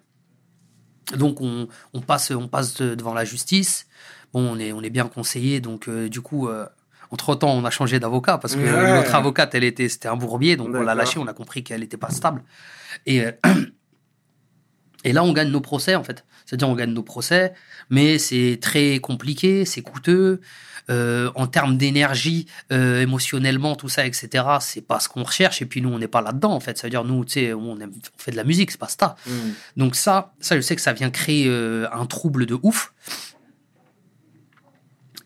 Donc 1.16 1.40
on, 1.40 1.68
on 1.94 2.00
passe, 2.00 2.30
on 2.30 2.48
passe 2.48 2.74
de- 2.74 2.94
devant 2.94 3.14
la 3.14 3.24
justice. 3.24 3.86
Bon, 4.32 4.42
on 4.54 4.58
est, 4.58 4.72
on 4.72 4.82
est 4.82 4.90
bien 4.90 5.06
conseillé. 5.08 5.60
Donc 5.60 5.88
euh, 5.88 6.08
du 6.08 6.20
coup, 6.20 6.48
entre 7.10 7.34
temps, 7.34 7.50
on 7.54 7.64
a 7.64 7.70
changé 7.70 7.98
d'avocat 7.98 8.36
parce 8.38 8.54
que 8.54 8.60
Ouais. 8.60 8.94
notre 8.96 9.14
avocate, 9.14 9.54
elle 9.54 9.64
était, 9.64 9.88
c'était 9.88 10.08
un 10.08 10.16
bourbier, 10.16 10.56
donc 10.56 10.68
on 10.68 10.72
l'a 10.72 10.80
D'accord. 10.80 10.94
lâché. 10.96 11.18
On 11.18 11.26
a 11.26 11.32
compris 11.32 11.64
qu'elle 11.64 11.80
n'était 11.80 11.96
pas 11.96 12.10
stable. 12.10 12.42
Et 13.06 13.22
et 15.08 15.12
là, 15.12 15.24
on 15.24 15.32
gagne 15.32 15.50
nos 15.50 15.60
procès 15.60 15.94
en 15.94 16.04
fait. 16.04 16.24
C'est-à-dire, 16.44 16.68
on 16.68 16.74
gagne 16.74 16.92
nos 16.92 17.02
procès, 17.02 17.52
mais 17.90 18.18
c'est 18.18 18.58
très 18.60 18.98
compliqué, 19.00 19.64
c'est 19.64 19.82
coûteux. 19.82 20.40
Euh, 20.90 21.30
en 21.34 21.46
termes 21.46 21.76
d'énergie, 21.76 22.46
euh, 22.72 23.02
émotionnellement, 23.02 23.76
tout 23.76 23.90
ça, 23.90 24.06
etc., 24.06 24.44
c'est 24.60 24.80
pas 24.80 25.00
ce 25.00 25.08
qu'on 25.10 25.22
recherche. 25.22 25.60
Et 25.60 25.66
puis 25.66 25.82
nous, 25.82 25.90
on 25.90 25.98
n'est 25.98 26.08
pas 26.08 26.22
là-dedans, 26.22 26.52
en 26.52 26.60
fait. 26.60 26.78
Ça 26.78 26.86
veut 26.86 26.90
dire, 26.90 27.04
nous, 27.04 27.26
tu 27.26 27.32
sais, 27.32 27.52
on, 27.52 27.78
aime- 27.78 27.92
on 27.92 28.18
fait 28.18 28.30
de 28.30 28.36
la 28.36 28.44
musique, 28.44 28.70
c'est 28.70 28.80
pas 28.80 28.88
ça. 28.88 29.14
Mm. 29.26 29.30
Donc 29.76 29.96
ça, 29.96 30.32
ça, 30.40 30.56
je 30.56 30.62
sais 30.62 30.74
que 30.76 30.80
ça 30.80 30.94
vient 30.94 31.10
créer 31.10 31.44
euh, 31.46 31.86
un 31.92 32.06
trouble 32.06 32.46
de 32.46 32.58
ouf. 32.62 32.94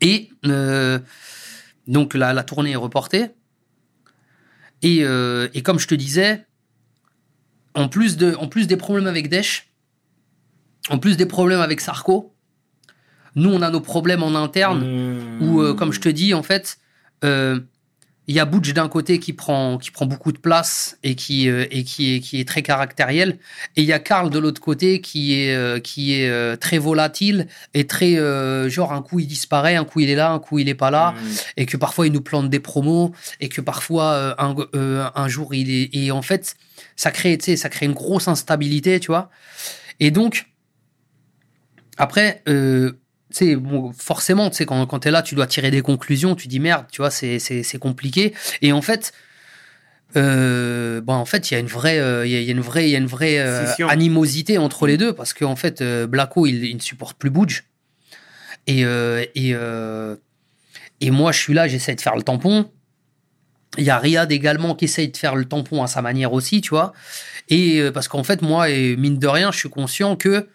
Et 0.00 0.30
donc 1.86 2.14
la, 2.14 2.32
la 2.32 2.42
tournée 2.42 2.72
est 2.72 2.76
reportée. 2.76 3.26
Et, 4.82 5.04
et 5.54 5.62
comme 5.62 5.78
je 5.78 5.86
te 5.86 5.94
disais, 5.94 6.44
en 7.74 7.88
plus, 7.88 8.16
de, 8.16 8.34
en 8.34 8.48
plus 8.48 8.66
des 8.66 8.76
problèmes 8.76 9.06
avec 9.06 9.28
Desch, 9.28 9.71
en 10.90 10.98
plus 10.98 11.16
des 11.16 11.26
problèmes 11.26 11.60
avec 11.60 11.80
Sarko, 11.80 12.32
nous, 13.34 13.50
on 13.50 13.62
a 13.62 13.70
nos 13.70 13.80
problèmes 13.80 14.22
en 14.22 14.34
interne 14.34 15.38
où, 15.40 15.60
euh, 15.60 15.74
comme 15.74 15.92
je 15.92 16.00
te 16.00 16.08
dis, 16.08 16.34
en 16.34 16.42
fait, 16.42 16.78
euh, 17.24 17.60
il 18.28 18.34
y 18.34 18.40
a 18.40 18.44
Butch 18.44 18.72
d'un 18.72 18.88
côté 18.88 19.18
qui 19.18 19.32
prend, 19.32 19.78
qui 19.78 19.90
prend 19.90 20.06
beaucoup 20.06 20.32
de 20.32 20.38
place 20.38 20.98
et 21.02 21.14
qui, 21.14 21.48
euh, 21.48 21.66
et 21.70 21.82
qui, 21.82 22.14
est, 22.14 22.20
qui 22.20 22.40
est 22.40 22.46
très 22.46 22.62
caractériel. 22.62 23.38
Et 23.76 23.82
il 23.82 23.84
y 23.86 23.92
a 23.92 23.98
Karl 23.98 24.28
de 24.28 24.38
l'autre 24.38 24.60
côté 24.60 25.00
qui 25.00 25.34
est, 25.34 25.82
qui 25.82 26.14
est 26.14 26.56
très 26.58 26.78
volatile 26.78 27.48
et 27.74 27.86
très. 27.86 28.16
genre, 28.68 28.92
un 28.92 29.02
coup 29.02 29.18
il 29.18 29.26
disparaît, 29.26 29.76
un 29.76 29.84
coup 29.84 30.00
il 30.00 30.10
est 30.10 30.14
là, 30.14 30.30
un 30.30 30.38
coup 30.38 30.58
il 30.58 30.68
est 30.68 30.74
pas 30.74 30.90
là. 30.90 31.12
Mm. 31.12 31.28
Et 31.56 31.66
que 31.66 31.76
parfois 31.76 32.06
il 32.06 32.12
nous 32.12 32.20
plante 32.20 32.50
des 32.50 32.60
promos 32.60 33.12
et 33.40 33.48
que 33.48 33.60
parfois 33.60 34.36
un, 34.38 34.54
un 35.14 35.28
jour 35.28 35.54
il 35.54 35.70
est. 35.70 35.90
Et 35.94 36.12
en 36.12 36.22
fait, 36.22 36.54
ça 36.96 37.10
crée, 37.10 37.38
ça 37.40 37.68
crée 37.70 37.86
une 37.86 37.94
grosse 37.94 38.28
instabilité, 38.28 39.00
tu 39.00 39.08
vois. 39.08 39.30
Et 39.98 40.10
donc, 40.10 40.46
après, 41.98 42.42
euh, 42.48 42.92
tu 43.30 43.36
sais, 43.46 43.56
bon, 43.56 43.92
forcément, 43.92 44.50
tu 44.50 44.56
sais, 44.56 44.66
quand, 44.66 44.84
quand 44.86 45.00
tu 45.00 45.08
es 45.08 45.10
là, 45.10 45.22
tu 45.22 45.34
dois 45.34 45.46
tirer 45.46 45.70
des 45.70 45.82
conclusions, 45.82 46.34
tu 46.34 46.48
dis 46.48 46.60
merde, 46.60 46.86
tu 46.90 47.00
vois, 47.02 47.10
c'est, 47.10 47.38
compliqué. 47.80 48.34
Et 48.60 48.72
en 48.72 48.82
fait, 48.82 49.12
euh, 50.16 51.00
bon, 51.00 51.14
en 51.14 51.24
fait, 51.24 51.50
il 51.50 51.54
y 51.54 51.56
a 51.56 51.60
une 51.60 51.66
vraie, 51.66 51.98
euh, 51.98 52.26
il 52.26 52.32
y 52.32 52.36
a- 52.36 52.40
il 52.40 52.44
y 52.46 52.48
a 52.50 52.52
une 52.52 52.60
vraie, 52.60 52.88
il 52.88 52.90
y 52.92 52.94
a 52.94 52.98
une 52.98 53.06
vraie 53.06 53.38
euh, 53.38 53.64
animosité 53.88 54.58
entre 54.58 54.86
les 54.86 54.98
deux 54.98 55.14
parce 55.14 55.32
qu'en 55.32 55.56
fait, 55.56 55.80
euh, 55.80 56.06
Blacko, 56.06 56.46
il, 56.46 56.64
il 56.64 56.76
ne 56.76 56.80
supporte 56.82 57.16
plus 57.16 57.30
Budge. 57.30 57.62
Et, 58.66 58.82
et, 58.82 59.54
et 61.00 61.10
moi, 61.10 61.32
je 61.32 61.38
suis 61.38 61.52
là, 61.54 61.66
j'essaie 61.66 61.96
de 61.96 62.00
faire 62.00 62.14
le 62.14 62.22
tampon. 62.22 62.70
Il 63.78 63.82
y 63.84 63.90
a 63.90 63.98
Riyad 63.98 64.30
également 64.30 64.74
qui 64.76 64.84
essaye 64.84 65.08
de 65.08 65.16
faire 65.16 65.34
le 65.34 65.46
tampon 65.46 65.82
à 65.82 65.86
sa 65.88 66.00
manière 66.02 66.32
aussi, 66.32 66.60
tu 66.60 66.70
vois. 66.70 66.92
Et 67.48 67.82
parce 67.92 68.06
qu'en 68.06 68.22
fait, 68.22 68.40
moi, 68.40 68.70
et 68.70 68.94
mine 68.96 69.18
de 69.18 69.26
rien, 69.26 69.50
je 69.50 69.58
suis 69.58 69.68
conscient 69.68 70.14
que 70.14 70.48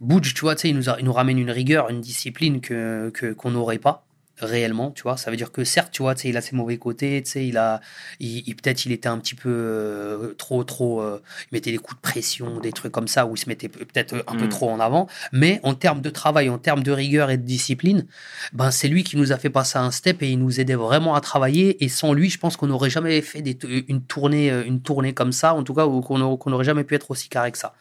Budge, 0.00 0.34
tu 0.34 0.40
vois, 0.42 0.54
tu 0.54 0.62
sais, 0.62 0.68
il 0.70 0.76
nous, 0.76 0.88
a- 0.90 0.96
il 0.98 1.04
nous 1.04 1.12
ramène 1.12 1.38
une 1.38 1.50
rigueur, 1.50 1.88
une 1.90 2.00
discipline 2.00 2.60
que 2.60 3.10
qu'on 3.36 3.50
n'aurait 3.50 3.78
pas. 3.78 4.02
réellement, 4.38 4.90
tu 4.90 5.02
vois. 5.02 5.16
Ça 5.16 5.30
veut 5.30 5.36
dire 5.38 5.50
que 5.50 5.64
certes, 5.64 5.90
tu 5.92 6.02
vois, 6.02 6.14
tu 6.14 6.24
sais, 6.24 6.28
il 6.28 6.36
a 6.36 6.42
ses 6.42 6.54
mauvais 6.54 6.76
côtés, 6.76 7.22
tu 7.24 7.30
sais, 7.30 7.46
il 7.48 7.56
a, 7.56 7.80
il, 8.20 8.46
il- 8.46 8.54
peut-être 8.54 8.84
il 8.84 8.92
était 8.92 9.08
un 9.08 9.16
petit 9.18 9.34
peu 9.34 9.48
euh, 9.48 10.34
trop, 10.36 10.62
trop, 10.62 11.00
euh, 11.00 11.22
il 11.50 11.54
mettait 11.54 11.70
des 11.72 11.78
coups 11.78 11.96
de 11.96 12.02
pression, 12.02 12.60
des 12.60 12.70
trucs 12.72 12.92
comme 12.92 13.08
ça, 13.08 13.24
où 13.24 13.34
il 13.34 13.38
se 13.38 13.48
mettait 13.48 13.68
peut- 13.70 13.86
peut-être 13.86 14.22
un 14.26 14.36
peu 14.36 14.44
Mm. 14.44 14.48
trop 14.50 14.68
en 14.70 14.78
avant. 14.78 15.06
Mais 15.32 15.58
en 15.62 15.72
termes 15.74 16.02
de 16.02 16.10
travail, 16.10 16.50
en 16.50 16.58
termes 16.58 16.82
de 16.82 16.92
rigueur 16.92 17.30
et 17.30 17.38
de 17.38 17.44
discipline, 17.44 18.04
ben 18.52 18.70
c'est 18.70 18.88
lui 18.88 19.04
qui 19.04 19.16
nous 19.16 19.32
a 19.32 19.38
fait 19.38 19.48
passer 19.48 19.78
un 19.78 19.90
step 19.90 20.22
et 20.22 20.28
il 20.30 20.38
nous 20.38 20.60
aidait 20.60 20.74
vraiment 20.74 21.14
à 21.14 21.22
travailler. 21.22 21.82
Et 21.82 21.88
sans 21.88 22.12
lui, 22.12 22.28
je 22.28 22.36
pense 22.38 22.58
qu'on 22.58 22.66
n'aurait 22.66 22.90
jamais 22.90 23.22
fait 23.22 23.40
des 23.40 23.56
une 23.88 24.02
tournée, 24.02 24.50
euh, 24.50 24.64
une 24.66 24.82
tournée 24.82 25.14
comme 25.14 25.32
ça, 25.32 25.54
en 25.54 25.62
tout 25.62 25.72
cas, 25.72 25.86
ou 25.86 26.02
qu'on 26.02 26.18
n'aurait 26.18 26.64
jamais 26.64 26.84
pu 26.84 26.94
être 26.94 27.10
aussi 27.10 27.30
carré 27.30 27.52
que 27.52 27.58
ça. 27.58 27.72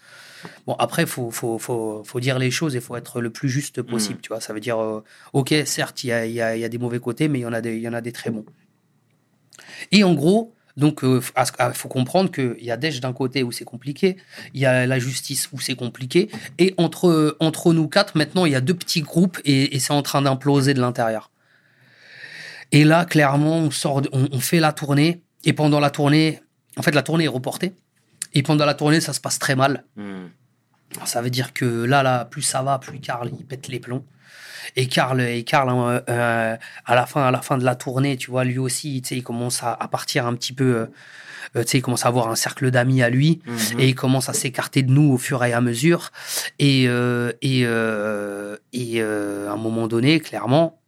Bon, 0.67 0.73
après, 0.79 1.05
faut, 1.05 1.31
faut, 1.31 1.57
faut, 1.59 2.03
faut 2.03 2.19
dire 2.19 2.39
les 2.39 2.51
choses 2.51 2.75
et 2.75 2.81
faut 2.81 2.95
être 2.95 3.21
le 3.21 3.29
plus 3.29 3.49
juste 3.49 3.81
possible, 3.81 4.19
tu 4.21 4.29
vois. 4.29 4.41
Ça 4.41 4.53
veut 4.53 4.59
dire, 4.59 4.81
euh, 4.81 5.03
ok, 5.33 5.53
certes, 5.65 6.03
il 6.03 6.07
y 6.07 6.11
a, 6.11 6.25
il 6.25 6.33
y, 6.33 6.41
a, 6.41 6.55
il 6.55 6.61
y 6.61 6.65
a 6.65 6.69
des 6.69 6.77
mauvais 6.77 6.99
côtés, 6.99 7.27
mais 7.27 7.39
il 7.39 7.43
y 7.43 7.45
en 7.45 7.53
a 7.53 7.61
des, 7.61 7.75
il 7.75 7.81
y 7.81 7.87
en 7.87 7.93
a 7.93 8.01
des 8.01 8.11
très 8.11 8.29
bons. 8.29 8.45
Et 9.91 10.03
en 10.03 10.13
gros, 10.13 10.53
donc, 10.77 11.03
il 11.03 11.21
faut 11.73 11.87
comprendre 11.87 12.29
qu'il 12.29 12.61
y 12.61 12.69
a 12.69 12.75
Dej 12.75 12.99
d'un 12.99 13.13
côté 13.13 13.43
où 13.43 13.51
c'est 13.53 13.63
compliqué, 13.63 14.17
il 14.53 14.59
y 14.59 14.65
a 14.65 14.85
la 14.85 14.99
justice 14.99 15.49
où 15.53 15.59
c'est 15.59 15.75
compliqué, 15.75 16.29
et 16.57 16.73
entre, 16.77 17.37
entre 17.39 17.73
nous 17.73 17.87
quatre, 17.87 18.17
maintenant, 18.17 18.45
il 18.45 18.51
y 18.51 18.55
a 18.55 18.61
deux 18.61 18.73
petits 18.73 19.01
groupes 19.01 19.39
et, 19.45 19.75
et 19.75 19.79
c'est 19.79 19.93
en 19.93 20.01
train 20.01 20.21
d'imploser 20.21 20.73
de 20.73 20.81
l'intérieur. 20.81 21.31
Et 22.73 22.83
là, 22.83 23.05
clairement, 23.05 23.57
on, 23.59 23.71
sort, 23.71 24.01
on 24.11 24.39
fait 24.39 24.59
la 24.59 24.73
tournée, 24.73 25.21
et 25.45 25.53
pendant 25.53 25.79
la 25.79 25.91
tournée, 25.91 26.41
en 26.75 26.81
fait, 26.81 26.93
la 26.93 27.03
tournée 27.03 27.23
est 27.23 27.29
reportée, 27.29 27.73
et 28.35 28.43
pendant 28.43 28.65
la 28.65 28.75
tournée, 28.75 29.01
ça 29.01 29.13
se 29.13 29.19
passe 29.19 29.39
très 29.39 29.55
mal. 29.55 29.83
Hmm. 29.95 30.27
Ça 31.05 31.21
veut 31.21 31.29
dire 31.31 31.51
que 31.53 31.65
là, 31.85 32.03
là, 32.03 32.25
plus 32.25 32.43
ça 32.43 32.61
va, 32.61 32.77
plus 32.79 32.99
Karl 32.99 33.29
il 33.37 33.45
pète 33.45 33.67
les 33.67 33.79
plombs. 33.79 34.05
Et 34.75 34.87
Karl, 34.87 35.19
et 35.21 35.43
Karl 35.43 35.69
euh, 35.69 35.99
euh, 36.09 36.57
à 36.85 36.95
la 36.95 37.05
fin, 37.05 37.23
à 37.23 37.31
la 37.31 37.41
fin 37.41 37.57
de 37.57 37.63
la 37.65 37.75
tournée, 37.75 38.17
tu 38.17 38.29
vois, 38.31 38.43
lui 38.43 38.57
aussi, 38.59 38.97
il 38.97 39.23
commence 39.23 39.63
à, 39.63 39.73
à 39.73 39.87
partir 39.87 40.25
un 40.27 40.33
petit 40.35 40.53
peu. 40.53 40.75
euh, 40.75 40.85
euh, 41.55 41.63
il 41.73 41.81
commence 41.81 42.05
à 42.05 42.09
avoir 42.09 42.27
un 42.29 42.35
cercle 42.35 42.69
d'amis 42.71 43.01
à 43.03 43.09
lui 43.09 43.41
Mhm. 43.45 43.79
et 43.79 43.87
il 43.89 43.95
commence 43.95 44.27
à 44.29 44.33
s'écarter 44.33 44.83
de 44.83 44.91
nous 44.91 45.11
au 45.13 45.17
fur 45.17 45.43
et 45.43 45.53
à 45.53 45.61
mesure. 45.61 46.11
Et, 46.59 46.85
euh, 46.87 47.31
et, 47.41 47.61
et 48.73 49.01
à 49.01 49.51
un 49.51 49.57
moment 49.57 49.87
donné, 49.87 50.19
clairement, 50.19 50.81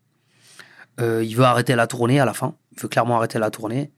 il 0.99 1.35
veut 1.35 1.45
arrêter 1.45 1.75
la 1.75 1.87
tournée 1.87 2.19
à 2.19 2.25
la 2.25 2.33
fin. 2.33 2.55
Il 2.75 2.81
veut 2.81 2.89
clairement 2.89 3.17
arrêter 3.17 3.39
la 3.39 3.51
tournée. 3.51 3.91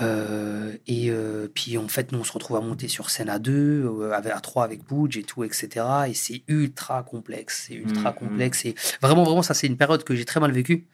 Euh, 0.00 0.76
et 0.88 1.10
euh, 1.10 1.46
puis 1.54 1.78
en 1.78 1.86
fait, 1.86 2.10
nous 2.10 2.18
on 2.18 2.24
se 2.24 2.32
retrouve 2.32 2.56
à 2.56 2.60
monter 2.60 2.88
sur 2.88 3.10
scène 3.10 3.28
à 3.28 3.38
deux, 3.38 3.84
euh, 3.86 4.12
à 4.12 4.40
trois 4.40 4.64
avec 4.64 4.84
Budge 4.88 5.16
et 5.18 5.22
tout, 5.22 5.44
etc. 5.44 5.68
Et 6.08 6.14
c'est 6.14 6.42
ultra 6.48 7.02
complexe, 7.04 7.66
c'est 7.68 7.74
ultra 7.74 8.10
Mhm. 8.10 8.16
complexe. 8.16 8.64
Et 8.64 8.74
vraiment, 9.00 9.22
vraiment, 9.22 9.42
ça 9.42 9.54
c'est 9.54 9.68
une 9.68 9.76
période 9.76 10.02
que 10.02 10.14
j'ai 10.16 10.24
très 10.24 10.40
mal 10.40 10.50
vécue. 10.50 10.88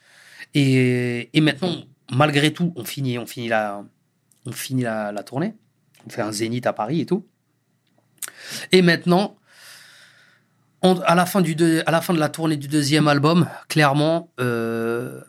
Et, 0.54 1.30
et 1.32 1.40
maintenant, 1.40 1.74
malgré 2.12 2.52
tout, 2.52 2.72
on 2.76 2.84
finit, 2.84 3.18
on 3.18 3.24
finit 3.26 3.48
la, 3.48 3.84
on 4.44 4.52
finit 4.52 4.82
la, 4.82 5.12
la 5.12 5.22
tournée. 5.22 5.54
On 6.06 6.10
fait 6.10 6.22
un 6.22 6.32
zénith 6.32 6.66
à 6.66 6.72
Paris 6.74 7.00
et 7.00 7.06
tout. 7.06 7.26
Et 8.72 8.82
maintenant, 8.82 9.36
on- 10.82 10.98
à, 11.00 11.14
la 11.14 11.24
fin 11.24 11.40
du 11.40 11.54
deux- 11.54 11.82
à 11.86 11.90
la 11.90 12.00
fin 12.02 12.12
de 12.14 12.18
la 12.18 12.28
tournée 12.28 12.56
du 12.56 12.68
deuxième 12.68 13.06
album, 13.08 13.48
clairement, 13.68 14.30
euh, 14.40 15.20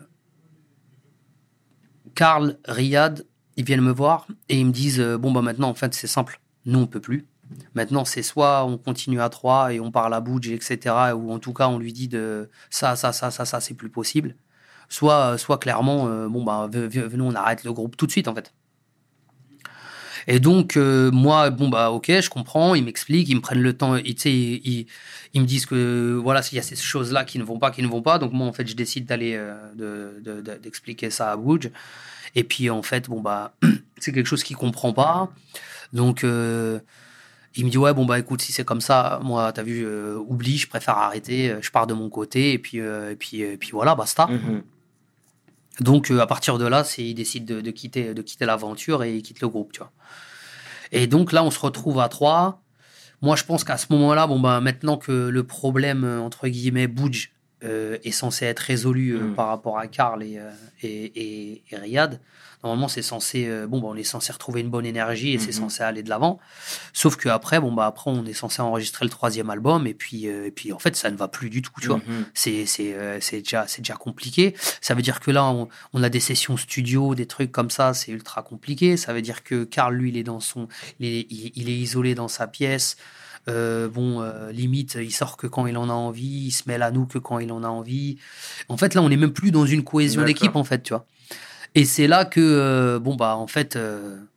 Karl, 2.16 2.58
Riyad, 2.66 3.26
ils 3.62 3.66
viennent 3.66 3.82
me 3.82 3.92
voir 3.92 4.28
et 4.50 4.60
ils 4.60 4.66
me 4.66 4.72
disent 4.72 5.00
euh, 5.00 5.18
Bon, 5.18 5.32
bah 5.32 5.42
maintenant, 5.42 5.70
en 5.70 5.74
fait, 5.76 5.94
c'est 5.94 6.08
simple. 6.08 6.40
Nous, 6.66 6.80
on 6.80 6.88
peut 6.88 7.00
plus. 7.02 7.26
Maintenant, 7.76 8.06
c'est 8.06 8.24
soit 8.24 8.66
on 8.66 8.78
continue 8.78 9.22
à 9.22 9.30
trois 9.30 9.74
et 9.74 9.80
on 9.80 9.92
parle 9.92 10.14
à 10.14 10.22
Budge, 10.22 10.50
etc. 10.50 11.14
Ou 11.16 11.32
en 11.32 11.40
tout 11.40 11.54
cas, 11.54 11.68
on 11.68 11.80
lui 11.80 11.94
dit 11.94 12.08
de 12.08 12.50
ça, 12.70 12.96
ça, 12.96 13.12
ça, 13.14 13.30
ça, 13.32 13.46
ça, 13.46 13.60
c'est 13.60 13.74
plus 13.74 13.90
possible. 13.90 14.36
Soit, 14.90 15.38
soit 15.38 15.58
clairement, 15.58 16.08
euh, 16.08 16.28
bon, 16.30 16.44
bah, 16.44 16.68
ve- 16.72 16.88
ve- 16.88 17.08
venons, 17.08 17.28
on 17.30 17.36
arrête 17.36 17.64
le 17.64 17.74
groupe 17.74 17.96
tout 17.98 18.08
de 18.08 18.12
suite, 18.12 18.28
en 18.28 18.36
fait. 18.36 18.54
Et 20.28 20.40
donc, 20.40 20.78
euh, 20.78 21.10
moi, 21.12 21.50
bon, 21.50 21.70
bah, 21.70 21.90
ok, 21.92 22.06
je 22.22 22.30
comprends, 22.30 22.76
ils 22.76 22.84
m'expliquent, 22.84 23.28
ils 23.30 23.36
me 23.36 23.42
prennent 23.42 23.62
le 23.62 23.74
temps, 23.76 23.96
ils, 23.96 24.06
ils, 24.26 24.62
ils- 24.66 24.86
ils 25.34 25.42
me 25.42 25.48
disent 25.48 25.66
que, 25.66 26.20
voilà, 26.22 26.42
il 26.52 26.56
y 26.56 26.60
a 26.60 26.62
ces 26.62 26.76
choses-là 26.76 27.24
qui 27.26 27.40
ne 27.40 27.44
vont 27.44 27.58
pas, 27.58 27.72
qui 27.72 27.82
ne 27.82 27.88
vont 27.88 28.02
pas. 28.04 28.20
Donc, 28.20 28.32
moi, 28.34 28.46
en 28.48 28.54
fait, 28.54 28.68
je 28.68 28.76
décide 28.76 29.06
d'aller, 29.06 29.34
euh, 29.36 29.56
de- 29.76 30.22
de- 30.22 30.42
de- 30.42 30.58
d'expliquer 30.58 31.10
ça 31.10 31.32
à 31.32 31.38
Budge. 31.38 31.70
Et 32.36 32.44
puis, 32.44 32.70
en 32.70 32.82
fait, 32.82 33.10
bon, 33.10 33.22
bah, 33.22 33.54
c'est 33.98 34.12
quelque 34.12 34.28
chose 34.28 34.44
qu'il 34.44 34.56
comprend 34.56 34.94
pas. 34.94 35.32
Donc, 35.94 36.24
euh, 36.24 36.80
il 37.56 37.66
me 37.66 37.70
dit, 37.70 37.78
ouais, 37.78 37.94
bon, 37.94 38.06
bah, 38.06 38.20
écoute, 38.20 38.42
si 38.42 38.52
c'est 38.52 38.64
comme 38.64 38.82
ça, 38.82 39.20
moi, 39.24 39.52
t'as 39.52 39.64
vu, 39.64 39.86
euh, 39.86 40.18
oublie, 40.18 40.58
je 40.58 40.68
préfère 40.68 40.98
arrêter, 40.98 41.50
euh, 41.50 41.62
je 41.62 41.72
pars 41.72 41.88
de 41.88 41.94
mon 41.94 42.10
côté, 42.10 42.54
et 42.54 42.60
puis, 42.60 42.78
et 42.78 43.16
puis, 43.18 43.42
et 43.42 43.58
puis 43.58 43.72
voilà, 43.72 43.96
basta. 43.96 44.28
Mhm. 44.28 44.64
Donc 45.80 46.12
à 46.12 46.28
partir 46.28 46.58
de 46.58 46.68
là, 46.68 46.84
c'est 46.84 47.02
il 47.02 47.14
décide 47.16 47.46
de, 47.46 47.62
de 47.62 47.72
quitter 47.72 48.14
de 48.14 48.22
quitter 48.22 48.46
l'aventure 48.46 49.04
et 49.04 49.16
il 49.16 49.22
quitte 49.24 49.40
le 49.40 49.48
groupe, 49.48 49.72
tu 49.72 49.80
vois. 49.80 49.92
Et 50.92 51.08
donc 51.08 51.32
là, 51.32 51.46
on 51.46 51.50
se 51.50 51.60
retrouve 51.60 52.00
à 52.02 52.10
trois. 52.10 52.62
Moi, 53.22 53.38
je 53.38 53.46
pense 53.46 53.64
qu'à 53.64 53.78
ce 53.78 53.88
moment-là, 53.92 54.28
bon 54.28 54.40
ben 54.40 54.60
maintenant 54.60 54.98
que 54.98 55.30
le 55.30 55.44
problème 55.44 56.04
entre 56.04 56.50
guillemets 56.50 56.88
Budge 56.88 57.32
euh, 57.64 57.98
est 58.04 58.12
censé 58.12 58.46
être 58.46 58.60
résolu 58.60 59.12
euh, 59.16 59.20
Mm. 59.30 59.34
par 59.36 59.48
rapport 59.48 59.78
à 59.78 59.88
Karl 59.88 60.24
et, 60.24 60.38
euh, 60.40 60.50
et, 60.82 61.06
et, 61.16 61.64
et 61.70 61.76
Riyad, 61.78 62.20
normalement 62.64 62.88
c'est 62.88 63.02
censé 63.02 63.48
euh, 63.48 63.68
bon 63.68 63.80
ben, 63.80 63.88
on 63.90 63.96
est 63.96 64.04
censé 64.04 64.32
retrouver 64.34 64.62
une 64.62 64.70
bonne 64.70 64.86
énergie 64.86 65.34
et 65.34 65.40
c'est 65.40 65.48
Mhm. 65.48 65.64
censé 65.64 65.84
aller 65.84 66.04
de 66.04 66.10
l'avant. 66.10 66.40
Sauf 66.94 67.16
que 67.18 67.30
après 67.30 67.60
bon 67.60 67.72
bah 67.72 67.86
après 67.86 68.10
on 68.12 68.26
est 68.26 68.34
censé 68.34 68.62
enregistrer 68.62 69.06
le 69.06 69.10
troisième 69.12 69.50
album 69.50 69.86
et 69.88 69.94
puis 69.94 70.26
et 70.26 70.52
puis 70.52 70.72
en 70.74 70.80
fait 70.80 70.96
ça 70.96 71.10
ne 71.12 71.16
va 71.18 71.28
plus 71.28 71.50
du 71.50 71.62
tout, 71.62 71.72
tu 71.82 71.88
vois 71.88 71.98
Mhm. 72.08 72.26
c'est 72.34 72.66
c'est 72.66 72.96
c'est 73.22 73.40
déjà 73.40 73.66
c'est 73.68 73.82
déjà 73.82 73.96
compliqué 73.96 74.56
ça 74.82 74.94
veut 74.94 75.02
dire 75.02 75.20
que 75.20 75.32
là 75.32 75.46
on, 75.46 75.68
on 75.94 76.04
a 76.04 76.10
des 76.10 76.20
sessions 76.20 76.58
studio 76.58 77.16
des 77.16 77.26
trucs 77.28 77.52
comme 77.52 77.70
ça 77.70 77.94
c'est 77.94 78.12
ultra 78.12 78.42
compliqué 78.44 78.98
ça 78.98 79.14
veut 79.14 79.22
dire 79.22 79.44
que 79.44 79.64
Karl 79.64 79.96
lui 79.96 80.10
il 80.10 80.18
est 80.18 80.24
dans 80.24 80.40
son 80.40 80.68
il 81.00 81.06
est, 81.08 81.28
il, 81.30 81.52
il 81.56 81.70
est 81.70 81.78
isolé 81.78 82.16
dans 82.16 82.28
sa 82.28 82.48
pièce 82.48 82.96
Euh, 83.50 83.88
bon 83.88 84.22
euh, 84.22 84.52
limite 84.52 84.98
il 85.02 85.12
sort 85.12 85.36
que 85.36 85.48
quand 85.48 85.66
il 85.66 85.76
en 85.76 85.90
a 85.90 85.94
envie 85.94 86.46
il 86.48 86.52
se 86.52 86.64
mêle 86.68 86.84
à 86.84 86.92
nous 86.92 87.08
que 87.08 87.18
quand 87.18 87.40
il 87.40 87.52
en 87.52 87.64
a 87.64 87.68
envie 87.68 88.18
en 88.70 88.78
fait 88.78 88.94
là 88.94 89.02
on 89.02 89.10
n'est 89.10 89.18
même 89.18 89.34
plus 89.34 89.50
dans 89.50 89.66
une 89.66 89.84
cohésion 89.84 90.24
d'équipe 90.24 90.56
en 90.56 90.64
fait 90.64 90.84
tu 90.84 90.94
vois 90.94 91.08
et 91.74 91.86
c'est 91.86 92.06
là 92.06 92.24
que 92.26 92.40
euh, 92.40 93.00
bon 93.00 93.16
bah 93.16 93.36
en 93.36 93.48
fait 93.48 93.80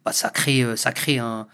bah, 0.07 0.13
ça 0.13 0.31
crée 0.31 0.65
ça 0.77 0.91
crée 0.93 1.19
un 1.19 1.47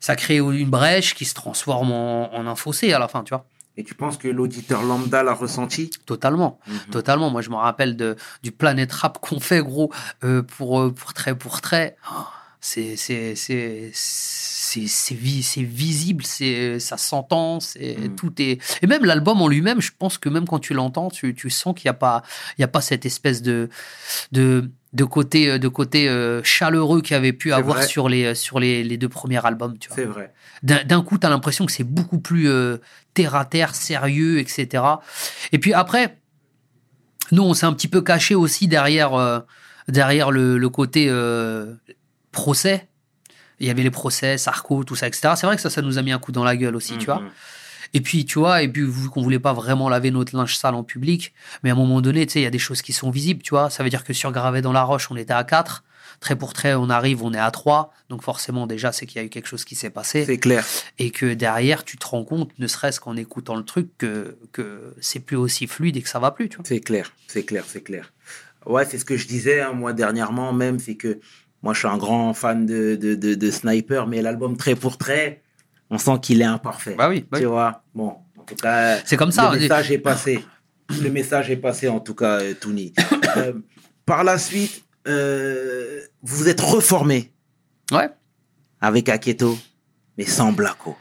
ça 0.00 0.16
crée 0.16 0.36
une 0.36 0.68
brèche 0.68 1.14
qui 1.14 1.24
se 1.24 1.32
transforme 1.32 1.92
en, 1.92 2.34
en 2.34 2.46
un 2.46 2.54
fossé 2.56 2.92
à 2.92 2.98
la 2.98 3.08
fin 3.08 3.24
tu 3.24 3.30
vois 3.32 3.46
Et 3.78 3.84
tu 3.84 3.94
penses 3.94 4.18
que 4.18 4.28
l'auditeur 4.28 4.82
lambda 4.82 5.22
l'a 5.22 5.34
ressenti? 5.34 5.88
Totalement 6.04 6.58
Mhm. 6.66 6.90
Totalement. 6.90 7.30
Moi, 7.30 7.42
je 7.42 7.50
me 7.50 7.54
rappelle 7.56 7.94
de, 7.96 8.16
du 8.42 8.50
Planet 8.50 8.90
Rap 8.92 9.18
qu'on 9.24 9.38
fait, 9.40 9.62
gros, 9.62 9.90
euh, 10.24 10.42
pour, 10.42 10.92
pour 10.92 11.12
trait 11.14 11.36
pour 11.36 11.60
trait. 11.60 11.96
Oh, 12.10 12.24
C'est 12.60 12.96
c'est 12.96 13.36
c'est 13.36 13.92
c'est 13.94 14.47
c'est 14.86 15.14
vi- 15.14 15.42
c'est 15.42 15.62
visible, 15.62 16.24
c'est 16.24 16.78
ça 16.80 16.96
s'entend, 16.96 17.60
c'est 17.60 17.96
Mm. 17.98 18.16
tout 18.16 18.32
est 18.42 18.58
et 18.82 18.86
même 18.86 19.04
l'album 19.04 19.40
en 19.42 19.48
lui-même, 19.48 19.80
je 19.80 19.92
pense 19.98 20.18
que 20.18 20.28
même 20.28 20.46
quand 20.46 20.58
tu 20.58 20.74
l'entends, 20.74 21.08
tu, 21.10 21.34
tu 21.34 21.48
sens 21.50 21.74
qu'il 21.74 21.86
y 21.86 21.88
a 21.88 21.94
pas 21.94 22.22
il 22.56 22.60
y 22.60 22.64
a 22.64 22.68
pas 22.68 22.80
cette 22.80 23.06
espèce 23.06 23.40
de 23.42 23.68
de 24.32 24.70
de 24.92 25.04
côté 25.04 25.48
euh, 25.50 25.58
de 25.58 25.68
côté 25.68 26.08
euh, 26.08 26.42
chaleureux 26.42 27.02
qu'il 27.02 27.14
avait 27.16 27.32
pu 27.34 27.52
avoir 27.52 27.76
vrai. 27.78 27.86
sur 27.86 28.08
les 28.08 28.34
sur 28.34 28.58
les, 28.60 28.82
les 28.84 28.96
deux 28.96 29.08
premiers 29.08 29.44
albums, 29.44 29.76
tu 29.78 29.88
vois 29.88 29.96
C'est 29.96 30.04
vrai. 30.04 30.32
d'un 30.62 31.02
coup, 31.02 31.18
tu 31.18 31.26
as 31.26 31.30
l'impression 31.30 31.66
que 31.66 31.72
c'est 31.72 31.84
beaucoup 31.84 32.18
plus 32.20 32.48
euh, 32.48 32.78
terre 33.14 33.34
à 33.36 33.44
terre, 33.44 33.74
sérieux, 33.74 34.38
etc. 34.38 34.82
Et 35.52 35.58
puis 35.58 35.72
après, 35.74 36.16
nous, 37.32 37.42
on 37.42 37.52
s'est 37.54 37.66
un 37.66 37.72
petit 37.74 37.88
peu 37.88 38.00
caché 38.00 38.34
aussi 38.34 38.66
derrière, 38.68 39.12
euh, 39.14 39.40
derrière 39.88 40.30
le, 40.30 40.56
le 40.58 40.68
côté 40.70 41.06
euh, 41.10 41.74
procès. 42.32 42.87
Il 43.60 43.66
y 43.66 43.70
avait 43.70 43.82
les 43.82 43.90
procès, 43.90 44.38
Sarko, 44.38 44.84
tout 44.84 44.94
ça, 44.96 45.06
etc. 45.06 45.34
C'est 45.36 45.46
vrai 45.46 45.56
que 45.56 45.62
ça, 45.62 45.70
ça 45.70 45.82
nous 45.82 45.98
a 45.98 46.02
mis 46.02 46.12
un 46.12 46.18
coup 46.18 46.32
dans 46.32 46.44
la 46.44 46.56
gueule 46.56 46.76
aussi, 46.76 46.96
tu 46.98 47.06
vois. 47.06 47.20
Mhm. 47.20 47.30
Et 47.94 48.00
puis, 48.00 48.24
tu 48.26 48.38
vois, 48.38 48.62
et 48.62 48.68
puis 48.68 48.82
vu 48.82 49.08
qu'on 49.08 49.22
voulait 49.22 49.38
pas 49.38 49.54
vraiment 49.54 49.88
laver 49.88 50.10
notre 50.10 50.36
linge 50.36 50.56
sale 50.56 50.74
en 50.74 50.84
public, 50.84 51.32
mais 51.62 51.70
à 51.70 51.72
un 51.72 51.76
moment 51.76 52.00
donné, 52.00 52.26
tu 52.26 52.34
sais, 52.34 52.40
il 52.40 52.44
y 52.44 52.46
a 52.46 52.50
des 52.50 52.58
choses 52.58 52.82
qui 52.82 52.92
sont 52.92 53.10
visibles, 53.10 53.42
tu 53.42 53.50
vois. 53.50 53.70
Ça 53.70 53.82
veut 53.82 53.90
dire 53.90 54.04
que 54.04 54.12
sur 54.12 54.30
Gravé 54.30 54.60
dans 54.60 54.72
la 54.72 54.82
Roche, 54.82 55.10
on 55.10 55.16
était 55.16 55.32
à 55.32 55.42
4. 55.44 55.84
Trait 56.20 56.36
pour 56.36 56.52
trait, 56.52 56.74
on 56.74 56.90
arrive, 56.90 57.22
on 57.22 57.32
est 57.32 57.38
à 57.38 57.50
3. 57.50 57.92
Donc 58.08 58.22
forcément, 58.22 58.66
déjà, 58.66 58.90
c'est 58.92 59.06
qu'il 59.06 59.18
y 59.18 59.20
a 59.22 59.24
eu 59.24 59.28
quelque 59.28 59.46
chose 59.46 59.64
qui 59.64 59.76
s'est 59.76 59.90
passé 59.90 60.24
C'est 60.26 60.38
clair. 60.38 60.64
et 60.98 61.10
que 61.10 61.32
derrière 61.32 61.84
tu 61.84 61.96
te 61.96 62.06
rends 62.06 62.24
compte, 62.24 62.50
ne 62.58 62.66
serait-ce 62.66 62.98
qu'en 62.98 63.16
écoutant 63.16 63.54
le 63.54 63.64
truc, 63.64 63.88
que, 63.98 64.36
que 64.52 64.94
c'est 65.00 65.20
plus 65.20 65.36
aussi 65.36 65.68
fluide 65.68 65.96
et 65.96 66.02
que 66.02 66.08
ça 66.08 66.18
va 66.18 66.32
plus, 66.32 66.48
tu 66.48 66.56
vois. 66.56 66.64
C'est 66.66 66.80
clair, 66.80 67.12
c'est 67.28 67.44
clair, 67.44 67.64
c'est 67.68 67.82
clair. 67.82 68.12
Ouais, 68.66 68.84
c'est 68.84 68.98
ce 68.98 69.04
que 69.04 69.16
je 69.16 69.28
disais, 69.28 69.60
hein, 69.60 69.72
moi, 69.72 69.92
dernièrement 69.92 70.52
même, 70.52 70.80
c'est 70.80 70.96
que 70.96 71.20
moi, 71.62 71.72
je 71.74 71.78
suis 71.80 71.88
un 71.88 71.98
grand 71.98 72.32
fan 72.34 72.66
de, 72.66 72.96
de, 72.96 73.14
de, 73.14 73.34
de 73.34 73.50
Sniper, 73.50 74.06
mais 74.06 74.22
l'album 74.22 74.56
Trait 74.56 74.74
pour 74.76 74.96
Trait, 74.98 75.42
on 75.90 75.98
sent 75.98 76.18
qu'il 76.22 76.40
est 76.40 76.44
imparfait. 76.44 76.94
Bah 76.96 77.08
oui, 77.08 77.26
Tu 77.34 77.44
vois, 77.46 77.82
bon, 77.94 78.16
en 78.38 78.42
tout 78.44 78.54
cas, 78.54 78.98
C'est 79.04 79.16
comme 79.16 79.32
ça. 79.32 79.50
le 79.52 79.58
message 79.60 79.90
est 79.90 79.98
passé. 79.98 80.44
Le 81.02 81.10
message 81.10 81.50
est 81.50 81.56
passé, 81.56 81.86
en 81.88 82.00
tout 82.00 82.14
cas, 82.14 82.40
euh, 82.40 82.54
Touni. 82.54 82.94
Euh, 83.36 83.52
par 84.06 84.24
la 84.24 84.38
suite, 84.38 84.82
euh, 85.06 86.00
vous 86.22 86.48
êtes 86.48 86.62
reformé 86.62 87.30
Ouais. 87.92 88.08
avec 88.80 89.10
Aketo, 89.10 89.58
mais 90.16 90.24
sans 90.24 90.50
Blacko. 90.52 90.96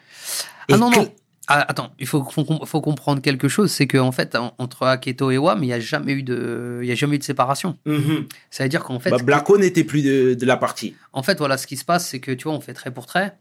Ah 0.69 0.75
non, 0.77 0.89
non. 0.91 1.09
Ah, 1.49 1.65
attends, 1.69 1.91
il 1.97 2.05
faut, 2.07 2.23
faut, 2.25 2.45
faut 2.65 2.81
comprendre 2.81 3.21
quelque 3.21 3.47
chose, 3.47 3.71
c'est 3.71 3.87
qu'en 3.87 4.11
fait, 4.11 4.35
en- 4.35 4.53
entre 4.57 4.85
Aketo 4.85 5.31
et 5.31 5.37
Wam, 5.37 5.63
il 5.63 5.67
n'y 5.67 5.73
a 5.73 5.79
jamais 5.79 6.11
eu 6.11 6.21
de, 6.23 6.79
il 6.83 6.87
y 6.87 6.91
a 6.91 6.95
jamais 6.95 7.15
eu 7.15 7.19
de 7.19 7.23
séparation. 7.23 7.77
Mhm. 7.85 8.25
Ça 8.49 8.63
veut 8.63 8.69
dire 8.69 8.83
qu'en 8.83 8.99
fait, 8.99 9.09
Bah, 9.11 9.17
Blacko 9.23 9.57
n'était 9.57 9.85
plus 9.85 10.01
de, 10.03 10.33
de 10.33 10.45
la 10.45 10.57
partie. 10.57 10.95
en 11.13 11.23
fait, 11.23 11.37
voilà, 11.37 11.57
ce 11.57 11.65
qui 11.65 11.77
se 11.77 11.85
passe, 11.85 12.07
c'est 12.09 12.19
que 12.19 12.31
tu 12.33 12.43
vois, 12.45 12.53
on 12.53 12.59
fait 12.59 12.73
trait 12.73 12.91
pour 12.91 13.05
trait. 13.05 13.37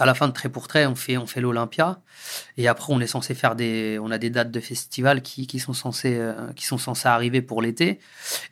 À 0.00 0.06
la 0.06 0.14
fin 0.14 0.26
de 0.28 0.32
trait 0.32 0.48
pour 0.48 0.66
trait, 0.66 0.86
on 0.86 0.94
fait, 0.94 1.16
on 1.18 1.26
fait 1.26 1.40
l'Olympia. 1.40 2.00
Et 2.56 2.66
après, 2.68 2.92
on 2.92 3.00
est 3.00 3.06
censé 3.06 3.34
faire 3.34 3.54
des, 3.54 3.98
on 4.02 4.10
a 4.10 4.18
des 4.18 4.30
dates 4.30 4.50
de 4.50 4.60
festival 4.60 5.20
qui, 5.22 5.46
qui 5.46 5.58
sont 5.60 5.74
censées, 5.74 6.16
euh, 6.18 6.52
qui 6.54 6.64
sont 6.66 6.78
censées 6.78 7.06
arriver 7.08 7.42
pour 7.42 7.60
l'été. 7.60 8.00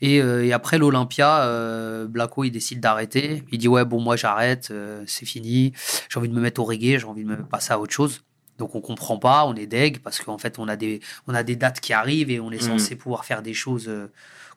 Et, 0.03 0.21
euh, 0.21 0.45
et 0.45 0.53
après 0.53 0.77
l'Olympia, 0.79 1.43
euh, 1.45 2.07
Blacko, 2.07 2.45
il 2.45 2.51
décide 2.51 2.81
d'arrêter. 2.81 3.45
Il 3.51 3.59
dit, 3.59 3.69
ouais, 3.69 3.85
bon, 3.85 4.01
moi, 4.01 4.15
j'arrête, 4.17 4.69
euh, 4.71 5.03
c'est 5.07 5.27
fini. 5.27 5.73
J'ai 6.11 6.19
envie 6.19 6.29
de 6.29 6.35
me 6.35 6.41
mettre 6.41 6.61
au 6.61 6.65
reggae, 6.65 6.99
j'ai 6.99 7.05
envie 7.07 7.25
de 7.25 7.29
me 7.31 7.37
passer 7.43 7.73
à 7.73 7.81
autre 7.81 7.93
chose. 7.93 8.23
Donc, 8.59 8.75
on 8.75 8.81
comprend 8.81 9.19
pas, 9.19 9.45
on 9.47 9.55
est 9.55 9.67
deg 9.67 10.01
parce 10.03 10.19
qu'en 10.21 10.37
fait, 10.37 10.59
on 10.59 10.69
a 10.69 10.77
des, 10.77 11.01
on 11.29 11.35
a 11.35 11.43
des 11.45 11.57
dates 11.57 11.81
qui 11.81 11.93
arrivent 11.93 12.31
et 12.31 12.41
on 12.41 12.51
est 12.51 12.57
Mhm. 12.63 12.79
censé 12.79 12.97
pouvoir 12.97 13.25
faire 13.25 13.41
des 13.41 13.55
choses 13.55 13.89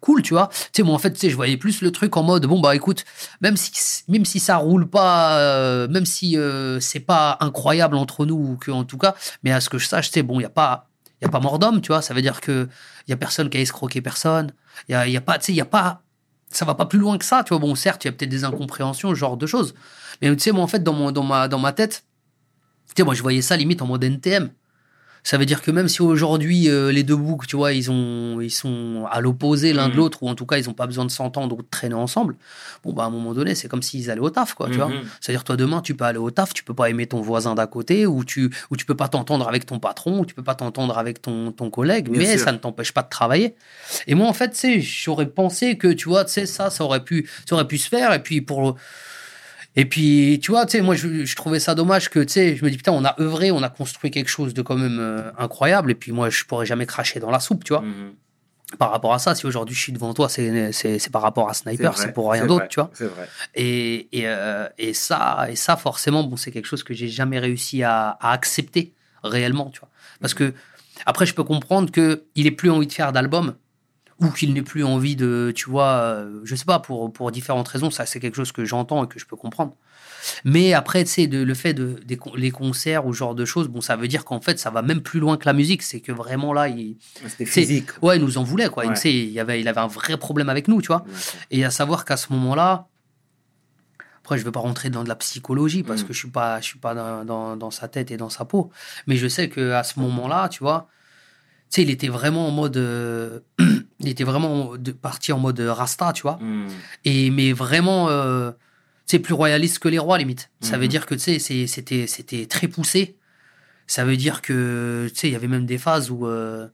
cool, 0.01 0.21
tu 0.21 0.33
vois. 0.33 0.49
Tu 0.51 0.69
sais, 0.73 0.83
moi, 0.83 0.93
en 0.93 0.99
fait, 0.99 1.13
tu 1.13 1.19
sais, 1.19 1.29
je 1.29 1.35
voyais 1.35 1.57
plus 1.57 1.81
le 1.81 1.91
truc 1.91 2.17
en 2.17 2.23
mode, 2.23 2.45
bon, 2.45 2.59
bah, 2.59 2.75
écoute, 2.75 3.05
même 3.39 3.55
si, 3.55 3.71
même 4.09 4.25
si 4.25 4.39
ça 4.39 4.57
roule 4.57 4.89
pas, 4.89 5.37
euh, 5.39 5.87
même 5.87 6.05
si 6.05 6.37
euh, 6.37 6.79
c'est 6.79 6.99
pas 6.99 7.37
incroyable 7.39 7.95
entre 7.95 8.25
nous, 8.25 8.35
ou 8.35 8.57
que, 8.57 8.71
en 8.71 8.83
tout 8.83 8.97
cas, 8.97 9.15
mais 9.43 9.51
à 9.51 9.61
ce 9.61 9.69
que 9.69 9.77
je 9.77 9.87
sache, 9.87 10.07
tu 10.07 10.15
sais, 10.15 10.23
bon, 10.23 10.39
il 10.39 10.43
y 10.43 10.45
a 10.45 10.49
pas, 10.49 10.89
il 11.21 11.27
a 11.27 11.29
pas 11.29 11.39
mort 11.39 11.59
d'homme, 11.59 11.81
tu 11.81 11.87
vois. 11.87 12.01
Ça 12.01 12.13
veut 12.13 12.21
dire 12.21 12.41
que 12.41 12.67
il 13.07 13.11
y 13.11 13.13
a 13.13 13.17
personne 13.17 13.49
qui 13.49 13.57
a 13.57 13.61
escroqué 13.61 14.01
personne. 14.01 14.51
Il 14.89 14.93
y 14.93 14.95
a, 14.95 15.07
y 15.07 15.17
a 15.17 15.21
pas, 15.21 15.37
tu 15.37 15.45
sais, 15.45 15.51
il 15.53 15.57
y 15.57 15.61
a 15.61 15.65
pas, 15.65 16.01
ça 16.49 16.65
va 16.65 16.75
pas 16.75 16.85
plus 16.85 16.99
loin 16.99 17.17
que 17.17 17.25
ça, 17.25 17.43
tu 17.43 17.49
vois. 17.49 17.59
Bon, 17.59 17.75
certes, 17.75 18.03
il 18.03 18.07
y 18.07 18.09
a 18.09 18.11
peut-être 18.11 18.29
des 18.29 18.43
incompréhensions, 18.43 19.13
genre 19.15 19.37
de 19.37 19.45
choses. 19.45 19.75
Mais 20.21 20.35
tu 20.35 20.41
sais, 20.41 20.51
moi, 20.51 20.63
en 20.63 20.67
fait, 20.67 20.83
dans, 20.83 20.93
mon, 20.93 21.11
dans, 21.11 21.23
ma, 21.23 21.47
dans 21.47 21.59
ma 21.59 21.73
tête, 21.73 22.05
tu 22.89 22.93
sais, 22.97 23.03
moi, 23.03 23.13
je 23.13 23.21
voyais 23.21 23.41
ça 23.41 23.55
limite 23.55 23.81
en 23.81 23.87
mode 23.87 24.03
NTM. 24.03 24.49
Ça 25.23 25.37
veut 25.37 25.45
dire 25.45 25.61
que 25.61 25.69
même 25.69 25.87
si 25.87 26.01
aujourd'hui, 26.01 26.67
euh, 26.67 26.91
les 26.91 27.03
deux 27.03 27.15
boucs, 27.15 27.45
tu 27.45 27.55
vois, 27.55 27.73
ils, 27.73 27.91
ont, 27.91 28.41
ils 28.41 28.49
sont 28.49 29.05
à 29.11 29.21
l'opposé 29.21 29.71
l'un 29.71 29.85
de 29.87 29.91
Mhm. 29.91 29.97
l'autre, 29.97 30.23
ou 30.23 30.27
en 30.29 30.33
tout 30.33 30.47
cas, 30.47 30.57
ils 30.57 30.65
n'ont 30.65 30.73
pas 30.73 30.87
besoin 30.87 31.05
de 31.05 31.11
s'entendre 31.11 31.55
ou 31.55 31.61
de 31.61 31.67
traîner 31.69 31.93
ensemble, 31.93 32.35
bon, 32.83 32.91
bah, 32.93 33.03
à 33.03 33.05
un 33.05 33.11
moment 33.11 33.33
donné, 33.35 33.53
c'est 33.53 33.67
comme 33.67 33.83
s'ils 33.83 34.09
allaient 34.09 34.19
au 34.19 34.31
taf, 34.31 34.55
quoi, 34.55 34.67
tu 34.69 34.77
vois. 34.77 34.87
Mhm. 34.89 35.03
C'est-à-dire, 35.21 35.43
toi, 35.43 35.55
demain, 35.57 35.81
tu 35.81 35.93
peux 35.93 36.05
aller 36.05 36.17
au 36.17 36.31
taf, 36.31 36.53
tu 36.55 36.63
peux 36.63 36.73
pas 36.73 36.89
aimer 36.89 37.05
ton 37.05 37.21
voisin 37.21 37.53
d'à 37.53 37.67
côté, 37.67 38.07
ou 38.07 38.23
tu, 38.25 38.49
ou 38.71 38.75
tu 38.77 38.85
peux 38.85 38.95
pas 38.95 39.09
t'entendre 39.09 39.47
avec 39.47 39.67
ton 39.67 39.77
patron, 39.77 40.21
ou 40.21 40.25
tu 40.25 40.33
peux 40.33 40.43
pas 40.43 40.55
t'entendre 40.55 40.97
avec 40.97 41.21
ton, 41.21 41.51
ton 41.51 41.69
collègue, 41.69 42.09
Bien 42.09 42.19
mais 42.19 42.37
sûr. 42.37 42.45
ça 42.45 42.51
ne 42.51 42.57
t'empêche 42.57 42.91
pas 42.91 43.03
de 43.03 43.09
travailler. 43.09 43.53
Et 44.07 44.15
moi, 44.15 44.27
en 44.27 44.33
fait, 44.33 44.55
sais, 44.55 44.81
j'aurais 44.81 45.27
pensé 45.27 45.77
que, 45.77 45.87
tu 45.89 46.09
vois, 46.09 46.25
tu 46.25 46.31
sais, 46.33 46.45
ça, 46.47 46.71
ça 46.71 46.83
aurait 46.83 47.03
pu, 47.03 47.29
ça 47.47 47.53
aurait 47.55 47.67
pu 47.67 47.77
se 47.77 47.87
faire, 47.89 48.11
et 48.13 48.23
puis 48.23 48.41
pour, 48.41 48.75
et 49.75 49.85
puis, 49.85 50.39
tu 50.41 50.51
vois, 50.51 50.65
tu 50.65 50.77
sais, 50.77 50.81
moi, 50.81 50.95
je, 50.95 51.23
je 51.23 51.35
trouvais 51.35 51.59
ça 51.59 51.75
dommage 51.75 52.09
que, 52.09 52.19
tu 52.19 52.33
sais, 52.33 52.55
je 52.55 52.65
me 52.65 52.69
dis, 52.69 52.77
putain, 52.77 52.91
on 52.91 53.05
a 53.05 53.15
œuvré, 53.21 53.51
on 53.51 53.63
a 53.63 53.69
construit 53.69 54.11
quelque 54.11 54.27
chose 54.27 54.53
de 54.53 54.61
quand 54.61 54.75
même 54.75 54.99
euh, 54.99 55.31
incroyable, 55.37 55.91
et 55.91 55.95
puis 55.95 56.11
moi, 56.11 56.29
je 56.29 56.43
pourrais 56.43 56.65
jamais 56.65 56.85
cracher 56.85 57.19
dans 57.19 57.31
la 57.31 57.39
soupe, 57.39 57.63
tu 57.63 57.73
vois. 57.73 57.81
Mhm. 57.81 58.13
Par 58.77 58.91
rapport 58.91 59.13
à 59.13 59.19
ça, 59.19 59.35
si 59.35 59.45
aujourd'hui 59.45 59.75
je 59.75 59.81
suis 59.81 59.91
devant 59.91 60.13
toi, 60.13 60.29
c'est, 60.29 61.09
par 61.11 61.21
rapport 61.21 61.49
à 61.49 61.53
Sniper, 61.53 61.97
c'est 61.97 62.13
pour 62.13 62.31
rien 62.31 62.45
d'autre, 62.45 62.69
tu 62.69 62.79
vois. 62.79 62.89
C'est 62.93 63.05
vrai. 63.05 63.27
Et, 63.53 64.07
et, 64.17 64.27
euh, 64.27 64.67
et 64.77 64.93
ça, 64.93 65.47
et 65.49 65.57
ça 65.57 65.75
forcément, 65.75 66.23
bon, 66.23 66.37
c'est 66.37 66.51
quelque 66.51 66.67
chose 66.67 66.83
que 66.83 66.93
j'ai 66.93 67.09
jamais 67.09 67.39
réussi 67.39 67.83
à, 67.83 68.17
à 68.21 68.31
accepter 68.31 68.93
réellement, 69.23 69.69
tu 69.71 69.81
vois. 69.81 69.89
Parce 70.21 70.33
que 70.33 70.53
après, 71.05 71.25
je 71.25 71.33
peux 71.33 71.43
comprendre 71.43 71.91
que 71.91 72.23
il 72.35 72.47
ait 72.47 72.51
plus 72.51 72.69
envie 72.69 72.87
de 72.87 72.93
faire 72.93 73.11
d'album 73.11 73.55
ou 74.21 74.29
qu'il 74.29 74.53
n'ait 74.53 74.61
plus 74.61 74.83
envie 74.83 75.15
de, 75.15 75.51
tu 75.55 75.69
vois, 75.69 75.93
euh, 75.93 76.41
je 76.43 76.55
sais 76.55 76.65
pas 76.65 76.79
pour 76.79 77.11
pour 77.11 77.31
différentes 77.31 77.67
raisons. 77.67 77.89
Ça, 77.91 78.05
c'est 78.05 78.19
quelque 78.19 78.35
chose 78.35 78.51
que 78.51 78.63
j'entends 78.65 79.03
et 79.03 79.07
que 79.07 79.19
je 79.19 79.25
peux 79.25 79.35
comprendre. 79.35 79.75
Mais 80.45 80.73
après, 80.73 81.03
tu 81.03 81.09
sais, 81.09 81.25
le 81.27 81.53
fait 81.55 81.73
de 81.73 81.99
des 82.05 82.19
les 82.35 82.51
concerts 82.51 83.05
ou 83.07 83.13
ce 83.13 83.17
genre 83.19 83.33
de 83.33 83.43
choses, 83.45 83.67
bon, 83.67 83.81
ça 83.81 83.95
veut 83.95 84.07
dire 84.07 84.23
qu'en 84.23 84.39
fait, 84.39 84.59
ça 84.59 84.69
va 84.69 84.83
même 84.83 85.01
plus 85.01 85.19
loin 85.19 85.35
que 85.37 85.45
la 85.45 85.53
musique. 85.53 85.81
C'est 85.81 85.99
que 85.99 86.11
vraiment 86.11 86.53
là, 86.53 86.67
il, 86.67 86.97
C'était 87.27 87.45
C'est- 87.45 87.61
physique. 87.61 87.89
ouais, 88.03 88.17
il 88.17 88.23
nous 88.23 88.37
en 88.37 88.43
voulait, 88.43 88.69
quoi. 88.69 88.85
Il, 88.85 88.91
Ouais. 88.91 88.99
il, 89.05 89.29
y 89.31 89.39
avait, 89.39 89.59
il 89.59 89.67
avait 89.67 89.81
un 89.81 89.87
vrai 89.87 90.17
problème 90.17 90.49
avec 90.49 90.67
nous, 90.67 90.81
tu 90.81 90.87
vois. 90.87 91.03
Et 91.49 91.65
à 91.65 91.71
savoir 91.71 92.05
qu'à 92.05 92.17
ce 92.17 92.31
moment-là, 92.33 92.87
après, 94.19 94.37
je 94.37 94.43
ne 94.43 94.45
vais 94.45 94.51
pas 94.51 94.59
rentrer 94.59 94.91
dans 94.91 95.03
de 95.03 95.09
la 95.09 95.15
psychologie 95.15 95.81
parce 95.81 96.03
Mm. 96.03 96.07
que 96.07 96.13
je 96.13 96.19
suis 96.19 96.29
pas, 96.29 96.61
je 96.61 96.65
suis 96.67 96.79
pas 96.79 96.93
dans, 96.93 97.25
dans, 97.25 97.57
dans 97.57 97.71
sa 97.71 97.87
tête 97.87 98.11
et 98.11 98.17
dans 98.17 98.29
sa 98.29 98.45
peau. 98.45 98.69
Mais 99.07 99.15
je 99.15 99.27
sais 99.27 99.49
que 99.49 99.71
à 99.71 99.83
ce 99.83 99.99
moment-là, 99.99 100.47
tu 100.49 100.59
vois, 100.63 100.87
sais, 101.75 101.81
il 101.83 101.89
était 101.89 102.07
vraiment 102.09 102.47
en 102.47 102.51
mode, 102.51 102.77
euh, 102.77 103.39
il 103.99 104.07
était 104.09 104.23
vraiment 104.23 104.75
de, 104.77 104.91
parti 104.91 105.31
en 105.31 105.39
mode 105.39 105.59
rasta, 105.59 106.13
tu 106.13 106.23
vois. 106.23 106.37
Mhm. 106.41 106.67
Et 107.05 107.29
mais 107.29 107.53
vraiment, 107.53 108.09
euh, 108.09 108.51
c'est 109.05 109.19
plus 109.19 109.33
royaliste 109.33 109.79
que 109.79 109.87
les 109.89 109.99
rois 109.99 110.17
limite. 110.17 110.49
Ça 110.61 110.75
Mhm. 110.77 110.81
veut 110.81 110.87
dire 110.87 111.05
que 111.05 111.15
tu 111.15 111.39
sais, 111.39 111.67
c'était 111.67 112.07
c'était 112.07 112.45
très 112.45 112.67
poussé. 112.67 113.17
Ça 113.87 114.05
veut 114.05 114.17
dire 114.17 114.41
que 114.41 115.07
tu 115.13 115.19
sais, 115.19 115.27
il 115.29 115.33
y 115.33 115.35
avait 115.35 115.47
même 115.49 115.65
des 115.65 115.77
phases 115.77 116.11
où 116.11 116.25
euh, 116.27 116.67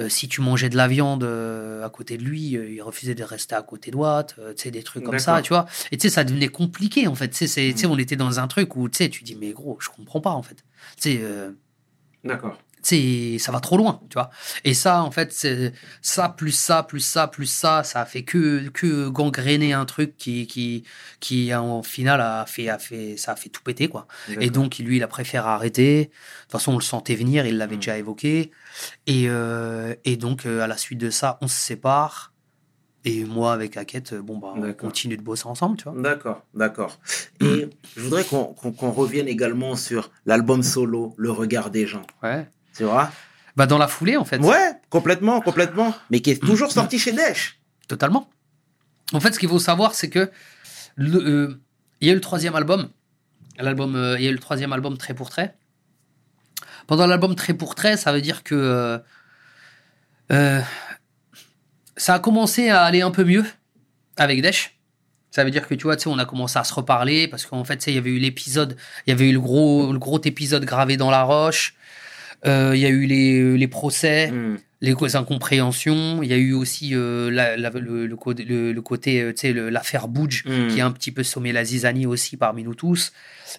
euh, 0.00 0.08
si 0.08 0.28
tu 0.28 0.40
mangeais 0.40 0.68
de 0.68 0.76
la 0.76 0.88
viande 0.88 1.22
euh, 1.24 1.84
à 1.84 1.90
côté 1.90 2.16
de 2.16 2.22
lui, 2.24 2.56
euh, 2.56 2.68
il 2.68 2.80
refusait 2.82 3.14
de 3.14 3.22
rester 3.24 3.54
à 3.54 3.62
côté 3.62 3.90
de 3.92 3.96
Watt, 3.96 4.34
euh, 4.38 4.52
tu 4.54 4.64
sais, 4.64 4.70
des 4.72 4.82
trucs 4.82 5.04
comme 5.04 5.18
ça, 5.20 5.40
tu 5.42 5.50
vois. 5.50 5.66
Et 5.92 5.96
tu 5.98 6.08
sais, 6.08 6.14
ça 6.14 6.24
devenait 6.24 6.48
compliqué 6.48 7.06
en 7.06 7.14
fait. 7.14 7.28
Tu 7.28 7.46
sais, 7.46 7.72
Mhm. 7.84 7.90
on 7.92 7.98
était 7.98 8.16
dans 8.16 8.40
un 8.40 8.46
truc 8.48 8.74
où 8.76 8.88
tu 8.88 8.98
sais, 8.98 9.08
tu 9.08 9.22
dis 9.24 9.36
mais 9.36 9.52
gros, 9.52 9.78
je 9.80 9.88
comprends 9.88 10.20
pas 10.20 10.30
en 10.32 10.42
fait. 10.42 10.64
Tu 10.96 11.12
sais. 11.12 11.20
euh, 11.22 11.52
D'accord. 12.24 12.58
Sais, 12.88 13.38
ça 13.38 13.52
va 13.52 13.60
trop 13.60 13.76
loin, 13.76 14.00
tu 14.10 14.14
vois. 14.14 14.30
Et 14.64 14.74
ça, 14.74 15.02
en 15.02 15.10
fait, 15.10 15.32
c'est 15.32 15.72
ça, 16.02 16.28
plus 16.28 16.50
ça, 16.52 16.82
plus 16.82 17.00
ça, 17.00 17.28
plus 17.28 17.46
ça, 17.46 17.82
ça 17.84 18.00
a 18.00 18.04
fait 18.06 18.22
que, 18.22 18.68
que 18.68 19.08
gangréner 19.08 19.72
un 19.72 19.84
truc 19.84 20.16
qui, 20.16 20.46
qui, 20.46 20.84
qui, 21.20 21.54
en 21.54 21.82
final, 21.82 22.20
a 22.20 22.44
fait, 22.46 22.68
a 22.68 22.78
fait, 22.78 23.16
ça 23.16 23.32
a 23.32 23.36
fait 23.36 23.48
tout 23.48 23.62
péter, 23.62 23.88
quoi. 23.88 24.06
Et 24.40 24.50
donc, 24.50 24.78
lui, 24.78 24.96
il 24.96 25.02
a 25.02 25.08
préféré 25.08 25.46
arrêter. 25.48 26.04
De 26.04 26.10
toute 26.42 26.52
façon, 26.52 26.72
on 26.72 26.78
le 26.78 26.82
sentait 26.82 27.14
venir, 27.14 27.46
il 27.46 27.58
l'avait 27.58 27.76
Mm. 27.76 27.78
déjà 27.80 27.98
évoqué. 27.98 28.50
Et, 29.06 29.24
euh, 29.28 29.94
et 30.04 30.16
donc, 30.16 30.46
euh, 30.46 30.60
à 30.62 30.66
la 30.66 30.76
suite 30.76 30.98
de 30.98 31.10
ça, 31.10 31.38
on 31.40 31.48
se 31.48 31.56
sépare. 31.56 32.32
Et 33.06 33.24
moi, 33.24 33.52
avec 33.52 33.76
Hackett, 33.76 34.14
euh, 34.14 34.22
bon, 34.22 34.38
bah, 34.38 34.54
on 34.56 34.72
continue 34.72 35.16
de 35.18 35.22
bosser 35.22 35.46
ensemble, 35.46 35.76
tu 35.76 35.84
vois. 35.84 35.92
D'accord, 36.00 36.42
d'accord. 36.54 36.98
Et 37.40 37.68
je 37.96 38.00
voudrais 38.00 38.24
qu'on 38.24 38.54
revienne 38.92 39.28
également 39.28 39.76
sur 39.76 40.10
l'album 40.24 40.62
solo, 40.62 41.12
Le 41.18 41.30
regard 41.30 41.70
des 41.70 41.86
gens. 41.86 42.06
Ouais. 42.22 42.48
Tu 42.76 42.84
vois 42.84 43.10
Bah, 43.56 43.66
dans 43.66 43.78
la 43.78 43.88
foulée, 43.88 44.16
en 44.16 44.24
fait. 44.24 44.38
Ouais, 44.38 44.72
complètement, 44.90 45.40
complètement. 45.40 45.94
Mais 46.10 46.20
qui 46.20 46.30
est 46.30 46.42
toujours 46.42 46.72
sorti 46.72 46.98
chez 46.98 47.12
Dash. 47.12 47.58
Totalement. 47.88 48.28
En 49.12 49.20
fait, 49.20 49.32
ce 49.32 49.38
qu'il 49.38 49.48
faut 49.48 49.58
savoir, 49.58 49.94
c'est 49.94 50.08
que 50.10 50.30
le, 50.96 51.18
euh, 51.18 51.60
il 52.00 52.08
y 52.08 52.10
a 52.10 52.12
eu 52.12 52.16
le 52.16 52.20
troisième 52.20 52.54
album. 52.54 52.88
L'album, 53.58 53.94
euh, 53.94 54.16
il 54.18 54.24
y 54.24 54.26
a 54.26 54.30
eu 54.30 54.34
le 54.34 54.40
troisième 54.40 54.72
album 54.72 54.96
trait 54.96 55.14
pour 55.14 55.30
trait. 55.30 55.54
Pendant 56.86 57.06
l'album 57.06 57.34
trait 57.34 57.54
pour 57.54 57.74
trait, 57.74 57.96
ça 57.96 58.12
veut 58.12 58.20
dire 58.20 58.42
que 58.42 59.00
euh, 60.32 60.60
ça 61.96 62.14
a 62.14 62.18
commencé 62.18 62.68
à 62.70 62.82
aller 62.82 63.02
un 63.02 63.10
peu 63.10 63.24
mieux 63.24 63.44
avec 64.16 64.42
Desch. 64.42 64.76
Ça 65.30 65.44
veut 65.44 65.50
dire 65.50 65.66
que 65.66 65.74
tu 65.74 65.84
vois, 65.84 65.96
tu 65.96 66.04
sais, 66.04 66.08
on 66.08 66.18
a 66.18 66.26
commencé 66.26 66.58
à 66.58 66.64
se 66.64 66.72
reparler 66.74 67.26
parce 67.26 67.46
qu'en 67.46 67.64
fait, 67.64 67.78
tu 67.78 67.84
sais, 67.84 67.92
il 67.92 67.94
y 67.96 67.98
avait 67.98 68.10
eu 68.10 68.18
l'épisode, 68.18 68.76
il 69.06 69.10
y 69.10 69.12
avait 69.12 69.28
eu 69.28 69.32
le 69.32 69.40
gros, 69.40 69.92
le 69.92 69.98
gros 69.98 70.20
épisode 70.22 70.64
gravé 70.64 70.96
dans 70.96 71.10
la 71.10 71.22
roche. 71.22 71.74
Euh, 72.46 72.72
il 72.74 72.80
y 72.80 72.86
a 72.86 72.90
eu 72.90 73.06
les, 73.06 73.56
les 73.56 73.68
procès 73.68 74.30
Mhm. 74.30 74.58
les 74.82 75.16
incompréhensions. 75.16 76.22
Il 76.22 76.28
y 76.28 76.34
a 76.34 76.36
eu 76.36 76.52
aussi 76.52 76.94
euh, 76.94 77.30
la- 77.30 77.56
la- 77.56 77.70
le, 77.70 78.06
le, 78.06 78.16
côté- 78.16 78.44
le- 78.44 78.72
le 78.72 78.82
côté, 78.82 79.22
euh, 79.22 79.32
tu 79.32 79.40
sais, 79.40 79.52
l'affaire 79.52 80.08
Boudj, 80.08 80.44
Mhm. 80.46 80.68
qui 80.68 80.80
a 80.80 80.86
un 80.86 80.90
petit 80.92 81.10
peu 81.12 81.22
sommé 81.22 81.52
la 81.52 81.64
zizanie 81.64 82.06
aussi 82.06 82.36
parmi 82.36 82.62
nous 82.64 82.74
tous. 82.74 83.12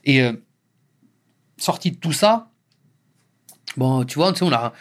Et 0.04 0.22
euh, 0.22 0.34
sorti 1.58 1.92
de 1.92 1.98
tout 1.98 2.14
ça, 2.14 2.52
bon, 3.78 4.04
tu 4.06 4.16
vois, 4.20 4.34
on 4.42 4.52
a 4.52 4.74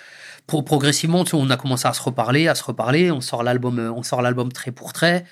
pro- 0.46 0.62
progressivement, 0.62 1.24
on 1.32 1.48
a 1.50 1.56
commencé 1.56 1.86
à 1.88 1.92
se 1.94 2.02
reparler, 2.02 2.48
à 2.48 2.54
se 2.54 2.64
reparler. 2.64 3.10
On 3.10 3.20
sort 3.20 3.42
l'album, 3.42 3.78
euh, 3.78 3.92
on 3.92 4.02
sort 4.02 4.20
l'album 4.22 4.52
trait 4.52 4.72
pour 4.72 4.92
trait. 4.92 5.24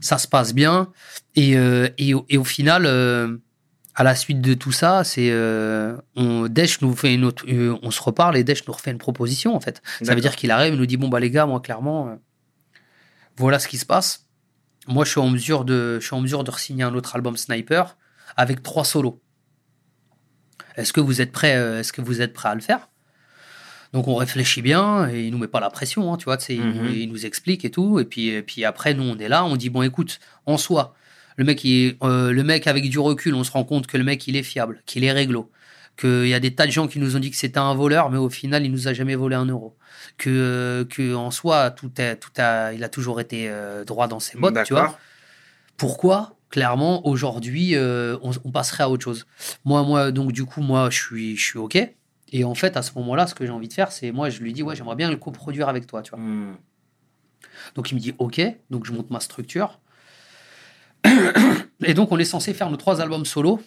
Ça 0.00 0.18
se 0.18 0.28
passe 0.28 0.54
bien. 0.54 0.92
Et, 1.34 1.56
euh, 1.56 1.88
et, 1.98 2.14
au- 2.14 2.24
et 2.28 2.38
au 2.38 2.44
final, 2.44 2.86
euh, 2.86 3.36
à 3.94 4.02
la 4.02 4.14
suite 4.14 4.40
de 4.40 4.54
tout 4.54 4.72
ça, 4.72 5.04
c'est 5.04 5.30
euh, 5.30 5.96
on, 6.16 6.48
Desch 6.48 6.80
nous 6.80 6.94
fait 6.96 7.14
une 7.14 7.24
autre, 7.24 7.44
euh, 7.48 7.78
on 7.82 7.90
se 7.90 8.02
reparle 8.02 8.36
et 8.36 8.42
Desch 8.42 8.66
nous 8.66 8.72
refait 8.72 8.90
une 8.90 8.98
proposition 8.98 9.54
en 9.54 9.60
fait. 9.60 9.82
Ça 10.02 10.14
veut 10.14 10.20
dire 10.20 10.34
qu'il 10.34 10.50
arrive, 10.50 10.74
il 10.74 10.80
nous 10.80 10.86
dit 10.86 10.96
bon 10.96 11.08
bah 11.08 11.20
les 11.20 11.30
gars, 11.30 11.46
moi 11.46 11.60
clairement, 11.60 12.08
euh, 12.08 12.14
voilà 13.36 13.58
ce 13.58 13.68
qui 13.68 13.78
se 13.78 13.86
passe. 13.86 14.26
Moi 14.88 15.04
je 15.04 15.10
suis 15.10 15.20
en 15.20 15.30
mesure 15.30 15.64
de, 15.64 15.98
je 16.00 16.06
suis 16.06 16.14
en 16.14 16.20
mesure 16.20 16.42
de 16.42 16.50
signer 16.52 16.82
un 16.82 16.94
autre 16.94 17.14
album 17.14 17.36
Sniper 17.36 17.96
avec 18.36 18.62
trois 18.62 18.84
solos. 18.84 19.20
Est-ce 20.76 20.92
que 20.92 21.00
vous 21.00 21.20
êtes 21.20 21.30
prêts 21.30 21.52
Est-ce 21.52 21.92
que 21.92 22.00
vous 22.00 22.20
êtes 22.20 22.32
prêts 22.32 22.48
à 22.48 22.54
le 22.56 22.60
faire? 22.60 22.88
Donc 23.92 24.08
on 24.08 24.16
réfléchit 24.16 24.60
bien 24.60 25.08
et 25.08 25.26
il 25.26 25.30
nous 25.30 25.38
met 25.38 25.46
pas 25.46 25.60
la 25.60 25.70
pression, 25.70 26.12
hein, 26.12 26.16
tu 26.16 26.24
vois. 26.24 26.36
il, 26.48 26.60
Mhm. 26.60 26.90
il 26.92 27.08
nous 27.08 27.26
explique 27.26 27.64
et 27.64 27.70
tout. 27.70 28.00
Et 28.00 28.04
puis, 28.04 28.26
et 28.26 28.42
puis 28.42 28.64
après 28.64 28.92
nous 28.92 29.04
on 29.04 29.16
est 29.18 29.28
là, 29.28 29.44
on 29.44 29.54
dit 29.54 29.70
bon 29.70 29.82
écoute, 29.82 30.18
en 30.46 30.58
soi, 30.58 30.94
le 31.36 31.44
mec, 31.44 31.64
il 31.64 31.96
euh, 32.02 32.32
le 32.32 32.42
mec 32.44 32.66
avec 32.66 32.88
du 32.88 32.98
recul, 32.98 33.34
on 33.34 33.44
se 33.44 33.50
rend 33.50 33.64
compte 33.64 33.86
que 33.86 33.96
le 33.96 34.04
mec 34.04 34.26
il 34.26 34.36
est 34.36 34.42
fiable, 34.42 34.82
qu'il 34.86 35.04
est 35.04 35.12
réglo, 35.12 35.50
qu'il 35.96 36.28
y 36.28 36.34
a 36.34 36.40
des 36.40 36.54
tas 36.54 36.66
de 36.66 36.72
gens 36.72 36.86
qui 36.86 36.98
nous 36.98 37.16
ont 37.16 37.18
dit 37.18 37.30
que 37.30 37.36
c'était 37.36 37.58
un 37.58 37.74
voleur, 37.74 38.10
mais 38.10 38.18
au 38.18 38.30
final 38.30 38.64
il 38.64 38.72
nous 38.72 38.88
a 38.88 38.92
jamais 38.92 39.14
volé 39.14 39.36
un 39.36 39.46
euro. 39.46 39.76
Que, 40.16 40.30
euh, 40.30 40.84
que 40.84 41.14
en 41.14 41.30
soi 41.30 41.70
tout 41.70 41.90
est, 41.98 42.16
tout 42.16 42.30
a, 42.36 42.72
il 42.72 42.84
a 42.84 42.88
toujours 42.88 43.20
été 43.20 43.48
euh, 43.48 43.84
droit 43.84 44.06
dans 44.06 44.20
ses 44.20 44.38
bottes, 44.38 44.62
tu 44.64 44.74
vois. 44.74 44.98
Pourquoi 45.76 46.36
clairement, 46.54 47.04
aujourd'hui, 47.04 47.74
euh, 47.74 48.16
on, 48.22 48.30
on 48.44 48.52
passerait 48.52 48.84
à 48.84 48.88
autre 48.88 49.02
chose? 49.02 49.26
Moi, 49.64 49.82
moi, 49.82 50.12
donc 50.12 50.30
du 50.30 50.44
coup, 50.44 50.60
moi, 50.60 50.88
je 50.88 50.96
suis, 50.96 51.36
je 51.36 51.44
suis 51.44 51.58
OK. 51.58 51.76
Et 52.32 52.44
en 52.44 52.54
fait, 52.54 52.76
à 52.76 52.82
ce 52.82 52.92
moment-là, 52.94 53.26
ce 53.26 53.34
que 53.34 53.44
j'ai 53.44 53.50
envie 53.50 53.66
de 53.66 53.72
faire, 53.72 53.90
c'est 53.90 54.12
moi, 54.12 54.30
je 54.30 54.40
lui 54.40 54.52
dis, 54.52 54.62
ouais, 54.62 54.76
j'aimerais 54.76 54.94
bien 54.94 55.10
le 55.10 55.16
coproduire 55.16 55.68
avec 55.68 55.88
toi, 55.88 56.00
tu 56.02 56.10
vois. 56.10 56.20
Hmm. 56.20 56.54
Donc 57.74 57.90
il 57.90 57.94
me 57.94 58.00
dit 58.00 58.14
OK, 58.18 58.40
donc 58.70 58.86
je 58.86 58.92
monte 58.92 59.10
ma 59.10 59.20
structure. 59.20 59.80
Et 61.84 61.94
donc 61.94 62.12
on 62.12 62.18
est 62.18 62.24
censé 62.24 62.54
faire 62.54 62.70
nos 62.70 62.76
trois 62.76 63.00
albums 63.00 63.24
solo 63.24 63.62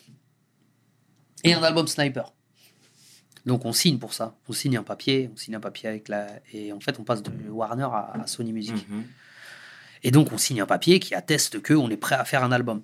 et 1.44 1.54
un 1.54 1.62
album 1.64 1.88
sniper. 1.88 2.34
Donc 3.46 3.66
on 3.66 3.74
signe 3.74 3.98
pour 3.98 4.14
ça. 4.14 4.36
On 4.50 4.54
signe 4.54 4.78
un 4.78 4.84
papier, 4.84 5.30
on 5.34 5.38
signe 5.38 5.56
un 5.56 5.60
papier 5.60 5.88
avec 5.90 6.10
la 6.10 6.28
et 6.54 6.74
en 6.74 6.80
fait 6.80 7.00
on 7.00 7.04
passe 7.04 7.24
de 7.24 7.32
Warner 7.50 7.84
à, 7.92 8.12
à 8.22 8.28
Sony 8.28 8.54
Music. 8.54 8.76
Mhm. 8.90 9.04
Et 10.04 10.12
donc 10.12 10.32
on 10.32 10.38
signe 10.38 10.62
un 10.62 10.66
papier 10.66 11.00
qui 11.00 11.16
atteste 11.16 11.62
que 11.62 11.74
on 11.74 11.90
est 11.90 11.98
prêt 11.98 12.16
à 12.16 12.26
faire 12.26 12.44
un 12.44 12.52
album. 12.52 12.82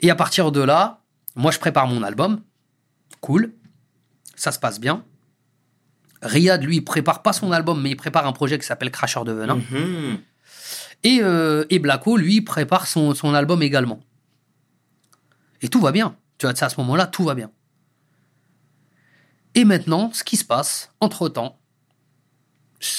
Et 0.00 0.10
à 0.10 0.14
partir 0.14 0.52
de 0.52 0.60
là, 0.60 1.02
moi 1.34 1.50
je 1.50 1.58
prépare 1.58 1.86
mon 1.86 2.02
album. 2.02 2.42
Cool. 3.20 3.52
Ça 4.34 4.50
se 4.50 4.58
passe 4.58 4.80
bien. 4.80 5.04
Riyad, 6.22 6.62
lui, 6.62 6.76
il 6.76 6.84
prépare 6.84 7.22
pas 7.22 7.32
son 7.32 7.50
album, 7.52 7.82
mais 7.82 7.90
il 7.90 7.96
prépare 7.96 8.26
un 8.26 8.32
projet 8.32 8.58
qui 8.58 8.66
s'appelle 8.66 8.90
Cracheur 8.90 9.24
de 9.24 9.32
Venin. 9.32 9.56
Mhm. 9.56 10.18
Et, 11.04 11.18
euh, 11.22 11.64
et 11.70 11.78
Blacko, 11.78 12.16
lui, 12.16 12.40
prépare 12.40 12.86
son, 12.86 13.14
son 13.14 13.34
album 13.34 13.62
également. 13.62 14.00
Et 15.60 15.68
tout 15.68 15.80
va 15.80 15.92
bien. 15.92 16.16
Tu 16.38 16.46
vois, 16.46 16.54
à 16.60 16.68
ce 16.68 16.80
moment-là, 16.80 17.06
tout 17.06 17.24
va 17.24 17.34
bien. 17.34 17.50
Et 19.54 19.64
maintenant, 19.64 20.10
ce 20.12 20.24
qui 20.24 20.36
se 20.36 20.44
passe, 20.44 20.92
entre-temps, 21.00 21.58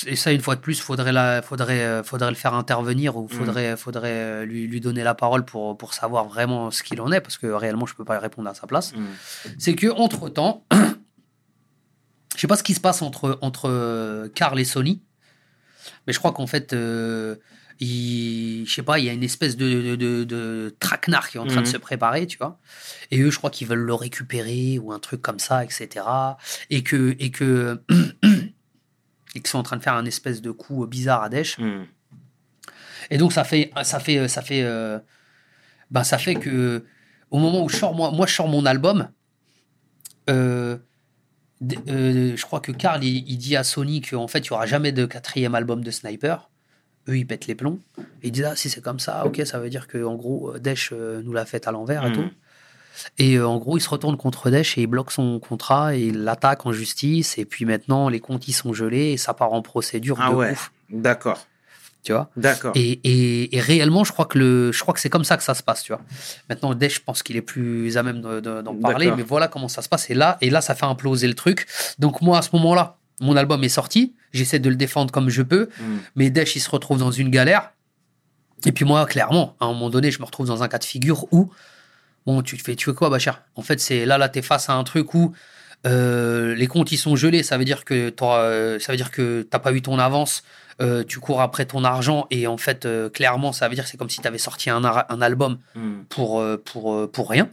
et 0.05 0.15
ça, 0.15 0.31
une 0.31 0.39
fois 0.39 0.55
de 0.55 0.61
plus, 0.61 0.79
faudrait, 0.79 1.11
la, 1.11 1.41
faudrait, 1.41 1.81
euh, 1.81 2.03
faudrait 2.03 2.29
le 2.29 2.37
faire 2.37 2.53
intervenir 2.53 3.17
ou 3.17 3.27
faudrait, 3.27 3.75
faudrait 3.75 4.11
euh, 4.11 4.45
lui, 4.45 4.65
lui 4.65 4.79
donner 4.79 5.03
la 5.03 5.13
parole 5.13 5.43
pour, 5.43 5.77
pour 5.77 5.93
savoir 5.93 6.25
vraiment 6.25 6.71
ce 6.71 6.83
qu'il 6.83 7.01
en 7.01 7.11
est, 7.11 7.19
parce 7.19 7.37
que 7.37 7.47
réellement, 7.47 7.85
je 7.85 7.93
peux 7.93 8.05
pas 8.05 8.17
répondre 8.19 8.49
à 8.49 8.53
sa 8.53 8.65
place. 8.65 8.95
Mhm. 8.95 9.05
C'est 9.57 9.75
que 9.75 9.87
entre-temps, 9.87 10.65
je 12.35 12.39
sais 12.39 12.47
pas 12.47 12.55
ce 12.55 12.63
qui 12.63 12.73
se 12.73 12.79
passe 12.79 13.01
entre, 13.01 13.37
entre 13.41 13.69
euh, 13.69 14.29
Carl 14.29 14.57
et 14.57 14.63
Sony, 14.65 15.01
mais 16.07 16.13
je 16.13 16.19
crois 16.19 16.31
qu'en 16.31 16.47
fait, 16.47 16.71
euh, 16.71 17.35
il, 17.83 18.65
je 18.67 18.73
sais 18.73 18.83
pas, 18.83 18.99
il 18.99 19.05
y 19.05 19.09
a 19.09 19.13
une 19.13 19.23
espèce 19.23 19.57
de, 19.57 19.67
de, 19.81 19.95
de, 19.95 20.23
de 20.23 20.75
traquenard 20.79 21.29
qui 21.29 21.37
est 21.37 21.39
en 21.39 21.45
train 21.47 21.61
de 21.61 21.67
Mhm. 21.67 21.71
se 21.73 21.77
préparer, 21.77 22.27
tu 22.27 22.37
vois. 22.37 22.59
Et 23.11 23.19
eux, 23.21 23.29
je 23.31 23.37
crois 23.37 23.49
qu'ils 23.49 23.67
veulent 23.67 23.79
le 23.85 23.93
récupérer 23.93 24.79
ou 24.79 24.91
un 24.91 24.99
truc 24.99 25.21
comme 25.21 25.39
ça, 25.39 25.63
etc. 25.63 26.05
Et 26.69 26.83
que, 26.83 27.15
et 27.19 27.31
que, 27.31 27.81
et 29.35 29.39
qu'ils 29.39 29.47
sont 29.47 29.57
en 29.59 29.63
train 29.63 29.77
de 29.77 29.83
faire 29.83 29.95
un 29.95 30.05
espèce 30.05 30.41
de 30.41 30.51
coup 30.51 30.85
bizarre 30.87 31.23
à 31.23 31.29
Daesh. 31.29 31.57
Mhm. 31.59 31.85
Et 33.09 33.17
donc 33.17 33.33
ça 33.33 33.43
fait 33.43 33.71
ça 33.83 33.99
fait 33.99 34.27
ça 34.29 34.41
fait 34.41 34.61
euh, 34.63 34.97
ben 35.91 36.03
ça 36.05 36.17
fait 36.17 36.35
que 36.35 36.85
au 37.31 37.37
moment 37.37 37.61
où 37.63 37.67
je 37.69 37.75
sors 37.75 37.93
moi 37.93 38.11
moi 38.11 38.25
je 38.27 38.33
sors 38.33 38.47
mon 38.47 38.65
album 38.65 39.09
euh, 40.29 40.77
euh, 41.89 42.33
je 42.35 42.41
crois 42.45 42.61
que 42.61 42.71
Karl 42.71 43.03
il, 43.03 43.27
il 43.29 43.37
dit 43.37 43.55
à 43.57 43.63
Sony 43.65 43.99
qu'en 44.01 44.27
fait 44.29 44.39
il 44.39 44.49
y 44.49 44.53
aura 44.53 44.65
jamais 44.65 44.93
de 44.93 45.05
quatrième 45.05 45.53
album 45.53 45.83
de 45.83 45.91
Sniper 45.91 46.49
eux 47.09 47.17
ils 47.17 47.25
pètent 47.25 47.47
les 47.47 47.55
plombs 47.55 47.79
et 47.97 48.27
ils 48.27 48.31
disent 48.31 48.45
ah 48.51 48.55
si 48.55 48.69
c'est 48.69 48.81
comme 48.81 48.99
ça 48.99 49.25
ok 49.25 49.41
ça 49.45 49.59
veut 49.59 49.69
dire 49.69 49.87
que 49.87 50.03
en 50.03 50.15
gros 50.15 50.53
euh, 50.55 50.59
Daesh 50.59 50.91
euh, 50.93 51.21
nous 51.23 51.33
l'a 51.33 51.45
fait 51.45 51.67
à 51.67 51.71
l'envers 51.71 52.05
et 52.05 52.09
Mhm. 52.09 52.15
tout 52.15 52.29
et 53.17 53.35
euh, 53.37 53.47
en 53.47 53.57
gros 53.57 53.77
il 53.77 53.81
se 53.81 53.89
retourne 53.89 54.17
contre 54.17 54.49
Daesh 54.49 54.77
et 54.77 54.81
il 54.81 54.87
bloque 54.87 55.11
son 55.11 55.39
contrat 55.39 55.95
et 55.95 56.01
il 56.01 56.23
l'attaque 56.23 56.65
en 56.65 56.71
justice 56.71 57.37
et 57.37 57.45
puis 57.45 57.65
maintenant 57.65 58.07
les 58.07 58.19
comptes 58.19 58.47
ils 58.47 58.53
sont 58.53 58.71
gelés 58.73 59.11
et 59.13 59.17
ça 59.17 59.33
part 59.33 59.51
en 59.53 59.61
procédure 59.61 60.17
Ah 60.21 60.29
de 60.29 60.35
ouais. 60.35 60.51
ouf 60.51 60.71
D'accord. 60.89 61.45
tu 62.03 62.11
vois? 62.11 62.29
D'accord. 62.37 62.73
et, 62.75 62.99
et, 63.03 63.55
et 63.55 63.59
réellement, 63.59 64.03
je 64.03 64.11
crois 64.11 64.25
que 64.25 64.37
le, 64.37 64.71
je 64.71 64.79
crois 64.81 64.93
que 64.93 64.99
c'est 64.99 65.09
comme 65.09 65.23
ça 65.23 65.37
que 65.37 65.43
ça 65.43 65.53
se 65.55 65.63
passe, 65.63 65.81
tu 65.83 65.91
vois. 65.93 66.01
Maintenant, 66.49 66.75
Daesh, 66.75 66.95
je 66.95 66.99
pense 67.01 67.23
qu'il 67.23 67.35
est 67.37 67.41
plus 67.41 67.97
à 67.97 68.03
même 68.03 68.21
de- 68.21 68.41
de- 68.41 68.61
d'en 68.61 68.75
parler, 68.75 69.07
mais 69.15 69.23
voilà 69.23 69.47
comment 69.47 69.69
ça 69.69 69.81
se 69.81 69.87
passe. 69.89 70.09
Et 70.09 70.13
là, 70.13 70.37
et 70.41 70.49
là, 70.49 70.59
ça 70.61 70.75
fait 70.75 70.85
imploser 70.85 71.27
le 71.29 71.33
truc. 71.33 71.65
Donc 71.99 72.21
moi, 72.21 72.37
à 72.39 72.41
ce 72.41 72.49
moment-là, 72.53 72.97
mon 73.23 73.35
album 73.37 73.63
est 73.63 73.69
sorti. 73.69 74.13
J'essaie 74.31 74.59
de 74.59 74.69
le 74.69 74.75
défendre 74.75 75.11
comme 75.11 75.29
je 75.29 75.41
peux, 75.41 75.69
Mhm. 75.79 75.99
mais 76.15 76.29
Daesh, 76.29 76.55
il 76.55 76.59
se 76.59 76.69
retrouve 76.69 76.99
dans 76.99 77.11
une 77.11 77.29
galère. 77.29 77.71
Et 78.65 78.71
puis 78.71 78.85
moi, 78.85 79.05
clairement, 79.05 79.55
à 79.59 79.65
un 79.65 79.73
moment 79.73 79.89
donné, 79.89 80.11
je 80.11 80.19
me 80.19 80.25
retrouve 80.25 80.47
dans 80.47 80.63
un 80.63 80.67
cas 80.67 80.77
de 80.77 80.83
figure 80.85 81.25
où, 81.33 81.51
bon, 82.25 82.41
tu 82.41 82.57
te 82.57 82.63
fais, 82.63 82.75
tu 82.75 82.85
fais 82.89 82.93
quoi, 82.95 83.09
Bachar? 83.09 83.41
En 83.55 83.61
fait, 83.61 83.79
c'est 83.79 84.05
là, 84.05 84.17
là, 84.17 84.29
t'es 84.29 84.41
face 84.41 84.69
à 84.69 84.73
un 84.73 84.83
truc 84.83 85.13
où 85.13 85.33
euh, 85.85 86.55
les 86.55 86.67
comptes 86.67 86.91
ils 86.93 86.97
sont 86.97 87.15
gelés. 87.15 87.43
Ça 87.43 87.57
veut 87.57 87.65
dire 87.65 87.83
que 87.83 88.13
euh, 88.21 88.79
ça 88.79 88.93
veut 88.93 88.97
dire 88.97 89.11
que 89.11 89.45
t'as 89.49 89.59
pas 89.59 89.73
eu 89.73 89.81
ton 89.81 89.99
avance. 89.99 90.43
euh, 90.81 91.03
tu 91.03 91.19
cours 91.19 91.39
après 91.39 91.65
ton 91.65 91.83
argent 91.83 92.25
et 92.31 92.47
en 92.47 92.57
fait, 92.57 92.85
euh, 92.87 93.07
clairement, 93.07 93.51
ça 93.53 93.67
veut 93.69 93.75
dire 93.75 93.83
que 93.83 93.89
c'est 93.91 93.97
comme 93.97 94.09
si 94.09 94.21
tu 94.21 94.27
avais 94.27 94.39
sorti 94.39 94.71
un, 94.71 94.83
album 95.21 95.59
Mhm. 95.75 96.05
pour, 96.09 96.43
pour, 96.65 97.11
pour 97.11 97.29
rien. 97.29 97.47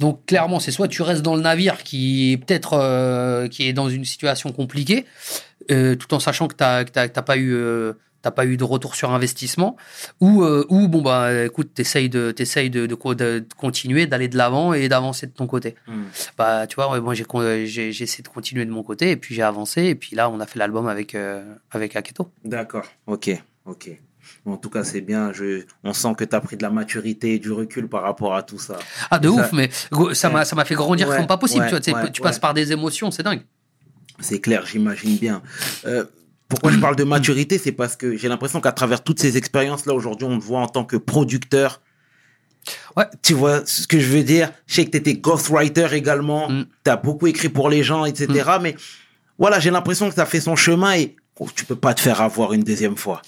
Donc 0.00 0.26
clairement, 0.26 0.60
c'est 0.60 0.70
soit 0.72 0.88
tu 0.88 1.02
restes 1.02 1.22
dans 1.22 1.36
le 1.36 1.42
navire 1.42 1.82
qui 1.82 2.32
est 2.32 2.36
peut-être 2.36 2.72
euh, 2.74 3.48
qui 3.48 3.68
est 3.68 3.72
dans 3.72 3.88
une 3.88 4.04
situation 4.04 4.50
compliquée, 4.52 5.06
euh, 5.70 5.94
tout 5.94 6.12
en 6.14 6.18
sachant 6.18 6.48
que 6.48 6.54
que 6.54 6.90
t'as 6.90 7.22
pas 7.22 7.36
eu 7.36 7.52
euh, 7.54 7.92
t'as 8.22 8.30
pas 8.30 8.46
eu 8.46 8.56
de 8.56 8.64
retour 8.64 8.94
sur 8.96 9.12
investissement, 9.12 9.76
ou 10.20 10.42
ou 10.44 10.88
bon 10.88 11.02
bah 11.02 11.44
écoute 11.44 11.74
t'essayes 11.74 12.08
de 12.08 12.30
t'essayes 12.32 12.70
de, 12.70 12.86
de, 12.86 12.94
de- 12.96 13.14
de 13.40 13.46
continuer 13.56 14.06
d'aller 14.06 14.28
de 14.28 14.36
l'avant 14.36 14.72
et 14.72 14.88
d'avancer 14.88 15.26
de 15.26 15.32
ton 15.32 15.46
côté. 15.46 15.74
Mhm. 15.86 16.04
Bah 16.38 16.66
tu 16.66 16.74
vois 16.76 16.90
ouais, 16.90 17.00
moi 17.00 17.14
j'ai 17.14 17.24
j'ai 17.66 17.92
j'ai 17.92 18.04
essayé 18.04 18.22
de 18.22 18.28
continuer 18.28 18.64
de 18.64 18.70
mon 18.70 18.82
côté 18.82 19.10
et 19.10 19.16
puis 19.16 19.34
j'ai 19.34 19.42
avancé 19.42 19.84
et 19.84 19.94
puis 19.94 20.16
là 20.16 20.28
on 20.30 20.40
a 20.40 20.46
fait 20.46 20.58
l'album 20.58 20.86
avec 20.88 21.14
avec 21.70 21.94
Aketo. 21.96 22.30
D'accord. 22.44 22.86
Ok. 23.06 23.30
Ok. 23.66 23.90
En 24.46 24.58
tout 24.58 24.68
cas, 24.68 24.84
c'est 24.84 25.00
bien. 25.00 25.32
Je... 25.32 25.62
On 25.82 25.94
sent 25.94 26.14
que 26.18 26.24
tu 26.24 26.36
as 26.36 26.40
pris 26.40 26.56
de 26.56 26.62
la 26.62 26.70
maturité 26.70 27.34
et 27.34 27.38
du 27.38 27.50
recul 27.50 27.88
par 27.88 28.02
rapport 28.02 28.34
à 28.34 28.42
tout 28.42 28.58
ça. 28.58 28.76
Ah 29.10 29.18
de 29.18 29.28
ouf 29.28 29.52
mais 29.52 29.70
ça 30.12 30.28
m'a 30.30 30.64
fait 30.64 30.74
grandir 30.74 31.08
Ouais, 31.08 31.16
comme 31.16 31.26
pas 31.26 31.38
possible 31.38 31.64
ouais, 31.64 31.80
tu 31.80 31.90
vois 31.90 32.10
tu 32.10 32.20
passes 32.20 32.38
par 32.38 32.54
des 32.54 32.72
émotions 32.72 33.10
c'est 33.10 33.22
dingue. 33.22 33.42
C'est 34.20 34.40
clair, 34.40 34.64
j'imagine 34.66 35.16
bien. 35.16 35.42
Euh, 35.86 36.04
pourquoi 36.48 36.70
je 36.70 36.78
parle 36.78 36.96
de 36.96 37.04
maturité 37.04 37.58
C'est 37.58 37.72
parce 37.72 37.96
que 37.96 38.16
j'ai 38.16 38.28
l'impression 38.28 38.60
qu'à 38.60 38.72
travers 38.72 39.02
toutes 39.02 39.20
ces 39.20 39.36
expériences-là, 39.36 39.92
aujourd'hui, 39.92 40.26
on 40.28 40.38
te 40.38 40.44
voit 40.44 40.60
en 40.60 40.68
tant 40.68 40.84
que 40.84 40.96
producteur. 40.96 41.80
Ouais. 42.96 43.06
Tu 43.22 43.34
vois 43.34 43.66
ce 43.66 43.86
que 43.86 43.98
je 43.98 44.08
veux 44.08 44.22
dire? 44.22 44.52
Je 44.66 44.74
sais 44.74 44.84
que 44.84 44.90
tu 44.90 44.98
étais 44.98 45.14
ghostwriter 45.14 45.88
également. 45.92 46.48
Mm. 46.48 46.66
Tu 46.84 46.90
as 46.90 46.96
beaucoup 46.96 47.26
écrit 47.26 47.48
pour 47.48 47.68
les 47.68 47.82
gens, 47.82 48.04
etc. 48.04 48.52
Mais 48.62 48.76
voilà, 49.38 49.58
j'ai 49.58 49.70
l'impression 49.70 50.08
que 50.08 50.14
ça 50.14 50.26
fait 50.26 50.40
son 50.40 50.54
chemin 50.54 50.94
et 50.94 51.16
oh, 51.40 51.48
tu 51.54 51.64
peux 51.64 51.76
pas 51.76 51.92
te 51.92 52.00
faire 52.00 52.20
avoir 52.20 52.52
une 52.52 52.62
deuxième 52.62 52.96
fois. 52.96 53.20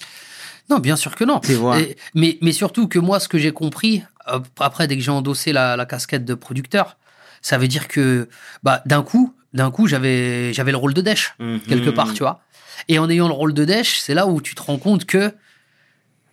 Non, 0.69 0.79
bien 0.79 0.95
sûr 0.95 1.15
que 1.15 1.23
non. 1.23 1.39
Tu 1.39 1.53
vois. 1.53 1.79
Et- 1.79 1.95
mais, 2.13 2.37
mais 2.41 2.51
surtout 2.51 2.87
que 2.87 2.99
moi, 2.99 3.19
ce 3.19 3.27
que 3.27 3.37
j'ai 3.37 3.51
compris, 3.53 4.03
euh, 4.27 4.39
après, 4.59 4.87
dès 4.87 4.97
que 4.97 5.01
j'ai 5.03 5.11
endossé 5.11 5.53
la, 5.53 5.75
la 5.77 5.85
casquette 5.85 6.25
de 6.25 6.33
producteur, 6.33 6.97
ça 7.41 7.57
veut 7.57 7.67
dire 7.67 7.87
que 7.87 8.27
bah, 8.63 8.81
d'un 8.85 9.01
coup, 9.03 9.33
d'un 9.53 9.71
coup, 9.71 9.87
j'avais, 9.87 10.51
j'avais 10.53 10.71
le 10.71 10.77
rôle 10.77 10.93
de 10.93 11.01
Daesh, 11.01 11.35
quelque 11.67 11.89
Mhm. 11.89 11.93
part, 11.93 12.13
tu 12.13 12.19
vois. 12.23 12.41
Et 12.89 12.99
en 12.99 13.09
ayant 13.09 13.27
le 13.27 13.33
rôle 13.33 13.53
de 13.53 13.63
Daesh, 13.65 13.99
c'est 13.99 14.13
là 14.13 14.27
où 14.27 14.41
tu 14.41 14.55
te 14.55 14.61
rends 14.61 14.77
compte 14.77 15.05
que 15.05 15.33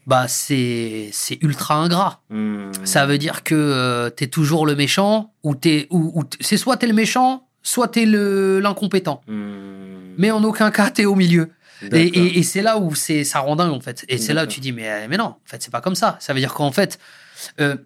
bah, 0.07 0.26
c'est, 0.28 1.09
c'est 1.12 1.39
ultra 1.43 1.76
ingrat. 1.76 2.20
Mhm. 2.30 2.72
Ça 2.85 3.07
veut 3.07 3.16
dire 3.18 3.43
que 3.45 3.55
euh, 3.55 4.11
t'es 4.11 4.26
toujours 4.26 4.66
le 4.66 4.74
méchant, 4.76 5.32
ou 5.43 5.55
t'es, 5.55 5.87
ou, 5.91 6.12
ou 6.14 6.24
c'est 6.41 6.57
soit 6.59 6.76
t'es 6.76 6.87
le 6.87 6.93
méchant, 6.93 7.47
soit 7.62 7.89
t'es 7.89 8.05
le, 8.05 8.61
l'incompétent. 8.61 9.22
Mhm. 9.26 10.14
Mais 10.18 10.30
en 10.30 10.43
aucun 10.45 10.70
cas, 10.70 10.91
t'es 10.91 11.07
au 11.07 11.14
milieu. 11.14 11.51
Et, 11.83 11.89
D'accord. 11.89 12.22
et- 12.22 12.39
et 12.39 12.43
c'est 12.43 12.62
là 12.62 12.79
où 12.79 12.95
c'est 12.95 13.25
ça 13.25 13.41
rend 13.41 13.57
dingue 13.57 13.72
en 13.72 13.81
fait. 13.81 14.05
Et 14.09 14.18
c'est 14.18 14.33
là 14.35 14.45
où 14.45 14.47
tu 14.47 14.61
dis 14.61 14.72
mais 14.72 15.09
mais 15.09 15.16
non, 15.16 15.25
en 15.25 15.39
fait 15.45 15.62
c'est 15.62 15.70
pas 15.72 15.81
comme 15.81 15.95
ça. 15.95 16.16
Ça 16.20 16.33
veut 16.35 16.41
dire 16.41 16.55
qu'en 16.55 16.72
fait 16.72 16.99
euh, 17.61 17.77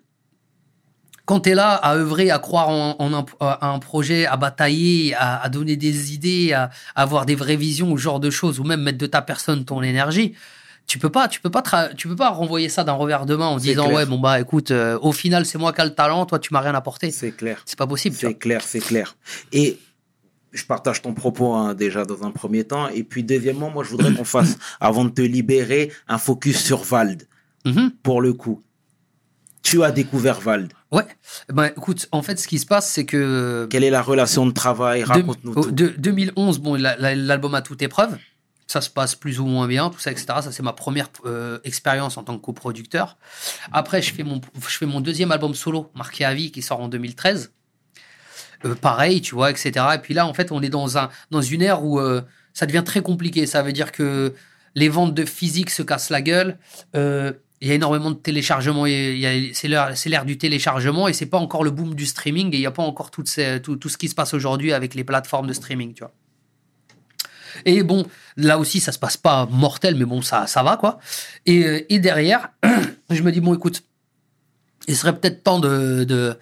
quand 1.24 1.40
tu 1.40 1.50
es 1.50 1.54
là 1.54 1.74
à 1.74 1.94
œuvrer, 1.94 2.30
à 2.30 2.38
croire 2.38 2.70
en, 2.70 2.96
en 2.98 3.12
un, 3.12 3.26
à 3.40 3.68
un 3.68 3.78
projet, 3.80 4.24
à 4.24 4.36
batailler, 4.38 5.14
à, 5.14 5.42
à 5.42 5.48
donner 5.50 5.76
des 5.76 6.14
idées, 6.14 6.54
à, 6.54 6.70
à 6.94 7.02
avoir 7.02 7.26
des 7.26 7.34
vraies 7.34 7.56
visions, 7.56 7.94
ce 7.96 8.00
genre 8.00 8.18
de 8.20 8.30
choses, 8.30 8.60
ou 8.60 8.64
même 8.64 8.80
mettre 8.82 8.96
de 8.98 9.06
ta 9.06 9.20
personne 9.20 9.64
ton 9.66 9.82
énergie, 9.82 10.34
tu 10.86 10.98
peux 10.98 11.10
pas, 11.10 11.28
tu 11.28 11.40
peux 11.42 11.50
pas, 11.50 11.62
tu 11.94 12.08
peux 12.08 12.16
pas 12.16 12.30
renvoyer 12.30 12.70
ça 12.70 12.82
d'un 12.82 12.94
revers 12.94 13.26
de 13.26 13.36
main 13.36 13.48
en 13.48 13.58
disant 13.58 13.84
clair. 13.84 13.96
ouais 13.96 14.06
bon 14.06 14.18
bah 14.18 14.40
écoute, 14.40 14.70
euh, 14.70 14.98
au 15.02 15.12
final 15.12 15.44
c'est 15.44 15.58
moi 15.58 15.74
qui 15.74 15.82
ai 15.82 15.84
le 15.84 15.94
talent, 15.94 16.24
toi 16.24 16.38
tu 16.38 16.54
m'as 16.54 16.60
rien 16.60 16.74
apporté. 16.74 17.10
C'est 17.10 17.32
clair. 17.32 17.60
C'est 17.66 17.76
pas 17.78 17.86
possible. 17.86 18.16
C'est 18.18 18.32
clair, 18.38 18.62
c'est 18.64 18.80
clair. 18.80 19.14
Et 19.52 19.78
je 20.52 20.64
partage 20.64 21.02
ton 21.02 21.14
propos 21.14 21.54
hein, 21.54 21.74
déjà 21.74 22.04
dans 22.04 22.22
un 22.24 22.30
premier 22.30 22.64
temps. 22.64 22.88
Et 22.88 23.04
puis 23.04 23.22
deuxièmement, 23.24 23.70
moi 23.70 23.84
je 23.84 23.90
voudrais 23.90 24.12
qu'on 24.14 24.24
fasse, 24.24 24.56
avant 24.80 25.04
de 25.04 25.10
te 25.10 25.20
libérer, 25.22 25.92
un 26.08 26.18
focus 26.18 26.62
sur 26.64 26.82
Vald, 26.84 27.28
Mhm. 27.64 27.90
pour 28.02 28.20
le 28.20 28.32
coup. 28.32 28.62
Tu 29.62 29.82
as 29.84 29.90
découvert 29.90 30.40
Vald. 30.40 30.72
Ouais. 30.92 31.04
Ben 31.52 31.66
écoute, 31.76 32.08
en 32.12 32.22
fait 32.22 32.38
ce 32.38 32.48
qui 32.48 32.58
se 32.58 32.64
passe 32.64 32.88
c'est 32.90 33.04
que 33.04 33.66
Quelle 33.68 33.84
est 33.84 33.90
la 33.90 34.00
relation 34.02 34.46
de 34.46 34.52
travail? 34.52 35.04
Raconte-nous 35.04 35.54
Deux- 35.54 35.60
tout. 35.62 35.68
oh, 35.68 35.72
de- 35.72 35.94
2011, 35.98 36.58
bon, 36.60 36.74
la- 36.80 36.96
la- 36.96 37.14
l'album 37.14 37.54
a 37.54 37.60
toute 37.60 37.82
épreuve. 37.82 38.16
Ça 38.66 38.80
se 38.82 38.90
passe 38.90 39.14
plus 39.14 39.40
ou 39.40 39.46
moins 39.46 39.66
bien, 39.66 39.88
tout 39.90 39.98
ça, 39.98 40.10
etc. 40.10 40.26
Ça, 40.42 40.52
c'est 40.52 40.62
ma 40.62 40.74
première 40.74 41.08
euh, 41.24 41.58
expérience 41.64 42.16
en 42.18 42.22
tant 42.22 42.36
que 42.38 42.42
coproducteur. 42.44 43.16
Après, 43.72 44.02
je 44.02 44.12
fais, 44.12 44.22
mon, 44.24 44.40
je 44.60 44.76
fais 44.76 44.84
mon 44.86 45.00
deuxième 45.00 45.32
album 45.32 45.54
solo, 45.54 45.90
marqué 45.94 46.24
à 46.26 46.34
vie, 46.34 46.50
qui 46.52 46.60
sort 46.60 46.80
en 46.80 46.88
2013. 46.88 47.50
Euh, 48.64 48.74
pareil, 48.74 49.20
tu 49.20 49.34
vois, 49.34 49.50
etc. 49.50 49.72
Et 49.94 49.98
puis 49.98 50.14
là, 50.14 50.26
en 50.26 50.34
fait, 50.34 50.50
on 50.52 50.62
est 50.62 50.68
dans, 50.68 50.98
un, 50.98 51.10
dans 51.30 51.42
une 51.42 51.62
ère 51.62 51.84
où 51.84 52.00
euh, 52.00 52.22
ça 52.52 52.66
devient 52.66 52.82
très 52.84 53.02
compliqué. 53.02 53.46
Ça 53.46 53.62
veut 53.62 53.72
dire 53.72 53.92
que 53.92 54.34
les 54.74 54.88
ventes 54.88 55.14
de 55.14 55.24
physique 55.24 55.70
se 55.70 55.82
cassent 55.82 56.10
la 56.10 56.22
gueule. 56.22 56.58
Euh, 56.96 57.32
il 57.60 57.68
y 57.68 57.70
a 57.72 57.74
énormément 57.74 58.10
de 58.10 58.16
téléchargements. 58.16 58.84
C'est 58.84 59.68
l'ère 59.68 60.24
du 60.24 60.38
téléchargement 60.38 61.08
et 61.08 61.12
c'est 61.12 61.26
pas 61.26 61.38
encore 61.38 61.64
le 61.64 61.70
boom 61.70 61.94
du 61.94 62.06
streaming 62.06 62.52
et 62.52 62.56
il 62.56 62.60
n'y 62.60 62.66
a 62.66 62.70
pas 62.70 62.82
encore 62.84 63.10
ces- 63.24 63.60
tout, 63.62 63.76
tout 63.76 63.88
ce 63.88 63.98
qui 63.98 64.08
se 64.08 64.14
passe 64.14 64.34
aujourd'hui 64.34 64.72
avec 64.72 64.94
les 64.94 65.04
plateformes 65.04 65.46
de 65.46 65.52
streaming, 65.52 65.94
tu 65.94 66.04
vois. 66.04 66.12
Et 67.64 67.82
bon, 67.82 68.06
là 68.36 68.58
aussi, 68.58 68.78
ça 68.78 68.92
se 68.92 68.98
passe 68.98 69.16
pas 69.16 69.46
mortel, 69.50 69.96
mais 69.96 70.04
bon, 70.04 70.22
ça, 70.22 70.46
ça 70.46 70.62
va, 70.62 70.76
quoi. 70.76 70.98
Et, 71.46 71.92
et 71.92 71.98
derrière, 71.98 72.50
je 73.10 73.22
me 73.22 73.32
dis, 73.32 73.40
bon, 73.40 73.54
écoute, 73.54 73.82
il 74.86 74.96
serait 74.96 75.18
peut-être 75.18 75.42
temps 75.42 75.58
de, 75.58 76.36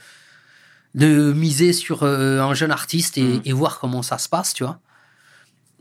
de 0.96 1.32
miser 1.32 1.72
sur 1.72 2.02
euh, 2.02 2.40
un 2.40 2.54
jeune 2.54 2.70
artiste 2.72 3.16
et, 3.18 3.22
Mhm. 3.22 3.42
et 3.44 3.52
voir 3.52 3.78
comment 3.78 4.02
ça 4.02 4.18
se 4.18 4.28
passe, 4.28 4.52
tu 4.54 4.64
vois. 4.64 4.80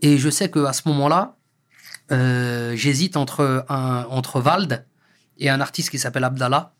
Et 0.02 0.18
je 0.18 0.28
sais 0.30 0.50
qu'à 0.50 0.72
ce 0.72 0.82
moment-là, 0.86 1.36
euh, 2.12 2.76
j'hésite 2.76 3.16
entre, 3.16 3.64
un, 3.68 4.06
entre 4.10 4.40
Vald 4.40 4.84
et 5.38 5.48
un 5.50 5.60
artiste 5.60 5.90
qui 5.90 5.98
s'appelle 5.98 6.24
Abdallah. 6.24 6.72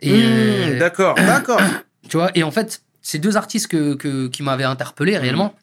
Et, 0.00 0.10
Mmh, 0.12 0.14
euh, 0.24 0.78
D'accord, 0.78 1.14
d'accord. 1.16 1.60
tu 2.08 2.16
vois, 2.16 2.30
et 2.34 2.42
en 2.42 2.50
fait, 2.50 2.82
c'est 3.02 3.18
deux 3.18 3.36
artistes 3.36 3.68
que, 3.68 3.94
que- 3.94 4.26
qui 4.28 4.42
m'avaient 4.42 4.64
interpellé 4.64 5.16
réellement, 5.16 5.54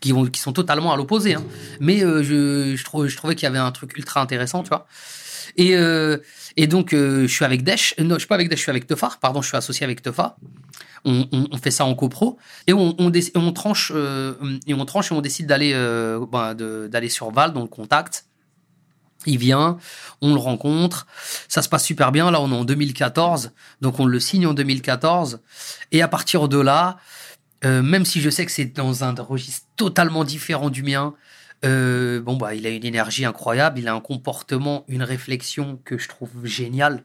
qui, 0.00 0.12
ont, 0.12 0.24
qui 0.26 0.40
sont 0.40 0.52
totalement 0.52 0.92
à 0.92 0.96
l'opposé. 0.96 1.34
hein. 1.34 1.44
Mais 1.80 1.98
je, 2.00 2.74
je, 2.76 2.84
trou- 2.84 3.08
je 3.08 3.16
trouvais 3.16 3.34
qu'il 3.34 3.44
y 3.44 3.48
avait 3.48 3.58
un 3.58 3.72
truc 3.72 3.96
ultra 3.96 4.20
intéressant, 4.20 4.62
tu 4.62 4.68
vois. 4.68 4.86
Et, 5.56 5.74
et 6.56 6.66
donc, 6.66 6.92
euh, 6.92 7.22
je 7.22 7.32
suis 7.32 7.44
avec 7.44 7.62
Desh. 7.62 7.94
euh, 7.98 8.04
Non, 8.04 8.14
je 8.14 8.20
suis 8.20 8.28
pas 8.28 8.34
avec 8.34 8.48
Desh, 8.48 8.58
je 8.58 8.62
suis 8.62 8.70
avec 8.70 8.86
Tefa. 8.86 9.10
Pardon, 9.20 9.42
je 9.42 9.48
suis 9.48 9.56
associé 9.56 9.84
avec 9.84 10.02
Tefa. 10.02 10.36
On, 11.04 11.56
fait 11.62 11.70
ça 11.70 11.84
en 11.84 11.94
copro. 11.94 12.36
Et 12.66 12.72
on, 12.72 12.92
tranche, 13.52 13.92
euh, 13.94 14.34
et 14.66 14.74
on 14.74 14.84
tranche 14.84 15.12
et 15.12 15.14
on 15.14 15.20
décide 15.20 15.46
d'aller 15.46 15.72
de- 15.72 16.88
d'aller 16.90 17.08
sur 17.08 17.30
Val, 17.30 17.52
on 17.54 17.62
le 17.62 17.68
contacte. 17.68 18.24
Il 19.24 19.38
vient, 19.38 19.78
on 20.20 20.34
le 20.34 20.40
rencontre, 20.40 21.06
ça 21.48 21.62
se 21.62 21.68
passe 21.68 21.84
super 21.84 22.10
bien. 22.10 22.30
Là, 22.30 22.40
on 22.40 22.50
est 22.50 22.56
en 22.56 22.64
2014, 22.64 23.52
donc 23.80 24.00
on 24.00 24.06
le 24.06 24.18
signe 24.18 24.46
en 24.46 24.54
2014. 24.54 25.40
Et 25.92 26.02
à 26.02 26.08
partir 26.08 26.48
de 26.48 26.58
là, 26.58 26.96
même 27.64 28.04
si 28.04 28.20
je 28.20 28.30
sais 28.30 28.44
que 28.46 28.52
c'est 28.52 28.66
dans 28.66 29.04
un 29.04 29.14
registre 29.14 29.66
totalement 29.76 30.24
différent 30.24 30.70
du 30.70 30.82
mien, 30.82 31.14
euh, 31.64 32.20
bon 32.20 32.36
bah, 32.36 32.54
il 32.54 32.66
a 32.66 32.70
une 32.70 32.84
énergie 32.84 33.24
incroyable, 33.24 33.78
il 33.78 33.88
a 33.88 33.94
un 33.94 34.00
comportement, 34.00 34.84
une 34.88 35.02
réflexion 35.02 35.80
que 35.84 35.98
je 35.98 36.08
trouve 36.08 36.44
génial. 36.44 37.02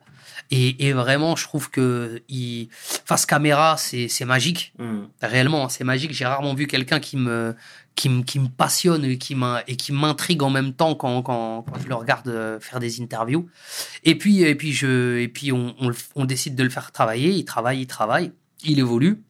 Et, 0.49 0.88
et 0.88 0.94
vraiment, 0.94 1.36
je 1.36 1.44
trouve 1.44 1.69
que 1.69 2.22
il, 2.28 2.68
face 2.72 3.26
caméra, 3.26 3.78
c'est 3.78 4.26
magique. 4.26 4.73
Mmh. 4.80 4.99
Réellement, 5.22 5.65
hein, 5.65 5.69
c'est 5.69 5.84
magique. 5.84 6.11
J'ai 6.11 6.26
rarement 6.26 6.53
vu 6.53 6.68
quelqu'un 6.68 6.99
qui 6.99 7.15
me, 7.15 7.56
qui 7.95 8.10
me, 8.10 8.23
qui 8.23 8.40
me 8.40 8.49
passionne 8.49 9.06
et 9.06 9.18
qui 9.18 9.36
m'intrigue 9.36 10.44
en 10.44 10.49
même 10.49 10.73
temps 10.73 10.95
quand, 10.95 11.22
quand, 11.22 11.64
quand 11.64 11.80
je 11.82 11.88
le 11.88 11.95
regarde 11.95 12.28
euh, 12.28 12.60
faire 12.60 12.80
des 12.80 13.02
interviews. 13.02 13.49
Et 14.03 14.18
puis, 14.18 14.41
et 14.41 14.56
puis, 14.56 14.73
je, 14.73 15.19
et 15.19 15.28
puis 15.28 15.52
on, 15.52 15.76
on 16.15 16.26
décide 16.26 16.56
de 16.56 16.64
le 16.64 16.69
faire 16.69 16.91
travailler. 16.91 17.32
Il 17.32 17.45
travaille, 17.45 17.82
il 17.82 17.88
travaille, 17.88 18.32
il 18.64 18.80
évolue. 18.80 19.22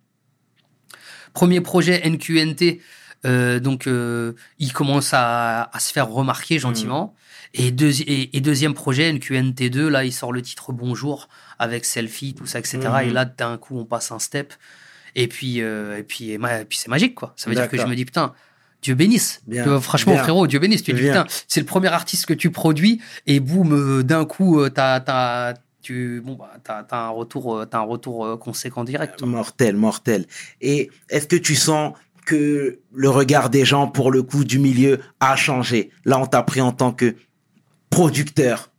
Premier 1.34 1.62
projet 1.62 2.02
NQNT, 2.10 2.82
euh, 3.26 3.60
donc 3.60 3.88
euh, 3.88 4.34
il 4.60 4.74
commence 4.74 5.12
à, 5.14 5.64
à 5.74 5.80
se 5.80 5.92
faire 5.94 6.08
remarquer 6.10 6.60
gentiment. 6.60 7.14
Et, 7.54 7.72
deuxi- 7.72 8.04
et, 8.08 8.36
et 8.38 8.40
deuxième 8.42 8.74
projet, 8.74 9.12
NQNT2, 9.12 9.88
là, 9.88 10.06
il 10.06 10.14
sort 10.14 10.32
le 10.32 10.42
titre 10.42 10.72
Bonjour 10.72 11.28
avec 11.60 11.84
selfie, 11.86 12.34
tout 12.34 12.46
ça, 12.46 12.60
etc. 12.60 12.80
Mhm. 13.04 13.10
Et 13.10 13.12
là, 13.12 13.26
d'un 13.26 13.58
coup, 13.58 13.78
on 13.78 13.84
passe 13.86 14.12
un 14.12 14.20
step. 14.20 14.54
Et 15.16 15.28
puis, 15.28 15.62
euh, 15.62 15.98
et 15.98 16.04
puis, 16.04 16.32
et 16.32 16.38
ma- 16.38 16.64
puis 16.64 16.78
c'est 16.78 16.88
magique, 16.88 17.16
quoi. 17.16 17.34
Ça 17.36 17.50
veut 17.50 17.56
dire 17.56 17.70
que 17.70 17.76
je 17.78 17.82
me 17.90 17.96
dis, 17.96 18.06
putain, 18.06 18.34
Dieu 18.82 18.96
bénisse. 18.96 19.42
Bien, 19.46 19.64
vois, 19.66 19.82
franchement, 19.82 20.14
bien. 20.14 20.24
frérot, 20.24 20.48
Dieu 20.48 20.60
bénisse. 20.60 20.82
Tu 20.84 20.94
dis, 20.94 21.02
putain, 21.24 21.28
c'est 21.48 21.60
le 21.60 21.66
premier 21.66 21.90
artiste 21.90 22.26
que 22.26 22.34
tu 22.34 22.50
produis 22.52 23.02
et 23.28 23.42
boum, 23.42 23.74
euh, 23.74 24.04
d'un 24.04 24.24
coup, 24.24 24.62
euh, 24.62 24.70
t'as, 24.70 25.02
t'as, 25.02 25.56
tu, 25.82 26.22
bon, 26.24 26.36
bah, 26.36 26.54
t'as, 26.64 26.84
t'as 26.84 26.98
un 27.08 27.10
retour, 27.10 27.58
euh, 27.58 27.66
t'as 27.66 27.80
un 27.80 27.82
retour 27.82 28.26
euh, 28.26 28.38
conséquent 28.38 28.86
direct. 28.86 29.22
Mortel, 29.24 29.76
mortel. 29.76 30.26
Et 30.62 30.90
est-ce 31.10 31.28
que 31.28 31.36
tu 31.36 31.56
sens 31.56 31.94
que 32.26 32.80
le 32.94 33.10
regard 33.10 33.50
des 33.50 33.66
gens, 33.66 33.88
pour 33.88 34.12
le 34.12 34.24
coup, 34.24 34.44
du 34.44 34.60
milieu 34.60 35.00
a 35.20 35.36
changé 35.36 35.92
Là, 36.06 36.20
on 36.20 36.26
t'a 36.26 36.44
pris 36.44 36.62
en 36.62 36.72
tant 36.72 36.92
que 36.92 37.16
producteur. 37.90 38.70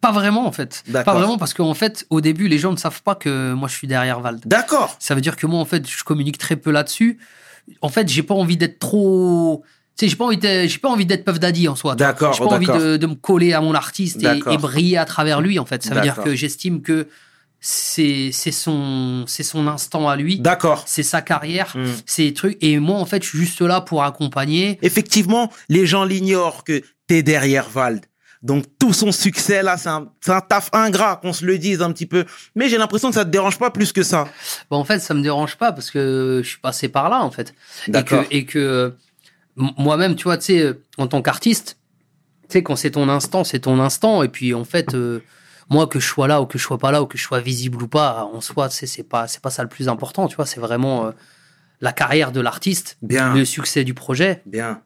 Pas 0.00 0.12
vraiment, 0.12 0.46
en 0.46 0.52
fait. 0.52 0.84
Pas 0.92 1.14
vraiment 1.14 1.38
parce 1.38 1.54
qu'en 1.54 1.72
fait, 1.72 2.06
au 2.10 2.20
début, 2.20 2.46
les 2.46 2.58
gens 2.58 2.72
ne 2.72 2.76
savent 2.76 3.02
pas 3.02 3.14
que 3.14 3.54
moi, 3.54 3.68
je 3.68 3.74
suis 3.74 3.86
derrière 3.86 4.20
Vald. 4.20 4.42
D'accord. 4.44 4.96
Ça 4.98 5.14
veut 5.14 5.22
dire 5.22 5.36
que 5.36 5.46
moi, 5.46 5.58
en 5.58 5.64
fait, 5.64 5.88
je 5.88 6.04
communique 6.04 6.36
très 6.36 6.56
peu 6.56 6.70
là-dessus. 6.70 7.18
En 7.80 7.88
fait, 7.88 8.08
j'ai 8.08 8.22
pas 8.22 8.34
envie 8.34 8.58
d'être 8.58 8.78
trop. 8.78 9.64
Tu 9.96 10.04
sais, 10.04 10.10
j'ai 10.10 10.16
pas 10.16 10.26
envie 10.26 10.36
d'être, 10.36 10.68
j'ai 10.68 10.78
pas 10.78 10.90
envie 10.90 11.06
d'être 11.06 11.24
Puff 11.24 11.40
Daddy 11.40 11.68
en 11.68 11.76
soi. 11.76 11.94
D'accord, 11.94 12.34
J'ai 12.34 12.44
pas 12.44 12.50
envie 12.50 12.66
de, 12.66 12.98
de 12.98 13.06
me 13.06 13.14
coller 13.14 13.54
à 13.54 13.62
mon 13.62 13.74
artiste 13.74 14.22
et, 14.22 14.42
et 14.50 14.58
briller 14.58 14.98
à 14.98 15.06
travers 15.06 15.40
lui, 15.40 15.58
en 15.58 15.64
fait. 15.64 15.82
Ça 15.82 15.94
veut 15.94 16.02
dire 16.02 16.16
que 16.22 16.34
j'estime 16.34 16.82
que 16.82 17.08
c'est, 17.66 18.30
son, 18.52 19.24
c'est 19.26 19.42
son 19.42 19.66
instant 19.68 20.06
à 20.06 20.16
lui. 20.16 20.38
D'accord. 20.38 20.84
C'est 20.86 21.02
sa 21.02 21.22
carrière. 21.22 21.72
Hmm. 21.74 21.86
C'est 22.04 22.34
trucs. 22.34 22.58
Et 22.60 22.78
moi, 22.78 22.98
en 22.98 23.06
fait, 23.06 23.22
je 23.22 23.28
suis 23.30 23.38
juste 23.38 23.62
là 23.62 23.80
pour 23.80 24.04
accompagner. 24.04 24.78
Effectivement, 24.82 25.50
les 25.70 25.86
gens 25.86 26.04
l'ignorent 26.04 26.62
que 26.64 26.82
t'es 27.06 27.22
derrière 27.22 27.70
Vald. 27.70 28.04
Donc 28.42 28.66
tout 28.78 28.92
son 28.92 29.10
succès 29.10 29.62
là, 29.62 29.78
c'est 29.78 29.88
un, 29.88 30.10
un 30.26 30.40
taf 30.42 30.68
ingrat, 30.74 31.16
qu'on 31.16 31.32
se 31.32 31.46
le 31.46 31.56
dise 31.56 31.80
un 31.80 31.90
petit 31.90 32.04
peu. 32.04 32.26
Mais 32.54 32.68
j'ai 32.68 32.76
l'impression 32.76 33.08
que 33.08 33.14
ça 33.14 33.24
te 33.24 33.30
dérange 33.30 33.58
pas 33.58 33.70
plus 33.70 33.92
que 33.92 34.02
ça. 34.02 34.28
Bon, 34.70 34.76
en 34.76 34.84
fait, 34.84 34.98
ça 34.98 35.14
me 35.14 35.22
dérange 35.22 35.56
pas 35.56 35.72
parce 35.72 35.90
que 35.90 36.42
je 36.44 36.48
suis 36.50 36.60
passé 36.60 36.88
par 36.88 37.08
là, 37.08 37.22
en 37.22 37.30
fait. 37.30 37.54
Et 37.86 37.86
que, 37.86 37.90
D'accord. 37.92 38.24
et 38.30 38.44
que 38.44 38.94
moi-même, 39.56 40.16
tu 40.16 40.24
vois, 40.24 40.36
tu 40.36 40.58
sais, 40.58 40.74
en 40.98 41.06
tant 41.06 41.22
qu'artiste, 41.22 41.78
tu 42.42 42.58
sais, 42.58 42.62
quand 42.62 42.76
c'est 42.76 42.90
ton 42.90 43.08
instant, 43.08 43.42
c'est 43.42 43.60
ton 43.60 43.80
instant. 43.80 44.22
Et 44.22 44.28
puis, 44.28 44.52
en 44.52 44.64
fait, 44.64 44.92
euh, 44.92 45.22
moi, 45.70 45.86
que 45.86 45.98
je 46.00 46.06
sois 46.06 46.28
là 46.28 46.40
ou 46.42 46.46
que 46.46 46.58
je 46.58 46.62
sois 46.64 46.78
pas 46.78 46.90
là 46.92 47.02
ou 47.02 47.06
que 47.06 47.16
je 47.18 47.22
sois 47.22 47.40
visible 47.40 47.82
ou 47.82 47.88
pas, 47.88 48.28
en 48.32 48.40
soi, 48.40 48.68
sais, 48.70 48.86
c'est 48.86 49.02
pas, 49.02 49.26
c'est 49.28 49.40
pas 49.40 49.50
ça 49.50 49.62
le 49.62 49.68
plus 49.68 49.88
important, 49.88 50.28
tu 50.28 50.36
vois. 50.36 50.46
C'est 50.46 50.60
vraiment 50.60 51.06
euh, 51.06 51.10
la 51.80 51.92
carrière 51.92 52.32
de 52.32 52.40
l'artiste, 52.40 52.96
Bien, 53.02 53.34
le 53.34 53.44
succès 53.44 53.84
du 53.84 53.94
projet. 53.94 54.42
bien. 54.46 54.80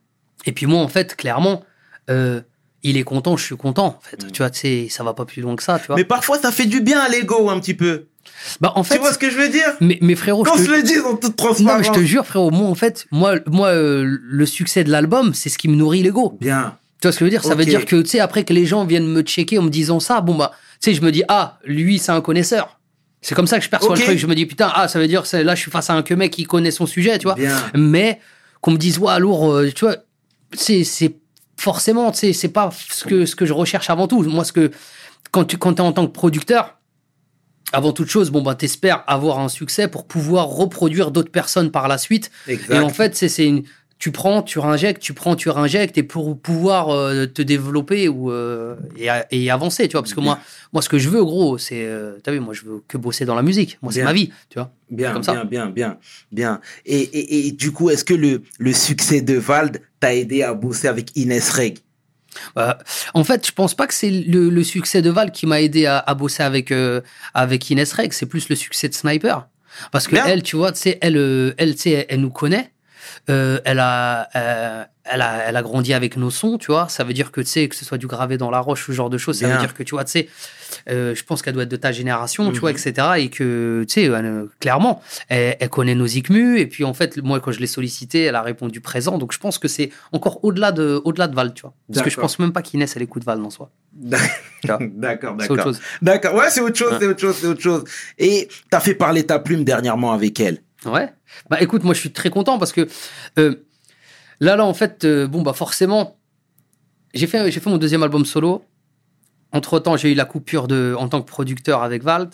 Et 0.46 0.52
puis, 0.52 0.66
moi, 0.66 0.80
en 0.80 0.88
fait, 0.88 1.16
clairement, 1.16 1.64
euh, 2.10 2.40
il 2.84 2.96
est 2.96 3.02
content, 3.02 3.36
je 3.36 3.44
suis 3.44 3.56
content, 3.56 3.86
en 3.98 4.00
fait. 4.00 4.24
Mm. 4.24 4.30
Tu 4.30 4.38
vois, 4.42 4.50
tu 4.50 4.88
ça 4.88 5.02
va 5.02 5.12
pas 5.14 5.24
plus 5.24 5.42
loin 5.42 5.56
que 5.56 5.62
ça, 5.64 5.78
tu 5.80 5.88
vois. 5.88 5.96
Mais 5.96 6.04
parfois, 6.04 6.38
ça 6.38 6.52
fait 6.52 6.66
du 6.66 6.80
bien 6.80 7.00
à 7.00 7.08
l'ego 7.08 7.50
un 7.50 7.58
petit 7.58 7.74
peu. 7.74 8.06
bah, 8.60 8.72
en 8.76 8.84
fait, 8.84 8.94
tu 8.94 9.00
vois 9.00 9.12
ce 9.12 9.18
que 9.18 9.30
je 9.30 9.36
veux 9.36 9.48
dire? 9.48 9.74
mais, 9.80 9.98
mais 10.00 10.14
frérot, 10.14 10.44
je 10.44 10.50
Qu'on 10.50 10.56
te- 10.58 10.62
se 10.62 10.70
le 10.70 10.82
dise 10.82 11.00
en 11.04 11.16
toute 11.16 11.30
Non, 11.30 11.46
transparence. 11.46 11.78
mais 11.80 11.84
je 11.86 11.92
te 11.92 12.04
jure, 12.04 12.24
frérot, 12.24 12.50
moi, 12.52 12.68
en 12.68 12.74
fait, 12.76 13.06
moi, 13.10 13.34
moi 13.46 13.68
euh, 13.68 14.04
le 14.22 14.46
succès 14.46 14.84
de 14.84 14.90
l'album, 14.90 15.34
c'est 15.34 15.48
ce 15.48 15.58
qui 15.58 15.66
me 15.68 15.74
nourrit 15.74 16.02
l'ego. 16.02 16.38
Bien. 16.40 16.76
Tu 17.00 17.06
vois 17.08 17.12
ce 17.12 17.18
que 17.18 17.24
je 17.24 17.24
veux 17.26 17.30
dire? 17.30 17.44
Ça 17.44 17.54
veut 17.56 17.64
dire 17.64 17.84
que, 17.84 17.96
tu 18.02 18.08
sais, 18.08 18.20
après 18.20 18.44
que 18.44 18.52
les 18.52 18.64
gens 18.66 18.84
viennent 18.84 19.06
me 19.08 19.22
checker 19.22 19.58
en 19.58 19.62
me 19.62 19.70
disant 19.70 19.98
ça, 20.00 20.20
bon, 20.20 20.36
bah, 20.36 20.52
sais, 20.80 20.94
je 20.94 21.02
me 21.02 21.12
dis, 21.12 21.22
ah, 21.28 21.58
lui, 21.64 21.98
c'est 21.98 22.12
un 22.12 22.20
connaisseur. 22.20 22.78
C'est 23.20 23.34
comme 23.34 23.46
ça 23.46 23.58
que 23.58 23.64
je 23.64 23.70
perçois 23.70 23.96
le 23.96 24.02
truc. 24.02 24.18
Je 24.18 24.26
me 24.26 24.34
dis, 24.34 24.46
putain, 24.46 24.70
ah, 24.74 24.88
ça 24.88 24.98
veut 24.98 25.08
dire, 25.08 25.24
là, 25.32 25.54
je 25.54 25.60
suis 25.60 25.70
face 25.70 25.90
à 25.90 25.94
un 25.94 26.02
que 26.02 26.14
mec 26.14 26.32
qui 26.32 26.44
connaît 26.44 26.70
son 26.70 26.86
sujet, 26.86 27.18
tu 27.18 27.24
vois. 27.24 27.34
Bien. 27.34 27.56
Mais 27.74 28.20
qu'on 28.60 28.72
me 28.72 28.78
dise, 28.78 28.98
ouais, 28.98 29.12
alors, 29.12 29.50
euh, 29.50 29.70
tu 29.74 29.84
vois, 29.84 29.96
c'est, 30.52 30.84
c'est 30.84 31.16
forcément, 31.56 32.10
tu 32.12 32.18
sais, 32.18 32.32
c'est 32.32 32.48
pas 32.48 32.70
ce 32.72 33.04
que, 33.04 33.26
ce 33.26 33.34
que 33.34 33.44
je 33.44 33.52
recherche 33.52 33.90
avant 33.90 34.06
tout. 34.06 34.22
Moi, 34.22 34.44
ce 34.44 34.52
que, 34.52 34.70
quand 35.32 35.44
tu, 35.44 35.58
quand 35.58 35.78
es 35.78 35.80
en 35.80 35.92
tant 35.92 36.06
que 36.06 36.12
producteur, 36.12 36.78
avant 37.72 37.92
toute 37.92 38.08
chose, 38.08 38.30
bon, 38.30 38.42
bah, 38.42 38.54
t'espères 38.54 39.04
avoir 39.06 39.40
un 39.40 39.48
succès 39.48 39.88
pour 39.88 40.06
pouvoir 40.06 40.46
reproduire 40.46 41.10
d'autres 41.10 41.30
personnes 41.30 41.70
par 41.70 41.88
la 41.88 41.98
suite. 41.98 42.30
Exact. 42.46 42.74
Et 42.74 42.78
en 42.78 42.88
fait, 42.88 43.16
c'est, 43.16 43.28
c'est 43.28 43.46
une, 43.46 43.64
tu 43.98 44.12
prends, 44.12 44.42
tu 44.42 44.58
réinjectes, 44.60 45.02
tu 45.02 45.12
prends, 45.12 45.34
tu 45.34 45.50
réinjectes, 45.50 45.98
et 45.98 46.02
pour 46.04 46.38
pouvoir 46.40 46.90
euh, 46.90 47.26
te 47.26 47.42
développer 47.42 48.08
ou 48.08 48.30
euh, 48.30 48.76
et, 48.96 49.50
avancer, 49.50 49.88
tu 49.88 49.92
vois. 49.92 50.02
Parce 50.02 50.14
que 50.14 50.20
moi, 50.20 50.38
moi, 50.72 50.82
ce 50.82 50.88
que 50.88 50.98
je 50.98 51.08
veux, 51.08 51.24
gros, 51.24 51.58
c'est, 51.58 51.84
euh, 51.84 52.18
t'as 52.22 52.30
vu, 52.30 52.38
moi, 52.38 52.54
je 52.54 52.64
veux 52.64 52.82
que 52.86 52.96
bosser 52.96 53.24
dans 53.24 53.34
la 53.34 53.42
musique. 53.42 53.78
Moi, 53.82 53.92
c'est 53.92 54.04
ma 54.04 54.12
vie, 54.12 54.30
tu 54.50 54.58
vois. 54.58 54.70
Bien, 54.90 55.12
Comme 55.12 55.24
ça. 55.24 55.32
bien, 55.32 55.44
bien, 55.44 55.66
bien, 55.66 55.98
bien. 56.30 56.60
Et, 56.86 57.00
et, 57.00 57.48
et 57.48 57.52
du 57.52 57.72
coup, 57.72 57.90
est-ce 57.90 58.04
que 58.04 58.14
le, 58.14 58.42
le 58.58 58.72
succès 58.72 59.20
de 59.20 59.34
Vald 59.34 59.82
t'a 59.98 60.14
aidé 60.14 60.42
à 60.44 60.54
bosser 60.54 60.86
avec 60.86 61.16
Inès 61.16 61.50
Reg? 61.50 61.78
Euh, 62.56 62.72
en 63.14 63.24
fait, 63.24 63.44
je 63.46 63.52
pense 63.52 63.74
pas 63.74 63.88
que 63.88 63.94
c'est 63.94 64.10
le, 64.10 64.48
le 64.48 64.62
succès 64.62 65.02
de 65.02 65.10
Val 65.10 65.32
qui 65.32 65.46
m'a 65.46 65.60
aidé 65.60 65.86
à, 65.86 65.98
à 65.98 66.14
bosser 66.14 66.44
avec 66.44 66.72
avec 67.34 67.70
Inès 67.70 67.92
Reg. 67.92 68.12
C'est 68.12 68.26
plus 68.26 68.48
le 68.48 68.54
succès 68.54 68.88
de 68.88 68.94
Sniper, 68.94 69.48
parce 69.90 70.06
que 70.06 70.12
Bien. 70.14 70.26
elle, 70.26 70.44
tu 70.44 70.54
vois, 70.54 70.70
tu 70.70 70.78
sais, 70.78 70.98
elle, 71.00 71.54
elle 71.58 72.20
nous 72.20 72.30
connaît. 72.30 72.70
Euh, 73.30 73.60
elle 73.64 73.78
a, 73.78 74.28
euh, 74.36 74.84
elle 75.04 75.22
a, 75.22 75.48
elle 75.48 75.56
a 75.56 75.62
grandi 75.62 75.94
avec 75.94 76.16
nos 76.16 76.30
sons, 76.30 76.58
tu 76.58 76.66
vois. 76.70 76.88
Ça 76.88 77.04
veut 77.04 77.12
dire 77.14 77.32
que 77.32 77.40
tu 77.40 77.46
sais 77.46 77.68
que 77.68 77.76
ce 77.76 77.84
soit 77.84 77.98
du 77.98 78.06
gravé 78.06 78.36
dans 78.38 78.50
la 78.50 78.60
roche, 78.60 78.86
ce 78.86 78.92
genre 78.92 79.10
de 79.10 79.18
choses. 79.18 79.38
Ça 79.38 79.46
Bien. 79.46 79.56
veut 79.56 79.60
dire 79.62 79.74
que 79.74 79.82
tu 79.82 79.92
vois, 79.94 80.04
tu 80.04 80.10
sais, 80.12 80.28
euh, 80.90 81.14
je 81.14 81.24
pense 81.24 81.40
qu'elle 81.42 81.54
doit 81.54 81.62
être 81.62 81.68
de 81.70 81.76
ta 81.76 81.92
génération, 81.92 82.46
tu 82.48 82.54
Mhm. 82.54 82.58
vois, 82.60 82.70
etc. 82.72 82.92
Et 83.18 83.30
que 83.30 83.84
tu 83.88 84.06
sais, 84.06 84.10
clairement, 84.60 85.02
elle, 85.28 85.56
elle 85.60 85.68
connaît 85.70 85.94
nos 85.94 86.06
ICMU. 86.06 86.58
Et 86.58 86.66
puis 86.66 86.84
en 86.84 86.92
fait, 86.94 87.16
moi, 87.22 87.40
quand 87.40 87.52
je 87.52 87.60
l'ai 87.60 87.66
sollicité, 87.66 88.24
elle 88.24 88.34
a 88.36 88.42
répondu 88.42 88.80
présent. 88.80 89.16
Donc 89.18 89.32
je 89.32 89.38
pense 89.38 89.58
que 89.58 89.68
c'est 89.68 89.90
encore 90.12 90.44
au-delà 90.44 90.72
de, 90.72 91.00
au-delà 91.04 91.26
de 91.28 91.34
Val, 91.34 91.54
tu 91.54 91.62
vois. 91.62 91.72
Parce 91.92 92.04
que 92.04 92.10
je 92.10 92.16
pense 92.20 92.38
même 92.38 92.52
pas 92.52 92.62
qu'Inès 92.62 92.94
elle 92.96 93.02
écoute 93.02 93.24
Val 93.24 93.42
en 93.42 93.50
soi. 93.50 93.70
D'accord, 94.62 94.78
C'est 94.80 94.98
d'accord. 95.00 95.36
autre 95.48 95.62
chose. 95.62 95.80
D'accord, 96.02 96.34
ouais, 96.34 96.50
c'est 96.50 96.60
autre 96.60 96.76
chose, 96.76 96.92
Ouais. 96.92 96.98
c'est 97.00 97.06
autre 97.06 97.20
chose, 97.20 97.36
c'est 97.40 97.46
autre 97.46 97.60
chose. 97.62 97.84
Et 98.18 98.48
t'as 98.70 98.80
fait 98.80 98.94
parler 98.94 99.24
ta 99.24 99.38
plume 99.38 99.64
dernièrement 99.64 100.12
avec 100.12 100.38
elle. 100.40 100.58
Ouais. 100.84 101.12
Bah 101.50 101.60
écoute, 101.60 101.84
moi 101.84 101.94
je 101.94 102.00
suis 102.00 102.12
très 102.12 102.30
content 102.30 102.58
parce 102.58 102.72
que 102.72 102.88
euh, 103.38 103.66
là, 104.40 104.56
là, 104.56 104.64
en 104.64 104.74
fait, 104.74 105.04
euh, 105.04 105.26
bon, 105.26 105.42
bah 105.42 105.52
forcément, 105.52 106.18
j'ai 107.14 107.26
fait, 107.26 107.50
j'ai 107.50 107.60
fait 107.60 107.70
mon 107.70 107.78
deuxième 107.78 108.02
album 108.02 108.24
solo. 108.24 108.64
entre 109.52 109.78
temps, 109.78 109.96
j'ai 109.96 110.12
eu 110.12 110.14
la 110.14 110.24
coupure 110.24 110.68
de, 110.68 110.94
en 110.98 111.08
tant 111.08 111.20
que 111.22 111.28
producteur 111.28 111.82
avec 111.82 112.02
Vald. 112.02 112.30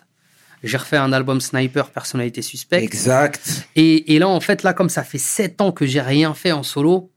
J'ai 0.63 0.79
refait 0.79 0.97
un 0.97 1.13
album 1.13 1.41
Sniper, 1.41 1.91
personnalité 1.91 2.41
suspecte. 2.41 2.85
Exact. 2.85 3.67
Et, 3.77 4.15
et 4.15 4.19
là, 4.19 4.29
en 4.29 4.41
fait, 4.41 4.63
là, 4.63 4.73
comme 4.73 4.89
ça 4.89 5.05
fait 5.05 5.19
sept 5.19 5.61
ans 5.61 5.73
que 5.73 5.85
j'ai 5.85 6.01
rien 6.01 6.33
fait 6.33 6.53
en 6.53 6.63
solo, 6.63 7.13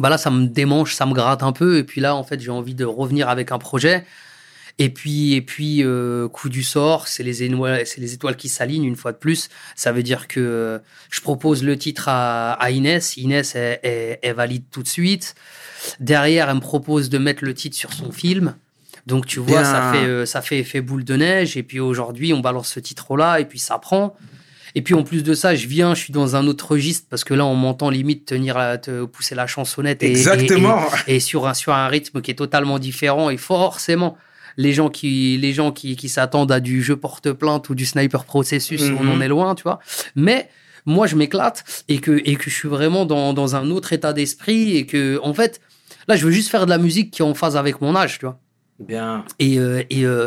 bah 0.00 0.08
là, 0.08 0.18
ça 0.18 0.30
me 0.30 0.46
démange, 0.46 0.94
ça 0.94 1.06
me 1.06 1.14
gratte 1.14 1.44
un 1.44 1.52
peu. 1.52 1.78
Et 1.78 1.84
puis 1.84 2.00
là, 2.00 2.16
en 2.16 2.24
fait, 2.24 2.40
j'ai 2.40 2.50
envie 2.50 2.74
de 2.74 2.84
revenir 2.84 3.28
avec 3.28 3.52
un 3.52 3.58
projet. 3.58 4.04
Et 4.80 4.90
puis, 4.90 5.34
et 5.34 5.40
puis 5.40 5.84
euh, 5.84 6.26
coup 6.28 6.48
du 6.48 6.64
sort, 6.64 7.06
c'est 7.06 7.22
les, 7.22 7.44
étoiles, 7.44 7.86
c'est 7.86 8.00
les 8.00 8.12
étoiles 8.14 8.34
qui 8.36 8.48
s'alignent 8.48 8.84
une 8.84 8.96
fois 8.96 9.12
de 9.12 9.18
plus. 9.18 9.48
Ça 9.76 9.92
veut 9.92 10.02
dire 10.02 10.26
que 10.26 10.40
euh, 10.40 10.78
je 11.10 11.20
propose 11.20 11.62
le 11.62 11.78
titre 11.78 12.08
à, 12.08 12.54
à 12.54 12.70
Inès. 12.70 13.16
Inès, 13.16 13.54
elle, 13.54 13.78
elle- 13.84 14.18
elle 14.22 14.34
valide 14.34 14.64
tout 14.72 14.82
de 14.82 14.88
suite. 14.88 15.36
Derrière, 16.00 16.48
elle 16.48 16.56
me 16.56 16.60
propose 16.60 17.08
de 17.08 17.18
mettre 17.18 17.44
le 17.44 17.54
titre 17.54 17.76
sur 17.76 17.92
son 17.92 18.10
film. 18.10 18.56
Donc, 19.06 19.26
tu 19.26 19.38
vois, 19.38 19.60
Bien. 19.60 19.64
ça 19.64 19.92
fait, 19.92 20.06
euh, 20.06 20.26
ça 20.26 20.40
fait 20.42 20.58
effet 20.58 20.80
boule 20.80 21.04
de 21.04 21.14
neige. 21.16 21.56
Et 21.56 21.62
puis 21.62 21.78
aujourd'hui, 21.78 22.32
on 22.32 22.40
balance 22.40 22.68
ce 22.68 22.80
titre-là 22.80 23.38
et 23.38 23.44
puis 23.44 23.58
ça 23.58 23.78
prend. 23.78 24.16
Et 24.74 24.82
puis 24.82 24.94
en 24.94 25.04
plus 25.04 25.22
de 25.22 25.34
ça, 25.34 25.54
je 25.54 25.68
viens, 25.68 25.94
je 25.94 26.00
suis 26.00 26.12
dans 26.12 26.34
un 26.34 26.48
autre 26.48 26.72
registre 26.72 27.06
parce 27.08 27.22
que 27.22 27.32
là, 27.34 27.44
on 27.46 27.54
m'entend 27.54 27.90
limite 27.90 28.24
tenir, 28.26 28.58
la- 28.58 28.76
te 28.78 29.04
pousser 29.04 29.36
la 29.36 29.46
chansonnette 29.46 30.02
et, 30.02 30.06
et- 30.06 30.10
Exactement. 30.10 30.80
et 31.06 31.20
sur 31.20 31.46
un, 31.46 31.54
sur 31.54 31.72
un 31.74 31.86
rythme 31.86 32.20
qui 32.22 32.32
est 32.32 32.34
totalement 32.34 32.80
différent. 32.80 33.30
Et 33.30 33.36
forcément, 33.36 34.16
les 34.56 34.72
gens 34.72 34.88
qui, 34.90 35.38
les 35.38 35.52
gens 35.52 35.72
qui, 35.72 35.96
qui 35.96 36.08
s'attendent 36.08 36.52
à 36.52 36.60
du 36.60 36.82
jeu 36.82 36.96
porte-plainte 36.96 37.68
ou 37.68 37.74
du 37.74 37.84
sniper 37.86 38.24
processus, 38.24 38.82
Mhm. 38.82 38.98
on 39.00 39.08
en 39.14 39.20
est 39.20 39.28
loin, 39.28 39.54
tu 39.54 39.62
vois. 39.62 39.78
Mais 40.16 40.48
moi, 40.86 41.06
je 41.06 41.16
m'éclate 41.16 41.64
et 41.88 41.98
que, 41.98 42.20
et 42.24 42.36
que 42.36 42.50
je 42.50 42.54
suis 42.54 42.68
vraiment 42.68 43.06
dans, 43.06 43.32
dans 43.32 43.56
un 43.56 43.70
autre 43.70 43.92
état 43.92 44.12
d'esprit 44.12 44.76
et 44.76 44.86
que, 44.86 45.18
en 45.22 45.32
fait, 45.34 45.60
là, 46.08 46.16
je 46.16 46.24
veux 46.26 46.32
juste 46.32 46.50
faire 46.50 46.66
de 46.66 46.70
la 46.70 46.78
musique 46.78 47.10
qui 47.10 47.22
est 47.22 47.24
en 47.24 47.34
phase 47.34 47.56
avec 47.56 47.80
mon 47.80 47.96
âge, 47.96 48.18
tu 48.18 48.26
vois. 48.26 48.38
Bien. 48.80 49.24
Et, 49.38 49.58
euh, 49.60 49.82
et, 49.88 50.04
euh, 50.04 50.26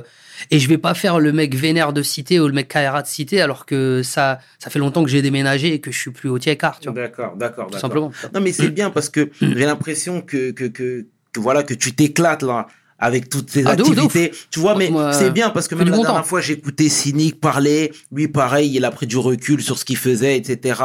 et 0.52 0.58
je 0.60 0.70
vais 0.70 0.78
pas 0.78 0.94
faire 0.94 1.20
le 1.20 1.34
mec 1.34 1.54
vénère 1.54 1.92
de 1.92 2.02
cité 2.02 2.40
ou 2.40 2.48
le 2.48 2.54
mec 2.54 2.70
KRA 2.70 3.02
de 3.02 3.08
cité 3.08 3.42
alors 3.42 3.66
que 3.66 4.02
ça, 4.04 4.40
ça 4.58 4.70
fait 4.70 4.80
longtemps 4.80 5.04
que 5.04 5.10
j'ai 5.10 5.22
déménagé 5.22 5.74
et 5.74 5.82
que 5.82 5.92
je 5.92 6.00
suis 6.00 6.12
plus 6.12 6.30
au 6.30 6.40
tiers 6.40 6.58
quart, 6.58 6.80
tu 6.80 6.88
vois. 6.90 6.96
D'accord, 7.02 7.36
d'accord, 7.36 7.66
Tout 7.66 7.72
d'accord. 7.74 7.82
simplement. 7.82 8.12
Non, 8.34 8.40
mais 8.40 8.54
c'est 8.54 8.70
bien 8.70 8.90
parce 8.90 9.10
que 9.10 9.30
j'ai 9.42 9.66
l'impression 9.66 10.22
que, 10.22 10.52
que, 10.52 10.64
que, 10.64 11.06
que 11.34 11.40
voilà, 11.42 11.62
que 11.62 11.74
tu 11.74 11.94
t'éclates 11.94 12.42
là 12.44 12.68
avec 13.00 13.30
toutes 13.30 13.50
ces 13.52 13.66
Ah, 13.66 13.74
ouf, 13.74 13.90
activités. 13.90 14.32
Tu 14.50 14.60
vois, 14.60 14.76
mais 14.76 14.92
c'est 15.14 15.32
bien 15.32 15.50
parce 15.50 15.68
que 15.68 15.76
même 15.76 15.90
la 15.90 15.96
dernière 15.98 16.14
temps. 16.16 16.24
fois, 16.24 16.42
j'écoutais 16.42 16.90
Cynic 16.90 17.40
parler. 17.40 17.92
Lui, 18.12 18.28
pareil, 18.28 18.72
il 18.74 18.84
a 18.86 18.92
pris 18.92 19.06
du 19.08 19.18
recul 19.18 19.62
sur 19.62 19.78
ce 19.78 19.86
qu'il 19.86 19.98
faisait, 19.98 20.38
etc. 20.38 20.82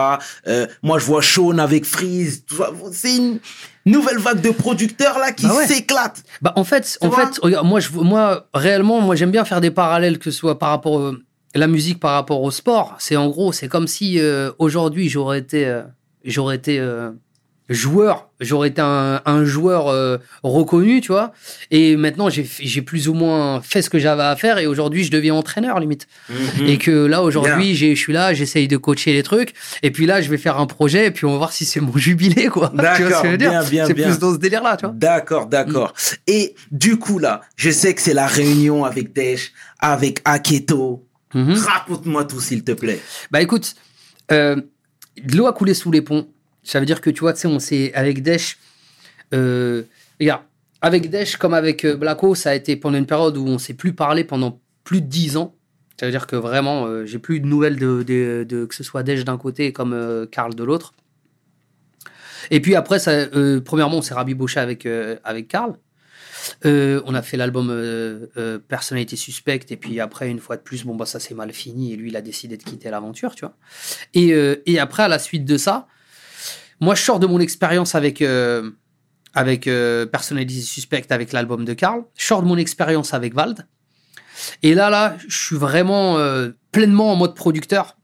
Euh, 0.47 0.67
moi, 0.83 0.99
je 0.99 1.07
vois 1.07 1.23
Sean 1.23 1.59
avec 1.59 1.85
Freeze. 1.85 2.45
C'est 2.93 3.17
une 3.17 3.39
nouvelle 3.87 4.19
vague 4.19 4.41
de 4.41 4.51
producteurs 4.51 5.19
là 5.19 5.33
qui 5.33 5.47
Bah 5.47 5.57
ouais. 5.57 5.67
s'éclatent. 5.67 6.23
Bah 6.43 6.53
en 6.57 6.65
fait, 6.65 6.99
Tu 7.01 7.07
en 7.07 7.11
fait, 7.11 7.39
regarde, 7.43 7.67
moi 7.67 7.81
je 7.81 7.89
moi 7.91 8.47
réellement 8.55 9.01
moi 9.01 9.17
j'aime 9.17 9.31
bien 9.33 9.45
faire 9.45 9.61
des 9.61 9.71
parallèles 9.73 10.19
que 10.19 10.31
ce 10.31 10.39
soit 10.39 10.59
par 10.59 10.69
rapport 10.71 10.99
euh, 11.01 11.21
la 11.55 11.67
musique 11.67 11.99
par 11.99 12.13
rapport 12.13 12.43
au 12.43 12.51
sport. 12.53 12.95
C'est 13.01 13.17
en 13.17 13.29
gros, 13.29 13.53
c'est 13.53 13.67
comme 13.69 13.89
si 13.89 14.21
euh, 14.21 14.53
aujourd'hui 14.61 15.09
j'aurais 15.09 15.39
été 15.41 15.67
euh, 15.67 15.83
j'aurais 16.25 16.57
été 16.57 16.79
joueur, 17.69 18.29
j'aurais 18.41 18.69
été 18.69 18.81
un, 18.81 19.21
un 19.25 19.45
joueur 19.45 19.89
euh, 19.89 20.19
reconnu, 20.43 21.01
tu 21.01 21.13
vois. 21.13 21.33
Et 21.71 21.97
maintenant 21.97 22.29
j'ai 22.29 22.83
plus 22.83 23.09
ou 23.09 23.15
moins 23.15 23.61
fait 23.63 23.83
ce 23.83 23.91
que 23.91 23.99
j'avais 23.99 24.23
à 24.23 24.37
faire 24.37 24.59
et 24.59 24.67
aujourd'hui 24.67 25.05
je 25.05 25.11
deviens 25.11 25.35
entraîneur 25.35 25.81
limite. 25.81 26.07
Mhm. 26.29 26.67
Et 26.67 26.79
que 26.79 26.91
là 26.91 27.23
aujourd'hui 27.23 27.75
je 27.75 27.95
suis 27.95 28.13
là, 28.13 28.35
j'essaye 28.35 28.69
de 28.69 28.77
coacher 28.77 29.13
les 29.13 29.23
trucs 29.23 29.55
et 29.83 29.91
puis 29.91 30.07
là 30.07 30.21
je 30.21 30.29
vais 30.29 30.39
faire 30.39 30.59
un 30.59 30.67
projet 30.67 31.07
et 31.07 31.11
puis 31.11 31.25
on 31.25 31.33
va 31.33 31.39
voir 31.39 31.53
si 31.53 31.65
c'est 31.65 31.81
mon 31.81 31.97
jubilé 31.97 32.49
quoi. 32.49 32.73
D'accord, 32.75 33.23
bien, 33.23 33.63
bien, 33.65 33.87
C'est 33.87 33.95
plus 33.95 34.19
dans 34.19 34.33
ce 34.33 34.39
délire 34.39 34.63
là, 34.63 34.77
tu 34.77 34.87
vois. 34.87 34.95
D'accord, 34.95 35.47
d'accord. 35.47 35.95
Et 36.27 36.55
du 36.71 36.99
coup 36.99 37.19
là, 37.19 37.43
je 37.57 37.71
sais 37.71 37.95
que 37.95 38.01
c'est 38.01 38.15
la 38.15 38.27
réunion 38.27 38.85
avec 38.85 39.13
Desh, 39.13 39.53
avec 39.79 40.21
Aketo. 40.25 41.07
Mhm. 41.35 41.55
Raconte-moi 41.55 42.25
tout 42.25 42.41
s'il 42.41 42.63
te 42.63 42.73
plaît. 42.73 43.01
Bah 43.31 43.41
écoute, 43.41 43.75
euh, 44.31 44.57
de 45.23 45.37
l'eau 45.37 45.47
a 45.47 45.53
coulé 45.53 45.75
sous 45.75 45.91
les 45.91 46.03
ponts. 46.03 46.29
Ça 46.63 46.81
veut 46.81 46.87
dire 46.87 47.01
que 47.01 47.11
tu 47.11 47.21
vois, 47.21 47.33
tu 47.33 47.41
sais, 47.41 47.49
on 47.49 47.59
s'est 47.59 47.93
avec 47.95 48.23
Desh. 48.23 48.59
Euh, 49.35 49.83
regarde, 50.21 50.43
avec 50.81 51.11
Desh 51.11 51.37
comme 51.37 51.55
avec 51.55 51.85
euh, 51.85 51.97
Blacko, 51.97 52.35
ça 52.35 52.51
a 52.51 52.55
été 52.55 52.77
pendant 52.77 52.99
une 52.99 53.07
période 53.07 53.37
où 53.37 53.47
on 53.47 53.59
s'est 53.59 53.75
plus 53.75 53.93
parlé 53.95 54.25
pendant 54.25 54.61
plus 54.85 55.01
de 55.01 55.07
10 55.07 55.37
ans. 55.37 55.57
Ça 55.99 56.07
veut 56.07 56.13
dire 56.13 56.27
que 56.27 56.37
vraiment, 56.37 56.87
euh, 56.87 57.07
j'ai 57.07 57.21
plus 57.21 57.41
de 57.41 57.47
nouvelles 57.47 57.77
de, 57.77 58.67
que 58.69 58.75
ce 58.75 58.83
soit 58.83 59.03
Desh 59.03 59.25
d'un 59.25 59.39
côté 59.39 59.73
comme 59.73 59.93
euh, 59.93 60.27
Karl 60.27 60.55
de 60.55 60.65
l'autre. 60.65 60.95
Et 62.51 62.61
puis 62.61 62.75
après, 62.75 62.99
euh, 63.09 63.61
premièrement, 63.61 63.99
on 63.99 64.03
s'est 64.03 64.15
rabiboché 64.15 64.59
avec, 64.59 64.85
euh, 64.85 65.17
avec 65.23 65.49
Karl. 65.49 65.79
On 66.65 67.15
a 67.15 67.23
fait 67.23 67.37
l'album 67.37 67.69
Personnalité 68.67 69.15
Suspecte 69.15 69.71
et 69.71 69.77
puis 69.77 70.01
après 70.01 70.29
une 70.29 70.41
fois 70.41 70.57
de 70.57 70.63
plus 70.63 70.85
bon 70.85 70.97
bah 70.97 71.07
ça 71.07 71.21
c'est 71.21 71.35
mal 71.35 71.53
fini 71.53 71.93
et 71.93 71.97
lui 71.97 72.09
il 72.11 72.17
a 72.17 72.21
décidé 72.21 72.57
de 72.57 72.65
quitter 72.65 72.91
l'aventure 72.91 73.37
tu 73.37 73.45
vois 73.45 73.55
et, 74.13 74.35
et 74.67 74.81
après 74.81 75.05
à 75.05 75.09
la 75.09 75.21
suite 75.21 75.45
de 75.45 75.57
ça 75.57 75.87
moi 76.83 76.95
je 76.95 77.03
sors 77.03 77.19
de 77.21 77.27
mon 77.27 77.39
expérience 77.41 77.95
avec 77.95 78.21
euh, 78.21 78.71
avec 79.35 79.67
euh, 79.67 80.05
Personnalité 80.05 80.61
Suspecte 80.61 81.11
avec 81.13 81.33
l'album 81.33 81.65
de 81.65 81.73
Karl. 81.73 82.03
Je 82.19 82.27
sors 82.27 82.43
de 82.43 82.49
mon 82.49 82.59
expérience 82.59 83.15
avec 83.15 83.35
Vald. 83.35 83.67
Et 84.63 84.75
là 84.75 84.91
là 84.91 85.17
je 85.27 85.37
suis 85.47 85.57
vraiment 85.57 86.19
euh, 86.19 86.51
pleinement 86.73 87.13
en 87.13 87.17
mode 87.17 87.35
producteur. 87.35 87.97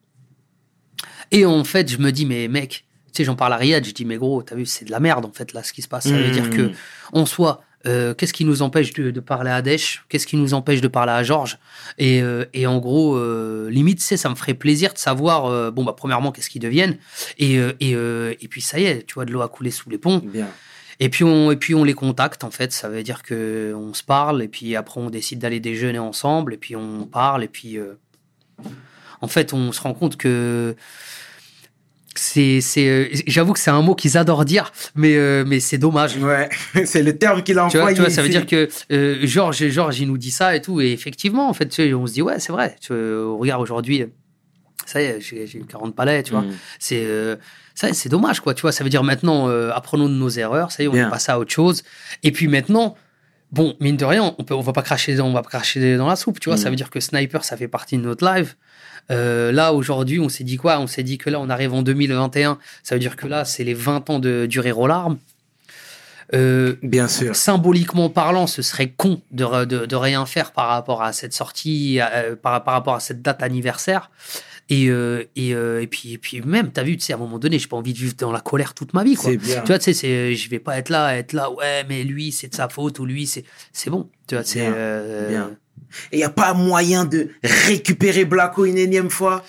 Et 1.32 1.44
en 1.44 1.64
fait 1.64 1.90
je 1.90 1.98
me 1.98 2.12
dis 2.12 2.24
mais 2.24 2.48
mec 2.48 2.86
tu 3.12 3.18
sais 3.18 3.24
j'en 3.24 3.34
parle 3.36 3.52
à 3.52 3.56
Riyad. 3.56 3.84
Je 3.84 3.92
dis 3.92 4.04
mais 4.04 4.16
gros 4.16 4.42
t'as 4.42 4.54
vu 4.54 4.64
c'est 4.64 4.84
de 4.84 4.90
la 4.92 5.00
merde 5.00 5.24
en 5.26 5.32
fait 5.32 5.52
là 5.52 5.62
ce 5.64 5.72
qui 5.72 5.82
se 5.82 5.88
passe. 5.88 6.04
Ça 6.04 6.16
veut 6.16 6.28
Mmh. 6.28 6.30
dire 6.30 6.50
que 6.50 6.70
en 7.12 7.26
soi, 7.26 7.62
euh, 7.86 8.12
qu'est-ce 8.14 8.32
qui 8.32 8.44
nous 8.44 8.62
empêche 8.62 8.92
de, 8.92 9.10
de 9.10 9.20
parler 9.20 9.50
à 9.50 9.62
Desch 9.62 10.04
Qu'est-ce 10.08 10.26
qui 10.26 10.36
nous 10.36 10.52
empêche 10.54 10.80
de 10.80 10.88
parler 10.88 11.12
à 11.12 11.22
Georges? 11.22 11.58
Et, 11.96 12.20
euh, 12.22 12.44
et 12.52 12.66
en 12.66 12.78
gros, 12.78 13.16
euh, 13.16 13.70
limite, 13.70 14.00
c'est 14.00 14.16
ça 14.16 14.28
me 14.28 14.34
ferait 14.34 14.54
plaisir 14.54 14.92
de 14.92 14.98
savoir, 14.98 15.72
bon, 15.72 15.84
bah, 15.84 15.94
premièrement, 15.96 16.32
qu'est-ce 16.32 16.50
qu'ils 16.50 16.62
deviennent? 16.62 16.98
Et, 17.38 17.54
et, 17.80 17.92
et 17.92 18.48
puis, 18.48 18.60
ça 18.60 18.80
y 18.80 18.84
est, 18.84 19.06
tu 19.06 19.14
vois, 19.14 19.24
de 19.24 19.32
l'eau 19.32 19.42
a 19.42 19.48
coulé 19.48 19.70
sous 19.70 19.90
les 19.90 19.98
ponts. 19.98 20.18
Bien. 20.18 20.48
Et 21.00 21.08
puis, 21.08 21.22
on, 21.22 21.52
et 21.52 21.56
puis, 21.56 21.74
on 21.76 21.84
les 21.84 21.94
contacte, 21.94 22.42
en 22.42 22.50
fait. 22.50 22.72
Ça 22.72 22.88
veut 22.88 23.02
dire 23.04 23.22
que 23.22 23.72
on 23.76 23.94
se 23.94 24.02
parle. 24.02 24.42
Et 24.42 24.48
puis, 24.48 24.74
après, 24.74 25.00
on 25.00 25.10
décide 25.10 25.38
d'aller 25.38 25.60
déjeuner 25.60 26.00
ensemble. 26.00 26.54
Et 26.54 26.56
puis, 26.56 26.74
on 26.74 27.06
parle. 27.06 27.44
Et 27.44 27.48
puis, 27.48 27.78
en 29.20 29.28
fait, 29.28 29.52
on 29.52 29.72
se 29.72 29.80
rend 29.80 29.94
compte 29.94 30.16
que 30.16 30.74
c'est, 32.18 32.60
c'est, 32.60 32.88
euh, 32.88 33.08
j'avoue 33.26 33.52
que 33.52 33.58
c'est 33.58 33.70
un 33.70 33.82
mot 33.82 33.94
qu'ils 33.94 34.16
adorent 34.18 34.44
dire, 34.44 34.72
mais, 34.94 35.16
euh, 35.16 35.44
mais 35.46 35.60
c'est 35.60 35.78
dommage. 35.78 36.16
Ouais, 36.16 36.48
c'est 36.84 37.02
le 37.02 37.16
terme 37.16 37.42
qu'il 37.42 37.58
a 37.58 37.68
Tu 37.68 37.76
vois, 37.76 37.86
employé. 37.86 37.94
tu 37.96 38.00
vois, 38.02 38.10
ça 38.10 38.22
veut 38.22 38.28
dire 38.28 38.46
que 38.46 38.68
euh, 38.92 39.18
Georges, 39.24 39.68
Georges, 39.68 40.00
il 40.00 40.08
nous 40.08 40.18
dit 40.18 40.30
ça 40.30 40.54
et 40.56 40.60
tout. 40.62 40.80
Et 40.80 40.92
effectivement, 40.92 41.48
en 41.48 41.52
fait, 41.54 41.68
tu 41.68 41.76
sais, 41.82 41.94
on 41.94 42.06
se 42.06 42.12
dit, 42.14 42.22
ouais, 42.22 42.38
c'est 42.40 42.52
vrai. 42.52 42.76
Tu 42.80 42.92
vois, 42.94 43.36
regarde, 43.38 43.62
aujourd'hui, 43.62 44.04
ça 44.86 45.02
y 45.02 45.04
est, 45.04 45.20
j'ai 45.20 45.46
j'ai 45.46 45.58
eu 45.58 45.64
40 45.64 45.94
palais, 45.94 46.22
tu 46.22 46.32
vois. 46.32 46.42
Mm. 46.42 46.52
C'est 46.78 47.02
euh, 47.04 47.36
ça, 47.74 47.92
c'est 47.92 48.08
dommage, 48.08 48.40
quoi. 48.40 48.54
Tu 48.54 48.62
vois, 48.62 48.72
ça 48.72 48.82
veut 48.84 48.90
dire 48.90 49.04
maintenant, 49.04 49.48
euh, 49.48 49.70
apprenons 49.72 50.08
de 50.08 50.14
nos 50.14 50.30
erreurs. 50.30 50.72
Ça 50.72 50.82
y 50.82 50.86
est, 50.86 50.88
on 50.88 50.92
Bien. 50.92 51.08
est 51.08 51.10
passé 51.10 51.30
à 51.30 51.38
autre 51.38 51.52
chose. 51.52 51.82
Et 52.22 52.32
puis 52.32 52.48
maintenant, 52.48 52.96
bon, 53.52 53.76
mine 53.80 53.96
de 53.96 54.04
rien, 54.04 54.34
on 54.38 54.44
peut, 54.44 54.54
on 54.54 54.60
va 54.60 54.72
pas 54.72 54.82
cracher, 54.82 55.20
on 55.20 55.32
va 55.32 55.42
pas 55.42 55.48
cracher 55.50 55.96
dans 55.96 56.08
la 56.08 56.16
soupe. 56.16 56.40
Tu 56.40 56.48
vois, 56.48 56.56
Mm. 56.56 56.62
ça 56.62 56.70
veut 56.70 56.76
dire 56.76 56.90
que 56.90 57.00
Sniper, 57.00 57.44
ça 57.44 57.56
fait 57.56 57.68
partie 57.68 57.96
de 57.98 58.02
notre 58.02 58.24
live. 58.24 58.54
Euh, 59.10 59.52
là, 59.52 59.72
aujourd'hui, 59.72 60.20
on 60.20 60.28
s'est 60.28 60.44
dit 60.44 60.56
quoi? 60.56 60.78
On 60.80 60.86
s'est 60.86 61.02
dit 61.02 61.18
que 61.18 61.30
là, 61.30 61.40
on 61.40 61.48
arrive 61.48 61.72
en 61.72 61.82
2021. 61.82 62.58
Ça 62.82 62.94
veut 62.94 62.98
dire 62.98 63.16
que 63.16 63.26
là, 63.26 63.44
c'est 63.44 63.64
les 63.64 63.74
20 63.74 64.10
ans 64.10 64.18
de, 64.18 64.46
du 64.46 64.60
Rire 64.60 64.78
aux 64.78 64.86
larmes. 64.86 65.18
Euh, 66.34 66.76
Bien 66.82 67.08
sûr. 67.08 67.34
symboliquement 67.34 68.10
parlant, 68.10 68.46
ce 68.46 68.60
serait 68.60 68.90
con 68.90 69.22
de, 69.30 69.64
de, 69.64 69.86
de 69.86 69.96
rien 69.96 70.26
faire 70.26 70.52
par 70.52 70.68
rapport 70.68 71.02
à 71.02 71.14
cette 71.14 71.32
sortie, 71.32 72.00
euh, 72.02 72.36
par, 72.36 72.62
par 72.64 72.74
rapport 72.74 72.94
à 72.94 73.00
cette 73.00 73.22
date 73.22 73.42
anniversaire. 73.42 74.10
Et, 74.68 74.90
euh, 74.90 75.24
et, 75.36 75.52
et, 75.52 75.86
puis, 75.86 76.12
et 76.12 76.18
puis 76.18 76.42
même, 76.42 76.70
t'as 76.70 76.82
vu, 76.82 76.98
tu 76.98 77.04
sais, 77.04 77.14
à 77.14 77.16
un 77.16 77.18
moment 77.18 77.38
donné, 77.38 77.58
j'ai 77.58 77.68
pas 77.68 77.78
envie 77.78 77.94
de 77.94 77.98
vivre 77.98 78.12
dans 78.18 78.30
la 78.30 78.40
colère 78.40 78.74
toute 78.74 78.92
ma 78.92 79.02
vie. 79.02 79.14
Quoi. 79.14 79.34
Bien. 79.36 79.62
Tu 79.62 79.68
vois, 79.68 79.78
tu 79.78 79.94
sais, 79.94 80.34
je 80.34 80.50
vais 80.50 80.58
pas 80.58 80.76
être 80.76 80.90
là, 80.90 81.16
être 81.16 81.32
là, 81.32 81.50
ouais, 81.50 81.86
mais 81.88 82.04
lui, 82.04 82.30
c'est 82.30 82.48
de 82.48 82.54
sa 82.54 82.68
faute, 82.68 82.98
ou 82.98 83.06
lui, 83.06 83.26
c'est, 83.26 83.44
c'est 83.72 83.88
bon. 83.88 84.10
Tu 84.26 84.34
vois, 84.34 84.44
c'est, 84.44 84.70
Bien, 84.70 85.28
bien. 85.30 85.50
Et 86.12 86.18
y 86.18 86.24
a 86.24 86.30
pas 86.30 86.54
moyen 86.54 87.04
de 87.04 87.30
récupérer 87.42 88.24
Blacko 88.24 88.64
une 88.64 88.78
énième 88.78 89.10
fois 89.10 89.44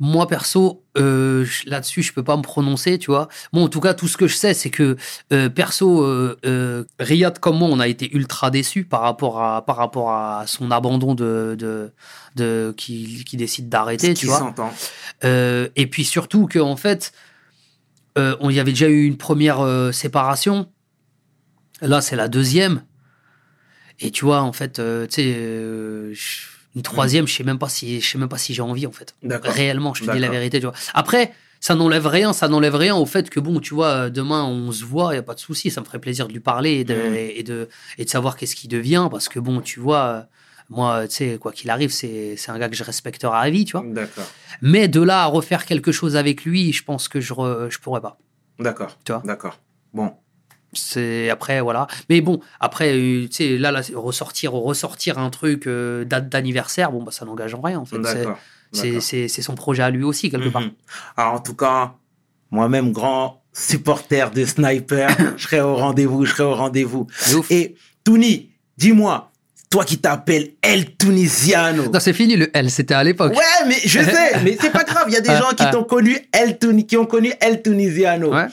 Moi, 0.00 0.28
perso, 0.28 0.84
euh, 0.96 1.44
je- 1.44 1.68
là-dessus, 1.68 2.04
je 2.04 2.12
peux 2.12 2.22
pas 2.22 2.36
me 2.36 2.42
prononcer, 2.42 2.98
tu 3.00 3.10
vois. 3.10 3.26
Bon, 3.52 3.64
en 3.64 3.68
tout 3.68 3.80
cas, 3.80 3.94
tout 3.94 4.06
ce 4.06 4.16
que 4.16 4.28
je 4.28 4.36
sais, 4.36 4.54
c'est 4.54 4.70
que, 4.70 4.96
euh, 5.32 5.48
perso, 5.48 6.04
euh, 6.04 6.84
Riyad 7.00 7.40
comme 7.40 7.58
moi, 7.58 7.68
on 7.68 7.80
a 7.80 7.88
été 7.88 8.08
ultra 8.14 8.52
déçus 8.52 8.84
par 8.84 9.00
rapport 9.00 9.42
à, 9.42 9.66
par 9.66 9.74
rapport 9.74 10.12
à 10.12 10.44
son 10.46 10.70
abandon 10.70 11.16
de, 11.16 11.56
de, 11.58 11.90
de 12.36 12.72
qui, 12.76 13.24
qui 13.24 13.36
décide 13.36 13.68
d'arrêter, 13.68 14.14
tu 14.14 14.26
vois. 14.26 14.38
et 15.74 15.86
puis 15.90 16.04
surtout 16.04 16.46
que 16.46 16.60
en 16.60 16.76
fait, 16.76 17.10
on 18.16 18.50
y 18.50 18.60
avait 18.60 18.72
déjà 18.72 18.88
eu 18.88 19.04
une 19.04 19.16
première 19.16 19.60
séparation. 19.92 20.68
Là, 21.80 22.00
c'est 22.00 22.16
la 22.16 22.28
deuxième. 22.28 22.82
Et 24.00 24.10
tu 24.10 24.24
vois, 24.24 24.42
en 24.42 24.52
fait, 24.52 24.78
euh, 24.78 25.06
tu 25.06 25.14
sais, 25.14 25.34
euh, 25.36 26.14
une 26.76 26.82
troisième, 26.82 27.26
je 27.26 27.34
sais 27.34 27.44
même 27.44 27.58
pas 27.58 27.68
si, 27.68 28.00
je 28.00 28.08
sais 28.08 28.18
même 28.18 28.28
pas 28.28 28.38
si 28.38 28.54
j'ai 28.54 28.62
envie, 28.62 28.86
en 28.86 28.92
fait. 28.92 29.14
Réellement, 29.50 29.94
je 29.94 30.04
te 30.04 30.10
dis 30.14 30.20
la 30.20 30.28
vérité, 30.28 30.60
tu 30.60 30.66
vois. 30.66 30.74
Après, 30.94 31.32
ça 31.60 31.74
n'enlève 31.74 32.06
rien, 32.06 32.32
ça 32.32 32.46
n'enlève 32.48 32.76
rien 32.76 32.94
au 32.94 33.04
fait 33.06 33.28
que 33.30 33.40
bon, 33.40 33.58
tu 33.58 33.74
vois, 33.74 34.10
demain 34.10 34.44
on 34.44 34.70
se 34.70 34.84
voit, 34.84 35.12
il 35.12 35.16
y 35.16 35.18
a 35.18 35.24
pas 35.24 35.34
de 35.34 35.40
souci, 35.40 35.72
ça 35.72 35.80
me 35.80 35.86
ferait 35.86 35.98
plaisir 35.98 36.28
de 36.28 36.32
lui 36.32 36.38
parler 36.38 36.72
et 36.74 36.84
de, 36.84 36.94
Mhm. 36.94 37.14
et 37.16 37.42
de, 37.42 37.68
et 37.98 38.04
de 38.04 38.10
savoir 38.10 38.36
qu'est-ce 38.36 38.54
qui 38.54 38.68
devient, 38.68 39.08
parce 39.10 39.28
que 39.28 39.40
bon, 39.40 39.60
tu 39.60 39.80
vois, 39.80 40.26
moi, 40.70 41.08
tu 41.08 41.16
sais, 41.16 41.38
quoi 41.40 41.50
qu'il 41.50 41.68
arrive, 41.70 41.90
c'est, 41.90 42.36
c'est 42.36 42.52
un 42.52 42.58
gars 42.60 42.68
que 42.68 42.76
je 42.76 42.84
respecterai 42.84 43.36
à 43.36 43.50
vie, 43.50 43.64
tu 43.64 43.72
vois. 43.72 43.82
D'accord. 43.84 44.30
Mais 44.62 44.86
de 44.86 45.00
là 45.00 45.22
à 45.24 45.26
refaire 45.26 45.66
quelque 45.66 45.90
chose 45.90 46.14
avec 46.14 46.44
lui, 46.44 46.72
je 46.72 46.84
pense 46.84 47.08
que 47.08 47.20
je, 47.20 47.32
re- 47.34 47.68
je 47.70 47.78
pourrais 47.80 48.00
pas. 48.02 48.18
D'accord. 48.60 48.96
Tu 49.04 49.10
vois. 49.10 49.22
D'accord. 49.24 49.58
Bon. 49.92 50.12
C'est 50.72 51.30
après 51.30 51.60
voilà. 51.60 51.86
Mais 52.10 52.20
bon, 52.20 52.40
après 52.60 52.92
euh, 52.94 53.26
tu 53.28 53.32
sais 53.32 53.58
là, 53.58 53.70
là 53.72 53.80
ressortir 53.94 54.52
ressortir 54.52 55.18
un 55.18 55.30
truc 55.30 55.66
euh, 55.66 56.04
date 56.04 56.28
d'anniversaire, 56.28 56.92
bon 56.92 57.02
bah 57.02 57.10
ça 57.12 57.24
n'engage 57.24 57.54
en 57.54 57.60
rien 57.60 57.78
en 57.78 57.84
fait. 57.84 57.96
C'est- 58.72 59.28
son 59.42 59.54
projet 59.54 59.82
à 59.82 59.90
lui 59.90 60.04
aussi 60.04 60.30
quelque 60.30 60.50
part. 60.50 60.60
Mhm. 60.62 60.72
Alors, 61.16 61.34
en 61.34 61.40
tout 61.40 61.54
cas, 61.54 61.94
moi-même, 62.50 62.92
grand 62.92 63.42
supporter 63.54 64.30
de 64.30 64.44
Sniper, 64.44 65.08
je 65.38 65.42
serai 65.42 65.60
au 65.62 65.74
rendez-vous, 65.74 66.24
je 66.26 66.32
serai 66.32 66.42
au 66.44 66.54
rendez-vous. 66.54 67.06
Et 67.50 67.74
Touni, 68.04 68.50
dis-moi, 68.76 69.30
toi 69.70 69.84
qui 69.86 69.98
t'appelles 69.98 70.50
El 70.62 70.94
Tunisiano. 70.96 71.90
Non, 71.90 71.98
c'est 72.00 72.12
fini 72.12 72.36
le 72.36 72.54
L, 72.56 72.70
c'était 72.70 72.94
à 72.94 73.02
l'époque. 73.04 73.32
Ouais, 73.32 73.66
mais 73.66 73.76
je 73.84 74.00
sais, 74.00 74.40
mais 74.44 74.56
c'est 74.60 74.70
pas 74.70 74.84
grave. 74.84 75.04
Il 75.08 75.14
y 75.14 75.16
a 75.16 75.20
des 75.22 75.28
gens 75.38 75.50
qui 75.56 75.68
t'ont 75.70 75.84
connu 75.84 76.18
El 76.32 76.58
Tuni- 76.58 76.86
qui 76.86 76.96
ont 76.98 77.06
connu 77.06 77.32
El 77.40 77.62
Tunisiano. 77.62 78.34
Ouais. 78.34 78.46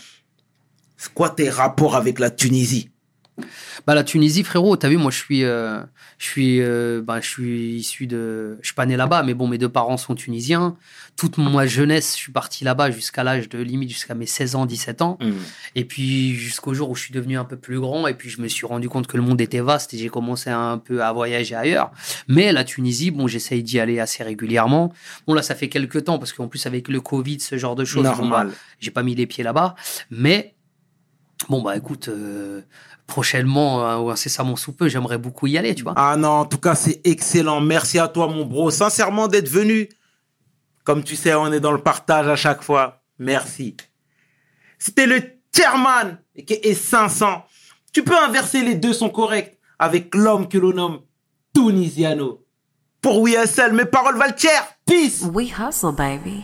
C'est 1.06 1.14
quoi 1.14 1.30
tes 1.30 1.52
rapports 1.52 1.95
avec 1.95 2.18
la 2.18 2.32
Tunisie? 2.32 2.90
Bah 3.86 3.94
la 3.94 4.03
Tunisie, 4.03 4.44
frérot, 4.44 4.76
t'as 4.76 4.90
vu, 4.90 4.98
moi 4.98 5.11
je 5.11 5.18
suis, 5.18 5.44
euh, 5.44 5.82
je 6.18 6.26
suis, 6.26 6.61
euh, 6.61 7.03
bah, 7.03 7.22
je 7.22 7.27
suis 7.27 7.76
issu 7.76 8.07
de, 8.07 8.57
je 8.61 8.68
suis 8.68 8.73
pas 8.73 8.88
né 8.88 8.95
là-bas, 8.95 9.22
mais 9.22 9.36
bon, 9.36 9.48
mes 9.48 9.60
deux 9.60 9.69
parents 9.69 9.98
sont 9.98 10.15
tunisiens. 10.15 10.77
Toute 11.15 11.38
ma 11.38 11.68
jeunesse, 11.68 12.14
je 12.14 12.18
suis 12.18 12.32
parti 12.32 12.64
là-bas 12.64 12.90
jusqu'à 12.90 13.23
l'âge 13.23 13.49
de 13.49 13.60
limite 13.60 13.90
jusqu'à 13.90 14.15
mes 14.15 14.26
16 14.26 14.56
ans, 14.56 14.65
17 14.65 15.02
ans. 15.03 15.19
Et 15.76 15.86
puis 15.86 16.34
jusqu'au 16.34 16.73
jour 16.73 16.90
où 16.90 16.95
je 16.95 17.02
suis 17.03 17.14
devenu 17.14 17.38
un 17.38 17.45
peu 17.45 17.57
plus 17.57 17.80
grand 17.80 18.07
et 18.07 18.15
puis 18.15 18.30
je 18.30 18.41
me 18.41 18.48
suis 18.48 18.65
rendu 18.65 18.90
compte 18.90 19.06
que 19.06 19.15
le 19.15 19.23
monde 19.23 19.40
était 19.40 19.60
vaste 19.60 19.94
et 19.94 19.98
j'ai 19.99 20.10
commencé 20.10 20.49
un 20.49 20.80
peu 20.80 21.03
à 21.03 21.14
voyager 21.14 21.53
ailleurs. 21.53 21.91
Mais 22.27 22.52
la 22.52 22.64
Tunisie, 22.64 23.11
bon, 23.11 23.27
j'essaye 23.27 23.61
d'y 23.61 23.80
aller 23.80 23.99
assez 23.99 24.23
régulièrement. 24.23 24.91
Bon 25.27 25.36
là, 25.36 25.44
ça 25.44 25.53
fait 25.53 25.69
quelques 25.69 26.06
temps 26.06 26.18
parce 26.18 26.34
qu'en 26.34 26.48
plus 26.48 26.65
avec 26.65 26.88
le 26.88 26.99
Covid, 26.99 27.41
ce 27.41 27.57
genre 27.57 27.76
de 27.76 27.86
choses, 27.86 28.07
bon, 28.18 28.27
bah, 28.27 28.48
j'ai 28.80 28.91
pas 28.91 29.03
mis 29.03 29.14
les 29.14 29.27
pieds 29.27 29.44
là-bas. 29.44 29.76
Mais 30.10 30.55
bon 31.49 31.61
bah 31.61 31.76
écoute, 31.76 32.07
euh, 32.07 32.61
prochainement 33.07 33.85
euh, 33.85 33.97
ou 33.97 34.09
incessamment 34.09 34.55
sous 34.55 34.73
peu, 34.73 34.88
j'aimerais 34.88 35.17
beaucoup 35.17 35.47
y 35.47 35.57
aller, 35.57 35.76
tu 35.76 35.84
vois. 35.84 35.93
Ah 35.95 36.15
non, 36.17 36.30
en 36.30 36.45
tout 36.45 36.57
cas, 36.57 36.76
c'est 36.76 37.01
excellent. 37.03 37.61
Merci 37.61 37.99
à 37.99 38.07
toi, 38.07 38.27
mon 38.27 38.45
bro. 38.45 38.72
Sincèrement, 38.72 39.27
d'être 39.27 39.49
venu. 39.49 39.89
Comme 40.84 41.03
tu 41.03 41.15
sais, 41.15 41.34
on 41.34 41.51
est 41.51 41.59
dans 41.59 41.72
le 41.72 41.80
partage 41.81 42.27
à 42.27 42.35
chaque 42.35 42.61
fois. 42.61 43.01
Merci. 43.17 43.76
C'était 44.77 45.07
le 45.07 45.22
chairman 45.55 46.17
et 46.35 46.73
500. 46.73 47.43
Tu 47.91 48.03
peux 48.03 48.17
inverser 48.17 48.61
les 48.61 48.76
deux 48.76 48.93
sont 48.93 49.09
corrects 49.09 49.57
avec 49.80 50.13
l'homme 50.13 50.47
que 50.47 50.57
l'on 50.57 50.73
nomme 50.73 50.99
Tunisiano. 51.53 52.45
Pour 53.01 53.22
WSL, 53.22 53.73
mes 53.73 53.85
paroles 53.85 54.17
valent 54.17 54.38
cher. 54.38 54.63
Peace. 54.85 55.23
We 55.34 55.51
hustle, 55.57 55.93
baby. 55.95 56.43